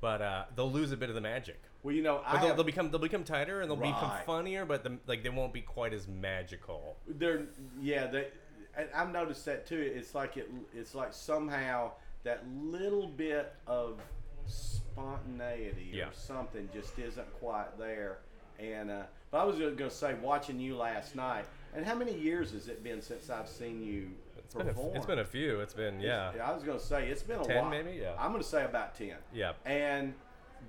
But 0.01 0.22
uh, 0.22 0.45
they'll 0.55 0.70
lose 0.70 0.93
a 0.93 0.97
bit 0.97 1.09
of 1.09 1.16
the 1.16 1.20
magic. 1.20 1.61
well 1.83 1.95
you 1.95 2.03
know 2.03 2.22
I 2.24 2.39
they'll, 2.39 2.47
have, 2.49 2.57
they'll 2.57 2.64
become 2.64 2.91
they'll 2.91 3.01
become 3.01 3.24
tighter 3.24 3.61
and 3.61 3.70
they'll 3.70 3.76
become 3.76 4.12
funnier, 4.24 4.64
but 4.64 4.85
the, 4.85 4.99
like 5.09 5.22
they 5.24 5.29
won't 5.29 5.53
be 5.53 5.61
quite 5.62 5.93
as 5.93 6.07
magical. 6.07 6.97
they're 7.07 7.43
yeah 7.81 8.07
they 8.07 8.29
and 8.76 8.89
I've 8.95 9.11
noticed 9.12 9.45
that 9.47 9.66
too. 9.66 9.81
It's 9.95 10.14
like 10.14 10.37
it 10.37 10.49
it's 10.72 10.95
like 10.95 11.12
somehow 11.12 11.93
that 12.22 12.45
little 12.49 13.09
bit 13.09 13.53
of 13.66 13.99
spontaneity 14.47 15.91
Yeah. 15.93 16.09
or 16.09 16.12
something 16.12 16.68
just 16.72 16.99
isn't 16.99 17.33
quite 17.41 17.76
there. 17.79 18.18
And 18.59 18.91
uh, 18.91 19.03
but 19.31 19.39
I 19.39 19.45
was 19.45 19.57
going 19.57 19.76
to 19.76 19.91
say 19.91 20.14
watching 20.22 20.59
you 20.61 20.76
last 20.76 21.14
night. 21.14 21.45
And 21.74 21.85
how 21.85 21.95
many 21.95 22.16
years 22.18 22.53
has 22.53 22.68
it 22.68 22.83
been 22.83 23.03
since 23.03 23.31
I've 23.31 23.49
seen 23.49 23.83
you 23.83 24.11
It's 24.49 24.55
been, 24.55 24.68
a, 24.68 24.90
it's 24.94 25.05
been 25.05 25.18
a 25.18 25.24
few. 25.26 25.61
It's 25.61 25.74
been 25.74 26.01
yeah. 26.01 26.32
I 26.42 26.55
was 26.55 26.62
going 26.62 26.78
to 26.78 26.84
say 26.84 27.09
it's 27.09 27.22
been 27.22 27.38
a 27.40 27.44
10 27.44 27.57
while. 27.57 27.70
maybe? 27.70 27.99
Yeah. 28.01 28.14
I'm 28.18 28.30
going 28.30 28.42
to 28.42 28.49
say 28.49 28.64
about 28.64 28.94
ten. 28.94 29.16
Yeah. 29.30 29.53
And 29.66 30.14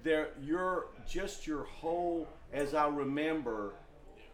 there, 0.04 0.32
your 0.42 0.88
just 1.08 1.48
your 1.48 1.64
whole, 1.64 2.28
as 2.52 2.74
I 2.74 2.90
remember, 2.90 3.72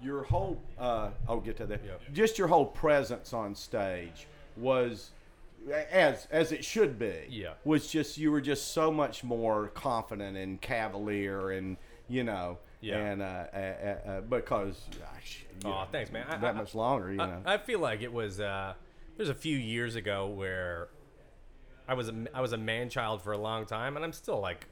your 0.02 0.24
whole. 0.24 0.60
Uh, 0.80 1.10
I'll 1.30 1.40
get 1.42 1.58
to 1.58 1.68
that. 1.68 1.82
Yeah. 1.86 1.92
Just 2.12 2.40
your 2.40 2.48
whole 2.48 2.66
presence 2.66 3.34
on 3.34 3.54
stage 3.54 4.26
was, 4.58 5.12
as 5.92 6.28
as 6.32 6.52
it 6.52 6.66
should 6.66 6.98
be. 6.98 7.28
Yeah. 7.30 7.54
Was 7.66 7.88
just 7.88 8.18
you 8.18 8.32
were 8.32 8.42
just 8.42 8.72
so 8.72 8.92
much 8.92 9.24
more 9.24 9.68
confident 9.76 10.38
and 10.38 10.60
cavalier 10.60 11.52
and 11.52 11.78
you 12.08 12.24
know. 12.24 12.58
Yeah. 12.82 12.98
And 12.98 13.22
uh, 13.22 13.26
uh, 13.26 13.58
uh, 13.58 14.22
because. 14.22 14.82
Gosh, 15.00 15.46
know, 15.64 15.86
thanks, 15.92 16.12
man. 16.12 16.26
I- 16.30 16.38
that 16.38 16.56
I- 16.56 16.58
much 16.58 16.74
longer, 16.74 17.12
you 17.12 17.18
know. 17.18 17.42
I, 17.46 17.54
I 17.54 17.58
feel 17.60 17.80
like 17.80 18.02
it 18.02 18.12
was 18.12 18.40
uh, 18.40 18.74
there's 19.18 19.30
a 19.30 19.34
few 19.36 19.58
years 19.58 19.96
ago 19.96 20.28
where 20.28 20.90
I 21.88 21.94
was 21.94 22.10
a, 22.10 22.16
I 22.34 22.42
was 22.42 22.54
a 22.54 22.58
man 22.58 22.90
child 22.90 23.22
for 23.22 23.32
a 23.34 23.38
long 23.38 23.66
time, 23.66 23.96
and 23.96 24.04
I'm 24.06 24.14
still 24.14 24.40
like 24.40 24.68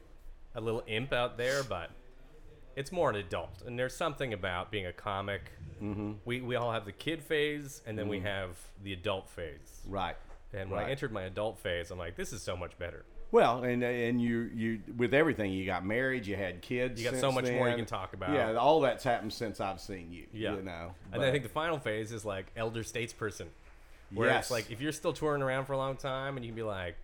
a 0.56 0.62
little 0.62 0.84
imp 0.88 1.14
out 1.14 1.38
there, 1.38 1.64
but 1.64 1.92
it's 2.76 2.92
more 2.92 3.10
an 3.10 3.16
adult. 3.18 3.62
And 3.66 3.78
there's 3.78 3.96
something 3.96 4.34
about 4.34 4.72
being 4.72 4.86
a 4.88 4.94
comic. 4.94 5.52
Mm-hmm. 5.82 6.14
We 6.26 6.42
we 6.42 6.56
all 6.56 6.72
have 6.72 6.86
the 6.86 6.92
kid 6.92 7.22
phase, 7.22 7.82
and 7.86 7.98
then 7.98 8.08
we 8.08 8.20
have 8.22 8.58
the 8.84 8.94
adult 8.94 9.30
phase. 9.30 9.82
right. 9.88 10.16
And 10.56 10.70
when 10.70 10.80
Right. 10.82 10.88
I 10.90 10.92
entered 10.92 11.12
my 11.12 11.24
adult 11.24 11.58
phase, 11.58 11.90
I'm 11.90 11.98
like, 11.98 12.16
this 12.16 12.32
is 12.32 12.44
so 12.44 12.56
much 12.56 12.78
better. 12.78 13.06
Well, 13.32 13.64
and 13.64 13.82
and 13.84 14.22
you 14.22 14.52
you 14.54 14.80
with 14.98 15.16
everything 15.16 15.52
you 15.52 15.66
got 15.66 15.84
married, 15.84 16.28
you 16.28 16.36
had 16.36 16.62
kids. 16.62 17.02
You 17.02 17.10
got 17.10 17.20
so 17.20 17.32
much 17.32 17.50
more 17.50 17.68
you 17.68 17.76
can 17.76 17.88
talk 17.88 18.14
about. 18.14 18.34
Yeah, 18.36 18.54
all 18.54 18.80
that's 18.82 19.04
happened 19.04 19.34
since 19.34 19.60
I've 19.60 19.82
seen 19.82 20.12
you. 20.12 20.28
Yeah. 20.32 20.56
you 20.56 20.62
know. 20.62 20.94
And 21.12 21.20
then 21.20 21.30
I 21.30 21.32
think 21.32 21.42
the 21.44 21.50
final 21.50 21.80
phase 21.80 22.12
is 22.12 22.24
like 22.24 22.46
elder 22.56 22.84
statesperson, 22.84 23.48
where 24.14 24.30
Yes. 24.30 24.46
it's 24.46 24.52
like 24.52 24.72
if 24.72 24.82
you're 24.82 24.92
still 24.92 25.14
touring 25.14 25.42
around 25.42 25.66
for 25.66 25.74
a 25.74 25.78
long 25.78 25.96
time 25.98 26.38
and 26.38 26.46
you 26.46 26.52
can 26.52 26.56
be 26.56 26.64
like, 26.64 26.96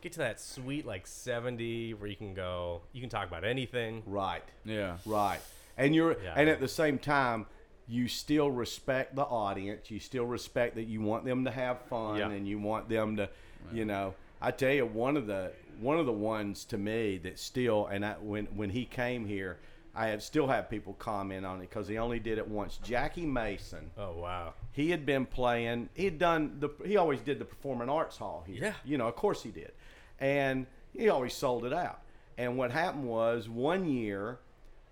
get 0.00 0.12
to 0.12 0.18
that 0.18 0.40
sweet 0.40 0.86
like 0.86 1.06
70 1.06 1.94
where 1.94 2.08
you 2.08 2.16
can 2.16 2.34
go, 2.34 2.82
you 2.92 3.00
can 3.00 3.10
talk 3.10 3.26
about 3.28 3.44
anything. 3.44 4.02
right, 4.06 4.42
yeah. 4.64 4.98
right, 5.06 5.40
and 5.76 5.94
you're 5.94 6.16
Yeah. 6.22 6.34
and 6.36 6.48
at 6.48 6.60
the 6.60 6.68
same 6.68 6.98
time. 6.98 7.46
You 7.90 8.06
still 8.06 8.50
respect 8.50 9.16
the 9.16 9.22
audience. 9.22 9.90
You 9.90 9.98
still 9.98 10.26
respect 10.26 10.74
that 10.74 10.84
you 10.84 11.00
want 11.00 11.24
them 11.24 11.46
to 11.46 11.50
have 11.50 11.80
fun, 11.86 12.18
Yeah. 12.18 12.28
and 12.28 12.46
you 12.46 12.58
want 12.58 12.90
them 12.90 13.16
to, 13.16 13.30
you 13.72 13.86
know. 13.86 14.12
I 14.42 14.50
tell 14.50 14.72
you, 14.74 14.84
one 14.84 15.16
of 15.16 15.26
the 15.26 15.52
one 15.80 15.98
of 15.98 16.04
the 16.04 16.12
ones 16.12 16.66
to 16.66 16.76
me 16.76 17.16
that 17.16 17.38
still, 17.38 17.86
and 17.86 18.04
I, 18.04 18.12
when 18.20 18.44
when 18.54 18.68
he 18.68 18.84
came 18.84 19.24
here, 19.24 19.58
I 19.94 20.08
have 20.08 20.22
still 20.22 20.46
have 20.46 20.70
people 20.70 20.94
comment 20.94 21.44
on 21.44 21.58
it 21.58 21.68
because 21.70 21.88
he 21.88 21.98
only 21.98 22.20
did 22.20 22.38
it 22.38 22.46
once. 22.46 22.78
Jackie 22.84 23.26
Mason, 23.26 23.90
Oh 23.98 24.12
wow. 24.12 24.54
he 24.72 24.90
had 24.90 25.04
been 25.04 25.26
playing 25.26 25.88
he 25.94 26.04
had 26.04 26.18
done 26.18 26.56
the 26.60 26.68
he 26.86 26.96
always 26.96 27.20
did 27.20 27.38
the 27.38 27.44
performing 27.44 27.88
arts 27.88 28.16
hall 28.16 28.44
here 28.46 28.56
Yeah. 28.60 28.72
you 28.84 28.96
know 28.98 29.08
of 29.08 29.16
course 29.16 29.42
he 29.42 29.50
did 29.50 29.72
and 30.20 30.66
he 30.92 31.08
always 31.08 31.34
sold 31.34 31.64
it 31.64 31.72
out 31.72 32.00
and 32.36 32.56
what 32.56 32.70
happened 32.70 33.04
was 33.08 33.48
one 33.48 33.86
year 33.88 34.38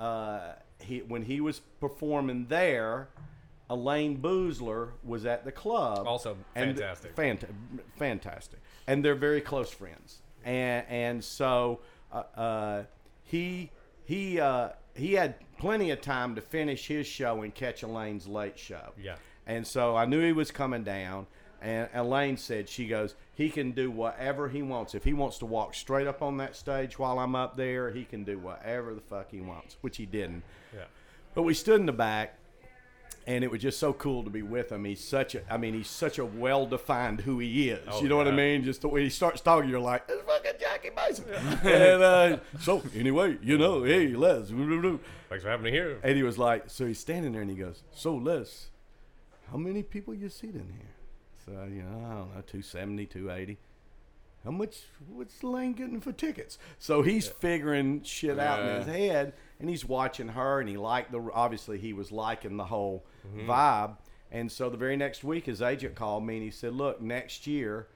uh, 0.00 0.52
he 0.80 0.98
when 1.00 1.22
he 1.22 1.40
was 1.40 1.60
performing 1.80 2.46
there 2.48 3.08
Elayne 3.70 4.20
Boosler 4.20 4.90
was 5.04 5.24
at 5.26 5.44
the 5.44 5.52
club 5.52 6.06
Also 6.06 6.36
and- 6.54 6.76
fantastic. 6.76 7.14
fant- 7.16 7.44
fantastic 7.96 8.60
and 8.86 9.04
they're 9.04 9.14
very 9.14 9.40
close 9.40 9.70
friends 9.70 10.18
and 10.44 10.84
and 10.88 11.24
so 11.24 11.80
uh, 12.12 12.22
uh, 12.36 12.82
he 13.24 13.70
he 14.04 14.38
uh, 14.40 14.70
he 14.96 15.14
had 15.14 15.34
plenty 15.58 15.90
of 15.90 16.00
time 16.00 16.34
to 16.34 16.40
finish 16.40 16.86
his 16.86 17.06
show 17.06 17.42
and 17.42 17.54
catch 17.54 17.82
Elayne's 17.82 18.26
late 18.26 18.58
show 18.58 18.92
Yeah. 19.00 19.16
and 19.46 19.66
so 19.66 19.96
I 19.96 20.04
knew 20.06 20.20
he 20.24 20.32
was 20.32 20.50
coming 20.50 20.84
down. 20.84 21.26
And 21.62 21.88
Elayne 21.94 22.38
said, 22.38 22.68
she 22.68 22.86
goes, 22.86 23.14
he 23.34 23.48
can 23.48 23.72
do 23.72 23.90
whatever 23.90 24.48
he 24.50 24.60
wants. 24.60 24.94
If 24.94 25.04
he 25.04 25.14
wants 25.14 25.38
to 25.38 25.46
walk 25.46 25.74
straight 25.74 26.06
up 26.06 26.20
on 26.20 26.36
that 26.36 26.54
stage 26.54 26.98
while 26.98 27.18
I'm 27.18 27.34
up 27.34 27.56
there, 27.56 27.90
he 27.90 28.04
can 28.04 28.24
do 28.24 28.38
whatever 28.38 28.92
the 28.94 29.00
fuck 29.00 29.30
he 29.30 29.40
wants, 29.40 29.76
which 29.80 29.96
he 29.96 30.04
didn't. 30.04 30.42
Yeah. 30.74 30.84
But 31.34 31.42
we 31.42 31.54
stood 31.54 31.80
in 31.80 31.86
the 31.86 31.92
back, 31.92 32.36
and 33.26 33.42
it 33.42 33.50
was 33.50 33.60
just 33.60 33.78
so 33.78 33.92
cool 33.92 34.22
to 34.22 34.30
be 34.30 34.42
with 34.42 34.70
him. 34.70 34.84
He's 34.84 35.02
such 35.02 35.34
a, 35.34 35.52
I 35.52 35.56
mean, 35.56 35.74
he's 35.74 35.90
such 35.90 36.18
a 36.18 36.24
well 36.24 36.66
defined 36.66 37.22
who 37.22 37.40
he 37.40 37.70
is. 37.70 37.84
Oh, 37.88 38.00
you 38.00 38.08
know 38.08 38.16
what 38.16 38.28
I 38.28 38.30
mean? 38.30 38.62
Just 38.62 38.82
the 38.82 38.88
way 38.88 39.02
he 39.02 39.10
starts 39.10 39.40
talking, 39.40 39.68
you're 39.68 39.80
like, 39.80 40.04
it's 40.08 40.22
fucking 40.22 40.52
Jackie 40.60 40.90
Mason. 40.94 41.24
and 41.68 42.02
uh, 42.02 42.38
so, 42.60 42.82
anyway, 42.94 43.36
you 43.42 43.58
know, 43.58 43.82
hey, 43.82 44.08
Les. 44.08 44.48
Thanks 44.48 45.42
for 45.42 45.50
having 45.50 45.64
me 45.64 45.70
here. 45.72 45.98
And 46.04 46.16
he 46.16 46.22
was 46.22 46.38
like, 46.38 46.64
so 46.68 46.86
he's 46.86 47.00
standing 47.00 47.32
there 47.32 47.42
and 47.42 47.50
he 47.50 47.56
goes, 47.56 47.82
so 47.92 48.14
Les, 48.14 48.68
how 49.50 49.56
many 49.56 49.82
people 49.82 50.14
you 50.14 50.28
seat 50.28 50.54
in 50.54 50.68
here? 50.68 50.94
So, 51.44 51.52
you 51.64 51.82
know, 51.82 51.98
I 51.98 52.14
don't 52.14 52.34
know, 52.34 52.42
270, 52.46 53.06
280. 53.06 53.58
How 54.46 54.52
much, 54.52 54.76
what's 55.12 55.42
Lane 55.42 55.72
getting 55.72 56.00
for 56.00 56.12
tickets? 56.12 56.56
So 56.78 57.02
he's 57.02 57.26
figuring 57.26 58.02
shit 58.04 58.38
out 58.38 58.60
in 58.60 58.76
his 58.76 58.86
head 58.86 59.32
and 59.60 59.68
he's 59.68 59.84
watching 59.84 60.28
her 60.28 60.60
and 60.60 60.68
he 60.68 60.76
liked 60.76 61.10
the, 61.10 61.20
obviously 61.34 61.78
he 61.78 61.92
was 61.92 62.12
liking 62.12 62.56
the 62.56 62.64
whole 62.64 63.04
vibe. 63.36 63.96
And 64.30 64.50
so 64.50 64.70
the 64.70 64.76
very 64.76 64.96
next 64.96 65.24
week 65.24 65.46
his 65.46 65.60
agent 65.62 65.96
called 65.96 66.24
me 66.24 66.36
and 66.36 66.44
he 66.44 66.50
said, 66.50 66.74
look, 66.74 67.00
next 67.02 67.46
year 67.46 67.88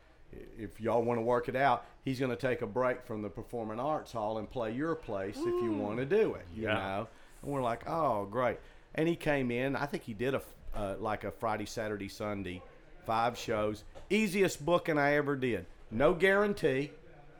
if 0.58 0.80
y'all 0.80 1.02
want 1.02 1.18
to 1.18 1.22
work 1.22 1.48
it 1.48 1.54
out, 1.56 1.86
he's 2.04 2.18
going 2.18 2.30
to 2.30 2.36
take 2.36 2.62
a 2.62 2.66
break 2.66 3.02
from 3.04 3.22
the 3.22 3.28
Performing 3.28 3.78
Arts 3.80 4.12
Hall 4.12 4.38
and 4.38 4.50
play 4.50 4.72
your 4.72 4.94
place 4.96 5.38
if 5.38 5.62
you 5.62 5.72
want 5.72 5.98
to 5.98 6.04
do 6.04 6.34
it. 6.34 6.46
You 6.54 6.64
Yeah. 6.64 6.74
know, 6.74 7.08
and 7.42 7.52
we're 7.52 7.62
like, 7.62 7.88
oh, 7.88 8.26
great. 8.26 8.58
And 8.96 9.08
he 9.08 9.14
came 9.16 9.50
in. 9.52 9.76
I 9.76 9.86
think 9.86 10.02
he 10.02 10.14
did 10.14 10.34
a 10.34 10.42
uh, 10.74 10.94
like 11.00 11.24
a 11.24 11.30
Friday, 11.32 11.66
Saturday, 11.66 12.08
Sunday, 12.08 12.62
five 13.06 13.36
shows. 13.36 13.82
Easiest 14.08 14.64
booking 14.64 14.98
I 14.98 15.14
ever 15.14 15.34
did. 15.36 15.66
No 15.90 16.14
guarantee. 16.14 16.92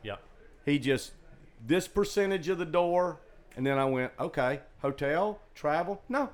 Yeah. 0.03 0.15
He 0.65 0.79
just 0.79 1.11
this 1.65 1.87
percentage 1.87 2.49
of 2.49 2.57
the 2.57 2.65
door, 2.65 3.19
and 3.55 3.65
then 3.65 3.77
I 3.77 3.85
went, 3.85 4.11
okay, 4.19 4.61
hotel, 4.81 5.39
travel, 5.55 6.01
no, 6.09 6.29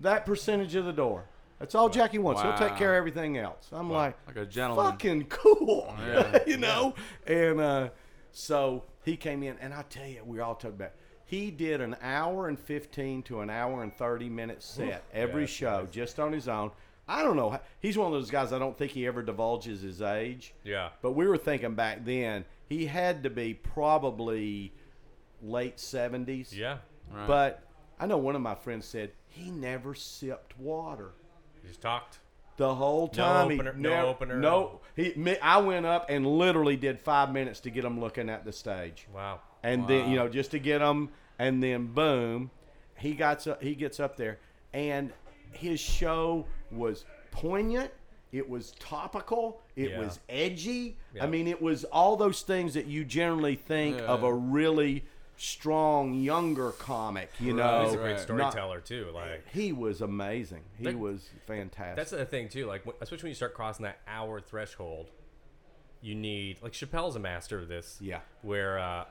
that 0.00 0.26
percentage 0.26 0.74
of 0.74 0.84
the 0.84 0.92
door. 0.92 1.24
That's 1.58 1.74
all 1.74 1.88
Jackie 1.90 2.18
wants. 2.18 2.40
He'll 2.40 2.56
take 2.56 2.76
care 2.76 2.94
of 2.94 2.98
everything 2.98 3.36
else. 3.36 3.68
I'm 3.70 3.90
like, 3.90 4.16
Like 4.26 4.36
a 4.36 4.46
gentleman. 4.46 4.92
fucking 4.92 5.24
cool, 5.26 5.94
Yeah. 6.06 6.38
you 6.46 6.56
know. 6.56 6.94
And 7.26 7.60
uh, 7.60 7.88
so 8.32 8.84
he 9.04 9.16
came 9.16 9.42
in, 9.42 9.56
and 9.60 9.74
I 9.74 9.82
tell 9.82 10.06
you, 10.06 10.22
we 10.24 10.40
all 10.40 10.54
talked 10.54 10.74
about. 10.74 10.92
He 11.26 11.50
did 11.50 11.80
an 11.80 11.96
hour 12.02 12.48
and 12.48 12.58
fifteen 12.58 13.22
to 13.24 13.40
an 13.40 13.50
hour 13.50 13.82
and 13.84 13.94
thirty 13.94 14.28
minute 14.28 14.62
set 14.62 15.04
every 15.12 15.42
that's 15.42 15.52
show, 15.52 15.86
just 15.90 16.18
on 16.18 16.32
his 16.32 16.48
own. 16.48 16.72
I 17.12 17.22
don't 17.24 17.36
know. 17.36 17.58
He's 17.80 17.98
one 17.98 18.06
of 18.06 18.12
those 18.12 18.30
guys. 18.30 18.52
I 18.52 18.58
don't 18.60 18.78
think 18.78 18.92
he 18.92 19.06
ever 19.06 19.20
divulges 19.22 19.82
his 19.82 20.00
age. 20.00 20.54
Yeah. 20.62 20.90
But 21.02 21.12
we 21.12 21.26
were 21.26 21.36
thinking 21.36 21.74
back 21.74 22.04
then, 22.04 22.44
he 22.68 22.86
had 22.86 23.24
to 23.24 23.30
be 23.30 23.54
probably 23.54 24.72
late 25.42 25.76
70s. 25.78 26.54
Yeah. 26.54 26.78
Right. 27.12 27.26
But 27.26 27.62
I 27.98 28.06
know 28.06 28.16
one 28.18 28.36
of 28.36 28.42
my 28.42 28.54
friends 28.54 28.86
said 28.86 29.10
he 29.26 29.50
never 29.50 29.94
sipped 29.94 30.56
water 30.58 31.10
You 31.62 31.68
just 31.68 31.80
talked. 31.80 32.20
the 32.56 32.74
whole 32.74 33.08
time. 33.08 33.46
opener- 33.52 33.72
he 33.74 33.80
no 33.80 33.90
never- 33.90 34.06
opener. 34.06 34.36
No. 34.38 34.80
He, 34.94 35.36
I 35.42 35.58
went 35.58 35.86
up 35.86 36.08
and 36.10 36.24
literally 36.26 36.76
did 36.76 37.00
five 37.00 37.32
minutes 37.32 37.58
to 37.60 37.70
get 37.70 37.84
him 37.84 37.98
looking 37.98 38.28
at 38.30 38.44
the 38.44 38.52
stage. 38.52 39.08
Wow. 39.12 39.40
And 39.64 39.88
then, 39.88 40.08
you 40.10 40.16
know, 40.16 40.28
just 40.28 40.52
to 40.52 40.58
get 40.60 40.80
him, 40.80 41.08
and 41.38 41.60
then 41.62 41.88
boom, 41.88 42.50
he 42.96 43.12
got 43.14 43.44
up, 43.48 43.62
he 43.62 43.74
gets 43.74 43.98
up 43.98 44.16
there, 44.16 44.38
and 44.72 45.12
his 45.52 45.80
show 45.80 46.46
was 46.70 47.04
poignant. 47.30 47.90
It 48.32 48.48
was 48.48 48.72
topical. 48.72 49.60
It 49.76 49.90
Yeah. 49.90 49.98
was 50.00 50.20
edgy. 50.28 50.96
Yeah. 51.14 51.24
I 51.24 51.26
mean, 51.26 51.48
it 51.48 51.60
was 51.60 51.84
all 51.84 52.16
those 52.16 52.42
things 52.42 52.74
that 52.74 52.86
you 52.86 53.04
generally 53.04 53.56
think 53.56 53.96
Yeah. 53.98 54.04
of 54.04 54.22
a 54.22 54.32
really 54.32 55.04
strong 55.36 56.14
younger 56.14 56.70
comic. 56.72 57.30
You 57.40 57.54
know, 57.54 57.84
He's 57.84 57.94
a 57.94 57.96
great 57.96 58.04
Right. 58.04 58.28
Not- 58.28 58.52
storyteller 58.52 58.80
too. 58.82 59.10
Like 59.12 59.48
he 59.48 59.72
was 59.72 60.00
amazing. 60.02 60.62
He 60.78 60.84
That- 60.84 60.98
was 60.98 61.30
fantastic. 61.46 61.96
that's 61.96 62.10
the 62.10 62.26
thing 62.26 62.48
too. 62.50 62.66
Like 62.66 62.82
especially 63.00 63.24
when 63.24 63.30
you 63.30 63.34
start 63.36 63.54
crossing 63.54 63.84
that 63.84 63.98
hour 64.06 64.40
threshold, 64.40 65.10
you 66.02 66.14
need 66.14 66.62
like 66.62 66.72
Chappelle's 66.72 67.16
a 67.16 67.20
master 67.20 67.58
of 67.58 67.68
this. 67.68 67.98
Yeah. 68.02 68.20
Where 68.42 68.78
uh, 68.78 69.06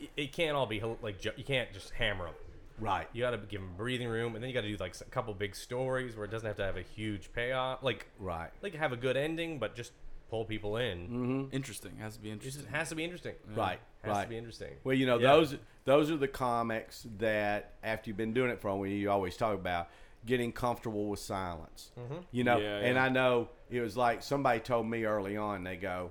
y- 0.00 0.08
it 0.16 0.32
can't 0.32 0.56
all 0.56 0.66
be 0.66 0.80
like 1.02 1.22
you 1.24 1.44
can't 1.44 1.72
just 1.72 1.90
hammer 1.90 2.24
them. 2.24 2.34
Right. 2.80 3.06
You 3.12 3.22
got 3.22 3.30
to 3.30 3.38
give 3.38 3.60
them 3.60 3.72
breathing 3.76 4.08
room, 4.08 4.34
and 4.34 4.42
then 4.42 4.48
you 4.48 4.54
got 4.54 4.62
to 4.62 4.68
do 4.68 4.76
like 4.78 4.94
a 5.00 5.04
couple 5.04 5.32
big 5.34 5.54
stories 5.56 6.16
where 6.16 6.24
it 6.24 6.30
doesn't 6.30 6.46
have 6.46 6.56
to 6.56 6.64
have 6.64 6.76
a 6.76 6.82
huge 6.82 7.32
payoff. 7.32 7.82
Like 7.82 8.06
Right. 8.18 8.50
like 8.62 8.74
have 8.74 8.92
a 8.92 8.96
good 8.96 9.16
ending, 9.16 9.58
but 9.58 9.74
just 9.74 9.92
pull 10.30 10.44
people 10.44 10.76
in. 10.76 10.98
Mm-hmm. 11.08 11.44
Interesting. 11.52 11.96
Has 12.00 12.16
to 12.16 12.20
be 12.22 12.28
It 12.30 12.34
interesting. 12.34 12.62
just 12.64 12.74
has 12.74 12.88
to 12.90 12.94
be 12.94 13.04
interesting. 13.04 13.34
Right. 13.54 13.78
Has 14.02 14.14
right. 14.16 14.22
to 14.24 14.28
be 14.28 14.36
interesting. 14.36 14.74
Well, 14.84 14.94
you 14.94 15.06
know, 15.06 15.18
Yeah. 15.18 15.32
those 15.32 15.56
those 15.84 16.10
are 16.10 16.16
the 16.18 16.28
comics 16.28 17.06
that 17.18 17.72
after 17.82 18.10
you've 18.10 18.18
been 18.18 18.34
doing 18.34 18.50
it 18.50 18.60
for 18.60 18.68
a 18.68 18.76
while, 18.76 18.86
you 18.86 19.10
always 19.10 19.36
talk 19.38 19.54
about 19.54 19.88
getting 20.26 20.52
comfortable 20.52 21.06
with 21.06 21.20
silence. 21.20 21.90
You 22.30 22.44
know, 22.44 22.58
Yeah, 22.58 22.76
and 22.78 22.96
yeah. 22.96 23.04
I 23.04 23.08
know 23.08 23.48
it 23.70 23.80
was 23.80 23.96
like 23.96 24.22
somebody 24.22 24.60
told 24.60 24.86
me 24.86 25.04
early 25.04 25.36
on. 25.38 25.64
They 25.64 25.76
go, 25.76 26.10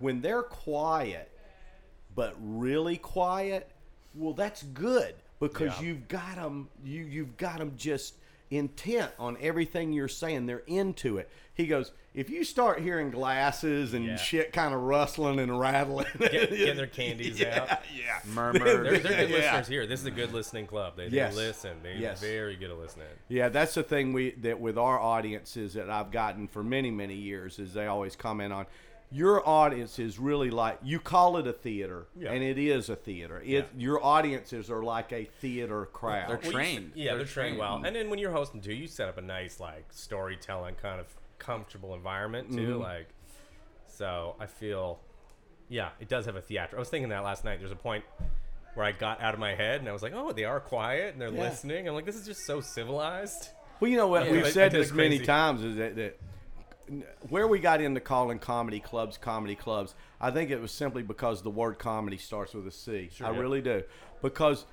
when 0.00 0.20
they're 0.20 0.42
quiet, 0.42 1.30
but 2.14 2.34
really 2.40 2.96
quiet, 2.96 3.70
well, 4.14 4.32
that's 4.32 4.62
good 4.64 5.14
because 5.40 5.80
Yeah. 5.80 5.86
you've 5.88 6.08
got 6.08 6.36
them. 6.36 6.68
You 6.84 7.02
you've 7.04 7.36
got 7.36 7.58
them 7.58 7.72
just 7.76 8.14
intent 8.50 9.12
on 9.18 9.36
everything 9.40 9.92
you're 9.92 10.08
saying. 10.08 10.46
They're 10.46 10.62
into 10.66 11.18
it. 11.18 11.28
He 11.54 11.66
goes, 11.66 11.92
if 12.14 12.30
you 12.30 12.44
start 12.44 12.80
hearing 12.80 13.10
glasses 13.10 13.92
and 13.92 14.06
Yeah. 14.06 14.16
shit 14.16 14.52
kind 14.54 14.72
of 14.72 14.80
rustling 14.80 15.38
and 15.38 15.58
rattling, 15.60 16.06
Get, 16.18 16.30
getting 16.50 16.76
their 16.76 16.86
candies 16.86 17.38
yeah, 17.38 17.66
out. 17.70 17.78
yeah. 17.94 18.20
Murmur. 18.32 18.58
They're, 18.84 18.98
they're 18.98 19.00
good 19.00 19.02
Yeah. 19.30 19.36
listeners 19.36 19.68
here. 19.68 19.86
This 19.86 20.00
is 20.00 20.06
a 20.06 20.10
good 20.10 20.32
listening 20.32 20.66
club. 20.66 20.96
They, 20.96 21.08
Yes. 21.08 21.34
they 21.34 21.40
listen. 21.46 21.76
They're 21.82 21.92
Yes. 21.96 22.20
very 22.22 22.56
good 22.56 22.70
at 22.70 22.78
listening. 22.78 23.06
Yeah, 23.28 23.50
that's 23.50 23.74
the 23.74 23.82
thing 23.82 24.14
we 24.14 24.30
that 24.40 24.58
with 24.58 24.78
our 24.78 24.98
audiences 24.98 25.74
that 25.74 25.90
I've 25.90 26.10
gotten 26.10 26.48
for 26.48 26.62
many 26.62 26.90
many 26.90 27.16
years 27.16 27.58
is 27.58 27.74
they 27.74 27.86
always 27.86 28.16
comment 28.16 28.52
on 28.54 28.66
your 29.10 29.46
audience 29.48 29.98
is 29.98 30.18
really 30.18 30.50
like 30.50 30.78
you 30.82 30.98
call 31.00 31.38
it 31.38 31.46
a 31.46 31.52
theater 31.52 32.06
Yeah. 32.14 32.30
and 32.32 32.42
it 32.42 32.58
is 32.58 32.90
a 32.90 32.96
theater. 32.96 33.40
It 33.40 33.46
Yeah. 33.48 33.62
your 33.76 34.04
audiences 34.04 34.70
are 34.70 34.82
like 34.82 35.12
a 35.12 35.24
theater 35.24 35.86
crowd. 35.86 36.28
They're 36.28 36.36
Well, 36.36 36.44
you 36.46 36.52
trained. 36.52 36.90
s- 36.90 36.96
yeah, 36.96 37.04
they're, 37.10 37.16
They're 37.18 37.26
trained, 37.26 37.56
trained. 37.56 37.58
well. 37.58 37.82
And 37.86 37.96
then 37.96 38.10
when 38.10 38.18
you're 38.18 38.32
hosting 38.32 38.60
too, 38.60 38.74
you 38.74 38.86
set 38.86 39.08
up 39.08 39.16
a 39.16 39.22
nice 39.22 39.60
like 39.60 39.86
storytelling 39.92 40.74
kind 40.74 41.00
of 41.00 41.06
comfortable 41.38 41.94
environment 41.94 42.52
too. 42.52 42.74
Mm-hmm. 42.74 42.82
Like, 42.82 43.08
so 43.86 44.36
I 44.38 44.46
feel, 44.46 45.00
yeah, 45.68 45.90
it 46.00 46.08
does 46.08 46.26
have 46.26 46.36
a 46.36 46.40
theater. 46.42 46.76
I 46.76 46.78
was 46.78 46.88
thinking 46.90 47.08
that 47.08 47.24
last 47.24 47.44
night. 47.44 47.60
There's 47.60 47.72
a 47.72 47.76
point 47.76 48.04
where 48.74 48.84
I 48.84 48.92
got 48.92 49.20
out 49.22 49.32
of 49.34 49.40
my 49.40 49.54
head 49.54 49.80
and 49.80 49.88
I 49.88 49.92
was 49.92 50.02
like, 50.02 50.12
oh, 50.14 50.32
they 50.32 50.44
are 50.44 50.60
quiet 50.60 51.14
and 51.14 51.20
they're 51.22 51.32
Yeah. 51.32 51.40
listening. 51.48 51.88
I'm 51.88 51.94
like, 51.94 52.04
this 52.04 52.16
is 52.16 52.26
just 52.26 52.44
so 52.46 52.60
civilized. 52.60 53.48
Well, 53.80 53.90
you 53.90 53.96
know 53.96 54.06
what 54.08 54.26
Yeah, 54.26 54.32
we've 54.32 54.44
I- 54.44 54.48
I 54.48 54.50
said 54.50 54.72
did 54.72 54.82
this 54.82 54.92
many 54.92 55.18
times 55.20 55.62
is 55.62 55.76
that, 55.76 55.96
that 55.96 56.18
where 57.28 57.46
we 57.46 57.58
got 57.58 57.80
into 57.80 58.00
calling 58.00 58.38
comedy 58.38 58.80
clubs 58.80 59.16
comedy 59.18 59.54
clubs, 59.54 59.94
I 60.20 60.30
think 60.30 60.50
it 60.50 60.60
was 60.60 60.72
simply 60.72 61.02
because 61.02 61.42
the 61.42 61.50
word 61.50 61.78
comedy 61.78 62.16
starts 62.18 62.54
with 62.54 62.66
a 62.66 62.70
C. 62.70 63.10
I 63.22 63.30
yeah. 63.30 63.38
really 63.38 63.60
do. 63.62 63.82
Because 64.22 64.64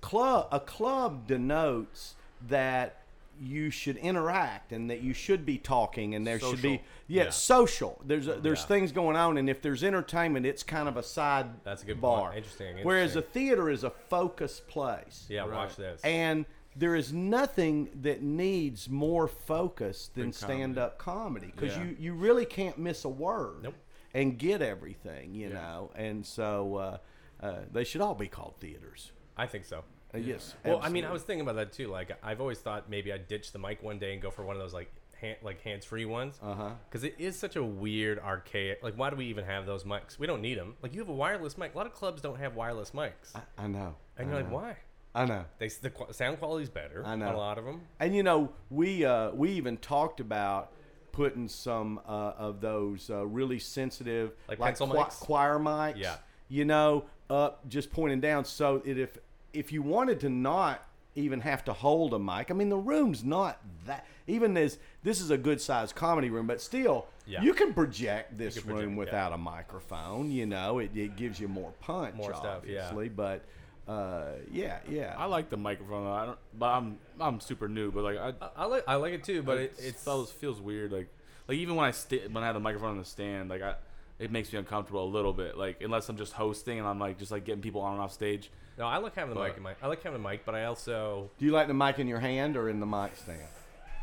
club 0.00 0.48
a 0.52 0.60
club 0.60 1.26
denotes 1.26 2.14
that 2.48 3.02
you 3.38 3.68
should 3.70 3.98
interact 3.98 4.72
and 4.72 4.88
that 4.88 5.02
you 5.02 5.12
should 5.12 5.44
be 5.44 5.58
talking 5.58 6.14
and 6.14 6.26
there 6.26 6.40
should 6.40 6.62
be 6.62 6.76
Social. 6.76 6.84
yeah, 7.06 7.24
Yeah. 7.24 7.30
social. 7.30 8.00
There's 8.06 8.28
a, 8.28 8.34
there's 8.36 8.60
Yeah. 8.60 8.66
things 8.66 8.92
going 8.92 9.14
on 9.16 9.36
and 9.36 9.50
if 9.50 9.60
there's 9.60 9.84
entertainment, 9.84 10.46
it's 10.46 10.62
kind 10.62 10.88
of 10.88 10.96
a 10.96 11.02
side 11.02 11.46
That's 11.62 11.82
a 11.82 11.86
good 11.86 12.00
bar. 12.00 12.28
point. 12.30 12.36
Interesting, 12.38 12.78
Whereas 12.82 13.14
a 13.14 13.20
theater 13.20 13.68
is 13.68 13.84
a 13.84 13.90
focus 13.90 14.60
place. 14.66 15.26
Yeah, 15.28 15.40
Right. 15.42 15.50
watch 15.52 15.76
this. 15.76 16.00
And 16.02 16.46
there 16.78 16.94
is 16.94 17.12
nothing 17.12 17.88
that 18.02 18.22
needs 18.22 18.88
more 18.90 19.26
focus 19.26 20.10
than 20.14 20.32
stand 20.32 20.78
up 20.78 20.98
comedy 20.98 21.52
because 21.54 21.76
Yeah. 21.76 21.84
you, 21.84 21.96
you 21.98 22.12
really 22.14 22.44
can't 22.44 22.76
miss 22.78 23.04
a 23.04 23.08
word 23.08 23.62
Nope. 23.62 23.74
and 24.14 24.38
get 24.38 24.60
everything, 24.62 25.34
you 25.34 25.48
Yeah. 25.48 25.54
know. 25.54 25.90
And 25.94 26.24
so 26.24 26.76
uh, 26.76 26.98
uh, 27.44 27.60
they 27.72 27.84
should 27.84 28.00
all 28.02 28.14
be 28.14 28.28
called 28.28 28.54
theaters. 28.60 29.12
I 29.36 29.46
think 29.46 29.64
so. 29.64 29.84
Uh, 30.14 30.18
yes. 30.18 30.54
Well, 30.64 30.80
I 30.82 30.88
mean, 30.88 31.04
I 31.04 31.12
was 31.12 31.22
thinking 31.22 31.40
about 31.42 31.56
that 31.56 31.72
too. 31.72 31.88
Like, 31.88 32.12
I've 32.22 32.40
always 32.40 32.58
thought 32.58 32.88
maybe 32.88 33.12
I'd 33.12 33.26
ditch 33.26 33.52
the 33.52 33.58
mic 33.58 33.82
one 33.82 33.98
day 33.98 34.12
and 34.12 34.22
go 34.22 34.30
for 34.30 34.44
one 34.44 34.54
of 34.56 34.62
those 34.62 34.72
like 34.74 34.90
hand, 35.20 35.36
like 35.42 35.60
hands-free 35.62 36.04
ones. 36.04 36.38
Uh-huh. 36.42 36.70
Because 36.88 37.04
it 37.04 37.14
is 37.18 37.38
such 37.38 37.56
a 37.56 37.62
weird, 37.64 38.18
archaic. 38.18 38.82
Like, 38.82 38.94
why 38.96 39.10
do 39.10 39.16
we 39.16 39.26
even 39.26 39.44
have 39.44 39.66
those 39.66 39.84
mics? 39.84 40.18
We 40.18 40.26
don't 40.26 40.42
need 40.42 40.58
them. 40.58 40.74
Like, 40.82 40.94
you 40.94 41.00
have 41.00 41.08
a 41.08 41.14
wireless 41.14 41.56
mic. 41.58 41.74
A 41.74 41.76
lot 41.78 41.86
of 41.86 41.94
clubs 41.94 42.20
don't 42.22 42.38
have 42.38 42.54
wireless 42.54 42.90
mics, 42.92 43.34
I, 43.34 43.40
I 43.64 43.66
know. 43.66 43.94
and 44.18 44.28
I 44.28 44.32
you're 44.32 44.42
like, 44.42 44.52
why? 44.52 44.76
I 45.16 45.24
know. 45.24 45.44
They 45.58 45.68
the 45.68 45.90
qu- 45.90 46.12
sound 46.12 46.38
quality's 46.38 46.68
better. 46.70 47.02
I 47.04 47.12
on 47.12 47.20
know. 47.20 47.34
a 47.34 47.36
lot 47.36 47.58
of 47.58 47.64
them. 47.64 47.80
And 48.00 48.14
you 48.14 48.22
know, 48.22 48.52
we 48.70 49.04
uh, 49.04 49.30
we 49.32 49.50
even 49.52 49.76
talked 49.78 50.20
about 50.20 50.72
putting 51.12 51.48
some 51.48 51.98
uh, 52.06 52.32
of 52.36 52.60
those 52.60 53.08
uh, 53.10 53.26
really 53.26 53.58
sensitive, 53.58 54.32
Like 54.48 54.58
pencil 54.58 54.86
qui- 54.86 54.98
mics? 54.98 55.18
choir 55.18 55.58
mics. 55.58 55.96
Yeah. 55.96 56.16
You 56.48 56.64
know, 56.66 57.06
up 57.30 57.66
just 57.68 57.90
pointing 57.90 58.20
down, 58.20 58.44
so 58.44 58.78
that 58.78 58.98
if 58.98 59.16
if 59.52 59.72
you 59.72 59.82
wanted 59.82 60.20
to 60.20 60.28
not 60.28 60.82
even 61.14 61.40
have 61.40 61.64
to 61.64 61.72
hold 61.72 62.12
a 62.12 62.18
mic, 62.18 62.50
I 62.50 62.54
mean, 62.54 62.68
the 62.68 62.76
room's 62.76 63.24
not 63.24 63.58
that. 63.86 64.04
Even 64.26 64.54
as 64.58 64.76
this 65.02 65.20
is 65.22 65.30
a 65.30 65.38
good 65.38 65.60
sized 65.62 65.94
comedy 65.94 66.28
room, 66.28 66.46
but 66.46 66.60
still, 66.60 67.06
Yeah. 67.26 67.40
you 67.40 67.54
can 67.54 67.72
project 67.72 68.36
this 68.36 68.54
can 68.58 68.64
project, 68.64 68.84
room 68.84 68.92
yeah. 68.94 68.98
without 68.98 69.32
a 69.32 69.38
microphone. 69.38 70.30
You 70.30 70.44
know, 70.44 70.78
it, 70.80 70.90
it 70.94 71.16
gives 71.16 71.40
you 71.40 71.48
more 71.48 71.72
punch, 71.80 72.14
More 72.16 72.34
stuff, 72.34 72.64
yeah. 72.66 72.82
obviously. 72.88 73.08
But 73.08 73.42
uh, 73.88 74.22
yeah, 74.50 74.78
yeah. 74.88 75.14
I 75.16 75.26
like 75.26 75.48
the 75.50 75.56
microphone. 75.56 76.06
I 76.06 76.26
don't, 76.26 76.38
but 76.58 76.66
I'm 76.66 76.98
I'm 77.20 77.40
super 77.40 77.68
new. 77.68 77.90
But 77.92 78.04
like 78.04 78.18
I, 78.18 78.28
I, 78.44 78.48
I 78.56 78.64
like 78.66 78.84
I 78.88 78.94
like 78.96 79.12
it 79.12 79.24
too, 79.24 79.42
but 79.42 79.58
it, 79.58 79.74
it, 79.78 79.84
it 79.88 79.94
feels 79.96 80.30
feels 80.32 80.60
weird. 80.60 80.92
Like 80.92 81.08
like 81.48 81.58
even 81.58 81.76
when 81.76 81.86
I 81.86 81.90
st- 81.92 82.30
when 82.32 82.42
I 82.42 82.46
have 82.46 82.54
the 82.54 82.60
microphone 82.60 82.90
on 82.90 82.98
the 82.98 83.04
stand, 83.04 83.48
like 83.50 83.62
I 83.62 83.74
it 84.18 84.30
makes 84.32 84.52
me 84.52 84.58
uncomfortable 84.58 85.04
a 85.04 85.10
little 85.12 85.32
bit. 85.32 85.56
Like 85.56 85.82
unless 85.82 86.08
I'm 86.08 86.16
just 86.16 86.32
hosting 86.32 86.78
and 86.78 86.88
I'm 86.88 86.98
like 86.98 87.18
just 87.18 87.30
like 87.30 87.44
getting 87.44 87.62
people 87.62 87.80
on 87.82 87.92
and 87.94 88.02
off 88.02 88.12
stage. 88.12 88.50
no. 88.78 88.86
I 88.86 88.96
like 88.98 89.14
having 89.14 89.30
the 89.34 89.40
But- 89.40 89.48
mic 89.48 89.56
in 89.58 89.62
my. 89.62 89.74
I 89.82 89.86
like 89.86 90.02
having 90.02 90.20
the 90.22 90.28
mic, 90.28 90.44
but 90.44 90.54
I 90.54 90.64
also 90.64 91.30
Do 91.38 91.44
you 91.44 91.52
like 91.52 91.68
the 91.68 91.74
mic 91.74 91.98
in 91.98 92.08
your 92.08 92.20
hand 92.20 92.56
or 92.56 92.68
in 92.68 92.80
the 92.80 92.86
mic 92.86 93.16
stand? 93.16 93.40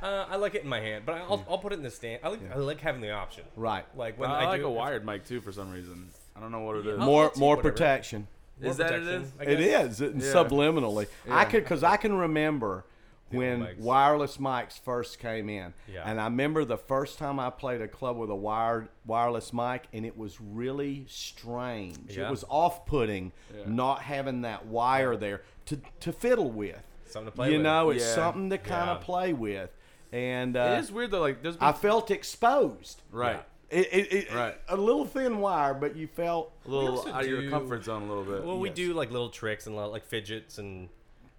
uh, 0.01 0.25
I 0.29 0.35
like 0.37 0.53
it 0.55 0.63
in 0.63 0.69
my 0.69 0.79
hand, 0.81 1.03
but 1.05 1.15
I'll, 1.15 1.43
I'll 1.49 1.57
put 1.57 1.71
it 1.73 1.77
in 1.77 1.83
the 1.83 1.89
stand. 1.91 2.19
I 2.23 2.29
like 2.29 2.39
I 2.53 2.57
like 2.57 2.79
having 2.79 3.01
the 3.01 3.11
option. 3.11 3.43
Right. 3.55 3.85
Like 3.97 4.17
when 4.19 4.29
I, 4.29 4.41
I, 4.41 4.45
like 4.45 4.61
do 4.61 4.67
a 4.67 4.71
wired 4.71 5.05
mic 5.05 5.25
too 5.25 5.41
for 5.41 5.51
some 5.51 5.71
reason. 5.71 6.09
I 6.35 6.39
don't 6.39 6.51
know 6.51 6.61
what 6.61 6.77
it 6.77 6.87
is. 6.87 6.99
I'll- 6.99 7.05
more 7.05 7.31
more 7.37 7.55
whatever. 7.57 7.71
protection. 7.71 8.27
More 8.61 8.71
Is 8.71 8.77
that 8.77 8.93
it 8.93 8.99
protection, 9.03 9.21
is? 9.23 9.31
I 9.39 9.43
It 9.43 9.57
guess. 9.57 9.99
is 10.01 10.25
Yeah. 10.25 10.33
subliminally. 10.33 11.07
I 11.29 11.45
could 11.45 11.63
because 11.63 11.83
I 11.83 11.97
can 11.97 12.13
remember 12.17 12.85
when 13.31 13.61
mics. 13.61 13.79
wireless 13.79 14.37
mics 14.37 14.79
first 14.79 15.17
came 15.19 15.49
in. 15.49 15.73
Yeah. 15.91 16.03
And 16.05 16.21
I 16.21 16.25
remember 16.25 16.65
the 16.65 16.77
first 16.77 17.17
time 17.17 17.39
I 17.39 17.49
played 17.49 17.81
a 17.81 17.87
club 17.87 18.15
with 18.17 18.29
a 18.29 18.35
wired 18.35 18.89
wireless 19.07 19.51
mic, 19.51 19.85
and 19.91 20.05
it 20.05 20.15
was 20.17 20.39
really 20.39 21.05
strange. 21.07 22.15
Yeah. 22.15 22.27
It 22.27 22.31
was 22.31 22.45
off-putting 22.47 23.31
not 23.65 24.01
having 24.03 24.41
that 24.41 24.65
wire 24.67 25.15
there 25.17 25.41
to 25.65 25.79
to 26.01 26.11
fiddle 26.11 26.51
with. 26.51 26.81
Something 27.05 27.31
to 27.31 27.35
play 27.35 27.47
with. 27.47 27.51
you 27.53 27.57
with. 27.59 27.63
know, 27.63 27.89
it's 27.91 28.03
Yeah. 28.03 28.15
something 28.15 28.49
to 28.51 28.57
kind 28.57 28.89
of 28.91 28.99
Yeah. 28.99 29.05
play 29.05 29.33
with, 29.33 29.69
and 30.11 30.55
uh, 30.57 30.75
It 30.77 30.79
is 30.79 30.91
weird 30.91 31.11
though. 31.11 31.21
Like 31.21 31.41
there's 31.41 31.57
been, 31.57 31.67
I 31.67 31.71
felt 31.71 32.11
exposed. 32.11 33.01
right. 33.11 33.43
It, 33.73 33.87
it, 33.91 34.13
it, 34.13 34.33
Right. 34.33 34.55
A 34.69 34.77
little 34.77 35.03
thin 35.05 35.39
wire, 35.39 35.73
but 35.73 35.95
you 35.95 36.07
felt 36.07 36.51
A 36.65 36.69
little 36.69 37.07
out 37.11 37.23
of 37.23 37.29
your 37.29 37.49
comfort 37.49 37.83
zone 37.83 38.03
a 38.03 38.07
little 38.07 38.23
bit. 38.23 38.43
Well, 38.45 38.59
we 38.59 38.69
Yes. 38.69 38.75
do 38.75 38.93
like 38.93 39.11
little 39.11 39.29
tricks 39.29 39.65
and 39.67 39.75
like 39.75 40.05
fidgets, 40.05 40.57
and 40.59 40.89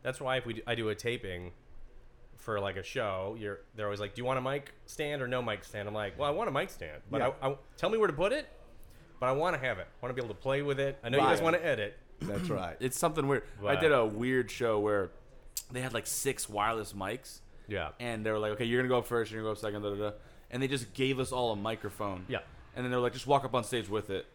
that's 0.02 0.20
why 0.20 0.36
if 0.38 0.46
we 0.46 0.54
do, 0.54 0.62
I 0.66 0.74
do 0.74 0.88
a 0.88 0.94
taping 0.94 1.52
for 2.36 2.60
like 2.60 2.76
a 2.76 2.82
show, 2.82 3.36
you're 3.38 3.60
they're 3.74 3.86
always 3.86 4.00
like, 4.00 4.14
"Do 4.14 4.20
you 4.20 4.26
want 4.26 4.38
a 4.38 4.42
mic 4.42 4.72
stand 4.86 5.22
or 5.22 5.28
no 5.28 5.40
mic 5.40 5.64
stand?" 5.64 5.88
I'm 5.88 5.94
like, 5.94 6.18
"Well, 6.18 6.28
I 6.28 6.32
want 6.32 6.48
a 6.48 6.52
mic 6.52 6.70
stand, 6.70 7.00
but 7.10 7.20
Yeah. 7.20 7.30
I, 7.40 7.50
I 7.50 7.56
tell 7.76 7.88
me 7.88 7.96
where 7.98 8.08
to 8.08 8.12
put 8.12 8.32
it, 8.32 8.46
but 9.20 9.26
I 9.26 9.32
want 9.32 9.54
to 9.58 9.66
have 9.66 9.78
it. 9.78 9.86
I 9.90 10.04
want 10.04 10.14
to 10.14 10.20
be 10.20 10.24
able 10.26 10.34
to 10.34 10.40
play 10.40 10.60
with 10.62 10.78
it. 10.80 10.98
I 11.02 11.08
know 11.08 11.18
you 11.18 11.24
guys 11.24 11.40
want 11.40 11.56
to 11.56 11.64
edit. 11.64 11.96
that's 12.20 12.48
right. 12.50 12.76
it's 12.80 12.98
something 12.98 13.26
weird. 13.26 13.44
I 13.66 13.76
did 13.76 13.92
a 13.92 14.04
weird 14.04 14.50
show 14.50 14.78
where 14.80 15.10
they 15.72 15.80
had 15.80 15.94
like 15.94 16.06
six 16.06 16.48
wireless 16.48 16.92
mics, 16.92 17.40
Yeah, 17.66 17.90
and 17.98 18.26
they 18.26 18.30
were 18.30 18.38
like, 18.38 18.52
"Okay, 18.52 18.64
you're 18.66 18.82
gonna 18.82 18.90
go 18.90 18.98
up 18.98 19.06
first, 19.06 19.30
you're 19.32 19.40
gonna 19.40 19.48
go 19.48 19.52
up 19.52 19.58
second, 19.58 19.80
da 19.82 19.90
da 19.94 20.10
da," 20.10 20.16
and 20.50 20.62
they 20.62 20.68
just 20.68 20.94
gave 20.94 21.18
us 21.18 21.32
all 21.32 21.52
a 21.52 21.56
microphone. 21.56 22.24
Yeah. 22.28 22.38
And 22.76 22.84
then 22.84 22.90
they're 22.90 23.00
like, 23.00 23.12
"Just 23.12 23.26
walk 23.26 23.44
up 23.44 23.54
on 23.54 23.64
stage 23.64 23.88
with 23.88 24.10
it." 24.10 24.26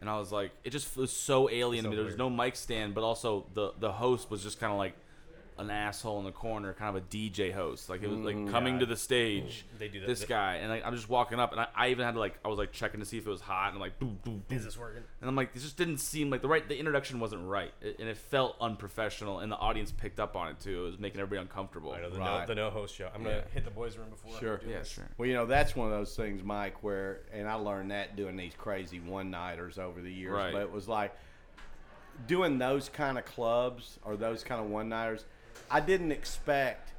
And 0.00 0.08
I 0.08 0.18
was 0.18 0.32
like, 0.32 0.52
it 0.64 0.70
just 0.70 0.96
was 0.96 1.12
so 1.12 1.50
alien 1.50 1.84
to 1.84 1.90
me. 1.90 1.96
There 1.96 2.04
was 2.04 2.12
weird. 2.12 2.18
no 2.18 2.30
mic 2.30 2.56
stand, 2.56 2.94
but 2.94 3.04
also 3.04 3.46
the 3.54 3.72
the 3.78 3.92
host 3.92 4.30
was 4.30 4.42
just 4.42 4.58
kind 4.58 4.72
of 4.72 4.78
like 4.78 4.94
an 5.60 5.70
asshole 5.70 6.18
in 6.18 6.24
the 6.24 6.32
corner, 6.32 6.72
kind 6.72 6.96
of 6.96 7.02
a 7.02 7.06
DJ 7.06 7.52
host. 7.52 7.88
Like 7.90 8.02
it 8.02 8.08
was 8.08 8.18
like 8.20 8.34
mm. 8.36 8.50
coming 8.50 8.74
Yeah. 8.74 8.80
to 8.80 8.86
the 8.86 8.96
stage. 8.96 9.64
Mm. 9.74 9.78
They 9.78 9.88
do 9.88 10.00
that- 10.00 10.06
This 10.06 10.20
they- 10.20 10.26
guy, 10.26 10.56
and 10.56 10.70
like 10.70 10.84
I'm 10.84 10.94
just 10.94 11.08
walking 11.08 11.38
up, 11.38 11.52
and 11.52 11.60
I, 11.60 11.66
I 11.76 11.88
even 11.90 12.04
had 12.04 12.14
to 12.14 12.18
like 12.20 12.38
I 12.44 12.48
was 12.48 12.58
like 12.58 12.72
checking 12.72 13.00
to 13.00 13.06
see 13.06 13.18
if 13.18 13.26
it 13.26 13.30
was 13.30 13.40
hot, 13.42 13.72
and 13.72 13.80
like 13.80 13.98
boom, 13.98 14.18
boom, 14.24 14.42
boom. 14.48 14.56
is 14.58 14.64
this 14.64 14.78
working? 14.78 15.02
And 15.20 15.28
I'm 15.28 15.36
like, 15.36 15.52
this 15.52 15.62
just 15.62 15.76
didn't 15.76 15.98
seem 15.98 16.30
like 16.30 16.40
the 16.42 16.48
right. 16.48 16.66
The 16.66 16.78
introduction 16.78 17.20
wasn't 17.20 17.46
right, 17.46 17.72
it, 17.82 17.98
and 17.98 18.08
it 18.08 18.16
felt 18.16 18.56
unprofessional, 18.60 19.40
and 19.40 19.52
the 19.52 19.56
audience 19.56 19.92
picked 19.92 20.18
up 20.18 20.34
on 20.36 20.48
it 20.48 20.60
too. 20.60 20.82
It 20.82 20.86
was 20.86 20.98
making 20.98 21.20
everybody 21.20 21.42
uncomfortable. 21.46 21.92
I 21.92 22.00
know 22.00 22.10
the, 22.10 22.18
Right. 22.18 22.40
no, 22.40 22.46
the 22.46 22.54
no 22.54 22.70
host 22.70 22.94
show. 22.94 23.10
I'm 23.14 23.22
gonna 23.22 23.36
Yeah. 23.36 23.42
hit 23.52 23.64
the 23.64 23.70
boys' 23.70 23.96
room 23.98 24.08
before. 24.10 24.34
I 24.36 24.40
Sure. 24.40 24.56
do 24.56 24.68
Yeah, 24.68 24.78
this. 24.78 24.88
sure. 24.88 25.08
Well, 25.18 25.28
you 25.28 25.34
know, 25.34 25.46
that's 25.46 25.76
one 25.76 25.86
of 25.86 25.92
those 25.92 26.16
things, 26.16 26.42
Mike, 26.42 26.82
where, 26.82 27.20
and 27.32 27.46
I 27.48 27.54
learned 27.54 27.90
that 27.90 28.16
doing 28.16 28.36
these 28.36 28.54
crazy 28.54 28.98
one 29.00 29.30
nighters 29.30 29.78
over 29.78 30.00
the 30.00 30.12
years, 30.12 30.32
Right. 30.32 30.52
but 30.52 30.62
it 30.62 30.70
was 30.72 30.88
like 30.88 31.14
doing 32.26 32.58
those 32.58 32.88
kind 32.88 33.16
of 33.18 33.24
clubs 33.24 33.98
or 34.04 34.16
those 34.16 34.44
kind 34.44 34.62
of 34.62 34.70
one 34.70 34.88
nighters, 34.88 35.24
I 35.70 35.80
didn't 35.80 36.12
expect 36.12 36.92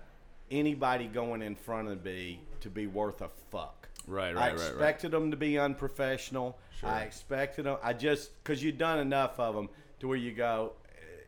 anybody 0.50 1.08
going 1.08 1.42
in 1.42 1.56
front 1.56 1.88
of 1.88 2.04
me 2.04 2.40
to 2.62 2.70
be 2.70 2.88
worth 2.88 3.22
a 3.22 3.30
fuck. 3.50 3.90
Right, 4.08 4.30
I 4.30 4.34
right, 4.34 4.36
right, 4.54 4.60
right. 4.60 4.68
expected 4.70 5.12
them 5.12 5.32
to 5.32 5.38
be 5.38 5.58
unprofessional. 5.60 6.58
Sure. 6.80 6.90
I 6.90 7.02
expected 7.02 7.66
them. 7.66 7.78
I 7.84 7.94
just 7.94 8.32
because 8.44 8.64
you've 8.64 8.78
done 8.78 9.00
enough 9.00 9.40
of 9.40 9.56
them 9.56 9.70
to 10.00 10.08
where 10.08 10.18
you 10.18 10.32
go, 10.32 10.74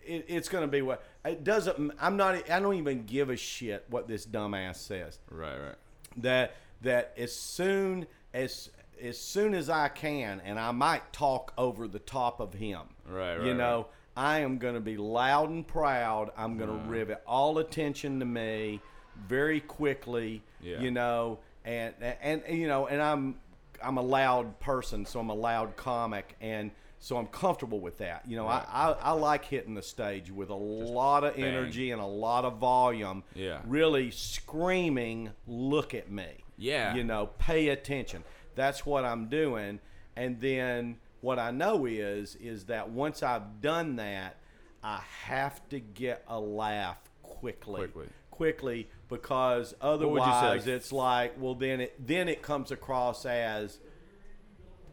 it, 0.05 0.25
it's 0.27 0.49
going 0.49 0.63
to 0.63 0.67
be 0.67 0.81
what 0.81 1.03
it 1.25 1.43
doesn't. 1.43 1.91
I'm 1.99 2.17
not. 2.17 2.49
I 2.49 2.59
don't 2.59 2.75
even 2.75 3.05
give 3.05 3.29
a 3.29 3.37
shit 3.37 3.85
what 3.89 4.07
this 4.07 4.25
dumbass 4.25 4.77
says 4.77 5.19
Right, 5.29 5.57
right. 5.57 5.75
that 6.17 6.55
that 6.81 7.13
as 7.17 7.33
soon 7.35 8.07
as 8.33 8.69
as 9.01 9.17
soon 9.17 9.53
as 9.53 9.69
I 9.69 9.89
can, 9.89 10.41
and 10.43 10.59
I 10.59 10.71
might 10.71 11.13
talk 11.13 11.53
over 11.57 11.87
the 11.87 11.99
top 11.99 12.39
of 12.39 12.53
him. 12.53 12.81
Right, 13.07 13.35
right. 13.35 13.41
You 13.43 13.51
right, 13.51 13.57
know, 13.57 13.87
I 14.15 14.39
am 14.39 14.57
going 14.57 14.75
to 14.75 14.79
be 14.79 14.97
loud 14.97 15.49
and 15.49 15.67
proud. 15.67 16.31
I'm 16.37 16.57
going 16.57 16.69
to 16.69 16.75
mm. 16.75 16.89
rivet 16.89 17.23
all 17.25 17.57
attention 17.57 18.19
to 18.19 18.25
me 18.25 18.81
very 19.27 19.59
quickly. 19.59 20.43
Yeah. 20.61 20.79
You 20.79 20.91
know, 20.91 21.39
and, 21.65 21.93
and 21.99 22.43
and 22.45 22.59
you 22.59 22.67
know, 22.67 22.87
and 22.87 23.01
I'm 23.01 23.35
I'm 23.81 23.97
a 23.97 24.01
loud 24.01 24.59
person, 24.59 25.05
so 25.05 25.19
I'm 25.19 25.29
a 25.29 25.35
loud 25.35 25.75
comic, 25.75 26.35
and 26.41 26.71
so 26.99 27.17
I'm 27.17 27.27
comfortable 27.27 27.79
with 27.79 27.97
that. 27.97 28.23
You 28.27 28.37
know, 28.37 28.47
I, 28.47 28.65
I 28.71 28.91
I 28.91 29.11
like 29.11 29.45
hitting 29.45 29.73
the 29.73 29.81
stage 29.81 30.31
with 30.31 30.49
a 30.49 30.55
lot 30.55 31.23
of 31.23 31.35
bang. 31.35 31.45
energy 31.45 31.91
and 31.91 32.01
a 32.01 32.05
lot 32.05 32.45
of 32.45 32.57
volume. 32.57 33.23
Yeah. 33.33 33.59
Really 33.65 34.11
screaming, 34.11 35.31
look 35.47 35.93
at 35.93 36.11
me. 36.11 36.43
Yeah. 36.57 36.95
You 36.95 37.03
know, 37.03 37.29
pay 37.39 37.69
attention. 37.69 38.23
That's 38.55 38.85
what 38.85 39.03
I'm 39.03 39.27
doing. 39.27 39.79
And 40.15 40.39
then 40.39 40.97
what 41.23 41.39
I 41.39 41.51
know 41.51 41.85
is 41.85 42.35
is 42.35 42.65
that 42.65 42.89
once 42.89 43.23
I've 43.23 43.61
done 43.61 43.95
that, 43.95 44.35
I 44.83 45.01
have 45.25 45.67
to 45.69 45.79
get 45.79 46.23
a 46.27 46.37
laugh 46.39 46.97
quickly. 47.21 47.87
Quickly. 47.87 48.07
Quickly 48.29 48.89
because 49.09 49.73
would 49.81 50.01
you 50.01 50.15
say, 50.17 50.21
otherwise 50.21 50.67
it's 50.67 50.91
like, 50.91 51.35
well 51.39 51.55
then 51.55 51.79
it 51.81 51.95
then 52.05 52.27
it 52.27 52.41
comes 52.41 52.71
across 52.71 53.25
as 53.25 53.79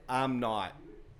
I'm 0.08 0.38
not 0.40 0.72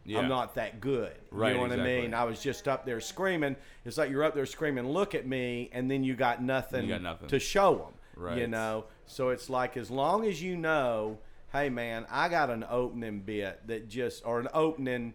Yeah. 0.04 0.20
I'm 0.20 0.28
not 0.28 0.54
that 0.54 0.80
good. 0.80 1.12
Right, 1.30 1.48
You 1.48 1.54
know 1.54 1.60
what 1.62 1.72
exactly. 1.72 1.98
I 1.98 2.00
mean? 2.02 2.14
I 2.14 2.24
was 2.24 2.40
just 2.42 2.68
up 2.68 2.84
there 2.86 3.00
screaming. 3.00 3.56
It's 3.84 3.98
like 3.98 4.10
you're 4.10 4.24
up 4.24 4.34
there 4.34 4.46
screaming, 4.46 4.86
"Look 4.88 5.14
at 5.14 5.26
me," 5.26 5.70
and 5.72 5.90
then 5.90 6.04
you 6.04 6.14
got 6.14 6.42
nothing, 6.42 6.84
You 6.84 6.94
got 6.94 7.02
nothing. 7.02 7.28
to 7.28 7.38
show 7.38 7.74
them. 7.76 7.94
Right. 8.16 8.38
You 8.38 8.46
know, 8.46 8.84
so 9.06 9.30
it's 9.30 9.48
like 9.50 9.76
as 9.76 9.90
long 9.90 10.24
as 10.26 10.42
you 10.42 10.56
know, 10.56 11.18
hey 11.52 11.68
man, 11.68 12.06
I 12.10 12.28
got 12.28 12.51
an 12.51 12.64
opening 12.68 13.20
bit 13.20 13.66
that 13.66 13.89
just 13.89 14.24
or 14.24 14.40
an 14.40 14.48
opening 14.55 15.14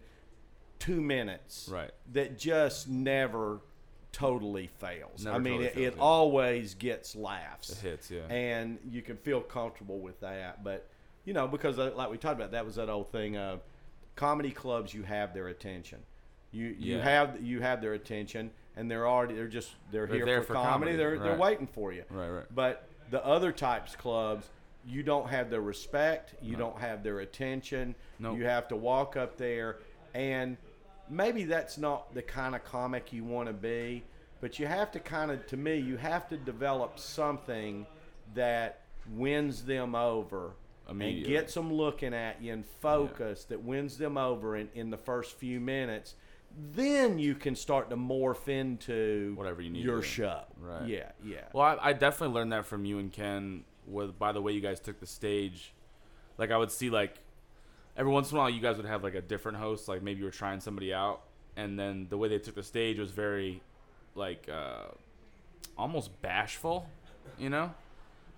two 0.78 1.00
minutes, 1.00 1.68
Right. 1.72 1.90
That 2.12 2.38
just 2.38 2.88
never 2.88 3.60
totally 4.12 4.66
fails. 4.78 5.24
Never 5.24 5.36
I 5.36 5.38
mean, 5.38 5.52
totally 5.54 5.66
it, 5.66 5.74
fails, 5.74 5.86
it 5.86 5.96
yeah. 5.96 6.02
always 6.02 6.74
gets 6.74 7.16
laughs. 7.16 7.70
It 7.70 7.78
hits, 7.78 8.10
yeah. 8.10 8.20
And 8.28 8.78
you 8.90 9.02
can 9.02 9.16
feel 9.16 9.40
comfortable 9.40 9.98
with 10.00 10.20
that, 10.20 10.62
but 10.64 10.88
you 11.24 11.32
know, 11.32 11.48
because 11.48 11.78
uh, 11.78 11.92
like 11.96 12.10
we 12.10 12.18
talked 12.18 12.36
about, 12.36 12.52
that 12.52 12.64
was 12.64 12.76
that 12.76 12.88
old 12.88 13.10
thing 13.10 13.36
of 13.36 13.60
comedy 14.14 14.50
clubs. 14.50 14.94
You 14.94 15.02
have 15.02 15.34
their 15.34 15.48
attention. 15.48 15.98
You 16.52 16.74
you 16.78 16.98
have 16.98 17.42
you 17.42 17.60
have 17.60 17.80
their 17.82 17.94
attention, 17.94 18.50
and 18.76 18.90
they're 18.90 19.08
already 19.08 19.34
they're 19.34 19.48
just 19.48 19.72
they're, 19.90 20.06
They're 20.06 20.24
here 20.24 20.40
for, 20.42 20.48
for 20.48 20.52
comedy. 20.54 20.92
comedy, 20.92 20.96
They're 20.96 21.18
they're 21.18 21.36
waiting 21.36 21.66
for 21.66 21.92
you. 21.92 22.04
Right, 22.08 22.28
right. 22.30 22.44
But 22.54 22.88
the 23.10 23.24
other 23.26 23.50
types 23.52 23.96
clubs, 23.96 24.48
you 24.86 25.02
don't 25.02 25.28
have 25.28 25.50
their 25.50 25.60
respect. 25.60 26.34
You 26.40 26.56
don't 26.56 26.78
have 26.78 27.02
their 27.02 27.20
attention. 27.20 27.94
Nope. 28.18 28.38
You 28.38 28.44
have 28.44 28.68
to 28.68 28.76
walk 28.76 29.16
up 29.16 29.36
there, 29.36 29.78
and 30.14 30.56
maybe 31.10 31.44
that's 31.44 31.76
not 31.76 32.14
the 32.14 32.22
kind 32.22 32.54
of 32.54 32.64
comic 32.64 33.12
you 33.12 33.24
want 33.24 33.48
to 33.48 33.52
be. 33.52 34.04
But 34.40 34.58
you 34.58 34.66
have 34.66 34.92
to 34.92 35.00
kind 35.00 35.30
of, 35.30 35.46
to 35.48 35.56
me, 35.56 35.76
you 35.76 35.96
have 35.96 36.28
to 36.28 36.36
develop 36.36 36.98
something 36.98 37.86
that 38.34 38.82
wins 39.14 39.64
them 39.64 39.94
over 39.94 40.52
and 40.88 41.24
gets 41.24 41.54
them 41.54 41.72
looking 41.72 42.14
at 42.14 42.40
you 42.40 42.52
and 42.52 42.64
focus 42.64 43.44
that 43.44 43.62
wins 43.62 43.96
them 43.96 44.16
over 44.18 44.56
in, 44.56 44.68
in 44.74 44.90
the 44.90 44.96
first 44.96 45.36
few 45.36 45.58
minutes. 45.58 46.14
Then 46.74 47.18
you 47.18 47.34
can 47.34 47.56
start 47.56 47.90
to 47.90 47.96
morph 47.96 48.48
into 48.48 49.34
Whatever 49.36 49.62
you 49.62 49.70
need 49.70 49.84
your 49.84 50.02
show. 50.02 50.42
Right. 50.58 50.86
Yeah, 50.86 51.10
yeah. 51.24 51.44
Well, 51.52 51.78
I, 51.80 51.90
I 51.90 51.92
definitely 51.92 52.34
learned 52.34 52.52
that 52.52 52.66
from 52.66 52.84
you 52.84 52.98
and 52.98 53.12
Ken. 53.12 53.64
With 53.86 54.18
by 54.18 54.32
the 54.32 54.42
way 54.42 54.52
you 54.52 54.60
guys 54.60 54.80
took 54.80 55.00
the 55.00 55.06
stage, 55.06 55.72
like 56.38 56.50
I 56.50 56.56
would 56.56 56.70
see 56.70 56.90
like 56.90 57.16
every 57.96 58.12
once 58.12 58.30
in 58.30 58.36
a 58.36 58.40
while 58.40 58.50
you 58.50 58.60
guys 58.60 58.76
would 58.76 58.86
have 58.86 59.02
like 59.02 59.14
a 59.14 59.20
different 59.20 59.58
host, 59.58 59.88
like 59.88 60.02
maybe 60.02 60.20
you 60.20 60.24
were 60.24 60.30
trying 60.30 60.60
somebody 60.60 60.92
out, 60.92 61.22
and 61.56 61.78
then 61.78 62.06
the 62.10 62.18
way 62.18 62.28
they 62.28 62.38
took 62.38 62.54
the 62.54 62.62
stage 62.62 62.98
was 62.98 63.10
very 63.10 63.62
like 64.14 64.48
uh, 64.52 64.86
almost 65.78 66.20
bashful, 66.22 66.88
you 67.38 67.48
know. 67.48 67.72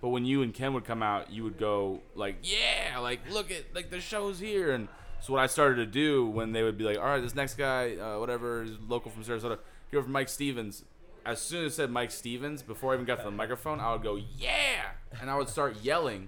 But 0.01 0.09
when 0.09 0.25
you 0.25 0.43
and 0.43 0.53
Ken 0.53 0.73
would 0.73 0.85
come 0.85 1.03
out, 1.03 1.29
you 1.29 1.43
would 1.43 1.57
go 1.57 1.99
like, 2.15 2.37
"Yeah, 2.43 2.99
like 2.99 3.19
look 3.29 3.51
at 3.51 3.75
like 3.75 3.89
the 3.89 3.99
show's 3.99 4.39
here." 4.39 4.71
And 4.71 4.87
so 5.19 5.33
what 5.33 5.41
I 5.41 5.47
started 5.47 5.75
to 5.75 5.85
do 5.85 6.25
when 6.25 6.53
they 6.53 6.63
would 6.63 6.77
be 6.77 6.85
like, 6.85 6.97
"All 6.97 7.05
right, 7.05 7.21
this 7.21 7.35
next 7.35 7.55
guy, 7.55 7.95
uh, 7.97 8.17
whatever, 8.19 8.63
is 8.63 8.71
local 8.87 9.11
from 9.11 9.23
Sarasota, 9.23 9.59
go 9.91 10.01
from 10.01 10.13
Mike 10.13 10.29
Stevens." 10.29 10.85
As 11.29 11.41
soon 11.41 11.65
as 11.65 11.73
it 11.73 11.75
said 11.75 11.91
Mike 11.91 12.11
Stevens, 12.11 12.61
before 12.61 12.91
I 12.91 12.95
even 12.95 13.05
got 13.05 13.17
to 13.19 13.23
the 13.25 13.31
microphone, 13.31 13.79
I 13.79 13.91
would 13.93 14.03
go, 14.03 14.15
"Yeah," 14.37 14.85
and 15.21 15.29
I 15.29 15.37
would 15.37 15.49
start 15.49 15.77
yelling. 15.81 16.27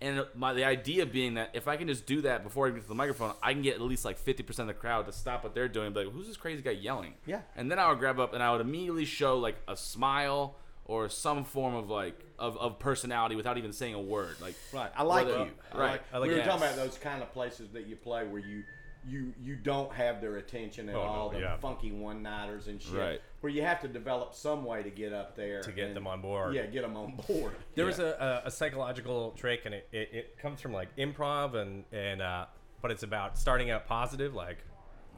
And 0.00 0.26
my 0.34 0.52
the 0.52 0.64
idea 0.64 1.06
being 1.06 1.34
that 1.34 1.50
if 1.52 1.68
I 1.68 1.76
can 1.76 1.86
just 1.86 2.06
do 2.06 2.22
that 2.22 2.42
before 2.42 2.66
I 2.66 2.70
get 2.70 2.82
to 2.82 2.88
the 2.88 2.94
microphone, 2.94 3.34
I 3.40 3.52
can 3.52 3.62
get 3.62 3.76
at 3.76 3.80
least 3.82 4.04
like 4.04 4.18
fifty 4.18 4.42
percent 4.42 4.68
of 4.68 4.74
the 4.74 4.80
crowd 4.80 5.06
to 5.06 5.12
stop 5.12 5.44
what 5.44 5.54
they're 5.54 5.68
doing 5.68 5.86
and 5.86 5.94
be 5.94 6.04
like, 6.04 6.12
"Who's 6.12 6.26
this 6.26 6.36
crazy 6.36 6.60
guy 6.60 6.72
yelling?" 6.72 7.14
Yeah. 7.24 7.42
And 7.56 7.70
then 7.70 7.78
I 7.78 7.88
would 7.88 8.00
grab 8.00 8.18
up 8.18 8.34
and 8.34 8.42
I 8.42 8.50
would 8.50 8.60
immediately 8.60 9.04
show 9.04 9.38
like 9.38 9.56
a 9.68 9.76
smile 9.76 10.56
or 10.86 11.08
some 11.08 11.44
form 11.44 11.76
of 11.76 11.88
like 11.88 12.18
of, 12.36 12.58
of 12.58 12.80
personality 12.80 13.36
without 13.36 13.58
even 13.58 13.72
saying 13.72 13.94
a 13.94 14.00
word. 14.00 14.34
Like 14.40 14.56
Right. 14.72 14.90
I 14.96 15.04
like 15.04 15.26
Whether- 15.26 15.38
you. 15.44 15.50
I 15.72 15.78
right. 15.78 15.90
like- 15.92 16.02
I 16.12 16.18
like 16.18 16.26
we 16.28 16.32
were 16.34 16.38
yes. 16.40 16.48
talking 16.48 16.64
about 16.64 16.74
those 16.76 16.98
kind 16.98 17.22
of 17.22 17.32
places 17.32 17.70
that 17.70 17.86
you 17.86 17.94
play 17.94 18.26
where 18.26 18.40
you 18.40 18.64
you 19.06 19.32
you 19.40 19.56
don't 19.56 19.92
have 19.92 20.20
their 20.20 20.36
attention 20.36 20.88
at 20.88 20.94
Oh, 20.94 20.98
no, 21.04 21.04
all, 21.04 21.30
the 21.30 21.40
yeah. 21.40 21.56
funky 21.56 21.90
one 21.92 22.22
nighters 22.22 22.68
and 22.68 22.80
shit. 22.80 22.94
Right. 22.94 23.20
Where 23.40 23.50
you 23.52 23.62
have 23.62 23.80
to 23.80 23.88
develop 23.88 24.34
some 24.34 24.64
way 24.64 24.82
to 24.82 24.90
get 24.90 25.12
up 25.12 25.34
there 25.36 25.60
To 25.62 25.72
get 25.72 25.86
and- 25.88 25.96
them 25.96 26.06
on 26.06 26.20
board. 26.20 26.54
Yeah, 26.54 26.66
get 26.66 26.82
them 26.82 26.96
on 26.96 27.16
board. 27.28 27.54
There 27.74 27.86
was 27.86 27.98
a, 27.98 28.42
a, 28.44 28.48
a 28.48 28.50
psychological 28.50 29.32
trick, 29.32 29.62
and 29.64 29.74
it, 29.74 29.88
it, 29.92 30.08
it 30.12 30.38
comes 30.38 30.60
from 30.60 30.72
like 30.72 30.94
improv, 30.96 31.54
and 31.54 31.84
and 31.92 32.22
uh, 32.22 32.46
but 32.80 32.90
it's 32.90 33.02
about 33.02 33.38
starting 33.38 33.70
out 33.70 33.86
positive. 33.86 34.34
Like 34.34 34.58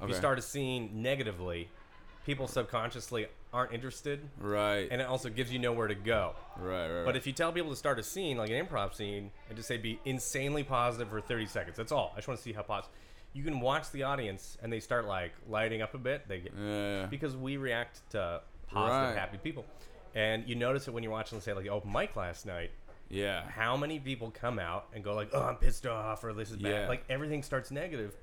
if 0.02 0.08
you 0.08 0.14
start 0.14 0.38
a 0.38 0.42
scene 0.42 0.90
negatively, 1.02 1.68
people 2.26 2.46
subconsciously 2.48 3.26
aren't 3.52 3.72
interested, 3.72 4.20
Right. 4.40 4.88
and 4.90 5.00
it 5.00 5.06
also 5.06 5.28
gives 5.30 5.52
you 5.52 5.60
nowhere 5.60 5.86
to 5.86 5.94
go. 5.94 6.34
right. 6.58 6.88
Right. 6.88 7.04
But 7.04 7.14
if 7.16 7.24
you 7.26 7.32
tell 7.32 7.52
people 7.52 7.70
to 7.70 7.76
start 7.76 8.00
a 8.00 8.02
scene, 8.02 8.36
like 8.36 8.50
an 8.50 8.66
improv 8.66 8.94
scene, 8.94 9.30
and 9.48 9.56
just 9.56 9.68
say 9.68 9.76
be 9.76 10.00
insanely 10.04 10.64
positive 10.64 11.08
for 11.08 11.20
30 11.20 11.46
seconds, 11.46 11.76
that's 11.76 11.92
all. 11.92 12.10
I 12.14 12.16
just 12.16 12.26
want 12.26 12.38
to 12.40 12.42
see 12.44 12.52
how 12.52 12.62
positive. 12.62 12.92
You 13.34 13.42
can 13.44 13.60
watch 13.60 13.90
the 13.90 14.04
audience, 14.04 14.56
and 14.62 14.72
they 14.72 14.80
start 14.80 15.04
like 15.06 15.32
lighting 15.48 15.82
up 15.82 15.92
a 15.94 15.98
bit. 15.98 16.26
They 16.28 16.38
get 16.40 16.52
Yeah. 16.56 17.06
because 17.06 17.36
we 17.36 17.56
react 17.58 18.00
to 18.10 18.40
positive, 18.68 19.08
Right. 19.10 19.18
happy 19.18 19.36
people, 19.38 19.66
and 20.14 20.48
you 20.48 20.54
notice 20.54 20.88
it 20.88 20.92
when 20.94 21.02
you're 21.02 21.12
watching, 21.12 21.40
say, 21.40 21.52
like 21.52 21.64
the 21.64 21.70
open 21.70 21.92
mic 21.92 22.16
last 22.16 22.46
night. 22.46 22.70
yeah. 23.10 23.42
How 23.50 23.76
many 23.76 24.00
people 24.00 24.30
come 24.30 24.58
out 24.58 24.86
and 24.94 25.04
go 25.04 25.14
like, 25.14 25.28
"Oh, 25.34 25.42
I'm 25.42 25.56
pissed 25.56 25.86
off," 25.86 26.24
or 26.24 26.32
"This 26.32 26.50
is 26.50 26.56
bad." 26.56 26.70
Yeah. 26.72 26.88
Like 26.88 27.04
everything 27.10 27.42
starts 27.42 27.70
negative. 27.70 28.16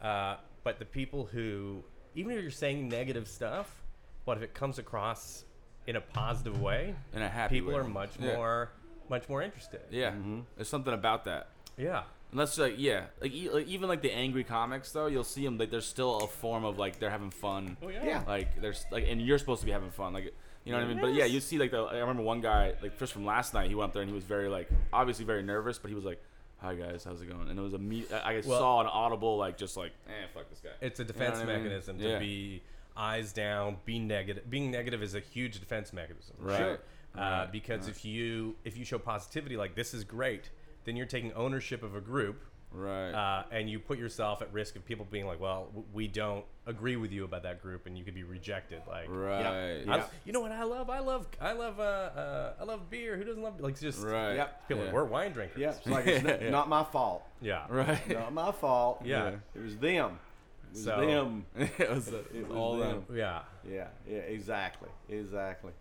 Uh, 0.00 0.36
but 0.62 0.78
the 0.78 0.84
people 0.84 1.24
who, 1.26 1.82
even 2.14 2.32
if 2.36 2.40
you're 2.42 2.50
saying 2.50 2.88
negative 2.88 3.26
stuff, 3.26 3.82
but 4.24 4.36
if 4.36 4.42
it 4.42 4.54
comes 4.54 4.78
across 4.78 5.44
in 5.86 5.96
a 5.96 6.00
positive 6.00 6.60
way, 6.60 6.94
In 7.12 7.22
a 7.22 7.28
happy 7.28 7.56
people 7.56 7.72
way. 7.72 7.80
are 7.80 7.84
much 7.84 8.18
Yeah. 8.18 8.34
more, 8.36 8.70
much 9.08 9.28
more 9.28 9.42
interested. 9.42 9.80
Yeah. 9.90 10.14
There's 10.56 10.68
something 10.68 10.94
about 10.94 11.24
that. 11.24 11.48
Yeah. 11.76 12.04
And 12.30 12.38
that's 12.38 12.56
like 12.58 12.74
yeah, 12.78 13.06
like, 13.20 13.32
e- 13.32 13.50
like 13.50 13.66
even 13.66 13.88
like 13.88 14.02
the 14.02 14.12
angry 14.12 14.44
comics 14.44 14.92
though, 14.92 15.06
you'll 15.06 15.24
see 15.24 15.44
them 15.44 15.58
like 15.58 15.70
there's 15.70 15.86
still 15.86 16.18
a 16.18 16.26
form 16.26 16.64
of 16.64 16.78
like 16.78 16.98
they're 17.00 17.10
having 17.10 17.30
fun. 17.30 17.76
Oh 17.82 17.88
yeah. 17.88 18.04
Yeah. 18.04 18.22
Like 18.26 18.60
there's 18.60 18.84
like 18.92 19.04
and 19.08 19.20
you're 19.20 19.38
supposed 19.38 19.60
to 19.60 19.66
be 19.66 19.72
having 19.72 19.90
fun, 19.90 20.12
like 20.12 20.32
you 20.64 20.72
know 20.72 20.78
what 20.78 20.84
I 20.84 20.88
mean. 20.88 21.00
But 21.00 21.14
yeah, 21.14 21.24
you 21.24 21.40
see 21.40 21.58
like 21.58 21.70
the 21.72 21.78
I 21.82 21.98
remember 21.98 22.22
one 22.22 22.40
guy 22.40 22.74
like 22.82 22.98
just 22.98 23.12
from 23.12 23.24
last 23.24 23.52
night, 23.54 23.68
he 23.68 23.74
went 23.74 23.88
up 23.88 23.94
there 23.94 24.02
and 24.02 24.08
he 24.10 24.14
was 24.14 24.24
very 24.24 24.48
like 24.48 24.68
obviously 24.92 25.24
very 25.24 25.42
nervous, 25.42 25.78
but 25.78 25.88
he 25.88 25.94
was 25.96 26.04
like, 26.04 26.22
"Hi 26.58 26.74
guys, 26.74 27.02
how's 27.02 27.20
it 27.20 27.26
going?" 27.26 27.48
And 27.48 27.58
it 27.58 27.62
was 27.62 27.74
a 27.74 27.78
me. 27.78 28.04
I 28.12 28.34
I 28.34 28.42
Well- 28.46 28.58
saw 28.60 28.80
an 28.80 28.86
audible 28.86 29.36
like 29.36 29.56
just 29.58 29.76
like, 29.76 29.92
eh, 30.08 30.26
fuck 30.32 30.48
this 30.50 30.60
guy. 30.60 30.70
It's 30.80 31.00
a 31.00 31.04
defense 31.04 31.38
what 31.38 31.48
I 31.48 31.54
mean? 31.54 31.64
mechanism 31.64 31.98
to 31.98 32.08
Yeah. 32.08 32.18
be 32.20 32.62
eyes 32.96 33.32
down, 33.32 33.78
be 33.84 33.98
negative. 33.98 34.48
Being 34.48 34.70
negative 34.70 35.02
is 35.02 35.14
a 35.14 35.20
huge 35.20 35.58
defense 35.58 35.92
mechanism. 35.92 36.36
Right. 36.38 36.58
Sure. 36.58 36.78
Uh, 37.16 37.18
Right. 37.20 37.52
because 37.52 37.88
if 37.88 38.04
you 38.04 38.54
if 38.64 38.76
you 38.76 38.84
show 38.84 38.98
positivity 38.98 39.56
like 39.56 39.74
this 39.74 39.94
is 39.94 40.04
great, 40.04 40.50
then 40.84 40.96
you're 40.96 41.06
taking 41.06 41.32
ownership 41.34 41.82
of 41.82 41.94
a 41.94 42.00
group. 42.00 42.42
right. 42.72 43.10
Uh, 43.10 43.42
and 43.50 43.68
you 43.68 43.80
put 43.80 43.98
yourself 43.98 44.42
at 44.42 44.52
risk 44.52 44.76
of 44.76 44.84
people 44.84 45.04
being 45.10 45.26
like, 45.26 45.40
"Well, 45.40 45.64
w- 45.74 45.84
we 45.92 46.06
don't 46.06 46.44
agree 46.66 46.94
with 46.94 47.10
you 47.10 47.24
about 47.24 47.42
that 47.42 47.60
group," 47.60 47.86
and 47.86 47.98
you 47.98 48.04
could 48.04 48.14
be 48.14 48.22
rejected. 48.22 48.80
Like, 48.86 49.06
right. 49.08 49.44
I- 49.44 49.76
Yeah. 49.96 50.06
you 50.24 50.32
know 50.32 50.38
what 50.40 50.52
I 50.52 50.62
love? 50.62 50.88
I 50.88 51.00
love, 51.00 51.26
I 51.40 51.52
love, 51.52 51.80
uh, 51.80 51.82
uh, 51.82 52.54
I 52.60 52.64
love 52.64 52.88
beer. 52.88 53.16
Who 53.16 53.24
doesn't 53.24 53.42
love 53.42 53.60
like 53.60 53.78
just 53.80 54.04
Right. 54.04 54.34
Yep. 54.36 54.68
people? 54.68 54.84
Yeah. 54.84 54.92
We're 54.92 55.04
wine 55.04 55.32
drinkers. 55.32 55.58
Yeah, 55.58 55.74
like 55.92 56.06
it's 56.06 56.22
not, 56.30 56.42
Yeah. 56.42 56.50
not 56.50 56.68
my 56.68 56.84
fault. 56.84 57.24
yeah, 57.40 57.66
Right. 57.68 58.08
Not 58.08 58.32
my 58.32 58.52
fault. 58.52 59.02
Yeah. 59.04 59.32
It 59.54 59.62
was 59.62 59.76
them. 59.76 60.20
It 60.68 60.74
was 60.74 60.84
So- 60.84 61.00
them. 61.04 61.46
it 61.56 61.90
was, 61.90 62.06
it 62.06 62.46
was 62.48 62.56
all 62.56 62.76
them. 62.78 63.04
them. 63.08 63.16
yeah. 63.16 63.42
Yeah, 63.68 63.88
yeah, 64.08 64.18
exactly, 64.18 64.90
exactly. 65.08 65.72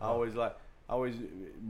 I 0.00 0.06
always 0.06 0.32
like, 0.34 0.56
I 0.88 0.94
always 0.94 1.16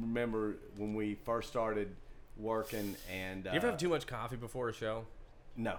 remember 0.01 0.55
when 0.77 0.95
we 0.95 1.17
first 1.25 1.49
started 1.49 1.97
working, 2.39 2.97
and 3.11 3.47
uh, 3.47 3.51
You 3.51 3.57
ever 3.57 3.69
have 3.71 3.79
too 3.79 3.89
much 3.89 4.07
coffee 4.07 4.37
before 4.37 4.69
a 4.69 4.73
show? 4.73 5.05
No, 5.57 5.77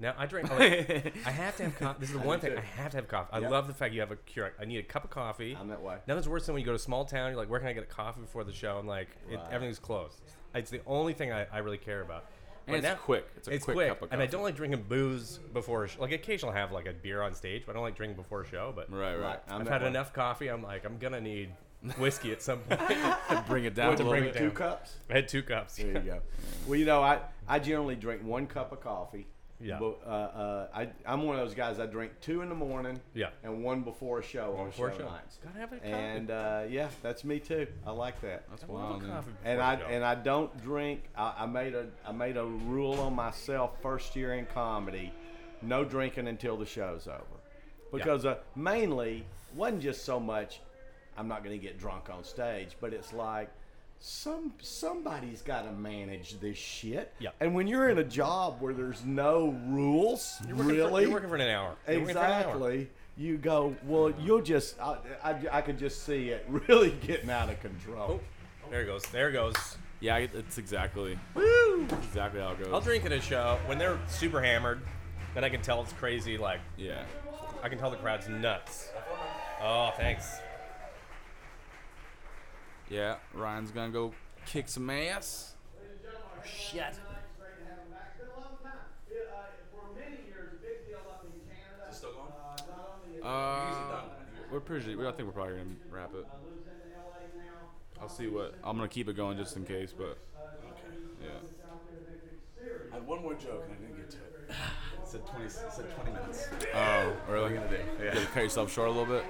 No, 0.00 0.12
I 0.16 0.26
drink. 0.26 0.50
I 0.52 1.30
have 1.30 1.56
to 1.58 1.64
have 1.64 1.78
coffee. 1.78 2.00
This 2.00 2.10
is 2.10 2.16
the 2.18 2.22
one 2.26 2.38
do 2.38 2.46
thing 2.46 2.56
too. 2.56 2.58
I 2.62 2.80
have 2.82 2.90
to 2.92 2.96
have 2.98 3.08
coffee. 3.08 3.28
I 3.32 3.38
Yep. 3.40 3.50
love 3.50 3.66
the 3.66 3.74
fact 3.74 3.92
you 3.94 4.00
have 4.00 4.10
a 4.12 4.16
cure. 4.16 4.52
I 4.60 4.64
need 4.64 4.78
a 4.78 4.82
cup 4.82 5.04
of 5.04 5.10
coffee. 5.10 5.56
I'm 5.58 5.68
that 5.68 5.82
way. 5.82 5.98
Nothing's 6.06 6.28
worse 6.28 6.46
than 6.46 6.54
when 6.54 6.60
you 6.60 6.66
go 6.66 6.72
to 6.72 6.76
a 6.76 6.78
small 6.78 7.04
town. 7.04 7.28
You're 7.30 7.36
like, 7.38 7.50
where 7.50 7.60
can 7.60 7.68
I 7.68 7.72
get 7.72 7.82
a 7.82 7.86
coffee 7.86 8.20
before 8.20 8.44
the 8.44 8.52
show? 8.52 8.78
And 8.78 8.88
like, 8.88 9.08
it, 9.30 9.38
everything's 9.50 9.78
closed. 9.78 10.20
It's 10.54 10.70
the 10.70 10.80
only 10.86 11.12
thing 11.12 11.32
I, 11.32 11.46
I 11.52 11.58
really 11.58 11.78
care 11.78 12.00
about. 12.00 12.24
And 12.66 12.80
But 12.82 12.90
it's 12.92 13.00
quick. 13.00 13.26
It's 13.36 13.48
a 13.48 13.50
it's 13.52 13.64
quick 13.64 13.74
quick, 13.76 13.88
cup 13.88 13.96
of 14.02 14.10
coffee. 14.10 14.12
and 14.14 14.22
I 14.22 14.26
don't 14.26 14.42
like 14.42 14.54
drinking 14.56 14.84
booze 14.88 15.38
before. 15.52 15.84
A 15.84 15.88
sh- 15.88 15.98
like 15.98 16.12
occasionally 16.12 16.54
I'll 16.54 16.60
have 16.60 16.72
like 16.72 16.86
a 16.86 16.92
beer 16.92 17.22
on 17.22 17.34
stage, 17.34 17.64
but 17.66 17.72
I 17.72 17.74
don't 17.74 17.82
like 17.82 17.96
drinking 17.96 18.16
before 18.16 18.42
a 18.42 18.46
show. 18.46 18.72
But 18.76 18.90
Right, 18.92 19.14
right. 19.14 19.20
Right. 19.22 19.40
I'm 19.48 19.62
I've 19.62 19.68
had 19.68 19.82
way. 19.82 19.88
enough 19.88 20.12
coffee. 20.12 20.48
I'm 20.48 20.62
like, 20.62 20.84
I'm 20.84 20.98
gonna 20.98 21.20
need 21.20 21.50
whiskey 21.98 22.32
at 22.32 22.42
some 22.42 22.58
point. 22.60 22.80
Bring 23.46 23.64
it 23.64 23.74
down 23.74 23.96
to 23.96 24.02
a 24.04 24.08
bring 24.08 24.24
bit. 24.24 24.36
it 24.36 24.38
Two 24.38 24.50
cups. 24.50 24.96
I 25.10 25.14
had 25.14 25.28
two 25.28 25.42
cups. 25.42 25.76
There 25.76 25.86
you 25.92 25.98
go. 26.00 26.20
well, 26.66 26.78
you 26.78 26.84
know, 26.86 27.02
I 27.02 27.20
I 27.46 27.58
generally 27.58 27.96
drink 27.96 28.22
one 28.24 28.46
cup 28.46 28.72
of 28.72 28.80
coffee. 28.80 29.26
Yeah. 29.60 29.78
But, 29.80 29.98
uh, 30.06 30.08
uh, 30.08 30.68
I 30.72 30.88
I'm 31.04 31.22
one 31.22 31.36
of 31.36 31.44
those 31.44 31.54
guys. 31.54 31.80
I 31.80 31.86
drink 31.86 32.12
two 32.20 32.42
in 32.42 32.48
the 32.48 32.54
morning. 32.54 33.00
Yeah. 33.14 33.30
And 33.42 33.64
one 33.64 33.82
before 33.82 34.20
a 34.20 34.22
show 34.22 34.56
on 34.56 34.66
before 34.66 34.88
a 34.88 34.92
show 34.92 34.98
show. 34.98 35.04
nights. 35.10 35.38
Gotta 35.42 35.58
have 35.58 35.72
a 35.72 35.76
coffee. 35.76 35.90
And 35.90 36.30
uh, 36.30 36.62
yeah, 36.68 36.88
that's 37.02 37.24
me 37.24 37.40
too. 37.40 37.66
I 37.84 37.90
like 37.90 38.20
that. 38.20 38.44
That's 38.50 38.62
I 38.64 38.66
wild. 38.66 39.02
a 39.02 39.24
and 39.44 39.60
I 39.60 39.74
and 39.74 40.04
I 40.04 40.14
don't 40.14 40.62
drink. 40.62 41.02
I, 41.16 41.34
I 41.38 41.46
made 41.46 41.74
a 41.74 41.86
I 42.06 42.12
made 42.12 42.36
a 42.36 42.44
rule 42.44 43.00
on 43.00 43.14
myself 43.14 43.72
first 43.82 44.14
year 44.14 44.34
in 44.34 44.46
comedy, 44.46 45.12
no 45.62 45.84
drinking 45.84 46.28
until 46.28 46.56
the 46.56 46.66
show's 46.66 47.08
over, 47.08 47.24
because 47.92 48.24
uh, 48.26 48.36
mainly 48.54 49.24
wasn't 49.56 49.82
just 49.82 50.04
so 50.04 50.20
much. 50.20 50.60
I'm 51.18 51.28
not 51.28 51.42
going 51.44 51.58
to 51.58 51.62
get 51.64 51.78
drunk 51.78 52.08
on 52.10 52.22
stage, 52.22 52.76
but 52.80 52.92
it's 52.92 53.12
like 53.12 53.50
some 54.00 54.52
somebody's 54.62 55.42
got 55.42 55.62
to 55.64 55.72
manage 55.72 56.38
this 56.40 56.56
shit. 56.56 57.12
Yeah. 57.18 57.30
And 57.40 57.54
when 57.54 57.66
you're 57.66 57.88
in 57.88 57.98
a 57.98 58.04
job 58.04 58.60
where 58.60 58.72
there's 58.72 59.04
no 59.04 59.56
rules, 59.66 60.38
You're 60.46 60.56
working 60.56 60.70
for- 60.70 60.74
really, 60.76 61.02
you're 61.02 61.12
working 61.12 61.28
for 61.28 61.34
an 61.36 61.40
hour. 61.42 61.74
You're 61.88 62.00
working 62.00 62.14
for 62.14 62.20
an 62.20 62.26
hour. 62.32 62.40
exactly. 62.40 62.90
You 63.16 63.36
go 63.36 63.74
well. 63.84 64.12
You'll 64.20 64.42
just 64.42 64.80
I, 64.80 64.98
I, 65.24 65.36
I 65.50 65.60
could 65.62 65.76
just 65.76 66.04
see 66.04 66.28
it 66.28 66.46
really 66.68 66.92
getting 67.04 67.28
out 67.30 67.50
of 67.50 67.58
control. 67.60 68.20
Oh, 68.64 68.70
there 68.70 68.82
it 68.82 68.86
goes. 68.86 69.02
There 69.06 69.30
it 69.30 69.32
goes. 69.32 69.56
Yeah, 69.98 70.18
it's 70.18 70.58
exactly. 70.58 71.18
Woo! 71.34 71.84
Exactly 72.04 72.40
how 72.40 72.52
it 72.52 72.62
goes. 72.62 72.72
I'll 72.72 72.80
drink 72.80 73.04
at 73.04 73.10
a 73.10 73.20
show 73.20 73.58
when 73.66 73.76
they're 73.78 73.98
super 74.06 74.40
hammered. 74.40 74.80
Then 75.34 75.42
I 75.42 75.48
can 75.48 75.60
tell 75.60 75.82
it's 75.82 75.92
crazy. 75.94 76.38
Like 76.38 76.60
Yeah. 76.76 77.02
I 77.64 77.68
can 77.68 77.78
tell 77.80 77.90
the 77.90 77.96
crowd's 77.96 78.28
nuts. 78.28 78.90
Oh, 79.60 79.90
thanks. 79.96 80.38
Yeah. 82.90 83.16
Ryan's 83.34 83.70
gonna 83.70 83.92
go 83.92 84.12
kick 84.46 84.68
some 84.68 84.88
ass. 84.90 85.54
Shit. 86.44 86.94
Uh, 93.22 94.02
we're 94.50 94.60
pretty. 94.60 94.92
I 94.92 95.12
think 95.12 95.18
we're 95.26 95.32
probably 95.32 95.54
gonna 95.56 95.64
wrap 95.90 96.10
it. 96.14 96.26
I'll 98.00 98.08
see 98.08 98.28
what. 98.28 98.54
I'm 98.62 98.76
gonna 98.76 98.88
keep 98.88 99.08
it 99.08 99.16
going 99.16 99.36
just 99.36 99.56
in 99.56 99.64
case, 99.64 99.92
but 99.96 100.16
yeah. 101.20 101.28
I 102.92 102.94
had 102.94 103.06
one 103.06 103.22
more 103.22 103.34
joke 103.34 103.64
and 103.68 103.72
I 103.76 103.80
didn't 103.80 103.96
get 103.96 104.10
to 104.10 104.16
it. 104.16 104.22
It 105.00 105.12
said 105.12 105.26
20, 105.26 105.44
it 105.46 105.50
said 105.50 105.86
20 105.94 106.10
minutes. 106.12 106.48
Oh, 106.74 107.12
really? 107.30 107.42
What 107.44 107.50
are 107.50 107.54
you 107.54 107.54
gonna 107.60 107.70
do? 107.70 107.76
You 107.98 108.04
Yeah. 108.04 108.14
gotta 108.14 108.26
cut 108.26 108.42
yourself 108.42 108.70
short 108.70 108.88
a 108.88 108.90
little 108.90 109.06
bit. 109.06 109.24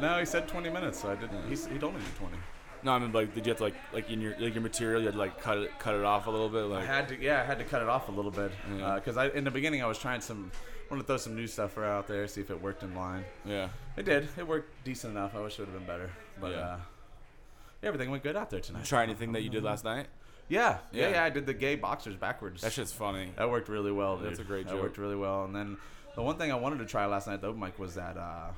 No, 0.00 0.18
he 0.18 0.24
said 0.24 0.48
20 0.48 0.70
minutes, 0.70 1.02
so 1.02 1.10
I 1.10 1.16
didn't. 1.16 1.46
He's, 1.50 1.66
he 1.66 1.76
told 1.78 1.92
me 1.92 2.00
to 2.00 2.06
do 2.06 2.12
20. 2.16 2.36
No, 2.84 2.92
I 2.92 2.98
mean, 2.98 3.12
like, 3.12 3.34
did 3.34 3.46
you 3.46 3.50
have 3.50 3.58
to 3.58 3.62
like, 3.64 3.74
like 3.92 4.10
in 4.10 4.20
your 4.20 4.34
like 4.38 4.54
your 4.54 4.62
material, 4.62 5.00
you 5.00 5.06
had 5.06 5.14
to 5.14 5.18
like 5.20 5.40
cut 5.40 5.58
it, 5.58 5.78
cut 5.78 5.94
it 5.94 6.04
off 6.04 6.26
a 6.26 6.30
little 6.30 6.48
bit, 6.48 6.70
I 6.76 6.84
had 6.84 7.08
to, 7.08 7.20
yeah, 7.20 7.40
I 7.40 7.44
had 7.44 7.58
to 7.58 7.64
cut 7.64 7.80
it 7.82 7.88
off 7.88 8.08
a 8.08 8.12
little 8.12 8.30
bit 8.30 8.50
Yeah. 8.76 8.96
because 8.96 9.16
I 9.16 9.28
in 9.28 9.44
the 9.44 9.50
beginning 9.50 9.82
I 9.82 9.86
was 9.86 9.98
trying 9.98 10.20
some, 10.20 10.50
wanted 10.90 11.02
to 11.02 11.06
throw 11.06 11.16
some 11.16 11.36
new 11.36 11.46
stuff 11.46 11.78
out 11.78 12.08
there, 12.08 12.26
see 12.26 12.40
if 12.40 12.50
it 12.50 12.60
worked 12.60 12.82
in 12.82 12.94
line. 12.94 13.24
Yeah. 13.44 13.68
It 13.96 14.04
did. 14.04 14.28
It 14.36 14.46
worked 14.46 14.70
decent 14.84 15.12
enough. 15.16 15.34
I 15.36 15.40
wish 15.40 15.54
it 15.54 15.60
would 15.60 15.68
have 15.68 15.78
been 15.78 15.86
better, 15.86 16.10
but 16.40 16.50
Yeah. 16.52 16.58
uh, 16.58 16.78
everything 17.82 18.10
went 18.10 18.22
good 18.22 18.36
out 18.36 18.50
there 18.50 18.60
tonight. 18.60 18.84
Try 18.84 19.02
anything 19.02 19.32
that 19.32 19.42
you 19.42 19.50
did 19.50 19.62
last 19.62 19.84
night? 19.84 20.06
Yeah, 20.48 20.78
yeah, 20.92 21.02
Yeah. 21.02 21.10
yeah. 21.12 21.24
I 21.24 21.30
did 21.30 21.46
the 21.46 21.54
gay 21.54 21.76
boxers 21.76 22.16
backwards. 22.16 22.62
That 22.62 22.72
shit's 22.72 22.92
funny. 22.92 23.32
That 23.36 23.48
worked 23.50 23.68
really 23.68 23.92
well, 23.92 24.16
dude. 24.16 24.26
That's 24.28 24.40
a 24.40 24.44
great 24.44 24.66
joke. 24.66 24.74
That 24.76 24.82
worked 24.82 24.98
really 24.98 25.16
well. 25.16 25.44
And 25.44 25.54
then 25.54 25.76
the 26.14 26.22
one 26.22 26.36
thing 26.36 26.50
I 26.52 26.56
wanted 26.56 26.78
to 26.80 26.84
try 26.86 27.06
last 27.06 27.26
night 27.26 27.34
at 27.34 27.40
the 27.42 27.46
open 27.48 27.60
mic 27.60 27.78
was 27.78 27.94
that 27.94 28.16
uh, 28.16 28.48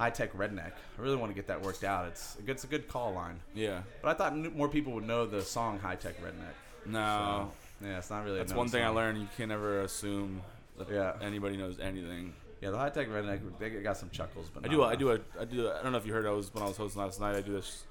high 0.00 0.08
tech 0.10 0.32
redneck. 0.32 0.72
I 0.98 1.02
really 1.02 1.16
want 1.16 1.30
to 1.30 1.34
get 1.34 1.46
that 1.48 1.60
worked 1.60 1.84
out. 1.84 2.06
It's 2.06 2.36
a 2.38 2.42
good, 2.42 2.52
it's 2.52 2.64
a 2.64 2.66
good 2.66 2.88
call 2.88 3.12
line. 3.12 3.38
Yeah. 3.54 3.82
But 4.00 4.08
I 4.08 4.14
thought 4.14 4.34
more 4.56 4.68
people 4.68 4.94
would 4.94 5.06
know 5.06 5.26
the 5.26 5.42
song 5.42 5.78
high 5.78 5.96
tech 5.96 6.14
redneck. 6.22 6.54
No. 6.86 7.50
So, 7.80 7.86
yeah, 7.86 7.98
it's 7.98 8.08
not 8.08 8.24
really. 8.24 8.38
That's 8.38 8.54
one 8.54 8.68
thing 8.68 8.82
I 8.82 8.88
learned. 8.88 9.18
You 9.18 9.28
can 9.36 9.50
never 9.50 9.82
assume 9.82 10.40
that 10.78 10.88
Yeah. 10.90 11.12
anybody 11.20 11.58
knows 11.58 11.78
anything. 11.78 12.32
Yeah, 12.62 12.70
the 12.70 12.78
high 12.78 12.88
tech 12.88 13.08
redneck. 13.08 13.40
They 13.58 13.68
got 13.68 13.98
some 13.98 14.08
chuckles, 14.10 14.48
but 14.52 14.64
I 14.64 14.68
do. 14.68 14.82
I 14.82 14.96
do 14.96 15.12
a. 15.12 15.18
I 15.38 15.44
do. 15.44 15.66
A, 15.68 15.78
I 15.78 15.82
don't 15.82 15.92
know 15.92 15.98
if 15.98 16.06
you 16.06 16.12
heard. 16.14 16.26
I 16.26 16.30
was 16.30 16.52
when 16.54 16.62
I 16.62 16.66
was 16.66 16.78
hosting 16.78 17.02
last 17.02 17.20
night. 17.20 17.36
I 17.36 17.42
do 17.42 17.52
this 17.52 17.84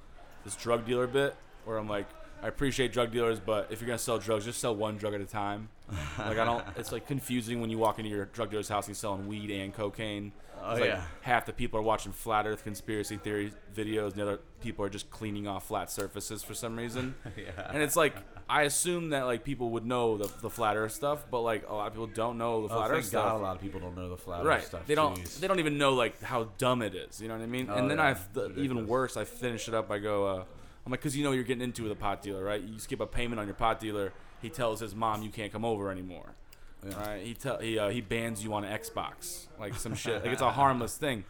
this 0.43 0.55
drug 0.55 0.85
dealer 0.85 1.05
bit 1.07 1.35
where 1.65 1.77
I'm 1.77 1.87
like, 1.87 2.07
I 2.41 2.47
appreciate 2.47 2.93
drug 2.93 3.11
dealers, 3.11 3.39
but 3.39 3.67
if 3.69 3.81
you're 3.81 3.87
gonna 3.87 3.97
sell 3.99 4.17
drugs, 4.17 4.45
just 4.45 4.59
sell 4.59 4.75
one 4.75 4.97
drug 4.97 5.13
at 5.13 5.21
a 5.21 5.25
time. 5.25 5.69
like 6.17 6.37
I 6.37 6.45
don't. 6.45 6.63
It's 6.77 6.91
like 6.91 7.07
confusing 7.07 7.59
when 7.61 7.69
you 7.69 7.77
walk 7.77 7.99
into 7.99 8.09
your 8.09 8.25
drug 8.25 8.49
dealer's 8.51 8.69
house 8.69 8.85
and 8.85 8.91
he's 8.95 8.99
selling 8.99 9.27
weed 9.27 9.51
and 9.51 9.73
cocaine. 9.73 10.31
Oh, 10.61 10.73
like 10.73 10.83
yeah. 10.85 11.01
half 11.21 11.45
the 11.45 11.53
people 11.53 11.79
are 11.79 11.83
watching 11.83 12.11
flat 12.11 12.45
Earth 12.45 12.63
conspiracy 12.65 13.15
theory 13.17 13.53
videos, 13.73 14.07
and 14.11 14.15
the 14.15 14.21
other 14.23 14.39
people 14.61 14.83
are 14.85 14.89
just 14.89 15.09
cleaning 15.09 15.47
off 15.47 15.67
flat 15.67 15.89
surfaces 15.89 16.43
for 16.43 16.53
some 16.53 16.75
reason. 16.77 17.15
Yeah. 17.37 17.71
And 17.73 17.81
it's 17.81 17.95
like 17.95 18.13
I 18.49 18.63
assume 18.63 19.09
that 19.11 19.23
like 19.23 19.43
people 19.45 19.69
would 19.71 19.85
know 19.85 20.17
the, 20.17 20.29
the 20.41 20.49
flat 20.49 20.75
Earth 20.75 20.91
stuff, 20.93 21.25
but 21.31 21.41
like 21.41 21.67
a 21.69 21.73
lot 21.73 21.87
of 21.87 21.93
people 21.93 22.07
don't 22.07 22.37
know 22.37 22.67
the 22.67 22.73
Oh, 22.73 22.77
flat 22.77 22.89
thank 22.89 22.99
Earth 23.05 23.11
God, 23.11 23.21
stuff 23.21 23.39
a 23.39 23.43
lot 23.43 23.55
of 23.55 23.61
people 23.61 23.79
don't 23.79 23.95
know 23.95 24.09
the 24.09 24.17
flat 24.17 24.41
Earth 24.41 24.45
right 24.47 24.63
stuff. 24.63 24.85
they 24.85 24.95
don't 24.95 25.23
they 25.41 25.47
don't 25.47 25.59
even 25.59 25.77
know 25.77 25.93
like 25.93 26.21
how 26.21 26.49
dumb 26.57 26.81
it 26.81 26.93
is 26.93 27.21
you 27.21 27.27
know 27.29 27.35
what 27.37 27.43
i 27.43 27.47
mean 27.47 27.67
Oh, 27.69 27.75
and 27.75 27.89
then 27.89 27.97
yeah. 27.97 28.15
i 28.35 28.59
even 28.59 28.85
worse 28.87 29.15
i 29.17 29.23
finish 29.23 29.67
it 29.69 29.73
up 29.73 29.89
i 29.91 29.97
go 29.97 30.25
uh, 30.27 30.43
i'm 30.85 30.91
like 30.91 30.99
because 30.99 31.15
you 31.15 31.23
know 31.23 31.31
you're 31.31 31.43
getting 31.43 31.63
into 31.63 31.83
with 31.83 31.91
a 31.91 31.95
pot 31.95 32.21
dealer 32.21 32.43
right 32.43 32.61
you 32.61 32.79
skip 32.79 32.99
a 32.99 33.05
payment 33.05 33.39
on 33.39 33.47
your 33.47 33.55
pot 33.55 33.79
dealer 33.79 34.13
he 34.41 34.49
tells 34.49 34.79
his 34.79 34.95
mom 34.95 35.21
you 35.21 35.29
can't 35.29 35.51
come 35.51 35.65
over 35.65 35.91
anymore 35.91 36.35
Right? 36.83 37.21
He 37.25 37.33
tell 37.33 37.57
he 37.59 37.77
uh, 37.77 37.89
he 37.89 38.01
bans 38.01 38.43
you 38.43 38.53
on 38.53 38.63
Xbox, 38.63 39.47
like 39.59 39.75
some 39.75 39.95
shit. 39.95 40.23
Like 40.23 40.33
it's 40.33 40.41
a 40.41 40.51
harmless 40.61 40.95
thing. 40.95 41.25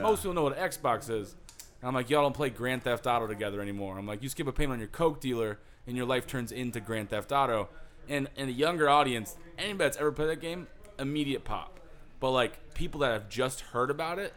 Most 0.00 0.22
people 0.22 0.34
know 0.34 0.42
what 0.42 0.56
an 0.56 0.68
Xbox 0.68 1.10
is. 1.10 1.36
And 1.80 1.88
I'm 1.88 1.94
like, 1.94 2.10
y'all 2.10 2.22
don't 2.22 2.34
play 2.34 2.50
Grand 2.50 2.82
Theft 2.82 3.06
Auto 3.06 3.26
together 3.26 3.60
anymore. 3.60 3.98
I'm 3.98 4.06
like, 4.06 4.22
you 4.22 4.28
skip 4.28 4.46
a 4.46 4.52
payment 4.52 4.74
on 4.74 4.78
your 4.80 4.88
Coke 4.88 5.20
dealer, 5.20 5.58
and 5.86 5.96
your 5.96 6.06
life 6.06 6.26
turns 6.26 6.50
into 6.50 6.80
Grand 6.80 7.10
Theft 7.10 7.30
Auto. 7.30 7.68
And 8.08 8.28
in 8.36 8.48
a 8.48 8.52
younger 8.52 8.88
audience, 8.88 9.36
anybody 9.58 9.84
that's 9.84 9.98
ever 9.98 10.10
played 10.10 10.30
that 10.30 10.40
game, 10.40 10.66
immediate 10.98 11.44
pop. 11.44 11.78
But 12.18 12.30
like 12.30 12.74
people 12.74 13.00
that 13.00 13.12
have 13.12 13.28
just 13.28 13.60
heard 13.60 13.90
about 13.90 14.18
it, 14.18 14.32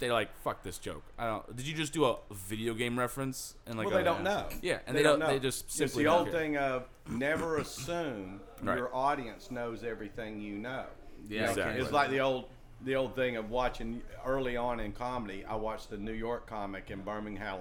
they 0.00 0.10
like 0.10 0.28
fuck 0.42 0.62
this 0.62 0.78
joke. 0.78 1.02
I 1.18 1.26
don't. 1.26 1.56
Did 1.56 1.66
you 1.66 1.74
just 1.74 1.92
do 1.92 2.04
a 2.06 2.16
video 2.32 2.74
game 2.74 2.98
reference? 2.98 3.54
And 3.66 3.76
like 3.78 3.86
well, 3.86 3.94
they 3.96 4.02
a- 4.02 4.04
don't 4.04 4.24
know. 4.24 4.46
Yeah, 4.62 4.78
and 4.86 4.96
they, 4.96 5.00
they, 5.00 5.08
don't. 5.08 5.18
know. 5.20 5.28
They 5.28 5.38
just 5.38 5.70
simply. 5.70 5.84
it's 5.84 5.94
the 5.94 6.06
old 6.06 6.30
care. 6.30 6.40
thing 6.40 6.56
of 6.56 6.88
never 7.08 7.58
assume 7.64 8.40
Right. 8.62 8.76
your 8.76 8.94
audience 8.94 9.50
knows 9.50 9.84
everything 9.84 10.40
you 10.40 10.56
know. 10.56 10.84
Yeah, 11.28 11.50
Exactly. 11.50 11.80
It's 11.82 11.92
like 11.92 12.10
the 12.10 12.20
old 12.20 12.46
the 12.82 12.96
old 12.96 13.14
thing 13.14 13.36
of 13.36 13.50
watching 13.50 14.02
early 14.24 14.56
on 14.56 14.80
in 14.80 14.92
comedy. 14.92 15.44
I 15.46 15.54
watched 15.54 15.90
the 15.90 15.98
New 15.98 16.12
York 16.14 16.46
comic 16.46 16.90
in 16.90 17.02
Birmingham, 17.02 17.60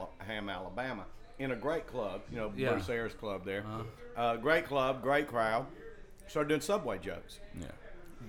Alabama, 0.49 1.05
in 1.39 1.51
a 1.51 1.55
great 1.55 1.87
club. 1.87 2.21
You 2.31 2.37
know, 2.37 2.53
Yeah. 2.55 2.71
Bruce 2.71 2.89
Ayers 2.89 3.13
Club 3.13 3.43
there. 3.45 3.63
Uh, 4.15 4.37
great 4.37 4.65
club, 4.65 5.01
great 5.01 5.27
crowd. 5.27 5.65
Started 6.27 6.49
doing 6.49 6.61
subway 6.61 6.99
jokes, 6.99 7.39
Yeah. 7.59 7.67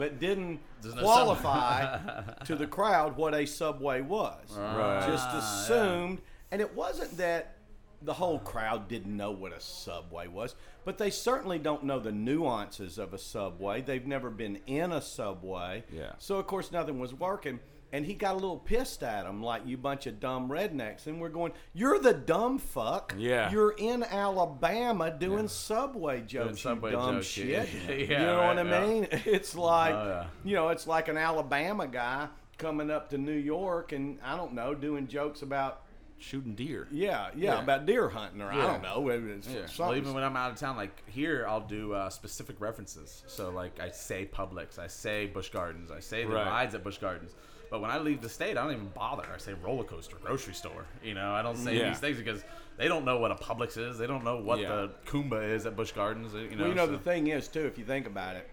But 0.01 0.18
didn't 0.18 0.60
qualify 0.98 1.98
to 2.47 2.56
the 2.56 2.66
crowd 2.66 3.18
what 3.18 3.35
a 3.35 3.47
subway 3.47 4.01
was. 4.01 4.56
Right. 4.56 5.06
Just 5.06 5.27
ah, 5.28 5.39
assumed, 5.39 6.22
and 6.51 6.62
it 6.62 6.74
wasn't 6.74 7.18
that 7.18 7.59
the 8.01 8.14
whole 8.14 8.39
crowd 8.39 8.89
didn't 8.89 9.14
know 9.14 9.31
what 9.31 9.52
a 9.52 9.60
subway 9.60 10.27
was, 10.27 10.55
but 10.86 10.97
they 10.97 11.10
certainly 11.10 11.59
don't 11.59 11.85
know 11.85 11.98
the 11.98 12.12
nuances 12.12 12.97
of 12.97 13.12
a 13.12 13.18
subway. 13.18 13.82
They've 13.82 14.06
never 14.06 14.31
been 14.31 14.60
in 14.66 14.90
a 14.90 15.02
subway. 15.02 15.85
Yeah. 15.93 16.12
So 16.16 16.36
of 16.36 16.47
course 16.47 16.72
nothing 16.72 16.98
was 16.98 17.12
working. 17.12 17.60
And 17.92 18.06
he 18.06 18.14
got 18.14 18.32
a 18.32 18.38
little 18.38 18.58
pissed 18.58 19.02
at 19.02 19.26
him, 19.26 19.42
like 19.42 19.66
you 19.66 19.76
bunch 19.76 20.06
of 20.06 20.20
dumb 20.20 20.48
rednecks. 20.48 21.06
And 21.08 21.20
we're 21.20 21.28
going, 21.28 21.52
"You're 21.72 21.98
the 21.98 22.14
dumb 22.14 22.58
fuck. 22.58 23.14
Yeah. 23.18 23.50
You're 23.50 23.72
in 23.72 24.04
Alabama 24.04 25.10
doing 25.10 25.48
subway 25.48 26.20
jokes, 26.22 26.60
subway 26.62 26.90
you 26.90 26.96
dumb 26.96 27.14
jokes, 27.16 27.26
shit. 27.26 27.68
yeah. 27.88 27.94
you 27.98 28.06
know 28.08 28.36
right, 28.38 28.56
what 28.56 28.58
I 28.66 28.70
yeah. 28.70 28.86
mean? 28.88 29.08
It's 29.26 29.54
like, 29.56 29.94
Oh, 29.94 30.06
yeah. 30.06 30.26
you 30.44 30.54
know, 30.54 30.68
it's 30.68 30.86
like 30.86 31.08
an 31.08 31.16
Alabama 31.16 31.86
guy 31.86 32.28
coming 32.58 32.90
up 32.90 33.10
to 33.10 33.18
New 33.18 33.32
York 33.32 33.92
and 33.92 34.18
I 34.24 34.36
don't 34.36 34.52
know, 34.54 34.74
doing 34.74 35.06
jokes 35.08 35.42
about 35.42 35.82
Shooting 36.22 36.54
deer. 36.54 36.86
yeah, 36.90 37.30
yeah, 37.34 37.54
Yeah. 37.54 37.62
about 37.62 37.86
deer 37.86 38.08
hunting 38.10 38.42
or 38.42 38.52
I 38.52 38.56
don't 38.66 38.82
know. 38.82 39.08
It's 39.08 39.48
Yeah. 39.48 39.62
Well, 39.78 39.96
even 39.96 40.12
when 40.12 40.22
I'm 40.22 40.36
out 40.36 40.50
of 40.52 40.58
town, 40.58 40.76
like 40.76 41.08
here, 41.08 41.46
I'll 41.48 41.62
do 41.66 41.94
uh, 41.94 42.10
specific 42.10 42.60
references. 42.60 43.22
So, 43.26 43.48
like, 43.48 43.80
I 43.80 43.88
say 43.90 44.26
Publix, 44.30 44.78
I 44.78 44.86
say 44.86 45.26
Busch 45.26 45.48
Gardens, 45.48 45.90
I 45.90 46.00
say 46.00 46.24
the 46.24 46.34
Right. 46.34 46.46
rides 46.46 46.74
at 46.74 46.84
Busch 46.84 46.98
Gardens. 46.98 47.34
But 47.70 47.80
when 47.80 47.90
I 47.90 47.98
leave 47.98 48.20
the 48.20 48.28
state, 48.28 48.59
I 48.59 48.64
don't 48.64 48.72
even 48.72 48.88
bother. 48.88 49.24
I 49.32 49.38
say 49.38 49.55
roller 49.55 49.84
coaster, 49.84 50.16
grocery 50.22 50.55
store. 50.55 50.86
You 51.05 51.14
know, 51.14 51.32
I 51.32 51.40
don't 51.42 51.56
say 51.56 51.78
Yeah. 51.78 51.90
these 51.90 52.01
things 52.01 52.18
because 52.18 52.42
they 52.76 52.88
don't 52.88 53.05
know 53.05 53.18
what 53.18 53.30
a 53.30 53.36
Publix 53.36 53.78
is. 53.78 53.97
They 53.97 54.09
don't 54.09 54.24
know 54.24 54.38
what 54.38 54.59
Yeah. 54.59 54.68
the 54.68 54.90
Kumba 55.06 55.48
is 55.48 55.66
at 55.66 55.76
Busch 55.76 55.92
Gardens. 55.92 56.34
You 56.34 56.51
know, 56.56 56.56
well, 56.62 56.68
you 56.68 56.74
know 56.74 56.86
so- 56.86 56.92
the 56.92 56.98
thing 56.98 57.28
is 57.28 57.47
too, 57.47 57.64
if 57.66 57.78
you 57.78 57.84
think 57.84 58.06
about 58.06 58.36
it, 58.36 58.48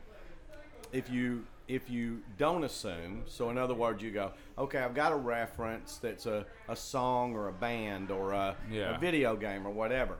if 0.91 1.09
you 1.09 1.45
if 1.67 1.89
you 1.89 2.21
don't 2.37 2.63
assume, 2.63 3.23
so 3.25 3.49
in 3.49 3.57
other 3.57 3.73
words, 3.73 4.01
you 4.01 4.09
go, 4.09 4.31
okay, 4.57 4.79
I've 4.79 4.95
got 4.95 5.11
a 5.11 5.17
reference 5.17 5.97
that's 5.97 6.25
a, 6.25 6.45
a 6.69 6.75
song 6.77 7.35
or 7.35 7.49
a 7.49 7.51
band 7.51 8.09
or 8.09 8.31
a, 8.31 8.55
Yeah. 8.71 8.95
a 8.95 8.97
video 8.97 9.35
game 9.35 9.67
or 9.67 9.71
whatever, 9.71 10.15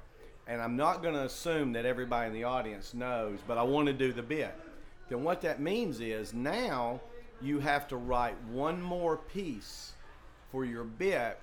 and 0.46 0.62
I'm 0.62 0.76
not 0.76 1.02
going 1.02 1.14
to 1.14 1.24
assume 1.24 1.72
that 1.72 1.86
everybody 1.86 2.28
in 2.28 2.34
the 2.34 2.44
audience 2.44 2.94
knows, 2.94 3.40
but 3.48 3.58
I 3.58 3.64
want 3.64 3.88
to 3.88 3.94
do 3.94 4.12
the 4.12 4.22
bit. 4.24 4.54
Then 5.08 5.24
what 5.24 5.40
that 5.44 5.62
means 5.62 6.02
is 6.02 6.34
now 6.34 7.00
you 7.42 7.60
have 7.60 7.88
to 7.90 7.98
write 7.98 8.36
one 8.46 8.82
more 8.82 9.18
piece 9.18 9.94
for 10.52 10.66
your 10.66 10.84
bit 10.84 11.40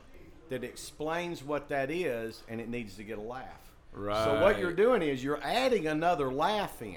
that 0.48 0.64
explains 0.64 1.42
what 1.42 1.68
that 1.68 1.90
is, 1.90 2.42
and 2.48 2.60
it 2.60 2.68
needs 2.68 2.96
to 2.96 3.02
get 3.04 3.18
a 3.18 3.22
laugh. 3.22 3.72
Right. 3.92 4.24
So 4.24 4.40
what 4.42 4.58
you're 4.58 4.72
doing 4.72 5.02
is 5.02 5.22
you're 5.22 5.42
adding 5.42 5.86
another 5.86 6.32
laugh 6.32 6.82
in 6.82 6.96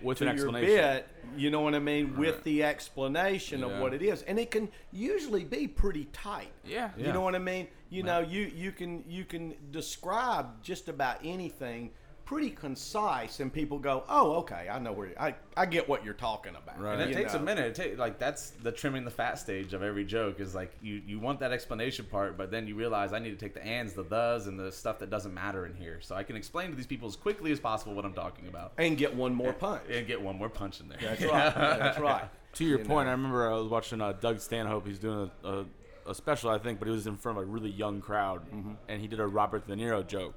With 0.00 0.18
to 0.18 0.28
an 0.28 0.36
your 0.36 0.46
explanation. 0.46 0.76
bit. 0.76 1.08
You 1.36 1.50
know 1.50 1.60
what 1.60 1.74
I 1.74 1.80
mean? 1.80 2.16
With 2.16 2.44
the 2.44 2.62
explanation 2.64 3.60
Yeah. 3.60 3.66
of 3.66 3.80
what 3.80 3.92
it 3.92 4.02
is, 4.02 4.22
and 4.22 4.38
it 4.38 4.50
can 4.50 4.68
usually 4.92 5.44
be 5.44 5.66
pretty 5.66 6.04
tight. 6.12 6.52
Yeah. 6.64 6.90
You 6.96 7.12
know 7.12 7.20
what 7.22 7.34
I 7.34 7.38
mean? 7.40 7.66
You 7.90 8.02
know, 8.04 8.20
you 8.20 8.42
you 8.54 8.70
can 8.72 9.04
you 9.08 9.24
can 9.24 9.54
describe 9.70 10.62
just 10.62 10.88
about 10.88 11.18
anything 11.24 11.90
pretty 12.28 12.50
concise, 12.50 13.40
and 13.40 13.50
people 13.50 13.78
go, 13.78 14.04
"Oh, 14.06 14.34
okay, 14.40 14.68
I 14.70 14.78
know 14.78 14.92
where 14.92 15.06
you, 15.08 15.14
I 15.18 15.34
I 15.56 15.64
get 15.64 15.88
what 15.88 16.04
you're 16.04 16.12
talking 16.12 16.54
about." 16.54 16.78
Right. 16.78 16.92
And 16.92 17.02
it 17.02 17.08
You 17.08 17.14
takes 17.14 17.32
a 17.32 17.38
minute. 17.40 17.66
It 17.68 17.74
take, 17.74 17.98
like 17.98 18.18
that's 18.18 18.50
the 18.50 18.70
trimming 18.70 19.06
the 19.06 19.10
fat 19.10 19.38
stage 19.38 19.72
of 19.72 19.82
every 19.82 20.04
joke. 20.04 20.38
Is 20.38 20.54
like 20.54 20.72
you 20.82 21.00
you 21.06 21.18
want 21.18 21.40
that 21.40 21.52
explanation 21.52 22.04
part, 22.04 22.36
but 22.36 22.50
then 22.50 22.66
you 22.66 22.74
realize 22.74 23.14
I 23.14 23.18
need 23.18 23.30
to 23.30 23.36
take 23.36 23.54
the 23.54 23.64
ands, 23.64 23.94
the 23.94 24.04
thes, 24.04 24.46
and 24.46 24.60
the 24.60 24.70
stuff 24.70 24.98
that 24.98 25.08
doesn't 25.08 25.32
matter 25.32 25.64
in 25.64 25.74
here, 25.74 26.00
so 26.02 26.14
I 26.14 26.22
can 26.22 26.36
explain 26.36 26.68
to 26.70 26.76
these 26.76 26.86
people 26.86 27.08
as 27.08 27.16
quickly 27.16 27.50
as 27.50 27.58
possible 27.60 27.94
what 27.94 28.04
I'm 28.04 28.12
talking 28.12 28.46
about, 28.46 28.72
and 28.76 28.98
get 28.98 29.14
one 29.14 29.34
more 29.34 29.54
punch. 29.54 29.82
and 29.90 30.06
get 30.06 30.20
one 30.20 30.36
more 30.36 30.50
punch 30.50 30.80
in 30.80 30.88
there. 30.88 30.98
That's 31.00 31.22
right. 31.24 31.54
That's 31.54 31.98
right. 32.10 32.28
To 32.54 32.64
your 32.64 32.78
You 32.80 32.84
point, 32.84 33.06
know. 33.06 33.10
I 33.10 33.12
remember 33.12 33.50
I 33.50 33.54
was 33.56 33.68
watching 33.68 34.00
uh, 34.02 34.12
Doug 34.12 34.40
Stanhope. 34.40 34.86
He's 34.86 34.98
doing 34.98 35.30
a, 35.44 35.48
a, 35.48 35.64
a 36.08 36.14
special, 36.14 36.50
I 36.50 36.58
think, 36.58 36.78
but 36.78 36.88
he 36.88 36.92
was 36.92 37.06
in 37.06 37.16
front 37.16 37.38
of 37.38 37.44
a 37.44 37.46
really 37.46 37.70
young 37.70 38.00
crowd, 38.02 38.42
Mm-hmm. 38.50 38.72
and 38.88 39.00
he 39.00 39.06
did 39.08 39.18
a 39.20 39.26
Robert 39.26 39.66
De 39.66 39.74
Niro 39.76 40.06
joke, 40.06 40.34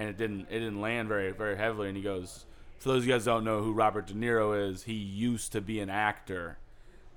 and 0.00 0.08
it 0.08 0.16
didn't 0.16 0.46
it 0.50 0.60
didn't 0.60 0.80
land 0.80 1.08
very 1.08 1.30
very 1.32 1.56
heavily. 1.56 1.88
And 1.88 1.96
he 1.96 2.02
goes, 2.02 2.46
"For 2.78 2.88
those 2.88 3.02
of 3.02 3.06
you 3.06 3.12
guys 3.12 3.26
who 3.26 3.32
don't 3.32 3.44
know 3.44 3.62
who 3.62 3.72
Robert 3.72 4.06
De 4.06 4.14
Niro 4.14 4.70
is, 4.70 4.84
he 4.84 4.94
used 4.94 5.52
to 5.52 5.60
be 5.60 5.78
an 5.80 5.90
actor." 5.90 6.56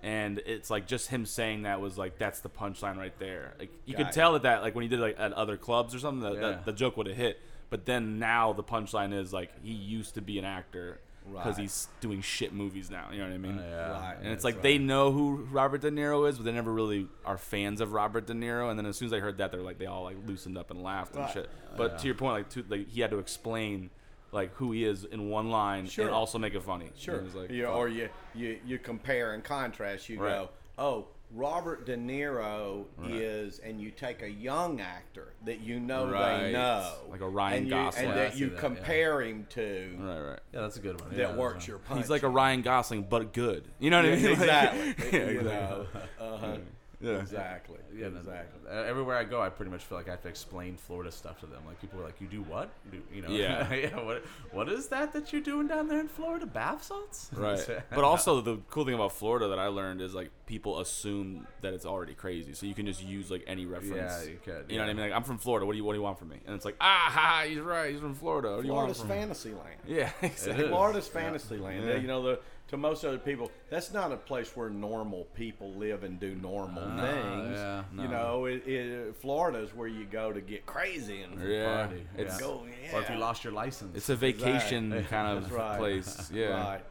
And 0.01 0.39
it's 0.45 0.69
like 0.69 0.85
just 0.85 1.07
him 1.07 1.25
saying 1.25 1.63
that 1.63 1.79
was 1.79 1.97
like 1.97 2.17
that's 2.17 2.41
the 2.41 2.49
punchline 2.49 2.97
right 2.97 3.17
there. 3.19 3.53
Like 3.57 3.71
you 3.85 3.95
could 3.95 4.07
it. 4.07 4.13
tell 4.13 4.33
that 4.33 4.43
that 4.43 4.61
like 4.61 4.75
when 4.75 4.81
he 4.83 4.89
did 4.89 4.99
like 4.99 5.15
at 5.17 5.31
other 5.31 5.55
clubs 5.55 5.95
or 5.95 5.99
something, 5.99 6.21
that, 6.29 6.33
Yeah. 6.33 6.39
that 6.49 6.65
the 6.65 6.73
joke 6.73 6.97
would 6.97 7.07
have 7.07 7.15
hit. 7.15 7.39
But 7.69 7.85
then 7.85 8.19
now 8.19 8.51
the 8.51 8.63
punchline 8.63 9.13
is 9.13 9.31
like 9.31 9.49
he 9.63 9.71
used 9.71 10.13
to 10.15 10.21
be 10.21 10.37
an 10.37 10.45
actor 10.45 10.99
because 11.31 11.55
Right. 11.55 11.61
he's 11.63 11.87
doing 12.01 12.21
shit 12.21 12.53
movies 12.53 12.89
now. 12.91 13.07
You 13.11 13.19
know 13.19 13.25
what 13.27 13.33
I 13.33 13.37
mean? 13.37 13.59
Oh, 13.63 13.69
yeah. 13.69 13.91
Right. 13.91 14.17
And 14.21 14.27
it's 14.33 14.43
like 14.43 14.61
they 14.61 14.77
know 14.77 15.11
who 15.11 15.47
Robert 15.51 15.81
De 15.81 15.89
Niro 15.91 16.27
is, 16.29 16.37
but 16.37 16.45
they 16.45 16.51
never 16.51 16.71
really 16.71 17.07
are 17.25 17.37
fans 17.37 17.81
of 17.81 17.93
Robert 17.93 18.25
De 18.27 18.33
Niro. 18.33 18.69
And 18.69 18.77
then 18.77 18.85
as 18.85 18.97
soon 18.97 19.07
as 19.07 19.13
I 19.13 19.19
heard 19.19 19.37
that, 19.37 19.51
they're 19.51 19.61
like 19.61 19.77
they 19.79 19.85
all 19.85 20.03
like 20.03 20.17
loosened 20.27 20.57
up 20.57 20.71
and 20.71 20.81
laughed 20.83 21.15
and 21.15 21.29
shit. 21.31 21.49
But 21.77 21.99
to 21.99 22.05
your 22.05 22.15
point, 22.15 22.33
like, 22.33 22.49
to, 22.51 22.65
like 22.69 22.87
he 22.89 23.01
had 23.01 23.11
to 23.11 23.19
explain 23.19 23.89
like 24.31 24.53
who 24.55 24.71
he 24.71 24.83
is 24.83 25.03
in 25.05 25.29
one 25.29 25.49
line 25.51 25.85
Sure. 25.87 26.05
and 26.05 26.13
also 26.13 26.39
make 26.39 26.55
it 26.55 26.63
funny. 26.63 26.89
Sure. 26.97 27.17
And 27.17 27.33
like, 27.35 27.51
you, 27.51 27.65
fuck. 27.65 27.75
or 27.75 27.87
you, 27.87 28.09
you 28.33 28.59
you 28.65 28.79
compare 28.79 29.33
and 29.33 29.43
contrast. 29.43 30.09
You 30.09 30.19
Right. 30.19 30.29
go, 30.31 30.49
oh, 30.77 31.07
Robert 31.33 31.85
De 31.85 31.97
Niro 31.97 32.85
is, 33.09 33.59
and 33.59 33.81
you 33.81 33.89
take 33.91 34.21
a 34.21 34.29
young 34.29 34.79
actor 34.79 35.33
that 35.45 35.61
you 35.61 35.79
know 35.79 36.07
Right. 36.07 36.43
they 36.43 36.51
know, 36.53 36.93
Like 37.09 37.21
a 37.21 37.27
Ryan 37.29 37.57
and 37.57 37.65
you, 37.65 37.71
Gosling. 37.71 38.05
and 38.05 38.15
Yeah, 38.15 38.23
that 38.23 38.37
you 38.37 38.45
that, 38.49 38.53
yeah. 38.55 38.59
compare 38.59 39.21
him 39.21 39.47
to 39.51 39.95
right, 39.99 40.19
right. 40.21 40.39
Yeah, 40.53 40.61
that's 40.61 40.77
a 40.77 40.79
good 40.79 41.01
one. 41.01 41.09
that 41.09 41.17
Yeah, 41.17 41.35
works 41.35 41.55
that's 41.55 41.67
your 41.67 41.79
punch. 41.79 42.01
He's 42.01 42.09
like 42.09 42.23
a 42.23 42.29
Ryan 42.29 42.61
Gosling, 42.61 43.03
but 43.09 43.33
good. 43.33 43.63
You 43.79 43.89
know 43.89 43.97
what 44.03 44.11
I 44.11 44.15
mean? 44.15 44.25
Exactly. 44.31 44.95
yeah, 45.19 45.29
you 45.29 45.39
exactly. 45.39 45.49
know, 45.49 45.87
uh-huh. 46.19 46.57
Yeah. 47.03 47.19
exactly. 47.19 47.77
Yeah, 47.95 48.09
no, 48.09 48.17
exactly. 48.17 48.59
uh, 48.71 48.73
everywhere 48.73 49.17
I 49.17 49.23
go, 49.23 49.39
I 49.39 49.49
pretty 49.49 49.69
much 49.69 49.83
feel 49.83 49.99
like 49.99 50.07
I 50.07 50.11
have 50.11 50.23
to 50.23 50.27
explain 50.27 50.77
Florida 50.77 51.11
stuff 51.11 51.39
to 51.41 51.45
them. 51.45 51.61
Like 51.67 51.79
people 51.79 51.99
are 52.01 52.03
like, 52.03 52.19
"You 52.19 52.25
do 52.25 52.41
what? 52.41 52.71
You 52.85 52.97
do, 52.97 53.03
you 53.15 53.21
know? 53.21 53.29
Yeah. 53.29 53.71
yeah. 53.73 53.99
What? 54.03 54.25
What 54.51 54.67
is 54.67 54.87
that 54.87 55.13
that 55.13 55.31
you're 55.31 55.43
doing 55.43 55.67
down 55.67 55.87
there 55.87 55.99
in 55.99 56.07
Florida? 56.07 56.47
Bath 56.47 56.83
salts? 56.83 57.29
Right. 57.43 57.59
But 57.93 58.03
also 58.03 58.41
the 58.41 58.57
cool 58.71 58.85
thing 58.85 58.95
about 58.95 59.11
Florida 59.11 59.49
that 59.49 59.59
I 59.59 59.67
learned 59.67 60.01
is 60.01 60.15
like 60.15 60.31
people 60.47 60.79
assume 60.79 61.45
that 61.61 61.73
it's 61.73 61.85
already 61.85 62.13
crazy, 62.13 62.53
so 62.53 62.65
you 62.65 62.73
can 62.73 62.85
just 62.85 63.03
use 63.03 63.29
like 63.29 63.43
any 63.45 63.65
reference. 63.65 63.95
Yeah, 63.95 64.23
you 64.23 64.39
could, 64.43 64.65
You 64.69 64.77
know 64.77 64.85
what 64.85 64.89
I 64.89 64.93
mean? 64.93 65.05
Like 65.09 65.13
I'm 65.15 65.23
from 65.23 65.37
Florida. 65.37 65.65
What 65.67 65.73
do 65.73 65.77
you 65.77 65.83
What 65.83 65.93
do 65.93 65.99
you 65.99 66.03
want 66.03 66.17
from 66.17 66.29
me? 66.29 66.37
And 66.47 66.55
it's 66.55 66.65
like, 66.65 66.77
ah, 66.81 67.09
ha, 67.09 67.19
ha, 67.19 67.43
he's 67.47 67.59
right. 67.59 67.91
He's 67.91 67.99
from 67.99 68.15
Florida. 68.15 68.55
What 68.55 68.61
do 68.61 68.67
you 68.67 68.73
want 68.73 68.95
Florida's 68.95 69.01
from 69.01 69.09
me? 69.09 69.15
fantasy 69.15 69.49
land. 69.49 69.79
Yeah, 69.85 70.09
exactly. 70.21 70.63
is. 70.63 70.69
Florida's 70.69 71.07
fantasy 71.07 71.57
land. 71.57 71.85
Yeah. 71.85 71.97
You 71.97 72.07
know, 72.07 72.23
the, 72.23 72.39
to 72.73 72.77
most 72.77 73.05
other 73.05 73.19
people, 73.19 73.51
that's 73.69 73.93
not 73.93 74.11
a 74.11 74.17
place 74.17 74.57
where 74.57 74.67
normal 74.67 75.25
people 75.35 75.71
live 75.73 76.03
and 76.03 76.19
do 76.19 76.33
normal 76.33 76.81
things. 76.83 77.55
yeah, 77.55 77.83
no. 77.93 78.01
You 78.01 78.09
know, 78.09 78.45
it, 78.45 78.67
it, 78.67 79.15
Florida 79.15 79.59
is 79.59 79.75
where 79.75 79.87
you 79.87 80.05
go 80.05 80.33
to 80.33 80.41
get 80.41 80.65
crazy 80.65 81.21
and 81.21 81.39
Yeah, 81.39 81.85
Party, 81.85 82.01
it's 82.17 82.33
yeah. 82.33 82.47
go. 82.47 82.63
Yeah. 82.83 82.97
Or 82.97 83.01
if 83.03 83.09
you 83.11 83.17
lost 83.17 83.43
your 83.43 83.53
license. 83.53 83.95
it's 83.95 84.09
a 84.09 84.15
vacation 84.15 84.91
Exactly. 84.91 85.17
kind 85.17 85.37
of 85.37 85.51
right. 85.53 85.77
place. 85.77 86.31
Yeah. 86.33 86.47
Right. 86.63 86.81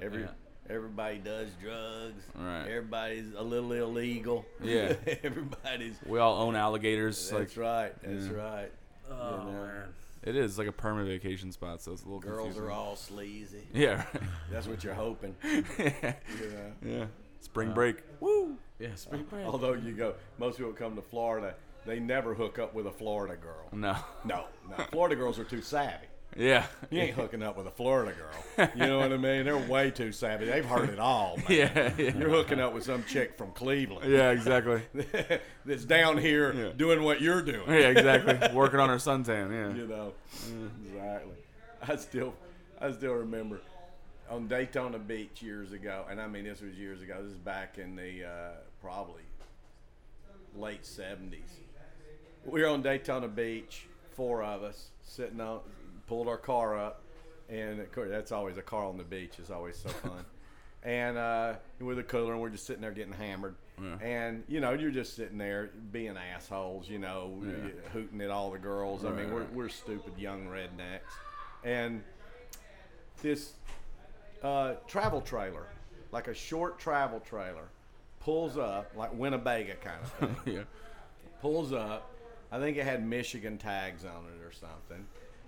Every 0.00 0.22
Yeah. 0.22 0.28
everybody 0.70 1.18
does 1.18 1.48
drugs. 1.60 2.22
Right. 2.36 2.68
Everybody's 2.68 3.34
a 3.36 3.42
little 3.42 3.72
illegal. 3.72 4.44
Yeah. 4.62 4.94
Everybody's. 5.24 5.96
We 6.06 6.20
all 6.20 6.40
own 6.40 6.54
alligators. 6.54 7.32
Like 7.32 7.42
That's 7.48 7.56
right. 7.56 7.92
That's 8.00 8.26
right. 8.28 8.70
oh 9.10 9.30
you 9.30 9.36
know, 9.38 9.52
man. 9.52 9.88
It 10.26 10.36
is 10.36 10.58
like 10.58 10.66
a 10.68 10.72
permanent 10.72 11.08
vacation 11.08 11.52
spot, 11.52 11.80
so 11.80 11.92
it's 11.92 12.02
a 12.02 12.04
little 12.04 12.20
Girls 12.20 12.38
confusing. 12.48 12.64
are 12.64 12.70
all 12.72 12.96
sleazy. 12.96 13.62
Yeah. 13.72 14.04
That's 14.50 14.66
what 14.66 14.82
you're 14.84 14.94
hoping. 14.94 15.34
yeah. 15.78 16.14
Yeah. 16.84 17.06
Spring 17.40 17.70
uh, 17.70 17.74
break. 17.74 17.96
Woo. 18.20 18.56
Yeah, 18.78 18.94
spring 18.96 19.24
break. 19.30 19.46
Although 19.46 19.74
you 19.74 19.92
go, 19.92 20.14
most 20.38 20.58
people 20.58 20.72
come 20.72 20.96
to 20.96 21.02
Florida, 21.02 21.54
they 21.86 22.00
never 22.00 22.34
hook 22.34 22.58
up 22.58 22.74
with 22.74 22.86
a 22.86 22.90
Florida 22.90 23.36
girl. 23.36 23.68
No. 23.72 23.96
No, 24.24 24.46
no. 24.68 24.84
Florida 24.90 25.14
girls 25.16 25.38
are 25.38 25.44
too 25.44 25.62
savvy. 25.62 26.06
Yeah. 26.36 26.66
You 26.90 27.00
ain't 27.00 27.14
hooking 27.14 27.42
up 27.42 27.56
with 27.56 27.66
a 27.66 27.70
Florida 27.70 28.12
girl. 28.12 28.68
You 28.74 28.86
know 28.86 28.98
what 28.98 29.12
I 29.12 29.16
mean? 29.16 29.44
They're 29.44 29.56
way 29.56 29.90
too 29.90 30.12
savvy. 30.12 30.46
They've 30.46 30.64
heard 30.64 30.90
it 30.90 30.98
all, 30.98 31.36
man. 31.36 31.46
Yeah, 31.48 31.92
yeah. 31.98 32.16
You're 32.16 32.30
hooking 32.30 32.60
up 32.60 32.74
with 32.74 32.84
some 32.84 33.04
chick 33.04 33.36
from 33.38 33.52
Cleveland 33.52 34.10
Yeah, 34.10 34.30
exactly. 34.30 34.82
that's 35.64 35.84
down 35.84 36.18
here 36.18 36.52
Yeah. 36.52 36.68
doing 36.76 37.02
what 37.02 37.20
you're 37.20 37.42
doing. 37.42 37.68
Yeah, 37.68 37.88
exactly. 37.88 38.38
Working 38.54 38.80
on 38.80 38.88
her 38.88 38.96
suntan. 38.96 39.50
Yeah. 39.50 39.74
You 39.80 39.86
know, 39.86 40.12
exactly. 40.84 41.36
I 41.88 41.96
still, 41.96 42.34
I 42.80 42.90
still 42.92 43.14
remember 43.14 43.60
on 44.28 44.48
Daytona 44.48 44.98
Beach 44.98 45.40
years 45.42 45.72
ago, 45.72 46.04
and 46.10 46.20
I 46.20 46.26
mean 46.26 46.44
this 46.44 46.60
was 46.60 46.74
years 46.74 47.00
ago. 47.02 47.16
This 47.22 47.32
is 47.32 47.38
back 47.38 47.78
in 47.78 47.94
the 47.96 48.24
uh, 48.24 48.50
probably 48.82 49.22
late 50.56 50.82
'70s. 50.82 51.42
We 52.44 52.62
were 52.62 52.68
on 52.68 52.82
Daytona 52.82 53.28
Beach, 53.28 53.86
four 54.14 54.42
of 54.42 54.62
us 54.62 54.88
sitting 55.02 55.40
on, 55.40 55.60
pulled 56.06 56.28
our 56.28 56.36
car 56.38 56.78
up, 56.78 57.02
and 57.48 57.80
of 57.80 57.90
course 57.92 58.08
that's 58.10 58.32
always 58.32 58.56
a 58.56 58.62
car 58.62 58.84
on 58.84 58.96
the 58.96 59.04
beach 59.04 59.38
is 59.38 59.50
always 59.50 59.76
so 59.76 59.88
fun. 59.88 60.24
and 60.82 61.18
uh, 61.18 61.54
with 61.80 61.98
a 61.98 62.02
cooler, 62.02 62.32
and 62.32 62.40
we're 62.40 62.50
just 62.50 62.66
sitting 62.66 62.82
there 62.82 62.92
getting 62.92 63.12
hammered. 63.12 63.54
And 64.00 64.42
you 64.48 64.60
know, 64.60 64.72
you're 64.72 64.90
just 64.90 65.16
sitting 65.16 65.36
there 65.36 65.68
being 65.92 66.16
assholes, 66.16 66.88
you 66.88 66.98
know, 66.98 67.42
hooting 67.92 68.22
at 68.22 68.30
all 68.30 68.50
the 68.50 68.58
girls. 68.58 69.04
I 69.04 69.10
mean, 69.10 69.30
we're 69.30 69.44
we're 69.52 69.68
stupid 69.68 70.14
young 70.18 70.46
rednecks, 70.46 71.00
and 71.62 72.02
this 73.22 73.52
uh, 74.42 74.74
travel 74.86 75.20
trailer, 75.20 75.66
like 76.12 76.28
a 76.28 76.34
short 76.34 76.78
travel 76.78 77.20
trailer, 77.20 77.68
pulls 78.20 78.56
up 78.56 78.90
like 78.96 79.12
Winnebago 79.12 79.74
kind 79.82 80.00
of 80.02 80.38
thing 80.44 80.54
Yeah. 80.54 80.62
pulls 81.42 81.72
up. 81.74 82.10
I 82.50 82.58
think 82.58 82.76
it 82.78 82.84
had 82.84 83.06
Michigan 83.06 83.58
tags 83.58 84.04
on 84.06 84.24
it 84.26 84.42
or 84.42 84.52
something. 84.52 85.04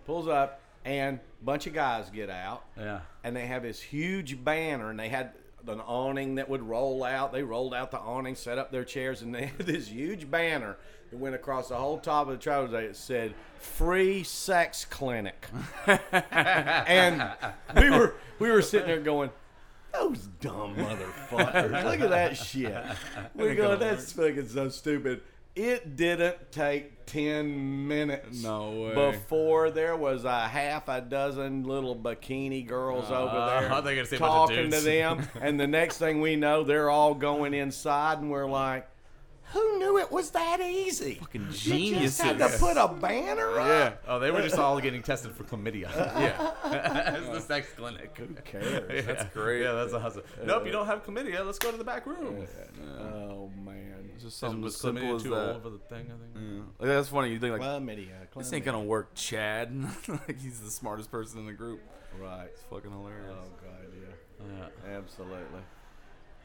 Pulls 0.08 0.26
up, 0.26 0.62
and 0.86 1.18
a 1.18 1.44
bunch 1.44 1.66
of 1.66 1.74
guys 1.74 2.08
get 2.08 2.30
out, 2.30 2.64
Yeah. 2.78 3.00
and 3.22 3.36
they 3.36 3.46
have 3.46 3.62
this 3.62 3.78
huge 3.78 4.42
banner, 4.42 4.88
and 4.88 4.98
they 4.98 5.10
had 5.10 5.32
an 5.66 5.80
awning 5.80 6.36
that 6.36 6.48
would 6.48 6.62
roll 6.62 7.04
out. 7.04 7.30
They 7.30 7.42
rolled 7.42 7.74
out 7.74 7.90
the 7.90 7.98
awning, 7.98 8.34
set 8.34 8.56
up 8.56 8.72
their 8.72 8.84
chairs, 8.84 9.20
and 9.20 9.34
they 9.34 9.46
had 9.56 9.58
this 9.66 9.88
huge 9.88 10.30
banner 10.30 10.78
that 11.10 11.18
went 11.18 11.34
across 11.34 11.68
the 11.68 11.76
whole 11.76 11.98
top 11.98 12.26
of 12.26 12.32
the 12.32 12.38
travel 12.42 12.68
day. 12.68 12.86
It 12.86 12.96
said 12.96 13.34
"Free 13.58 14.22
Sex 14.22 14.86
Clinic," 14.86 15.46
and 16.22 17.30
we 17.76 17.90
were 17.90 18.14
we 18.38 18.50
were 18.50 18.62
sitting 18.62 18.88
there 18.88 19.00
going. 19.00 19.28
Those 19.92 20.28
dumb 20.40 20.76
motherfuckers. 20.76 21.84
Look 21.84 22.00
at 22.00 22.10
that 22.10 22.36
shit. 22.36 22.74
We 23.34 23.54
go, 23.54 23.74
that's 23.76 24.12
fucking 24.12 24.48
so 24.48 24.68
stupid. 24.68 25.22
It 25.58 25.96
didn't 25.96 26.52
take 26.52 27.06
10 27.06 27.88
minutes 27.88 28.42
No 28.44 28.70
way. 28.70 28.94
before 29.12 29.70
there 29.70 29.96
was 29.96 30.24
a 30.24 30.46
half 30.46 30.88
a 30.88 31.00
dozen 31.00 31.64
little 31.64 31.96
bikini 31.96 32.64
girls 32.64 33.10
over 33.10 33.28
Uh, 33.36 33.46
there 33.60 33.66
I 33.66 33.68
thought 33.68 33.84
they 33.84 33.90
were 33.92 33.96
gonna 33.96 34.06
say 34.06 34.16
a 34.16 34.20
bunch 34.20 34.50
of 34.52 34.56
talking 34.56 34.70
to 34.70 34.80
them. 34.80 35.28
And 35.40 35.58
the 35.58 35.66
next 35.66 35.98
thing 35.98 36.20
we 36.20 36.36
know, 36.36 36.62
they're 36.62 36.90
all 36.90 37.12
going 37.14 37.54
inside, 37.54 38.18
and 38.18 38.30
we're 38.30 38.46
like, 38.48 38.86
who 39.52 39.78
knew 39.78 39.98
it 39.98 40.10
was 40.12 40.30
that 40.30 40.60
easy? 40.60 41.14
Fucking 41.14 41.48
You 41.50 41.94
just 42.00 42.20
had 42.20 42.38
to 42.38 42.48
put 42.58 42.76
a 42.76 42.88
banner 42.88 43.58
up. 43.58 43.66
Yeah. 43.66 43.92
Oh, 44.06 44.18
they 44.18 44.30
were 44.30 44.42
just 44.42 44.58
all 44.58 44.78
getting 44.80 45.02
tested 45.02 45.32
for 45.32 45.44
chlamydia. 45.44 45.88
Yeah. 46.18 46.52
it's 47.16 47.28
the 47.28 47.40
sex 47.40 47.68
clinic. 47.76 48.16
Who 48.18 48.34
cares? 48.44 49.06
That's 49.06 49.32
great. 49.32 49.62
Yeah, 49.62 49.72
that's 49.72 49.92
a 49.92 50.00
hustle. 50.00 50.22
Nope, 50.44 50.66
you 50.66 50.72
don't 50.72 50.86
have 50.86 51.04
chlamydia. 51.04 51.44
Let's 51.44 51.58
go 51.58 51.70
to 51.70 51.76
the 51.76 51.84
back 51.84 52.06
room. 52.06 52.46
Oh, 53.00 53.50
man. 53.64 54.10
Just 54.14 54.26
Is- 54.26 54.34
something 54.34 54.60
was 54.60 54.74
as 54.74 54.80
simple 54.80 55.02
chlamydia 55.02 55.16
as 55.16 55.22
too 55.22 55.30
that. 55.30 55.52
old 55.54 55.62
for 55.62 55.70
the 55.70 55.78
thing? 55.78 56.06
I 56.12 56.38
think. 56.38 56.64
Like, 56.78 56.88
that's 56.88 57.08
funny. 57.08 57.30
You 57.30 57.38
think 57.38 57.52
like 57.52 57.62
Chlamydia. 57.62 58.08
this 58.36 58.52
ain't 58.52 58.64
gonna 58.64 58.82
work, 58.82 59.14
Chad. 59.14 59.72
like 60.08 60.40
he's 60.40 60.60
the 60.60 60.70
smartest 60.70 61.10
person 61.10 61.40
in 61.40 61.46
the 61.46 61.52
group. 61.52 61.80
Right. 62.20 62.46
It's 62.52 62.62
fucking 62.62 62.90
hilarious. 62.90 63.30
Oh, 63.30 63.48
God, 63.62 63.86
yeah. 63.94 64.46
Yeah. 64.86 64.96
Absolutely. 64.96 65.60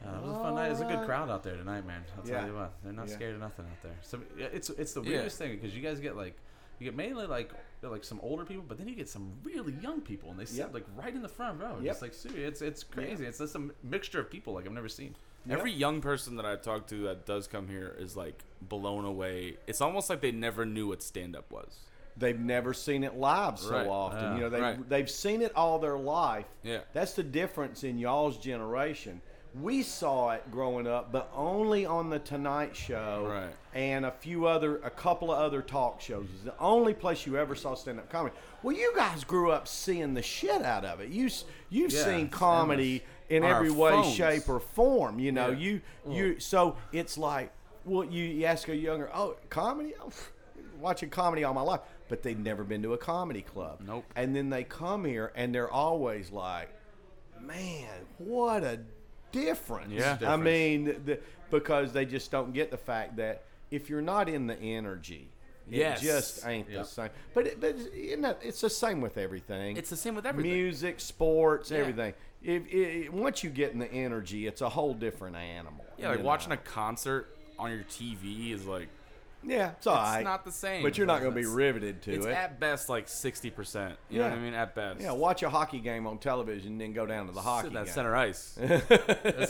Uh, 0.06 0.16
it 0.18 0.22
was 0.22 0.30
a 0.36 0.40
fun 0.40 0.54
night. 0.54 0.66
It 0.66 0.70
was 0.70 0.80
a 0.80 0.84
good 0.84 1.04
crowd 1.04 1.30
out 1.30 1.42
there 1.42 1.56
tonight, 1.56 1.86
man. 1.86 2.04
I'll 2.18 2.28
Yeah. 2.28 2.38
tell 2.40 2.48
you 2.48 2.54
what, 2.54 2.72
they're 2.82 2.92
not 2.92 3.08
Yeah. 3.08 3.14
scared 3.14 3.34
of 3.34 3.40
nothing 3.40 3.64
out 3.66 3.82
there. 3.82 3.96
So 4.02 4.20
it's 4.38 4.70
it's 4.70 4.92
the 4.94 5.02
Yeah. 5.02 5.10
weirdest 5.10 5.38
thing 5.38 5.54
because 5.56 5.74
you 5.74 5.82
guys 5.82 6.00
get 6.00 6.16
like 6.16 6.36
you 6.78 6.84
get 6.86 6.94
mainly 6.96 7.26
like 7.26 7.52
like 7.82 8.02
some 8.04 8.18
older 8.22 8.44
people, 8.44 8.64
but 8.66 8.78
then 8.78 8.88
you 8.88 8.94
get 8.94 9.08
some 9.08 9.32
really 9.44 9.74
young 9.74 10.00
people, 10.00 10.30
and 10.30 10.38
they 10.40 10.46
sit 10.46 10.58
Yep. 10.58 10.74
like 10.74 10.86
right 10.96 11.14
in 11.14 11.20
the 11.22 11.28
front 11.28 11.60
row. 11.60 11.74
Yep. 11.76 11.84
Just 11.84 12.02
like 12.02 12.14
seriously, 12.14 12.44
it's 12.44 12.62
it's 12.62 12.82
crazy. 12.84 13.26
It's 13.26 13.38
just 13.38 13.54
a 13.54 13.70
mixture 13.82 14.20
of 14.20 14.30
people 14.30 14.54
like 14.54 14.66
I've 14.66 14.72
never 14.72 14.88
seen. 14.88 15.14
Every 15.48 15.72
young 15.72 16.00
person 16.00 16.36
that 16.36 16.46
I 16.46 16.56
talk 16.56 16.86
to 16.86 17.02
that 17.04 17.26
does 17.26 17.46
come 17.46 17.68
here 17.68 17.94
is 17.98 18.16
like 18.16 18.44
blown 18.62 19.04
away. 19.04 19.58
It's 19.66 19.82
almost 19.82 20.08
like 20.08 20.22
they 20.22 20.32
never 20.32 20.64
knew 20.64 20.88
what 20.88 21.02
stand 21.02 21.36
up 21.36 21.50
was. 21.50 21.80
they've 22.16 22.38
never 22.38 22.72
seen 22.72 23.02
it 23.02 23.16
live 23.16 23.58
so 23.58 23.72
Right. 23.72 23.88
often. 23.88 24.22
Yeah. 24.22 24.34
You 24.36 24.40
know, 24.42 24.48
they 24.48 24.60
Right. 24.60 24.88
they've 24.88 25.10
seen 25.10 25.42
it 25.42 25.52
all 25.56 25.80
their 25.80 25.98
life. 25.98 26.46
Yeah. 26.62 26.82
That's 26.92 27.14
the 27.14 27.24
difference 27.24 27.82
in 27.82 27.98
y'all's 27.98 28.38
generation. 28.38 29.20
We 29.60 29.82
saw 29.82 30.30
it 30.32 30.42
growing 30.50 30.86
up, 30.88 31.12
but 31.12 31.30
only 31.34 31.86
on 31.86 32.10
the 32.10 32.18
Tonight 32.18 32.74
Show 32.74 33.28
Right. 33.30 33.54
and 33.72 34.04
a 34.04 34.10
few 34.10 34.46
other, 34.46 34.78
a 34.78 34.90
couple 34.90 35.30
of 35.32 35.38
other 35.38 35.62
talk 35.62 36.00
shows. 36.00 36.26
It's 36.34 36.42
the 36.44 36.58
only 36.58 36.92
place 36.92 37.24
you 37.24 37.36
ever 37.36 37.54
saw 37.54 37.74
stand-up 37.74 38.10
comedy. 38.10 38.34
Well, 38.64 38.74
you 38.76 38.92
guys 38.96 39.22
grew 39.22 39.52
up 39.52 39.68
seeing 39.68 40.14
the 40.14 40.22
shit 40.22 40.62
out 40.62 40.84
of 40.84 41.00
it. 41.00 41.08
You 41.10 41.30
you've 41.70 41.92
Yeah, 41.92 42.04
seen 42.04 42.28
comedy 42.30 43.04
in 43.28 43.44
every 43.44 43.70
way, 43.70 43.92
phones. 43.92 44.12
shape, 44.14 44.48
or 44.48 44.58
form. 44.58 45.20
You 45.20 45.30
know, 45.30 45.50
Yeah. 45.50 45.58
you 45.58 45.80
you. 46.08 46.40
So 46.40 46.76
it's 46.92 47.16
like, 47.16 47.52
well, 47.84 48.04
you, 48.04 48.24
you 48.24 48.46
ask 48.46 48.68
a 48.68 48.74
younger, 48.76 49.08
oh, 49.14 49.36
comedy. 49.50 49.94
Oh, 50.00 50.10
watching 50.80 51.10
comedy 51.10 51.44
all 51.44 51.54
my 51.54 51.62
life, 51.62 51.80
but 52.08 52.22
they've 52.24 52.38
never 52.38 52.64
been 52.64 52.82
to 52.82 52.92
a 52.92 52.98
comedy 52.98 53.42
club. 53.42 53.80
Nope. 53.86 54.04
And 54.16 54.34
then 54.34 54.50
they 54.50 54.64
come 54.64 55.04
here 55.04 55.30
and 55.36 55.54
they're 55.54 55.70
always 55.70 56.30
like, 56.32 56.70
man, 57.40 57.88
what 58.18 58.64
a 58.64 58.80
difference. 59.34 59.92
Yeah. 59.92 60.18
I 60.22 60.36
mean, 60.36 60.84
the, 61.04 61.18
because 61.50 61.92
they 61.92 62.04
just 62.04 62.30
don't 62.30 62.52
get 62.52 62.70
the 62.70 62.76
fact 62.76 63.16
that 63.16 63.42
if 63.70 63.88
you're 63.90 64.02
not 64.02 64.28
in 64.28 64.46
the 64.46 64.58
energy, 64.58 65.28
Yes. 65.68 66.02
it 66.02 66.06
just 66.06 66.46
ain't 66.46 66.68
Yeah. 66.68 66.78
the 66.80 66.84
same. 66.84 67.10
But, 67.32 67.46
it, 67.46 67.60
but 67.60 67.70
it's, 67.70 67.94
you 67.94 68.16
know, 68.18 68.36
it's 68.42 68.60
the 68.60 68.70
same 68.70 69.00
with 69.00 69.16
everything. 69.16 69.76
It's 69.76 69.90
the 69.90 69.96
same 69.96 70.14
with 70.14 70.26
everything. 70.26 70.52
Music, 70.52 71.00
sports, 71.00 71.70
Yeah. 71.70 71.78
everything. 71.78 72.14
If, 72.42 72.62
i 72.74 73.08
once 73.08 73.42
you 73.42 73.50
get 73.50 73.72
in 73.72 73.78
the 73.78 73.90
energy, 73.90 74.46
it's 74.46 74.60
a 74.60 74.68
whole 74.68 74.92
different 74.92 75.36
animal. 75.36 75.84
Yeah, 75.96 76.10
like 76.10 76.18
you 76.18 76.24
watching 76.24 76.52
a 76.52 76.58
concert 76.58 77.34
on 77.58 77.70
your 77.70 77.84
TV 77.84 78.52
is 78.52 78.66
like 78.66 78.88
Yeah, 79.46 79.70
it's 79.72 79.86
all 79.86 79.94
it's 79.96 80.02
right. 80.14 80.24
not 80.24 80.44
the 80.44 80.52
same. 80.52 80.82
But 80.82 80.96
you're 80.96 81.06
not 81.06 81.20
going 81.20 81.34
to 81.34 81.40
be 81.40 81.46
riveted 81.46 82.02
to 82.02 82.12
It's 82.14 82.26
it. 82.26 82.30
at 82.32 82.58
best 82.60 82.88
like 82.88 83.08
sixty 83.08 83.50
percent. 83.50 83.96
You 84.08 84.20
know 84.20 84.28
what 84.30 84.38
I 84.38 84.40
mean? 84.40 84.54
At 84.54 84.74
best. 84.74 85.00
yeah, 85.00 85.12
watch 85.12 85.42
a 85.42 85.50
hockey 85.50 85.80
game 85.80 86.06
on 86.06 86.18
television, 86.18 86.72
and 86.72 86.80
then 86.80 86.92
go 86.92 87.04
down 87.06 87.26
to 87.26 87.32
the 87.32 87.42
hockey 87.42 87.66
Sit 87.68 87.74
that 87.74 87.84
game. 87.86 87.94
center 87.94 88.16
ice. 88.16 88.58
That's 88.60 88.86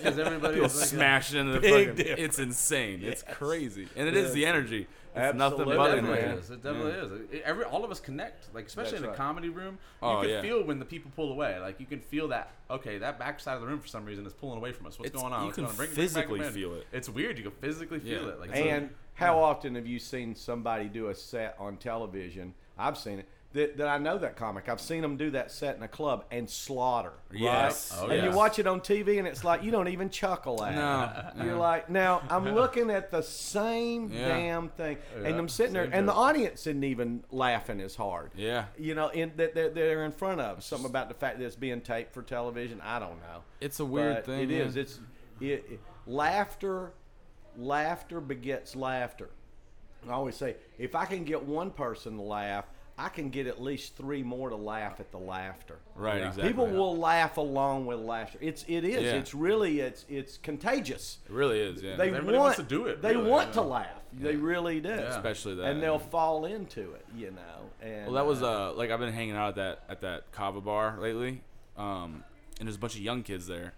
because 0.00 0.18
everybody 0.18 0.54
People 0.54 0.66
is 0.66 0.78
like, 0.80 0.88
smash 0.88 1.34
into 1.34 1.52
the 1.52 1.60
Big 1.60 1.88
fucking. 1.88 1.94
difference. 1.96 2.20
It's 2.20 2.38
insane. 2.38 3.00
It's 3.02 3.22
crazy, 3.22 3.88
and 3.96 4.08
it 4.08 4.16
is 4.16 4.32
the 4.32 4.46
energy. 4.46 4.86
It's 5.16 5.36
nothing 5.36 5.60
Absolutely, 5.60 5.76
but 5.76 5.90
It 5.90 5.98
energy. 5.98 6.12
definitely 6.12 6.40
is. 6.42 6.50
It 6.50 6.62
definitely 6.64 6.92
is. 6.92 7.30
It- 7.34 7.42
every 7.44 7.64
all 7.64 7.84
of 7.84 7.90
us 7.92 8.00
connect, 8.00 8.52
like 8.52 8.66
especially 8.66 8.90
That's 8.92 9.02
in 9.02 9.04
a 9.04 9.08
right. 9.10 9.16
comedy 9.16 9.48
room. 9.48 9.78
Oh, 10.02 10.10
you 10.10 10.16
Oh, 10.16 10.20
can 10.22 10.30
yeah. 10.30 10.42
feel 10.42 10.64
when 10.64 10.80
the 10.80 10.84
people 10.84 11.12
pull 11.14 11.30
away. 11.30 11.56
Like 11.60 11.78
you 11.78 11.86
can 11.86 12.00
feel 12.00 12.26
that. 12.28 12.50
Okay, 12.68 12.98
that 12.98 13.16
back 13.16 13.38
side 13.38 13.54
of 13.54 13.60
the 13.60 13.68
room 13.68 13.78
for 13.78 13.86
some 13.86 14.04
reason 14.04 14.26
is 14.26 14.32
pulling 14.32 14.58
away 14.58 14.72
from 14.72 14.86
us. 14.86 14.98
What's 14.98 15.10
It's- 15.10 15.22
going 15.22 15.32
on? 15.32 15.42
you 15.42 15.46
What's 15.46 15.54
can 15.54 15.64
going 15.66 15.70
on? 15.72 15.76
Bring, 15.76 15.90
physically 15.90 16.26
bring 16.38 16.40
back 16.40 16.46
'em 16.50 16.56
in. 16.56 16.60
feel 16.62 16.74
it. 16.74 16.86
It's 16.90 17.08
weird. 17.08 17.38
You 17.38 17.44
can 17.44 17.52
physically 17.52 18.00
feel 18.00 18.22
Yeah. 18.24 18.28
it. 18.30 18.40
Like 18.40 18.56
And 18.56 18.90
how 19.14 19.38
often 19.38 19.74
have 19.76 19.86
you 19.86 19.98
seen 19.98 20.34
somebody 20.34 20.86
do 20.88 21.08
a 21.08 21.14
set 21.14 21.56
on 21.58 21.76
television? 21.76 22.54
I've 22.78 22.98
seen 22.98 23.20
it. 23.20 23.28
That, 23.52 23.76
that 23.76 23.86
I 23.86 23.98
know 23.98 24.18
that 24.18 24.34
comic. 24.34 24.68
I've 24.68 24.80
seen 24.80 25.00
them 25.00 25.16
do 25.16 25.30
that 25.30 25.52
set 25.52 25.76
in 25.76 25.84
a 25.84 25.86
club 25.88 26.24
and 26.32 26.50
slaughter. 26.50 27.12
Yes. 27.32 27.92
Right? 27.92 28.00
Oh, 28.00 28.08
and 28.10 28.22
yes. 28.24 28.24
you 28.32 28.36
watch 28.36 28.58
it 28.58 28.66
on 28.66 28.80
TV 28.80 29.20
and 29.20 29.28
it's 29.28 29.44
like 29.44 29.62
you 29.62 29.70
don't 29.70 29.86
even 29.86 30.10
chuckle 30.10 30.64
at 30.64 30.74
No. 30.74 31.40
it. 31.40 31.46
You're 31.46 31.54
like, 31.54 31.88
now 31.88 32.22
I'm 32.28 32.52
looking 32.56 32.90
at 32.90 33.12
the 33.12 33.22
same 33.22 34.10
Yeah. 34.12 34.26
damn 34.26 34.68
thing, 34.70 34.98
Yeah, 35.22 35.28
and 35.28 35.38
I'm 35.38 35.48
sitting 35.48 35.72
there, 35.72 35.84
and 35.84 36.08
the 36.08 36.12
audience 36.12 36.62
isn't 36.66 36.82
even 36.82 37.22
laughing 37.30 37.80
as 37.80 37.94
hard. 37.94 38.32
Yeah. 38.34 38.64
You 38.76 38.96
know, 38.96 39.06
in 39.10 39.30
that 39.36 39.54
they're, 39.54 39.70
they're 39.70 40.04
in 40.04 40.10
front 40.10 40.40
of 40.40 40.64
something 40.64 40.90
about 40.90 41.06
the 41.06 41.14
fact 41.14 41.38
that 41.38 41.44
it's 41.44 41.54
being 41.54 41.80
taped 41.80 42.12
for 42.12 42.22
television. 42.22 42.80
I 42.80 42.98
don't 42.98 43.20
know. 43.20 43.44
It's 43.60 43.78
a 43.78 43.84
weird 43.84 44.16
But 44.16 44.26
thing. 44.26 44.40
It 44.40 44.50
is. 44.50 44.74
yeah. 44.74 44.82
It's 44.82 44.98
it, 45.40 45.46
it- 45.74 45.80
laughter. 46.08 46.92
Laughter 47.58 48.20
begets 48.20 48.74
laughter. 48.76 49.30
I 50.08 50.12
always 50.12 50.36
say, 50.36 50.56
if 50.78 50.94
I 50.94 51.06
can 51.06 51.24
get 51.24 51.42
one 51.42 51.70
person 51.70 52.16
to 52.16 52.22
laugh, 52.22 52.66
I 52.96 53.08
can 53.08 53.30
get 53.30 53.46
at 53.48 53.60
least 53.60 53.96
three 53.96 54.22
more 54.22 54.50
to 54.50 54.56
laugh 54.56 55.00
at 55.00 55.10
the 55.10 55.18
laughter. 55.18 55.78
right. 55.96 56.18
Exactly. 56.22 56.44
People 56.44 56.66
will 56.68 56.96
laugh 56.96 57.38
along 57.38 57.86
with 57.86 57.98
laughter. 57.98 58.38
It's 58.40 58.64
it 58.68 58.84
is. 58.84 59.02
Yeah. 59.02 59.14
It's 59.14 59.34
really 59.34 59.80
it's 59.80 60.04
it's 60.08 60.36
contagious. 60.36 61.18
It 61.26 61.32
really 61.32 61.58
is. 61.58 61.82
Yeah. 61.82 61.96
They 61.96 62.08
Everybody 62.08 62.36
want 62.36 62.44
wants 62.44 62.56
to 62.58 62.62
do 62.62 62.86
it, 62.86 63.02
They 63.02 63.16
really, 63.16 63.30
want 63.30 63.48
yeah. 63.48 63.52
to 63.54 63.62
laugh. 63.62 64.02
They 64.12 64.36
really 64.36 64.78
do. 64.80 64.90
Especially 64.92 65.56
that. 65.56 65.64
And 65.64 65.82
they'll 65.82 65.98
fall 65.98 66.44
into 66.44 66.92
it, 66.92 67.04
you 67.16 67.32
know. 67.32 67.70
And 67.82 68.06
Well, 68.06 68.14
that 68.14 68.26
was 68.26 68.42
uh 68.44 68.72
like 68.74 68.90
I've 68.92 69.00
been 69.00 69.12
hanging 69.12 69.34
out 69.34 69.48
at 69.48 69.54
that 69.56 69.82
at 69.88 70.00
that 70.02 70.30
kava 70.30 70.60
bar 70.60 70.96
lately, 71.00 71.42
um, 71.76 72.22
and 72.60 72.68
there's 72.68 72.76
a 72.76 72.78
bunch 72.78 72.94
of 72.94 73.00
young 73.00 73.24
kids 73.24 73.48
there, 73.48 73.74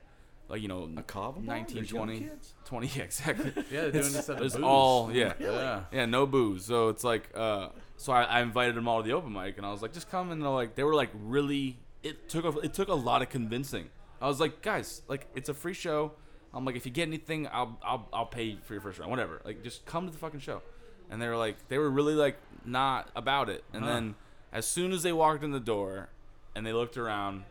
like 0.48 0.62
you 0.62 0.68
know, 0.68 0.88
A 0.96 1.02
kava 1.02 1.40
bar? 1.40 1.56
19, 1.56 1.74
There's 1.76 1.90
young 1.92 2.04
20, 2.06 2.18
kids? 2.20 2.54
20, 2.64 2.86
yeah, 2.94 3.02
exactly. 3.02 3.52
Yeah, 3.70 3.80
they're 3.82 3.90
doing 3.92 4.12
this 4.12 4.28
at 4.28 4.38
the 4.38 4.44
It's 4.44 4.54
booths. 4.54 4.64
all 4.66 5.12
yeah. 5.12 5.32
Yeah. 5.38 5.84
Yeah, 5.92 6.06
no 6.06 6.26
booze. 6.26 6.64
So 6.64 6.88
it's 6.88 7.04
like, 7.04 7.30
uh, 7.34 7.68
so 7.96 8.12
I, 8.12 8.22
I 8.24 8.40
invited 8.42 8.74
them 8.76 8.86
all 8.88 9.02
to 9.02 9.08
the 9.08 9.14
open 9.14 9.32
mic, 9.32 9.56
and 9.56 9.66
I 9.66 9.70
was 9.72 9.82
like, 9.82 9.92
just 9.92 10.10
come. 10.10 10.30
And 10.30 10.42
they're 10.42 10.48
like, 10.50 10.74
they 10.74 10.84
were 10.84 10.94
like, 10.94 11.10
really. 11.14 11.78
It 12.02 12.28
took 12.28 12.44
a, 12.44 12.56
it 12.60 12.72
took 12.74 12.88
a 12.88 12.94
lot 12.94 13.22
of 13.22 13.30
convincing. 13.30 13.88
I 14.20 14.28
was 14.28 14.38
like, 14.38 14.62
guys, 14.62 15.02
like 15.08 15.26
it's 15.34 15.48
a 15.48 15.54
free 15.54 15.74
show. 15.74 16.12
I'm 16.54 16.64
like, 16.64 16.76
if 16.76 16.86
you 16.86 16.92
get 16.92 17.08
anything, 17.08 17.48
I'll 17.52 17.78
I'll 17.82 18.08
I'll 18.12 18.26
pay 18.26 18.56
for 18.62 18.74
your 18.74 18.80
first 18.80 18.98
round, 19.00 19.10
whatever. 19.10 19.42
Like, 19.44 19.62
just 19.64 19.84
come 19.86 20.06
to 20.06 20.12
the 20.12 20.18
fucking 20.18 20.40
show. 20.40 20.62
And 21.10 21.20
they 21.20 21.28
were 21.28 21.36
like, 21.36 21.56
they 21.68 21.78
were 21.78 21.90
really 21.90 22.14
like 22.14 22.36
not 22.64 23.10
about 23.16 23.48
it. 23.48 23.64
And 23.72 23.86
then 23.86 24.14
as 24.52 24.66
soon 24.66 24.92
as 24.92 25.02
they 25.02 25.12
walked 25.12 25.42
in 25.42 25.50
the 25.50 25.60
door, 25.60 26.08
and 26.54 26.64
they 26.64 26.72
looked 26.72 26.96
around, 26.96 27.42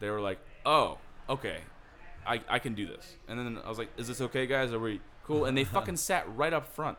they 0.00 0.10
were 0.10 0.20
like, 0.20 0.38
oh, 0.66 0.98
okay, 1.28 1.58
I, 2.26 2.40
I 2.48 2.58
can 2.58 2.74
do 2.74 2.86
this. 2.86 3.16
And 3.28 3.38
then 3.38 3.58
I 3.64 3.68
was 3.68 3.78
like, 3.78 3.88
is 3.96 4.08
this 4.08 4.20
okay, 4.20 4.46
guys? 4.46 4.72
Are 4.72 4.78
we 4.78 5.00
cool? 5.24 5.44
And 5.44 5.56
they 5.56 5.64
fucking 5.78 5.96
sat 5.96 6.24
right 6.36 6.52
up 6.52 6.66
front. 6.66 6.98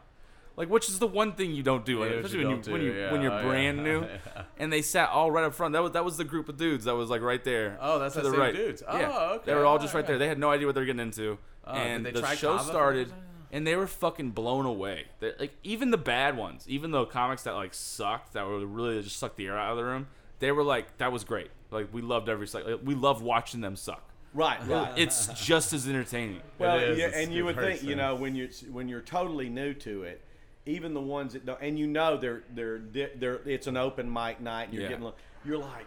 Like, 0.55 0.69
which 0.69 0.87
is 0.87 0.99
the 0.99 1.07
one 1.07 1.31
thing 1.31 1.51
you 1.55 1.63
don't 1.63 1.83
do, 1.83 1.99
Yeah, 1.99 2.05
especially 2.05 2.45
when 2.45 2.49
you 2.57 2.61
don't 2.61 2.71
when 2.73 2.81
do, 2.81 2.87
you 2.87 2.93
yeah. 2.93 3.11
when 3.11 3.21
you're 3.23 3.31
Oh, 3.31 3.37
yeah. 3.37 3.43
brand 3.47 3.83
new. 3.83 4.01
Yeah. 4.03 4.43
And 4.57 4.71
they 4.71 4.83
sat 4.83 5.09
all 5.09 5.31
right 5.31 5.43
up 5.43 5.55
front. 5.55 5.73
That 5.73 5.81
was 5.81 5.93
that 5.93 6.05
was 6.05 6.17
the 6.17 6.23
group 6.23 6.47
of 6.47 6.57
dudes 6.57 6.85
that 6.85 6.93
was 6.95 7.09
like 7.09 7.21
right 7.21 7.43
there. 7.43 7.77
Oh, 7.81 7.97
that's 7.97 8.13
the 8.13 8.29
right. 8.29 8.53
dudes. 8.53 8.83
Oh, 8.87 8.97
yeah. 8.99 9.19
okay. 9.31 9.43
They 9.45 9.55
were 9.55 9.65
all 9.65 9.79
just 9.79 9.93
right 9.95 10.01
Alright. 10.01 10.07
there. 10.09 10.17
They 10.19 10.27
had 10.27 10.37
no 10.37 10.51
idea 10.51 10.67
what 10.67 10.75
they 10.75 10.81
were 10.81 10.85
getting 10.85 10.99
into. 11.01 11.39
Oh, 11.65 11.71
and 11.73 12.05
the 12.05 12.35
show 12.35 12.57
started, 12.59 13.11
and 13.51 13.65
they 13.65 13.75
were 13.75 13.87
fucking 13.87 14.31
blown 14.31 14.65
away. 14.67 15.05
They, 15.21 15.31
like 15.39 15.53
even 15.63 15.89
the 15.89 15.97
bad 15.97 16.37
ones, 16.37 16.65
even 16.67 16.91
the 16.91 17.05
comics 17.05 17.43
that 17.43 17.55
like 17.55 17.73
sucked, 17.73 18.33
that 18.33 18.45
were 18.45 18.63
really 18.63 19.01
just 19.01 19.17
sucked 19.17 19.37
the 19.37 19.47
air 19.47 19.57
out 19.57 19.71
of 19.71 19.77
the 19.77 19.85
room. 19.85 20.07
They 20.37 20.51
were 20.51 20.63
like, 20.63 20.97
that 20.97 21.11
was 21.11 21.23
great. 21.23 21.49
Like 21.71 21.91
we 21.91 22.01
loved 22.03 22.29
every 22.29 22.45
like, 22.53 22.79
we 22.83 22.93
loved 22.93 23.23
watching 23.23 23.61
them 23.61 23.75
suck. 23.75 24.07
Right, 24.33 24.59
right. 24.67 24.91
It's 24.97 25.27
just 25.27 25.73
as 25.73 25.87
entertaining. 25.87 26.41
Well, 26.57 26.77
is, 26.79 26.97
yeah, 26.97 27.11
and 27.13 27.31
you 27.31 27.45
would 27.45 27.55
good 27.55 27.77
think, 27.79 27.83
you 27.83 27.95
know, 27.95 28.15
when 28.15 28.35
you 28.35 28.49
when 28.71 28.87
you're 28.89 29.01
totally 29.01 29.47
new 29.49 29.73
to 29.75 30.03
it, 30.03 30.21
even 30.65 30.93
the 30.93 31.01
ones 31.01 31.33
that 31.33 31.45
don't, 31.45 31.61
and 31.61 31.77
you 31.77 31.85
know 31.87 32.17
they're 32.17 32.43
they're 32.53 32.79
di- 32.79 33.11
they're 33.15 33.41
it's 33.45 33.67
an 33.67 33.77
open 33.77 34.11
mic 34.11 34.41
night, 34.41 34.65
and 34.69 34.73
you're 34.73 34.83
Yeah. 34.83 34.89
getting, 34.89 35.11
you're 35.45 35.57
like, 35.59 35.85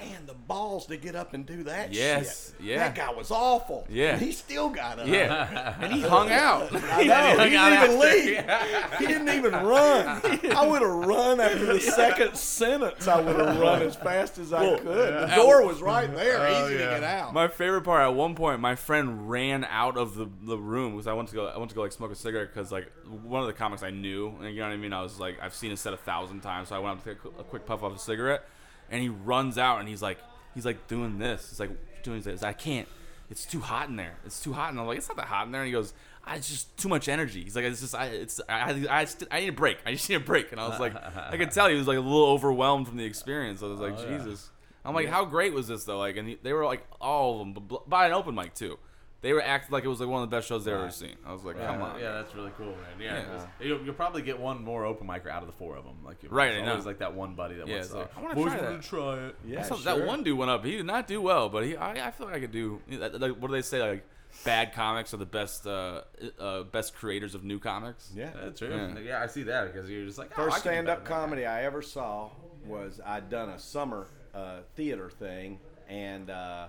man, 0.00 0.26
the 0.26 0.34
balls 0.34 0.86
to 0.86 0.96
get 0.96 1.14
up 1.14 1.34
and 1.34 1.44
do 1.46 1.62
that. 1.64 1.92
Yes, 1.92 2.52
shit. 2.58 2.66
yeah. 2.66 2.78
that 2.78 2.94
guy 2.94 3.12
was 3.12 3.30
awful. 3.30 3.86
Yeah. 3.90 4.14
and 4.14 4.22
he 4.22 4.32
still 4.32 4.68
got 4.70 4.98
up. 4.98 5.06
Yeah, 5.06 5.76
and 5.80 5.92
he 5.92 6.00
hung 6.14 6.30
out. 6.30 6.68
I 6.72 7.04
know. 7.04 7.36
He 7.50 7.56
didn't 7.56 7.82
even 7.82 8.00
leave. 8.00 8.98
He 8.98 9.06
didn't 9.06 9.28
even 9.28 9.52
run. 9.52 10.20
I 10.54 10.66
would 10.66 10.82
have 10.82 10.90
run 10.90 11.40
after 11.40 11.66
the 11.66 11.80
second 11.80 12.36
sentence. 12.36 13.08
I 13.08 13.20
would 13.20 13.36
have 13.36 13.58
run 13.58 13.82
as 13.82 13.96
fast 13.96 14.38
as 14.38 14.52
I 14.52 14.78
could. 14.78 14.84
The 14.84 15.32
door 15.34 15.66
was 15.66 15.82
right 15.82 16.12
there, 16.14 16.38
Oh, 16.40 16.66
easy 16.66 16.78
to 16.78 16.84
get 16.84 17.02
out. 17.02 17.34
My 17.34 17.48
favorite 17.48 17.82
part 17.82 18.02
at 18.02 18.14
one 18.14 18.34
point, 18.34 18.60
my 18.60 18.74
friend 18.76 19.28
ran 19.28 19.64
out 19.64 19.96
of 19.96 20.14
the, 20.14 20.28
the 20.42 20.56
room 20.58 20.92
because 20.92 21.06
I 21.06 21.12
went 21.12 21.28
to 21.30 21.34
go 21.34 21.46
I 21.46 21.58
went 21.58 21.70
to 21.70 21.74
go 21.74 21.82
like 21.82 21.92
smoke 21.92 22.12
a 22.12 22.14
cigarette 22.14 22.48
because 22.54 22.70
like 22.70 22.90
one 23.22 23.40
of 23.40 23.46
the 23.46 23.52
comics 23.52 23.82
I 23.82 23.90
knew 23.90 24.28
and 24.40 24.54
you 24.54 24.60
know 24.60 24.68
what 24.68 24.74
I 24.74 24.76
mean. 24.76 24.92
I 24.92 25.02
was 25.02 25.18
like 25.18 25.38
I've 25.42 25.54
seen 25.54 25.72
it 25.72 25.78
said 25.78 25.92
a 25.92 25.96
thousand 25.98 26.40
times, 26.40 26.68
so 26.68 26.76
I 26.76 26.78
went 26.78 26.98
up 26.98 27.04
to 27.04 27.14
take 27.14 27.24
a, 27.24 27.40
a 27.40 27.44
quick 27.44 27.66
puff 27.66 27.82
off 27.82 27.94
a 27.94 27.98
cigarette, 27.98 28.44
and 28.90 29.00
he 29.00 29.08
runs 29.08 29.58
out 29.58 29.80
and 29.80 29.88
he's 29.88 30.02
like 30.02 30.18
he's 30.54 30.66
like 30.66 30.86
doing 30.88 31.18
this. 31.18 31.50
He's 31.50 31.60
like 31.60 31.70
doing 32.02 32.20
this. 32.20 32.42
I 32.42 32.52
can't. 32.52 32.88
It's 33.30 33.44
too 33.44 33.60
hot 33.60 33.88
in 33.88 33.96
there. 33.96 34.16
It's 34.26 34.42
too 34.42 34.52
hot. 34.52 34.70
And 34.70 34.80
I'm 34.80 34.86
like, 34.86 34.98
it's 34.98 35.08
not 35.08 35.16
that 35.16 35.26
hot 35.26 35.46
in 35.46 35.52
there. 35.52 35.62
And 35.62 35.68
he 35.68 35.72
goes, 35.72 35.94
I, 36.24 36.36
it's 36.36 36.48
just 36.48 36.76
too 36.76 36.88
much 36.88 37.08
energy. 37.08 37.44
He's 37.44 37.54
like, 37.54 37.64
it's 37.64 37.80
just, 37.80 37.94
I, 37.94 38.06
it's, 38.06 38.40
I, 38.48 38.72
I, 38.72 38.86
I, 38.90 39.04
just, 39.04 39.24
I 39.30 39.40
need 39.40 39.50
a 39.50 39.52
break. 39.52 39.78
I 39.86 39.92
just 39.92 40.08
need 40.08 40.16
a 40.16 40.20
break. 40.20 40.50
And 40.50 40.60
I 40.60 40.68
was 40.68 40.80
like, 40.80 40.94
I 40.96 41.36
could 41.36 41.52
tell 41.52 41.68
he 41.68 41.76
was 41.76 41.86
like 41.86 41.96
a 41.96 42.00
little 42.00 42.26
overwhelmed 42.26 42.88
from 42.88 42.96
the 42.96 43.04
experience. 43.04 43.62
I 43.62 43.66
was 43.66 43.78
like, 43.78 43.94
oh, 43.96 44.18
Jesus. 44.18 44.50
I'm 44.84 44.94
like, 44.94 45.08
how 45.08 45.24
great 45.24 45.52
was 45.52 45.68
this 45.68 45.84
though? 45.84 45.98
Like, 45.98 46.16
and 46.16 46.28
he, 46.28 46.38
they 46.42 46.52
were 46.52 46.64
like 46.64 46.84
all 47.00 47.34
of 47.34 47.54
them, 47.54 47.64
but 47.68 47.88
by 47.88 48.06
an 48.06 48.12
open 48.12 48.34
mic 48.34 48.54
too. 48.54 48.78
They 49.22 49.34
were 49.34 49.42
acting 49.42 49.72
like 49.72 49.84
it 49.84 49.88
was 49.88 50.00
like 50.00 50.08
one 50.08 50.22
of 50.22 50.30
the 50.30 50.34
best 50.34 50.48
shows 50.48 50.64
they've 50.64 50.74
ever 50.74 50.90
seen. 50.90 51.16
I 51.26 51.32
was 51.32 51.44
like, 51.44 51.56
Yeah, 51.56 51.66
come 51.66 51.82
on. 51.82 52.00
Yeah, 52.00 52.12
that's 52.12 52.34
really 52.34 52.52
cool, 52.56 52.68
man. 52.68 52.76
Yeah, 52.98 53.22
'cause 53.24 53.46
You'll, 53.60 53.82
you'll 53.82 53.92
probably 53.94 54.22
get 54.22 54.38
one 54.40 54.64
more 54.64 54.86
open 54.86 55.06
micer 55.06 55.26
out 55.28 55.42
of 55.42 55.46
the 55.46 55.52
four 55.52 55.76
of 55.76 55.84
them. 55.84 55.96
Like, 56.04 56.16
Right, 56.30 56.48
There's 56.52 56.62
I 56.62 56.64
know. 56.64 56.70
always 56.70 56.86
like 56.86 56.98
that 57.00 57.14
one 57.14 57.34
buddy 57.34 57.56
that 57.56 57.68
Yeah, 57.68 57.74
wants 57.74 57.86
it's 57.88 57.94
to. 57.94 58.00
like, 58.00 58.16
I 58.16 58.20
wanna 58.22 58.34
try 58.56 58.60
that." 58.70 58.82
try 58.82 59.26
it. 59.26 59.34
Yeah, 59.46 59.60
I 59.60 59.62
saw 59.62 59.76
sure. 59.76 59.96
that 59.98 60.06
one 60.06 60.22
dude 60.22 60.38
went 60.38 60.50
up. 60.50 60.64
He 60.64 60.72
did 60.78 60.86
not 60.86 61.06
do 61.06 61.20
well, 61.20 61.50
but 61.50 61.64
he, 61.66 61.76
I, 61.76 62.08
I 62.08 62.10
feel 62.12 62.26
like 62.28 62.36
I 62.36 62.40
could 62.40 62.50
do. 62.52 62.80
Like, 62.90 63.12
what 63.36 63.48
do 63.48 63.52
they 63.52 63.60
say? 63.62 63.82
Like, 63.86 64.06
bad 64.44 64.72
comics 64.72 65.12
are 65.12 65.18
the 65.18 65.26
best, 65.26 65.66
uh, 65.66 66.02
uh, 66.38 66.62
best 66.62 66.94
creators 66.94 67.34
of 67.34 67.44
new 67.44 67.58
comics. 67.58 68.10
Yeah. 68.14 68.30
That's 68.42 68.58
true. 68.60 68.68
Yeah. 68.74 68.98
Yeah. 69.00 69.22
I 69.22 69.26
see 69.26 69.42
that 69.42 69.70
because 69.72 69.90
you're 69.90 70.06
just 70.06 70.16
like 70.18 70.30
oh, 70.38 70.42
I 70.42 70.44
First 70.46 70.62
can 70.62 70.70
do 70.72 70.74
stand 70.76 70.88
up 70.88 70.98
better 71.04 71.08
than 71.10 71.20
comedy 71.20 71.46
I 71.46 71.64
ever 71.64 71.82
saw 71.82 72.30
was 72.64 73.00
I'd 73.04 73.28
done 73.28 73.50
a 73.50 73.58
summer 73.58 74.06
uh, 74.34 74.60
theater 74.76 75.10
thing, 75.10 75.58
and 75.88 76.30
uh, 76.30 76.68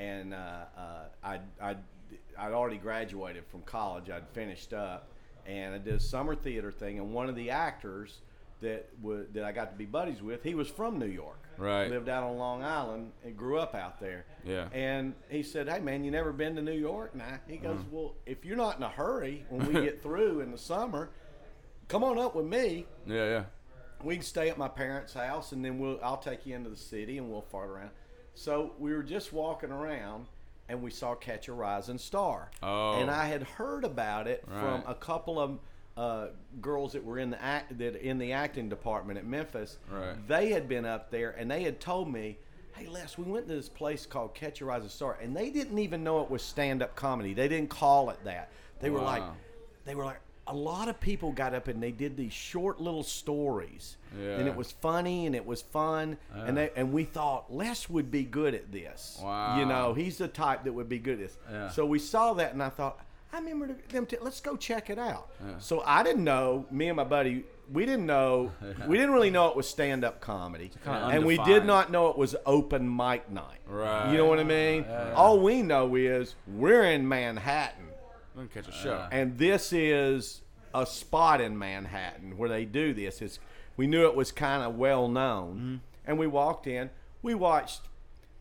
and 0.00 0.34
uh, 0.34 0.36
uh, 0.76 0.82
I'd, 1.22 1.40
I'd, 1.60 1.78
I'd 2.38 2.52
already 2.52 2.78
graduated 2.78 3.44
from 3.46 3.62
college. 3.62 4.08
I'd 4.10 4.28
finished 4.32 4.72
up, 4.72 5.08
and 5.46 5.74
I 5.74 5.78
did 5.78 5.94
a 5.94 6.00
summer 6.00 6.34
theater 6.34 6.72
thing, 6.72 6.98
and 6.98 7.12
one 7.12 7.28
of 7.28 7.36
the 7.36 7.50
actors 7.50 8.18
that 8.62 8.88
w- 9.02 9.26
that 9.32 9.44
I 9.44 9.52
got 9.52 9.70
to 9.72 9.76
be 9.76 9.86
buddies 9.86 10.20
with, 10.22 10.42
he 10.42 10.54
was 10.54 10.68
from 10.68 10.98
New 10.98 11.06
York. 11.06 11.36
Right. 11.56 11.90
Lived 11.90 12.08
out 12.08 12.22
on 12.24 12.38
Long 12.38 12.62
Island 12.62 13.12
and 13.24 13.36
grew 13.36 13.58
up 13.58 13.74
out 13.74 14.00
there. 14.00 14.24
Yeah. 14.44 14.68
And 14.72 15.14
he 15.28 15.42
said, 15.42 15.68
"Hey 15.68 15.80
man, 15.80 16.04
you 16.04 16.10
never 16.10 16.32
been 16.32 16.56
to 16.56 16.62
New 16.62 16.72
York?" 16.78 17.14
Nah. 17.14 17.24
He 17.46 17.56
goes, 17.58 17.78
Mm-hmm. 17.78 17.94
"Well, 17.94 18.14
if 18.24 18.44
you're 18.46 18.56
not 18.56 18.76
in 18.78 18.82
a 18.82 18.88
hurry 18.88 19.44
when 19.50 19.66
we 19.66 19.74
get 19.82 20.02
through 20.02 20.40
in 20.40 20.50
the 20.52 20.58
summer, 20.58 21.10
come 21.88 22.02
on 22.04 22.18
up 22.18 22.34
with 22.34 22.46
me 22.46 22.86
Yeah, 23.06 23.24
yeah. 23.28 23.44
we 24.02 24.14
can 24.16 24.24
stay 24.24 24.48
at 24.48 24.56
my 24.56 24.68
parents' 24.68 25.12
house 25.14 25.52
and 25.52 25.62
then 25.64 25.78
we'll 25.78 25.98
I'll 26.02 26.16
take 26.18 26.46
you 26.46 26.54
into 26.54 26.70
the 26.70 26.76
city 26.76 27.18
and 27.18 27.30
we'll 27.30 27.42
fart 27.42 27.68
around. 27.68 27.90
So 28.40 28.70
we 28.78 28.94
were 28.94 29.02
just 29.02 29.34
walking 29.34 29.70
around 29.70 30.24
and 30.70 30.80
we 30.80 30.90
saw 30.90 31.14
Catch 31.14 31.48
a 31.48 31.52
Rising 31.52 31.98
Star. 31.98 32.50
Oh. 32.62 32.94
And 32.94 33.10
I 33.10 33.26
had 33.26 33.42
heard 33.42 33.84
about 33.84 34.26
it 34.26 34.42
from 34.48 34.82
a 34.86 34.94
couple 34.94 35.38
of 35.38 35.58
uh, 35.94 36.28
girls 36.62 36.94
that 36.94 37.04
were 37.04 37.18
in 37.18 37.28
the 37.28 37.42
act 37.42 37.76
that 37.76 37.96
in 37.96 38.16
the 38.16 38.32
acting 38.32 38.70
department 38.70 39.18
at 39.18 39.26
Memphis. 39.26 39.76
Right. 39.90 40.16
They 40.26 40.48
had 40.48 40.70
been 40.70 40.86
up 40.86 41.10
there 41.10 41.32
and 41.32 41.50
they 41.50 41.62
had 41.64 41.80
told 41.80 42.10
me, 42.10 42.38
"Hey 42.74 42.86
Les, 42.86 43.18
we 43.18 43.24
went 43.24 43.46
to 43.48 43.54
this 43.54 43.68
place 43.68 44.06
called 44.06 44.34
Catch 44.34 44.62
a 44.62 44.64
Rising 44.64 44.88
Star." 44.88 45.18
And 45.20 45.36
they 45.36 45.50
didn't 45.50 45.78
even 45.78 46.02
know 46.02 46.22
it 46.22 46.30
was 46.30 46.40
stand-up 46.40 46.96
comedy. 46.96 47.34
They 47.34 47.48
didn't 47.48 47.68
call 47.68 48.08
it 48.08 48.24
that. 48.24 48.50
They 48.80 48.88
were 48.88 49.02
like 49.02 49.22
they 49.84 49.94
were 49.94 50.06
like 50.06 50.20
a 50.50 50.54
lot 50.54 50.88
of 50.88 50.98
people 51.00 51.30
got 51.32 51.54
up 51.54 51.68
and 51.68 51.80
they 51.82 51.92
did 51.92 52.16
these 52.16 52.32
short 52.32 52.80
little 52.80 53.04
stories. 53.04 53.96
And 54.18 54.48
it 54.48 54.56
was 54.56 54.72
funny 54.72 55.26
and 55.26 55.36
it 55.36 55.46
was 55.46 55.62
fun. 55.62 56.18
And 56.34 56.56
they 56.56 56.70
and 56.74 56.92
we 56.92 57.04
thought 57.04 57.52
Les 57.52 57.88
would 57.88 58.10
be 58.10 58.24
good 58.24 58.54
at 58.54 58.72
this. 58.72 59.18
Wow. 59.22 59.58
you 59.58 59.64
know 59.66 59.94
he's 59.94 60.18
the 60.18 60.28
type 60.28 60.64
that 60.64 60.72
would 60.72 60.88
be 60.88 60.98
good 60.98 61.14
at 61.14 61.18
this. 61.20 61.38
Yeah. 61.50 61.68
so 61.70 61.86
we 61.86 61.98
saw 61.98 62.34
that 62.34 62.52
and 62.52 62.62
I 62.62 62.68
thought 62.68 62.98
I 63.32 63.38
remember 63.38 63.76
them 63.90 64.06
t- 64.06 64.16
let's 64.20 64.40
go 64.40 64.56
check 64.56 64.90
it 64.90 64.98
out. 64.98 65.30
So 65.58 65.82
I 65.86 66.02
didn't 66.02 66.24
know 66.24 66.66
me 66.70 66.88
and 66.88 66.96
my 66.96 67.04
buddy 67.04 67.44
we 67.72 67.86
didn't 67.86 68.06
know 68.06 68.50
we 68.88 68.96
didn't 68.96 69.12
really 69.12 69.30
know 69.30 69.46
it 69.48 69.54
was 69.56 69.68
stand-up 69.68 70.20
comedy. 70.20 70.72
Kinda 70.84 71.06
and 71.06 71.24
we 71.24 71.36
did 71.38 71.64
not 71.64 71.92
know 71.92 72.08
it 72.08 72.18
was 72.18 72.34
open 72.44 72.84
mic 72.94 73.30
night. 73.30 73.60
Right. 73.68 74.10
you 74.10 74.18
know 74.18 74.24
what 74.26 74.40
I 74.40 74.44
mean? 74.44 74.84
All 75.14 75.38
we 75.38 75.62
know 75.62 75.94
is 75.94 76.34
we're 76.48 76.82
in 76.84 77.08
Manhattan 77.08 77.89
I'm 78.40 78.48
gonna 78.52 78.66
catch 78.66 78.74
a 78.74 78.76
show. 78.76 79.06
and 79.12 79.36
this 79.38 79.72
is 79.72 80.42
a 80.74 80.86
spot 80.86 81.40
in 81.40 81.58
Manhattan 81.58 82.36
where 82.38 82.48
they 82.48 82.64
do 82.64 82.94
this. 82.94 83.20
It's, 83.20 83.38
we 83.76 83.86
knew 83.86 84.06
it 84.06 84.14
was 84.16 84.32
kind 84.32 84.62
of 84.62 84.76
well 84.76 85.08
known, 85.08 85.54
Mm-hmm. 85.56 85.76
and 86.06 86.18
we 86.18 86.26
walked 86.26 86.66
in. 86.66 86.90
We 87.22 87.34
watched 87.34 87.82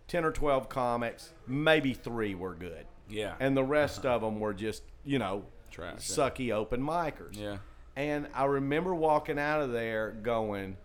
ten 0.07 0.23
or 0.23 0.31
twelve 0.31 0.69
comics. 0.69 1.34
Maybe 1.47 1.93
three 1.93 2.34
were 2.35 2.55
good, 2.55 2.85
Yeah. 3.09 3.35
and 3.39 3.57
the 3.57 3.63
rest 3.63 4.05
of 4.05 4.21
them 4.21 4.39
were 4.39 4.53
just 4.53 4.84
you 5.03 5.19
know 5.19 5.45
Trash, 5.71 6.09
yeah. 6.09 6.15
sucky 6.30 6.51
open 6.53 6.81
micers. 6.81 7.38
Yeah. 7.38 7.57
And 7.95 8.27
I 8.34 8.45
remember 8.45 8.95
walking 8.95 9.38
out 9.38 9.61
of 9.61 9.71
there 9.73 10.11
going, 10.11 10.77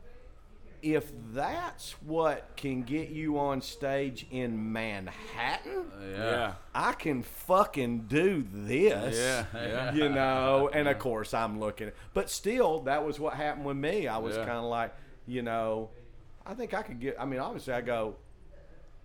if 0.84 1.10
that's 1.32 1.92
what 2.02 2.56
can 2.56 2.82
get 2.82 3.08
you 3.08 3.38
on 3.38 3.62
stage 3.62 4.26
in 4.30 4.72
Manhattan, 4.72 5.84
yeah. 6.12 6.54
I 6.74 6.92
can 6.92 7.22
fucking 7.22 8.00
do 8.08 8.44
this. 8.52 9.16
Yeah. 9.16 9.44
Yeah. 9.54 9.94
You 9.94 10.08
know, 10.10 10.68
and 10.72 10.86
of 10.86 10.98
course 10.98 11.32
I'm 11.32 11.58
looking, 11.58 11.90
but 12.12 12.28
still, 12.28 12.80
that 12.80 13.04
was 13.04 13.18
what 13.18 13.34
happened 13.34 13.64
with 13.64 13.78
me. 13.78 14.06
I 14.08 14.18
was 14.18 14.36
Yeah. 14.36 14.44
kind 14.44 14.58
of 14.58 14.64
like, 14.64 14.94
you 15.26 15.40
know, 15.42 15.90
I 16.44 16.52
think 16.54 16.74
I 16.74 16.82
could 16.82 17.00
get. 17.00 17.16
I 17.18 17.24
mean, 17.24 17.40
obviously, 17.40 17.72
I 17.72 17.80
go, 17.80 18.16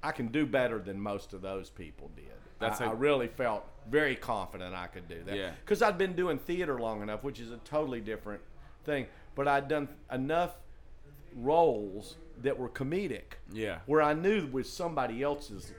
I 0.04 0.12
can 0.12 0.28
do 0.28 0.46
better 0.46 0.80
than 0.80 1.00
most 1.00 1.34
of 1.34 1.42
those 1.42 1.70
people 1.70 2.12
did. 2.16 2.26
That's 2.60 2.82
I, 2.82 2.86
a- 2.86 2.90
I 2.90 2.92
really 2.94 3.28
felt 3.28 3.64
very 3.90 4.18
confident 4.18 4.76
I 4.76 4.88
could 4.88 5.08
do 5.08 5.24
that. 5.26 5.36
Yeah. 5.36 5.52
Because 5.64 5.82
I'd 5.82 5.98
been 5.98 6.14
doing 6.14 6.38
theater 6.40 6.78
long 6.80 7.02
enough, 7.02 7.24
which 7.24 7.40
is 7.40 7.52
a 7.52 7.58
totally 7.58 8.02
different 8.02 8.42
thing. 8.84 9.08
But 9.36 9.48
I'd 9.48 9.70
done 9.70 9.88
enough 10.12 10.58
roles 11.36 12.16
that 12.42 12.58
were 12.58 12.70
comedic 12.70 13.34
Yeah. 13.52 13.80
where 13.86 14.02
I 14.02 14.14
knew 14.14 14.48
with 14.48 14.68
somebody 14.68 15.22
else's, 15.24 15.74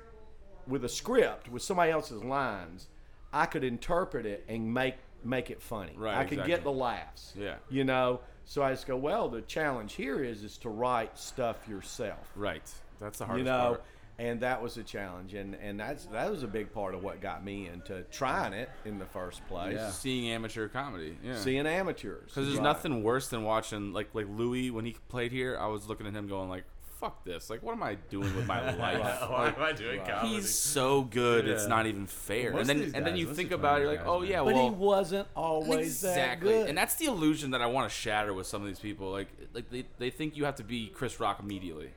with 0.66 0.84
a 0.84 0.88
script, 0.88 1.48
with 1.48 1.62
somebody 1.62 1.90
else's 1.90 2.22
lines, 2.22 2.88
I 3.32 3.46
could 3.46 3.64
interpret 3.64 4.26
it 4.26 4.44
and 4.48 4.72
make 4.72 4.96
make 5.22 5.50
it 5.50 5.60
funny. 5.60 5.92
Right, 5.96 6.16
I 6.16 6.24
could 6.24 6.32
exactly. 6.38 6.54
get 6.54 6.64
the 6.64 6.72
laughs. 6.72 7.34
Yeah. 7.36 7.56
You 7.68 7.84
know, 7.84 8.20
so 8.46 8.62
I 8.62 8.70
just 8.70 8.86
go, 8.86 8.96
well, 8.96 9.28
the 9.28 9.42
challenge 9.42 9.92
here 9.92 10.22
is 10.24 10.42
is 10.42 10.56
to 10.58 10.70
write 10.70 11.18
stuff 11.18 11.68
yourself. 11.68 12.30
Right. 12.34 12.62
That's 13.00 13.18
the 13.18 13.24
You 13.24 13.28
hardest 13.28 13.44
know, 13.46 13.58
part. 13.58 13.84
And 14.20 14.40
that 14.40 14.62
was 14.62 14.76
a 14.76 14.82
challenge, 14.82 15.32
and 15.34 15.54
and 15.56 15.80
that's 15.80 16.04
that 16.06 16.30
was 16.30 16.42
a 16.42 16.46
big 16.46 16.72
part 16.72 16.94
of 16.94 17.02
what 17.02 17.20
got 17.22 17.42
me 17.42 17.68
into 17.72 18.02
trying 18.12 18.52
it 18.52 18.68
in 18.84 18.98
the 18.98 19.06
first 19.06 19.44
place. 19.48 19.74
Yeah. 19.74 19.90
Seeing 19.90 20.30
amateur 20.30 20.68
comedy. 20.68 21.16
Yeah. 21.24 21.36
Seeing 21.36 21.66
amateurs, 21.66 22.24
Because 22.26 22.46
there's 22.46 22.58
Right. 22.58 22.62
nothing 22.64 23.02
worse 23.02 23.28
than 23.28 23.42
watching 23.44 23.92
like 23.92 24.10
like 24.14 24.26
Louis 24.28 24.70
when 24.70 24.84
he 24.84 24.94
played 25.08 25.32
here. 25.32 25.56
I 25.58 25.66
was 25.68 25.88
looking 25.88 26.06
at 26.06 26.12
him 26.12 26.28
going 26.28 26.50
like, 26.50 26.64
"Fuck 27.00 27.24
this! 27.24 27.48
Like, 27.48 27.62
what 27.62 27.72
am 27.72 27.82
I 27.82 27.94
doing 28.10 28.34
with 28.36 28.46
my 28.46 28.60
life?" 28.76 29.20
Why 29.30 29.54
am 29.56 29.62
I 29.62 29.72
doing 29.72 30.00
comedy? 30.04 30.34
He's 30.34 30.50
so 30.54 31.02
good, 31.02 31.48
it's 31.48 31.66
not 31.66 31.86
even 31.86 32.06
fair. 32.06 32.52
Most 32.52 32.60
and 32.60 32.68
then 32.68 32.76
of 32.76 32.82
these 32.84 32.94
and 32.94 33.06
then 33.06 33.16
you 33.16 33.32
think 33.34 33.52
about 33.52 33.78
it, 33.80 33.84
you're 33.84 33.92
like, 33.92 34.06
"Oh 34.06 34.20
man. 34.20 34.28
yeah, 34.30 34.42
But 34.44 34.54
well." 34.54 34.68
he 34.68 34.74
wasn't 34.74 35.28
always 35.34 35.86
exactly, 36.04 36.52
that 36.52 36.58
good. 36.60 36.68
and 36.68 36.76
that's 36.76 36.96
the 36.96 37.06
illusion 37.06 37.52
that 37.52 37.62
I 37.62 37.66
want 37.66 37.88
to 37.90 37.94
shatter 37.94 38.34
with 38.34 38.46
some 38.46 38.60
of 38.60 38.68
these 38.68 38.80
people. 38.80 39.10
Like, 39.10 39.28
like 39.54 39.70
they, 39.70 39.86
they 39.98 40.10
think 40.10 40.36
you 40.36 40.44
have 40.44 40.56
to 40.56 40.64
be 40.64 40.88
Chris 40.88 41.18
Rock 41.20 41.40
immediately 41.40 41.90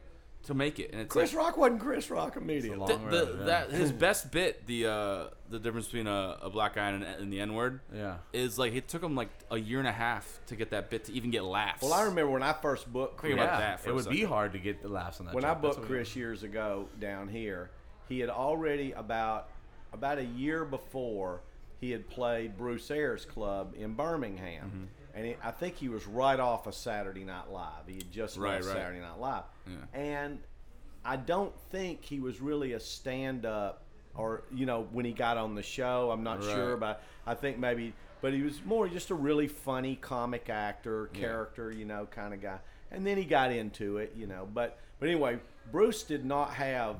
to 0.43 0.53
make 0.53 0.77
it, 0.79 0.91
and 0.91 1.01
it's 1.01 1.11
Chris 1.11 1.33
like, 1.33 1.45
Rock 1.45 1.57
wasn't 1.57 1.79
Chris 1.81 2.09
Rock 2.09 2.35
immediately. 2.35 2.85
the, 2.85 2.97
the, 2.97 3.25
road, 3.25 3.35
yeah. 3.39 3.45
that 3.45 3.71
his 3.71 3.91
best 4.05 4.31
bit, 4.31 4.65
the 4.67 4.85
uh, 4.87 5.23
the 5.49 5.57
difference 5.59 5.85
between 5.87 6.07
a, 6.07 6.37
a 6.41 6.49
black 6.49 6.75
guy 6.75 6.89
and, 6.89 7.03
and 7.03 7.31
the 7.31 7.39
N 7.39 7.53
word, 7.53 7.79
Yeah. 7.95 8.17
is 8.33 8.59
like 8.59 8.73
it 8.73 8.87
took 8.87 9.01
him 9.03 9.15
like 9.15 9.29
a 9.51 9.57
year 9.57 9.79
and 9.79 9.87
a 9.87 9.91
half 9.93 10.39
to 10.47 10.55
get 10.55 10.71
that 10.71 10.89
bit 10.89 11.05
to 11.05 11.13
even 11.13 11.31
get 11.31 11.43
laughs. 11.43 11.81
Well, 11.81 11.93
I 11.93 12.03
remember 12.03 12.31
when 12.31 12.43
I 12.43 12.53
first 12.53 12.91
booked 12.91 13.21
Think 13.21 13.35
Chris. 13.35 13.43
about 13.45 13.53
Yeah, 13.53 13.59
that 13.59 13.79
for 13.81 13.89
it 13.89 13.91
a 13.93 13.95
would 13.95 14.09
be 14.09 14.23
hard 14.23 14.51
to 14.53 14.59
get 14.59 14.81
the 14.81 14.89
laughs 14.89 15.19
on 15.19 15.27
that. 15.27 15.35
when 15.35 15.45
I 15.45 15.53
booked 15.53 15.79
what 15.79 15.89
we- 15.89 15.95
Chris 15.95 16.15
years 16.15 16.43
ago 16.43 16.87
down 16.99 17.27
here, 17.29 17.69
he 18.09 18.19
had 18.19 18.29
already 18.29 18.91
about 18.91 19.49
about 19.93 20.17
a 20.17 20.25
year 20.25 20.65
before 20.65 21.41
he 21.79 21.91
had 21.91 22.09
played 22.09 22.57
Bruce 22.57 22.89
Ayers 22.91 23.25
Club 23.25 23.75
in 23.77 23.93
Birmingham, 23.93 24.65
Mm-hmm. 24.67 24.83
And 25.13 25.25
he, 25.25 25.35
I 25.43 25.51
think 25.51 25.75
he 25.75 25.89
was 25.89 26.05
right 26.07 26.39
off 26.39 26.67
of 26.67 26.73
Saturday 26.75 27.23
Night 27.23 27.49
Live. 27.51 27.87
He 27.87 27.95
had 27.95 28.11
just 28.11 28.37
Right, 28.37 28.55
left 28.55 28.67
right. 28.67 28.75
Saturday 28.77 28.99
Night 28.99 29.19
Live, 29.19 29.43
Yeah. 29.67 29.99
and 29.99 30.39
I 31.05 31.15
don't 31.17 31.53
think 31.69 32.03
he 32.03 32.19
was 32.19 32.39
really 32.41 32.73
a 32.73 32.79
stand-up, 32.79 33.83
or 34.15 34.43
you 34.53 34.65
know, 34.65 34.87
when 34.91 35.05
he 35.05 35.11
got 35.11 35.37
on 35.37 35.55
the 35.55 35.63
show, 35.63 36.11
I'm 36.11 36.23
not 36.23 36.41
sure, 36.43 36.77
but 36.77 37.01
I 37.27 37.33
think 37.33 37.57
maybe, 37.59 37.93
but 38.21 38.33
he 38.33 38.41
was 38.41 38.63
more 38.63 38.87
just 38.87 39.09
a 39.11 39.15
really 39.15 39.47
funny 39.47 39.95
comic 39.95 40.49
actor, 40.49 41.07
character, 41.13 41.71
you 41.71 41.85
know, 41.85 42.07
kind 42.09 42.33
of 42.33 42.41
guy. 42.41 42.57
And 42.91 43.05
then 43.05 43.17
he 43.17 43.25
got 43.25 43.51
into 43.51 43.97
it, 43.97 44.13
you 44.15 44.27
know. 44.27 44.47
But 44.53 44.77
but 44.99 45.09
anyway, 45.09 45.39
Bruce 45.71 46.03
did 46.03 46.23
not 46.25 46.53
have 46.53 46.95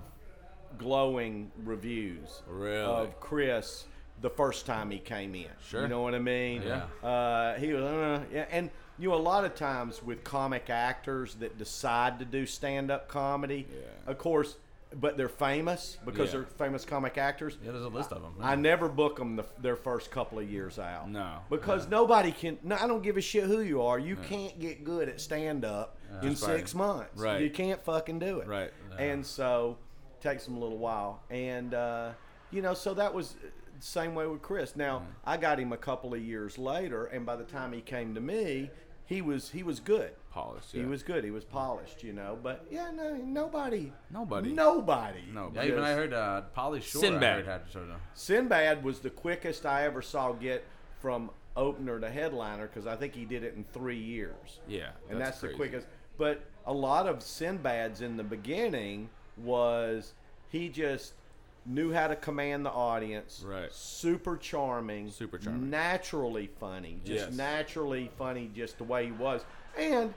glowing 0.77 1.51
reviews 1.63 2.41
Really? 2.47 2.83
of 2.83 3.19
Chris 3.19 3.85
the 4.23 4.29
first 4.29 4.65
time 4.65 4.89
he 4.89 4.97
came 4.99 5.35
in. 5.35 5.45
Sure. 5.69 5.81
You 5.83 5.87
know 5.89 6.01
what 6.01 6.15
I 6.15 6.19
mean? 6.19 6.63
Yeah. 6.63 6.85
Uh, 7.07 7.55
he 7.59 7.73
was, 7.73 7.83
uh, 7.83 8.21
yeah, 8.31 8.45
and 8.49 8.71
you 8.97 9.09
know, 9.09 9.15
a 9.15 9.17
lot 9.17 9.43
of 9.43 9.53
times 9.53 10.01
with 10.01 10.23
comic 10.23 10.69
actors 10.69 11.35
that 11.35 11.57
decide 11.57 12.19
to 12.19 12.25
do 12.25 12.45
stand-up 12.45 13.07
comedy, 13.09 13.67
Yeah. 13.69 14.11
of 14.11 14.17
course, 14.17 14.55
but 14.95 15.17
they're 15.17 15.27
famous 15.27 15.97
because 16.05 16.27
Yeah. 16.31 16.39
they're 16.39 16.67
famous 16.67 16.85
comic 16.85 17.17
actors. 17.17 17.57
Yeah, 17.65 17.71
there's 17.71 17.83
a 17.83 17.89
list 17.89 18.13
of 18.13 18.21
them. 18.21 18.35
I 18.41 18.55
never 18.55 18.87
book 18.87 19.17
them 19.17 19.35
the, 19.35 19.45
their 19.59 19.75
first 19.75 20.09
couple 20.09 20.39
of 20.39 20.49
years 20.49 20.79
out. 20.79 21.09
No. 21.09 21.39
because 21.49 21.89
nobody 21.89 22.31
can. 22.31 22.57
No, 22.63 22.77
I 22.77 22.87
don't 22.87 23.03
give 23.03 23.17
a 23.17 23.21
shit 23.21 23.43
who 23.43 23.59
you 23.61 23.81
are. 23.81 23.99
You 23.99 24.15
can't 24.15 24.57
get 24.59 24.83
good 24.85 25.09
at 25.09 25.19
stand 25.19 25.65
up 25.65 25.97
in 26.21 26.35
six 26.35 26.73
months. 26.73 27.19
Right. 27.19 27.41
You 27.41 27.49
can't 27.49 27.83
fucking 27.83 28.19
do 28.19 28.39
it. 28.39 28.47
Right. 28.47 28.71
And 28.97 29.25
so, 29.25 29.77
takes 30.21 30.45
them 30.45 30.55
a 30.55 30.59
little 30.59 30.77
while. 30.77 31.23
And 31.29 31.73
uh, 31.73 32.11
you 32.51 32.61
know, 32.61 32.75
so 32.75 32.93
that 32.93 33.11
was 33.13 33.35
same 33.83 34.15
way 34.15 34.25
with 34.27 34.41
Chris. 34.41 34.75
Now 34.75 34.99
Mm. 34.99 35.05
I 35.25 35.37
got 35.37 35.59
him 35.59 35.71
a 35.73 35.77
couple 35.77 36.13
of 36.13 36.21
years 36.21 36.57
later, 36.57 37.05
and 37.05 37.25
by 37.25 37.35
the 37.35 37.43
time 37.43 37.73
he 37.73 37.81
came 37.81 38.15
to 38.15 38.21
me, 38.21 38.71
he 39.05 39.21
was 39.21 39.49
he 39.51 39.63
was 39.63 39.79
good. 39.79 40.11
polished. 40.31 40.71
He 40.71 40.83
was 40.85 41.03
good. 41.03 41.23
He 41.23 41.29
was 41.29 41.43
polished, 41.43 42.01
you 42.03 42.11
know. 42.13 42.37
But 42.41 42.65
yeah, 42.71 42.89
no, 42.91 43.15
nobody, 43.17 43.91
Nobody. 44.09 44.51
nobody, 44.51 45.23
No, 45.31 45.51
Yeah, 45.53 45.65
even 45.65 45.83
I 45.83 45.91
heard 45.91 46.11
uh, 46.13 46.41
Pauly 46.57 46.81
Shore. 46.81 47.01
Sinbad. 47.01 47.41
I 47.47 47.51
heard 47.51 47.71
sort 47.71 47.89
of. 47.89 47.97
Sinbad 48.15 48.83
was 48.83 48.99
the 48.99 49.11
quickest 49.11 49.65
I 49.65 49.83
ever 49.83 50.01
saw 50.01 50.31
get 50.31 50.63
from 50.99 51.29
opener 51.55 51.99
to 51.99 52.09
headliner 52.09 52.65
because 52.67 52.87
I 52.87 52.95
think 52.95 53.13
he 53.13 53.25
did 53.25 53.43
it 53.43 53.53
in 53.55 53.63
three 53.73 53.99
years. 53.99 54.59
Yeah, 54.67 54.89
and 55.09 55.19
that's 55.21 55.39
that's, 55.39 55.51
the 55.51 55.57
quickest. 55.57 55.85
But 56.17 56.41
a 56.65 56.73
lot 56.73 57.05
of 57.07 57.21
Sinbad's 57.21 58.01
in 58.01 58.17
the 58.17 58.23
beginning 58.23 59.09
was 59.37 60.13
he 60.49 60.69
just 60.69 61.13
knew 61.65 61.93
how 61.93 62.07
to 62.07 62.15
command 62.15 62.65
the 62.65 62.71
audience. 62.71 63.43
Right. 63.47 63.71
Super 63.73 64.37
charming. 64.37 65.09
Super 65.11 65.37
charming. 65.37 65.69
Naturally 65.69 66.47
funny. 66.59 66.99
Just 67.05 67.27
Yes. 67.29 67.35
naturally 67.37 68.11
funny, 68.17 68.49
just 68.53 68.77
the 68.77 68.83
way 68.83 69.05
he 69.05 69.11
was. 69.11 69.45
And 69.77 70.13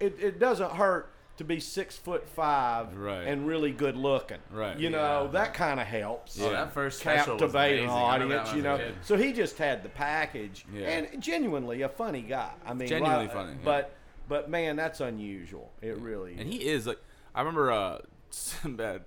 it, 0.00 0.16
it 0.20 0.38
doesn't 0.38 0.72
hurt 0.72 1.10
to 1.36 1.44
be 1.44 1.58
six 1.58 1.96
foot 1.96 2.28
five 2.28 2.96
Right. 2.96 3.22
and 3.26 3.46
really 3.46 3.72
good 3.72 3.96
looking. 3.96 4.38
Right. 4.52 4.78
You 4.78 4.88
know 4.90 5.24
Yeah. 5.24 5.30
that 5.32 5.54
kind 5.54 5.80
of 5.80 5.86
helps 5.86 6.40
Oh, 6.40 6.48
that 6.50 6.72
first 6.72 7.02
captivate 7.02 7.80
an 7.80 7.84
amazing. 7.84 7.90
I 7.90 8.14
remember 8.14 8.34
that 8.34 8.40
audience, 8.46 8.56
you 8.56 8.62
know. 8.62 8.92
So 9.02 9.16
he 9.16 9.32
just 9.32 9.58
had 9.58 9.82
the 9.82 9.88
package, 9.88 10.64
Yeah. 10.72 10.86
and 10.88 11.20
genuinely 11.22 11.82
a 11.82 11.88
funny 11.88 12.22
guy. 12.22 12.52
I 12.64 12.72
mean, 12.72 12.88
Genuinely 12.88 13.26
funny, 13.28 13.50
yeah. 13.52 13.58
But 13.64 13.94
but 14.28 14.48
man, 14.48 14.76
that's 14.76 15.00
unusual. 15.00 15.72
It 15.82 15.98
really. 15.98 16.36
And 16.38 16.48
is. 16.48 16.54
he 16.54 16.66
is 16.68 16.86
like, 16.86 16.98
I 17.34 17.40
remember 17.40 17.70
uh, 17.72 17.98
Sinbad, 18.30 19.02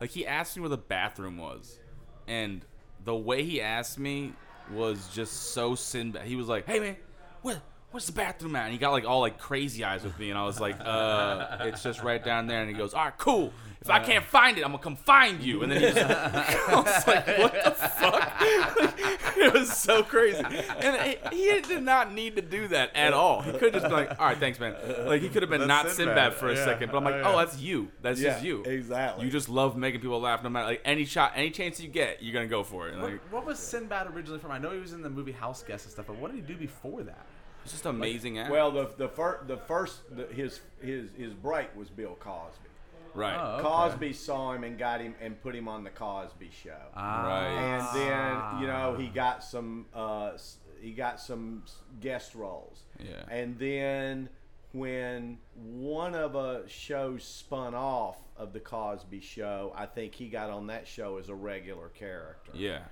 like 0.00 0.10
he 0.10 0.26
asked 0.26 0.56
me 0.56 0.60
where 0.60 0.70
the 0.70 0.76
bathroom 0.78 1.36
was, 1.36 1.78
and 2.26 2.64
the 3.04 3.14
way 3.14 3.42
he 3.44 3.60
asked 3.60 3.98
me 3.98 4.32
was 4.72 5.08
just 5.14 5.32
so 5.52 5.74
Sinbad. 5.74 6.26
He 6.26 6.36
was 6.36 6.48
like, 6.48 6.66
"Hey 6.66 6.80
man, 6.80 6.96
where, 7.42 7.60
where's 7.90 8.06
the 8.06 8.12
bathroom 8.12 8.56
at?" 8.56 8.64
And 8.64 8.72
he 8.72 8.78
got 8.78 8.90
like 8.92 9.04
all 9.04 9.20
like 9.20 9.38
crazy 9.38 9.84
eyes 9.84 10.02
with 10.04 10.18
me, 10.18 10.30
and 10.30 10.38
I 10.38 10.44
was 10.44 10.60
like, 10.60 10.76
"Uh, 10.80 11.58
it's 11.62 11.82
just 11.82 12.02
right 12.02 12.22
down 12.24 12.46
there." 12.46 12.60
And 12.60 12.70
he 12.70 12.76
goes, 12.76 12.94
"All 12.94 13.04
right, 13.04 13.18
cool. 13.18 13.52
If 13.82 13.88
I 13.88 13.98
can't 14.00 14.24
find 14.26 14.58
it, 14.58 14.62
I'm 14.64 14.72
gonna 14.72 14.82
come 14.82 14.96
find 14.96 15.40
you." 15.42 15.62
And 15.62 15.72
then 15.72 15.80
he 15.80 15.90
just, 15.90 15.98
I 16.68 16.74
was 16.82 17.06
like, 17.06 17.26
"What 17.38 17.52
the 17.64 17.70
fuck?" 17.70 18.32
it 19.38 19.54
was 19.54 19.72
so 19.74 20.02
crazy, 20.02 20.42
and 20.44 21.16
he, 21.32 21.36
he 21.54 21.60
did 21.62 21.82
not 21.82 22.12
need 22.12 22.36
to 22.36 22.42
do 22.42 22.68
that 22.68 22.94
at 22.94 23.14
all. 23.14 23.40
He 23.40 23.52
could 23.52 23.62
have 23.62 23.82
just 23.82 23.84
been 23.84 23.92
like, 23.92 24.20
"All 24.20 24.26
right, 24.26 24.36
thanks, 24.38 24.60
man." 24.60 24.74
Like 25.06 25.22
he 25.22 25.30
could 25.30 25.42
have 25.42 25.50
been 25.50 25.66
That's 25.66 25.68
not 25.68 25.90
Sinbad, 25.90 26.32
Sinbad 26.32 26.34
for 26.34 26.50
a 26.50 26.54
yeah. 26.56 26.64
second, 26.66 26.90
but 26.92 26.98
I'm 26.98 27.04
like, 27.04 27.14
Oh, 27.24 27.32
"Oh, 27.34 27.38
that's 27.38 27.58
you. 27.58 27.88
That's 28.02 28.20
Yeah, 28.20 28.32
just 28.32 28.44
you. 28.44 28.62
exactly. 28.64 29.24
You 29.24 29.30
just 29.30 29.48
love 29.48 29.78
making 29.78 30.02
people 30.02 30.20
laugh, 30.20 30.42
no 30.42 30.50
matter 30.50 30.66
like 30.66 30.82
any 30.84 31.06
shot, 31.06 31.32
any 31.34 31.50
chance 31.50 31.80
you 31.80 31.88
get, 31.88 32.22
you're 32.22 32.34
gonna 32.34 32.46
go 32.48 32.62
for 32.62 32.88
it." 32.88 32.92
And, 32.92 33.02
What, 33.02 33.12
like, 33.12 33.32
what 33.32 33.46
was 33.46 33.58
Sinbad 33.58 34.08
originally 34.14 34.40
from? 34.40 34.50
I 34.50 34.58
know 34.58 34.72
he 34.72 34.78
was 34.78 34.92
in 34.92 35.00
the 35.00 35.08
movie 35.10 35.32
House 35.32 35.62
Guest 35.62 35.86
and 35.86 35.92
stuff, 35.92 36.06
but 36.06 36.16
what 36.16 36.30
did 36.30 36.36
he 36.36 36.42
do 36.42 36.58
before 36.58 37.02
that? 37.04 37.24
It's 37.62 37.72
just 37.72 37.86
amazing. 37.86 38.38
act. 38.38 38.50
well, 38.50 38.70
the 38.70 38.90
the 38.96 39.08
first 39.08 39.46
the 39.48 39.56
first 39.56 40.00
the, 40.14 40.26
his 40.26 40.60
his 40.80 41.10
his 41.16 41.32
break 41.34 41.74
was 41.76 41.88
Bill 41.90 42.16
Cosby. 42.20 42.68
right, 43.14 43.36
Oh, 43.36 43.54
okay. 43.54 43.62
Cosby 43.62 44.12
saw 44.12 44.52
him 44.52 44.64
and 44.64 44.78
got 44.78 45.00
him 45.00 45.14
and 45.20 45.40
put 45.42 45.54
him 45.54 45.68
on 45.68 45.84
the 45.84 45.90
Cosby 45.90 46.50
Show. 46.62 46.70
Right. 46.96 47.46
and 47.48 47.98
then 47.98 48.60
you 48.60 48.66
know 48.66 48.96
he 48.98 49.08
got 49.08 49.42
some 49.44 49.86
uh, 49.94 50.32
he 50.80 50.92
got 50.92 51.20
some 51.20 51.64
guest 52.00 52.34
roles. 52.34 52.84
Yeah. 52.98 53.22
And 53.30 53.58
then 53.58 54.28
when 54.72 55.38
one 55.54 56.14
of 56.14 56.34
a 56.36 56.62
shows 56.68 57.24
spun 57.24 57.74
off 57.74 58.16
of 58.36 58.52
the 58.52 58.60
Cosby 58.60 59.20
Show, 59.20 59.72
I 59.76 59.84
think 59.86 60.14
he 60.14 60.28
got 60.28 60.48
on 60.48 60.68
that 60.68 60.86
show 60.86 61.18
as 61.18 61.28
a 61.28 61.34
regular 61.34 61.88
character. 61.88 62.52
yeah, 62.54 62.82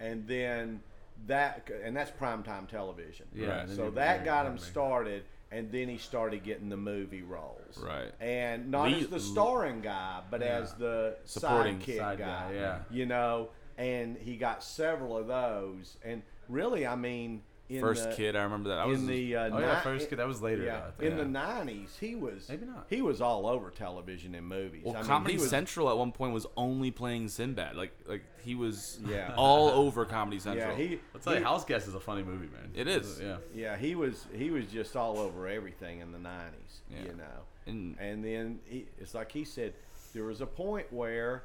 And 0.00 0.26
then 0.26 0.80
that 1.26 1.68
and 1.84 1.96
that's 1.96 2.10
primetime 2.10 2.68
television. 2.68 3.26
Yeah, 3.34 3.60
Right. 3.60 3.70
So 3.70 3.90
that 3.90 4.24
got 4.24 4.46
him 4.46 4.56
yeah. 4.56 4.62
started. 4.62 5.24
And 5.52 5.70
then 5.70 5.88
he 5.88 5.96
started 5.96 6.42
getting 6.42 6.68
the 6.68 6.76
movie 6.76 7.22
roles, 7.22 7.78
Right. 7.78 8.12
And 8.20 8.68
not 8.72 8.88
Lead- 8.88 9.04
as 9.04 9.08
the 9.08 9.20
starring 9.20 9.80
guy, 9.80 10.20
but 10.28 10.42
as 10.42 10.74
the 10.74 11.16
Supporting 11.24 11.78
sidekick 11.78 11.98
side 11.98 12.18
guy, 12.18 12.48
guy, 12.48 12.54
yeah. 12.54 12.78
you 12.90 13.06
know, 13.06 13.50
and 13.78 14.16
he 14.16 14.36
got 14.36 14.64
several 14.64 15.16
of 15.16 15.28
those. 15.28 15.98
And 16.04 16.22
really, 16.48 16.84
I 16.84 16.96
mean, 16.96 17.30
in 17.32 17.42
first 17.80 18.10
the, 18.10 18.16
kid, 18.16 18.36
I 18.36 18.42
remember 18.44 18.68
that. 18.70 18.78
I 18.78 18.84
in 18.84 18.90
was 18.90 19.06
the 19.06 19.36
uh, 19.36 19.50
Oh 19.52 19.58
yeah, 19.58 19.74
ni- 19.76 19.80
first 19.82 20.08
kid. 20.10 20.16
That 20.18 20.26
was 20.28 20.40
later. 20.42 20.62
yeah, 20.64 20.80
though, 20.80 20.86
I 20.86 20.90
think. 20.92 21.10
in 21.12 21.18
the 21.18 21.24
nineties, 21.24 21.96
he 22.00 22.14
was 22.14 22.48
Maybe 22.48 22.66
not. 22.66 22.86
He 22.88 23.02
was 23.02 23.20
all 23.20 23.46
over 23.46 23.70
television 23.70 24.34
and 24.34 24.46
movies. 24.46 24.82
well, 24.84 24.94
I 24.94 24.98
mean, 25.00 25.06
Comedy 25.06 25.32
he 25.34 25.38
was, 25.40 25.50
Central 25.50 25.88
at 25.90 25.96
one 25.98 26.12
point 26.12 26.32
was 26.32 26.46
only 26.56 26.90
playing 26.90 27.28
Sinbad. 27.28 27.76
Like, 27.76 27.92
like 28.06 28.22
he 28.44 28.54
was 28.54 28.98
Yeah. 29.08 29.34
all 29.36 29.68
over 29.68 30.04
Comedy 30.04 30.38
Central. 30.38 30.70
Yeah, 30.70 30.76
he. 30.76 30.98
I'll 31.14 31.20
tell 31.20 31.32
you, 31.34 31.38
he- 31.40 31.44
House 31.44 31.64
Guest 31.64 31.88
is 31.88 31.94
a 31.94 32.00
funny 32.00 32.22
movie, 32.22 32.46
man. 32.46 32.70
It 32.74 32.88
is. 32.88 33.20
Yeah. 33.20 33.36
Yeah, 33.54 33.76
he 33.76 33.94
was. 33.94 34.26
He 34.34 34.50
was 34.50 34.66
just 34.66 34.94
all 34.96 35.18
over 35.18 35.48
everything 35.48 36.00
in 36.00 36.12
the 36.12 36.18
nineties. 36.18 36.80
Yeah. 36.90 37.02
You 37.02 37.14
know, 37.16 37.24
And- 37.66 37.96
and 37.98 38.24
then 38.24 38.60
he, 38.66 38.86
it's 38.98 39.14
like 39.14 39.32
he 39.32 39.44
said, 39.44 39.74
there 40.14 40.24
was 40.24 40.40
a 40.40 40.46
point 40.46 40.92
where 40.92 41.42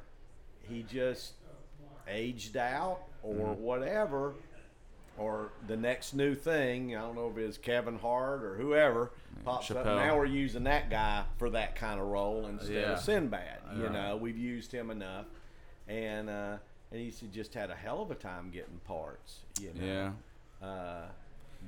he 0.68 0.82
just 0.84 1.32
aged 2.08 2.56
out 2.56 3.00
or 3.22 3.34
Mm-hmm. 3.34 3.62
whatever, 3.62 4.34
or 5.22 5.52
the 5.66 5.76
next 5.76 6.14
new 6.14 6.34
thing. 6.34 6.96
I 6.96 7.00
don't 7.02 7.14
know 7.14 7.28
if 7.30 7.38
it's 7.38 7.58
Kevin 7.58 7.98
Hart 7.98 8.42
or 8.42 8.56
whoever 8.56 9.12
pops 9.44 9.70
up. 9.70 9.84
Now 9.86 10.16
we're 10.16 10.24
using 10.26 10.64
that 10.64 10.90
guy 10.90 11.24
for 11.38 11.50
that 11.50 11.76
kind 11.76 12.00
of 12.00 12.06
role 12.08 12.46
instead 12.46 12.72
Yeah. 12.74 12.92
of 12.92 13.00
Sinbad. 13.00 13.58
You 13.76 13.84
Right. 13.84 13.92
know, 13.92 14.16
we've 14.16 14.36
used 14.38 14.72
him 14.72 14.90
enough, 14.90 15.26
and 15.88 16.28
uh, 16.28 16.56
and 16.90 17.00
he's 17.00 17.20
just 17.32 17.54
had 17.54 17.70
a 17.70 17.74
hell 17.74 18.02
of 18.02 18.10
a 18.10 18.14
time 18.14 18.50
getting 18.50 18.80
parts. 18.84 19.40
You 19.60 19.72
know. 19.74 19.86
yeah, 20.60 20.66
Uh, 20.66 21.08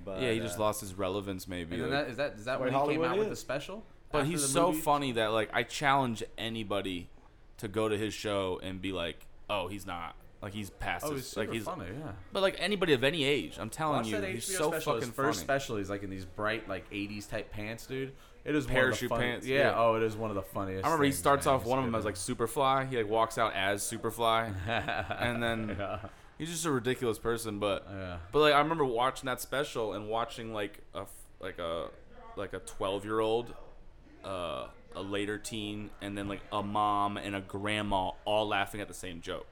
but 0.05 0.21
yeah. 0.21 0.33
He 0.33 0.41
just 0.41 0.59
uh, 0.59 0.63
lost 0.63 0.81
his 0.81 0.95
relevance, 0.95 1.47
maybe. 1.49 1.77
And 1.77 1.85
then 1.85 1.91
like- 1.91 2.05
that, 2.07 2.11
is 2.11 2.17
that 2.19 2.33
is 2.35 2.45
that 2.47 2.61
Way 2.61 2.67
when 2.67 2.73
he 2.75 2.79
came 2.79 2.81
Hollywood 2.81 3.09
out 3.11 3.19
with 3.19 3.29
the 3.31 3.37
special? 3.37 3.85
But 4.13 4.27
he's 4.27 4.47
so 4.49 4.69
movie? 4.69 4.81
funny 4.81 5.13
that 5.13 5.29
like 5.33 5.51
I 5.53 5.63
challenge 5.63 6.23
anybody 6.39 7.09
to 7.59 7.69
go 7.69 7.89
to 7.89 7.97
his 7.97 8.13
show 8.15 8.61
and 8.63 8.81
be 8.83 8.93
like, 8.93 9.27
oh, 9.49 9.69
he's 9.69 9.87
not. 9.87 10.15
Like 10.45 10.53
he's 10.53 10.69
past 10.71 11.05
Oh, 11.07 11.13
his- 11.13 11.21
he's 11.23 11.27
super 11.29 11.47
like 11.47 11.55
he's 11.55 11.65
funny. 11.65 11.87
Yeah. 11.99 12.13
But 12.33 12.43
like 12.43 12.57
anybody 12.59 12.93
of 12.93 13.03
any 13.03 13.25
age, 13.25 13.57
I'm 13.59 13.71
telling 13.71 13.97
Watch 13.99 14.07
you, 14.09 14.21
that 14.21 14.29
he's 14.31 14.45
HBO 14.49 14.59
so 14.59 14.71
special. 14.71 14.93
fucking 14.93 15.09
His 15.09 15.17
first 15.17 15.39
funny. 15.39 15.45
special, 15.47 15.77
he's 15.79 15.89
like 15.91 16.03
in 16.03 16.11
these 16.11 16.27
bright 16.27 16.69
like 16.69 16.89
'80s 16.91 17.29
type 17.29 17.51
pants, 17.51 17.87
dude. 17.87 18.13
It 18.45 18.55
is 18.55 18.67
Parachute 18.67 19.11
one 19.11 19.21
of 19.21 19.23
the 19.23 19.25
funny- 19.25 19.33
pants, 19.33 19.47
Yeah. 19.47 19.59
yeah. 19.71 19.75
Oh, 19.79 19.95
it 19.95 20.03
is 20.03 20.17
one 20.17 20.29
of 20.31 20.37
the 20.37 20.43
funniest. 20.43 20.85
I 20.85 20.89
remember 20.89 21.05
he 21.05 21.11
things, 21.13 21.19
starts 21.19 21.47
man. 21.47 21.55
off 21.55 21.65
one 21.65 21.79
of 21.79 21.85
them 21.87 21.95
as 21.95 22.05
like 22.05 22.17
Superfly. 22.17 22.91
He 22.91 22.99
like 22.99 23.09
walks 23.09 23.39
out 23.39 23.55
as 23.55 23.83
Superfly, 23.83 24.53
and 25.19 25.43
then 25.43 25.79
he's 26.37 26.51
just 26.51 26.67
a 26.67 26.71
ridiculous 26.71 27.19
person. 27.19 27.59
But 27.59 27.87
Yeah. 27.91 28.19
but 28.31 28.41
like 28.41 28.53
I 28.53 28.59
remember 28.59 28.85
watching 28.85 29.27
that 29.29 29.41
special 29.41 29.95
and 29.95 30.09
watching 30.11 30.53
like 30.53 30.81
a 30.95 31.01
f- 31.01 31.09
like 31.41 31.59
a 31.59 31.89
like 32.37 32.53
a 32.53 32.59
12 32.59 33.05
year 33.07 33.21
old, 33.21 33.55
uh, 34.25 34.67
a 34.95 35.03
later 35.03 35.39
teen, 35.39 35.89
and 36.03 36.19
then 36.19 36.29
like 36.29 36.43
a 36.53 36.63
mom 36.63 37.17
and 37.17 37.35
a 37.35 37.41
grandma 37.41 38.11
all 38.27 38.47
laughing 38.49 38.83
at 38.83 38.89
the 38.89 38.95
same 38.95 39.23
joke. 39.23 39.47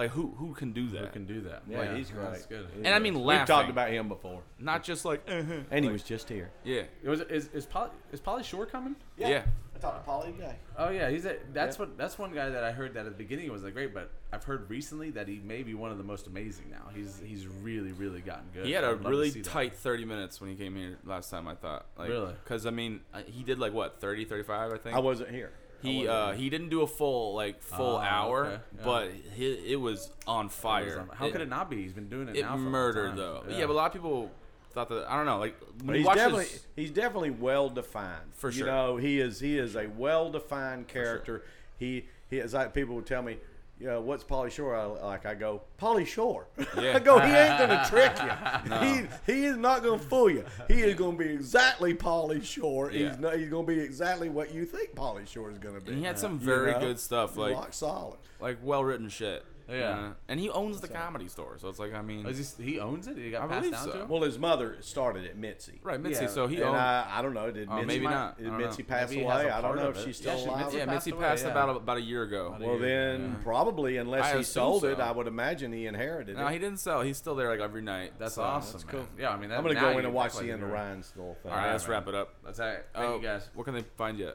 Like 0.00 0.12
who 0.12 0.32
who 0.38 0.54
can 0.54 0.72
do 0.72 0.88
that? 0.92 1.00
Who 1.00 1.06
can 1.08 1.26
do 1.26 1.42
that? 1.42 1.62
Yeah, 1.68 1.94
he's 1.94 2.08
That's 2.08 2.46
great. 2.46 2.60
good. 2.60 2.86
and 2.86 2.94
I 2.94 2.98
mean 2.98 3.22
We've 3.22 3.44
talked 3.44 3.68
about 3.68 3.90
him 3.90 4.08
before, 4.08 4.40
not 4.58 4.82
just 4.82 5.04
like 5.04 5.28
uh-huh. 5.28 5.64
and 5.70 5.84
he 5.84 5.90
was 5.90 6.02
just 6.02 6.26
here. 6.26 6.50
yeah 6.64 6.84
It 7.02 7.08
was 7.10 7.20
is 7.20 7.48
is 7.48 7.66
Pauly 7.66 7.90
is 8.10 8.18
Pauly 8.18 8.42
Shore 8.42 8.64
coming? 8.64 8.96
yeah. 9.18 9.28
yeah. 9.28 9.42
I 9.76 9.78
talked 9.78 10.02
to 10.02 10.10
Pauly 10.10 10.34
today. 10.34 10.56
Oh 10.78 10.88
yeah, 10.88 11.10
he's 11.10 11.26
a, 11.26 11.36
that's 11.52 11.78
what 11.78 11.98
that's 11.98 12.18
one 12.18 12.32
guy 12.32 12.48
that 12.48 12.64
I 12.64 12.72
heard 12.72 12.94
that 12.94 13.00
at 13.00 13.12
the 13.12 13.24
beginning 13.24 13.52
was 13.52 13.62
like 13.62 13.74
great, 13.74 13.92
but 13.92 14.10
I've 14.32 14.44
heard 14.44 14.70
recently 14.70 15.10
that 15.10 15.28
he 15.28 15.38
may 15.38 15.62
be 15.62 15.74
one 15.74 15.90
of 15.90 15.98
the 15.98 16.04
most 16.04 16.26
amazing 16.26 16.70
now. 16.70 16.88
He's 16.94 17.20
he's 17.22 17.46
really 17.46 17.92
really 17.92 18.22
gotten 18.22 18.46
good. 18.54 18.64
He 18.64 18.72
had 18.72 18.84
a 18.84 18.88
I'd 18.88 18.90
love 18.92 19.02
to 19.02 19.08
really 19.10 19.30
see 19.30 19.42
that. 19.42 19.50
tight 19.50 19.74
30 19.74 20.06
minutes 20.06 20.40
when 20.40 20.48
he 20.48 20.56
came 20.56 20.76
here 20.76 20.98
last 21.04 21.28
time. 21.28 21.46
I 21.46 21.56
thought. 21.56 21.84
Like, 21.98 22.08
Really? 22.08 22.32
Because 22.42 22.64
I 22.64 22.70
mean, 22.70 23.00
uh, 23.12 23.20
he 23.26 23.42
did 23.42 23.58
like 23.58 23.74
what 23.74 24.00
30, 24.00 24.24
35, 24.24 24.72
I 24.72 24.78
think. 24.78 24.96
I 24.96 24.98
wasn't 25.00 25.30
here. 25.30 25.52
I 25.82 25.86
He 25.86 26.08
uh, 26.08 26.32
he 26.32 26.50
didn't 26.50 26.68
do 26.68 26.82
a 26.82 26.86
full 26.86 27.34
like 27.34 27.62
full 27.62 27.96
Oh, 27.96 27.98
hour, 27.98 28.46
okay, 28.46 28.62
yeah. 28.76 28.84
but 28.84 29.10
he, 29.34 29.52
it 29.72 29.80
was 29.80 30.10
on 30.26 30.46
It 30.46 30.48
was, 30.48 30.54
fire. 30.54 31.00
um, 31.00 31.10
How 31.14 31.30
could 31.30 31.40
it 31.40 31.48
not 31.48 31.70
be? 31.70 31.82
He's 31.82 31.92
been 31.92 32.08
doing 32.08 32.28
it. 32.28 32.36
It 32.36 32.42
now 32.42 32.48
for 32.48 32.54
a 32.54 32.56
long 32.58 32.64
murdered 32.72 33.06
time. 33.08 33.16
though. 33.16 33.42
Yeah. 33.48 33.66
but 33.66 33.72
a 33.72 33.74
lot 33.74 33.86
of 33.86 33.92
people 33.92 34.30
thought 34.72 34.88
that 34.88 35.10
I 35.10 35.16
don't 35.16 35.26
know. 35.26 35.38
Like 35.38 35.56
when 35.84 35.96
he's 35.96 36.06
definitely 36.06 36.44
his, 36.44 36.66
he's 36.76 36.90
definitely 36.90 37.30
well 37.30 37.68
defined. 37.68 38.32
For 38.34 38.52
sure. 38.52 38.66
You 38.66 38.72
know, 38.72 38.96
he 38.98 39.20
is 39.20 39.40
he 39.40 39.58
is 39.58 39.74
a 39.76 39.86
well 39.88 40.30
defined 40.30 40.88
character. 40.88 41.42
He 41.78 42.06
he 42.28 42.38
is 42.38 42.52
like 42.54 42.72
people 42.74 42.94
would 42.96 43.06
tell 43.06 43.22
me, 43.22 43.38
you 43.80 43.86
know, 43.86 44.00
what's 44.02 44.22
Pauly 44.22 44.50
Shore? 44.50 44.76
I, 44.76 44.84
like 44.84 45.24
I 45.24 45.34
go, 45.34 45.62
Pauly 45.80 46.06
Shore. 46.06 46.48
Yeah. 46.78 46.92
I 46.96 46.98
go, 46.98 47.18
he 47.18 47.32
ain't 47.32 47.58
gonna 47.58 47.84
trick 47.88 48.12
you. 48.22 48.76
He 48.86 49.32
he 49.32 49.44
is 49.46 49.56
not 49.56 49.82
gonna 49.82 49.98
fool 49.98 50.30
you. 50.30 50.44
He 50.68 50.82
is 50.82 50.94
gonna 50.94 51.16
be 51.16 51.24
exactly 51.30 51.94
Pauly 51.94 52.44
Shore. 52.44 52.92
Yeah. 52.92 53.08
He's 53.08 53.18
not, 53.18 53.38
he's 53.38 53.48
gonna 53.48 53.66
be 53.66 53.80
exactly 53.80 54.28
what 54.28 54.54
you 54.54 54.66
think 54.66 54.94
Pauly 54.94 55.26
Shore 55.26 55.50
is 55.50 55.58
gonna 55.58 55.80
be. 55.80 55.92
and 55.92 55.98
he 55.98 56.04
had 56.04 56.16
uh-huh. 56.16 56.20
some 56.20 56.32
You 56.34 56.38
very 56.46 56.72
know? 56.72 56.80
good 56.80 56.98
stuff, 57.00 57.36
like 57.38 57.54
rock 57.54 57.72
solid. 57.72 58.18
like 58.38 58.58
well 58.62 58.84
written 58.84 59.08
shit. 59.08 59.44
Yeah. 59.70 60.08
you 60.08 60.14
and 60.28 60.40
he 60.40 60.50
owns 60.50 60.80
the 60.80 60.88
comedy 60.88 61.28
store, 61.28 61.56
so 61.58 61.68
it's 61.68 61.78
like 61.78 61.94
I 61.94 62.02
mean, 62.02 62.26
Is 62.26 62.54
he, 62.56 62.72
he 62.72 62.80
owns 62.80 63.06
it? 63.06 63.16
He 63.16 63.30
got 63.30 63.42
I 63.42 63.46
passed 63.46 63.60
believe 63.60 63.72
down 63.72 63.84
so. 63.84 63.92
to 63.92 64.02
him. 64.02 64.08
Well, 64.08 64.22
his 64.22 64.38
mother 64.38 64.76
started 64.80 65.24
at 65.26 65.36
Mitzi. 65.36 65.80
right, 65.82 66.00
Mitzi. 66.00 66.24
Yeah, 66.24 66.30
so 66.30 66.46
he 66.46 66.56
and 66.56 66.64
owns. 66.64 66.76
I, 66.76 67.06
I 67.10 67.22
don't 67.22 67.34
know. 67.34 67.50
Did 67.50 67.68
Oh, 67.70 67.74
Mitzi, 67.76 67.86
maybe 67.86 68.04
not. 68.06 68.38
Did 68.38 68.52
Mitzi 68.52 68.82
know. 68.82 68.88
pass 68.88 69.10
Maybe 69.10 69.22
away? 69.22 69.46
a 69.46 69.56
I 69.56 69.60
don't 69.60 69.76
know 69.76 69.88
if 69.90 69.96
it. 69.98 70.04
she's 70.04 70.16
still 70.16 70.36
she- 70.38 70.46
alive. 70.46 70.64
Mitzi 70.66 70.76
yeah, 70.78 70.84
passed 70.86 71.06
Mitzi 71.06 71.16
away, 71.16 71.24
passed 71.28 71.44
yeah. 71.44 71.50
about 71.50 71.76
about 71.76 71.96
a 71.98 72.02
year 72.02 72.22
ago. 72.22 72.56
Well, 72.60 72.78
then 72.78 73.36
probably 73.42 73.96
unless 73.96 74.24
I 74.26 74.34
he 74.34 74.40
assume 74.40 74.62
sold 74.62 74.84
it. 74.84 74.98
I 75.00 75.12
would 75.12 75.26
imagine 75.26 75.72
he 75.72 75.86
inherited 75.86 76.36
no, 76.36 76.46
it. 76.46 76.52
he 76.52 76.58
didn't 76.58 76.78
sell. 76.80 77.02
He's 77.02 77.16
still 77.16 77.34
there 77.34 77.48
like 77.50 77.60
every 77.60 77.82
night. 77.82 78.12
That's 78.18 78.38
awesome. 78.38 78.72
that's 78.72 78.84
cool. 78.84 79.06
Yeah, 79.18 79.30
I 79.30 79.36
mean, 79.36 79.52
I'm 79.52 79.62
gonna 79.62 79.74
go 79.74 79.98
in 79.98 80.04
and 80.04 80.14
watch 80.14 80.36
the 80.36 80.50
end 80.50 80.62
of 80.62 80.70
Ryan's 80.70 81.12
little 81.16 81.36
thing. 81.42 81.52
All 81.52 81.58
right, 81.58 81.72
let's 81.72 81.86
wrap 81.88 82.08
it 82.08 82.14
up. 82.14 82.34
That's 82.44 82.58
it. 82.58 82.86
Thank 82.94 83.06
Oh, 83.08 83.16
you 83.16 83.22
guys. 83.22 83.48
What 83.54 83.64
can 83.64 83.74
they 83.74 83.84
find 83.96 84.18
you? 84.18 84.32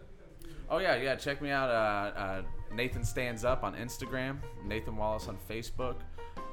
Oh 0.70 0.80
yeah, 0.80 0.96
yeah. 0.96 1.16
Check 1.16 1.42
me 1.42 1.52
out. 1.52 1.70
Uh, 1.70 2.20
uh, 2.20 2.42
Nathan 2.76 3.04
stands 3.04 3.46
up 3.46 3.64
on 3.64 3.76
Instagram. 3.76 4.38
Nathan 4.64 4.98
Wallace 4.98 5.28
on 5.28 5.38
Facebook, 5.50 5.96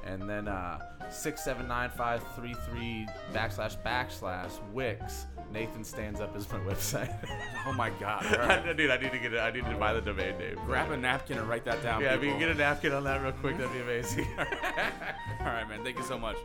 and 0.05 0.29
then 0.29 0.47
uh, 0.47 0.79
six 1.11 1.43
seven 1.43 1.67
nine 1.67 1.89
five 1.89 2.23
three 2.35 2.53
three 2.69 3.07
backslash 3.33 3.77
backslash 3.83 4.51
Wix. 4.71 5.25
Nathan 5.51 5.83
stands 5.83 6.19
up 6.19 6.35
is 6.35 6.49
my 6.51 6.57
website. 6.71 7.13
Oh 7.67 7.73
my 7.73 7.89
God! 7.99 8.25
Right. 8.43 8.75
Dude, 8.75 8.89
I 8.89 8.97
need 8.97 9.11
to 9.11 9.19
get 9.19 9.33
it. 9.33 9.39
I 9.39 9.51
need 9.51 9.65
to 9.65 9.75
buy 9.75 9.93
the 9.93 10.01
domain 10.01 10.37
name. 10.37 10.57
Grab 10.65 10.91
a 10.91 10.97
napkin 10.97 11.37
and 11.37 11.47
write 11.47 11.65
that 11.65 11.83
down. 11.83 12.01
Yeah, 12.01 12.15
if 12.15 12.23
you 12.23 12.29
can 12.31 12.39
get 12.39 12.49
a 12.49 12.55
napkin 12.55 12.93
on 12.93 13.03
that 13.03 13.21
real 13.21 13.31
quick, 13.33 13.57
that'd 13.57 13.71
be 13.71 13.81
amazing. 13.81 14.27
All 14.39 15.47
right, 15.47 15.67
man. 15.69 15.83
Thank 15.83 15.97
you 15.97 16.03
so 16.03 16.17
much. 16.17 16.37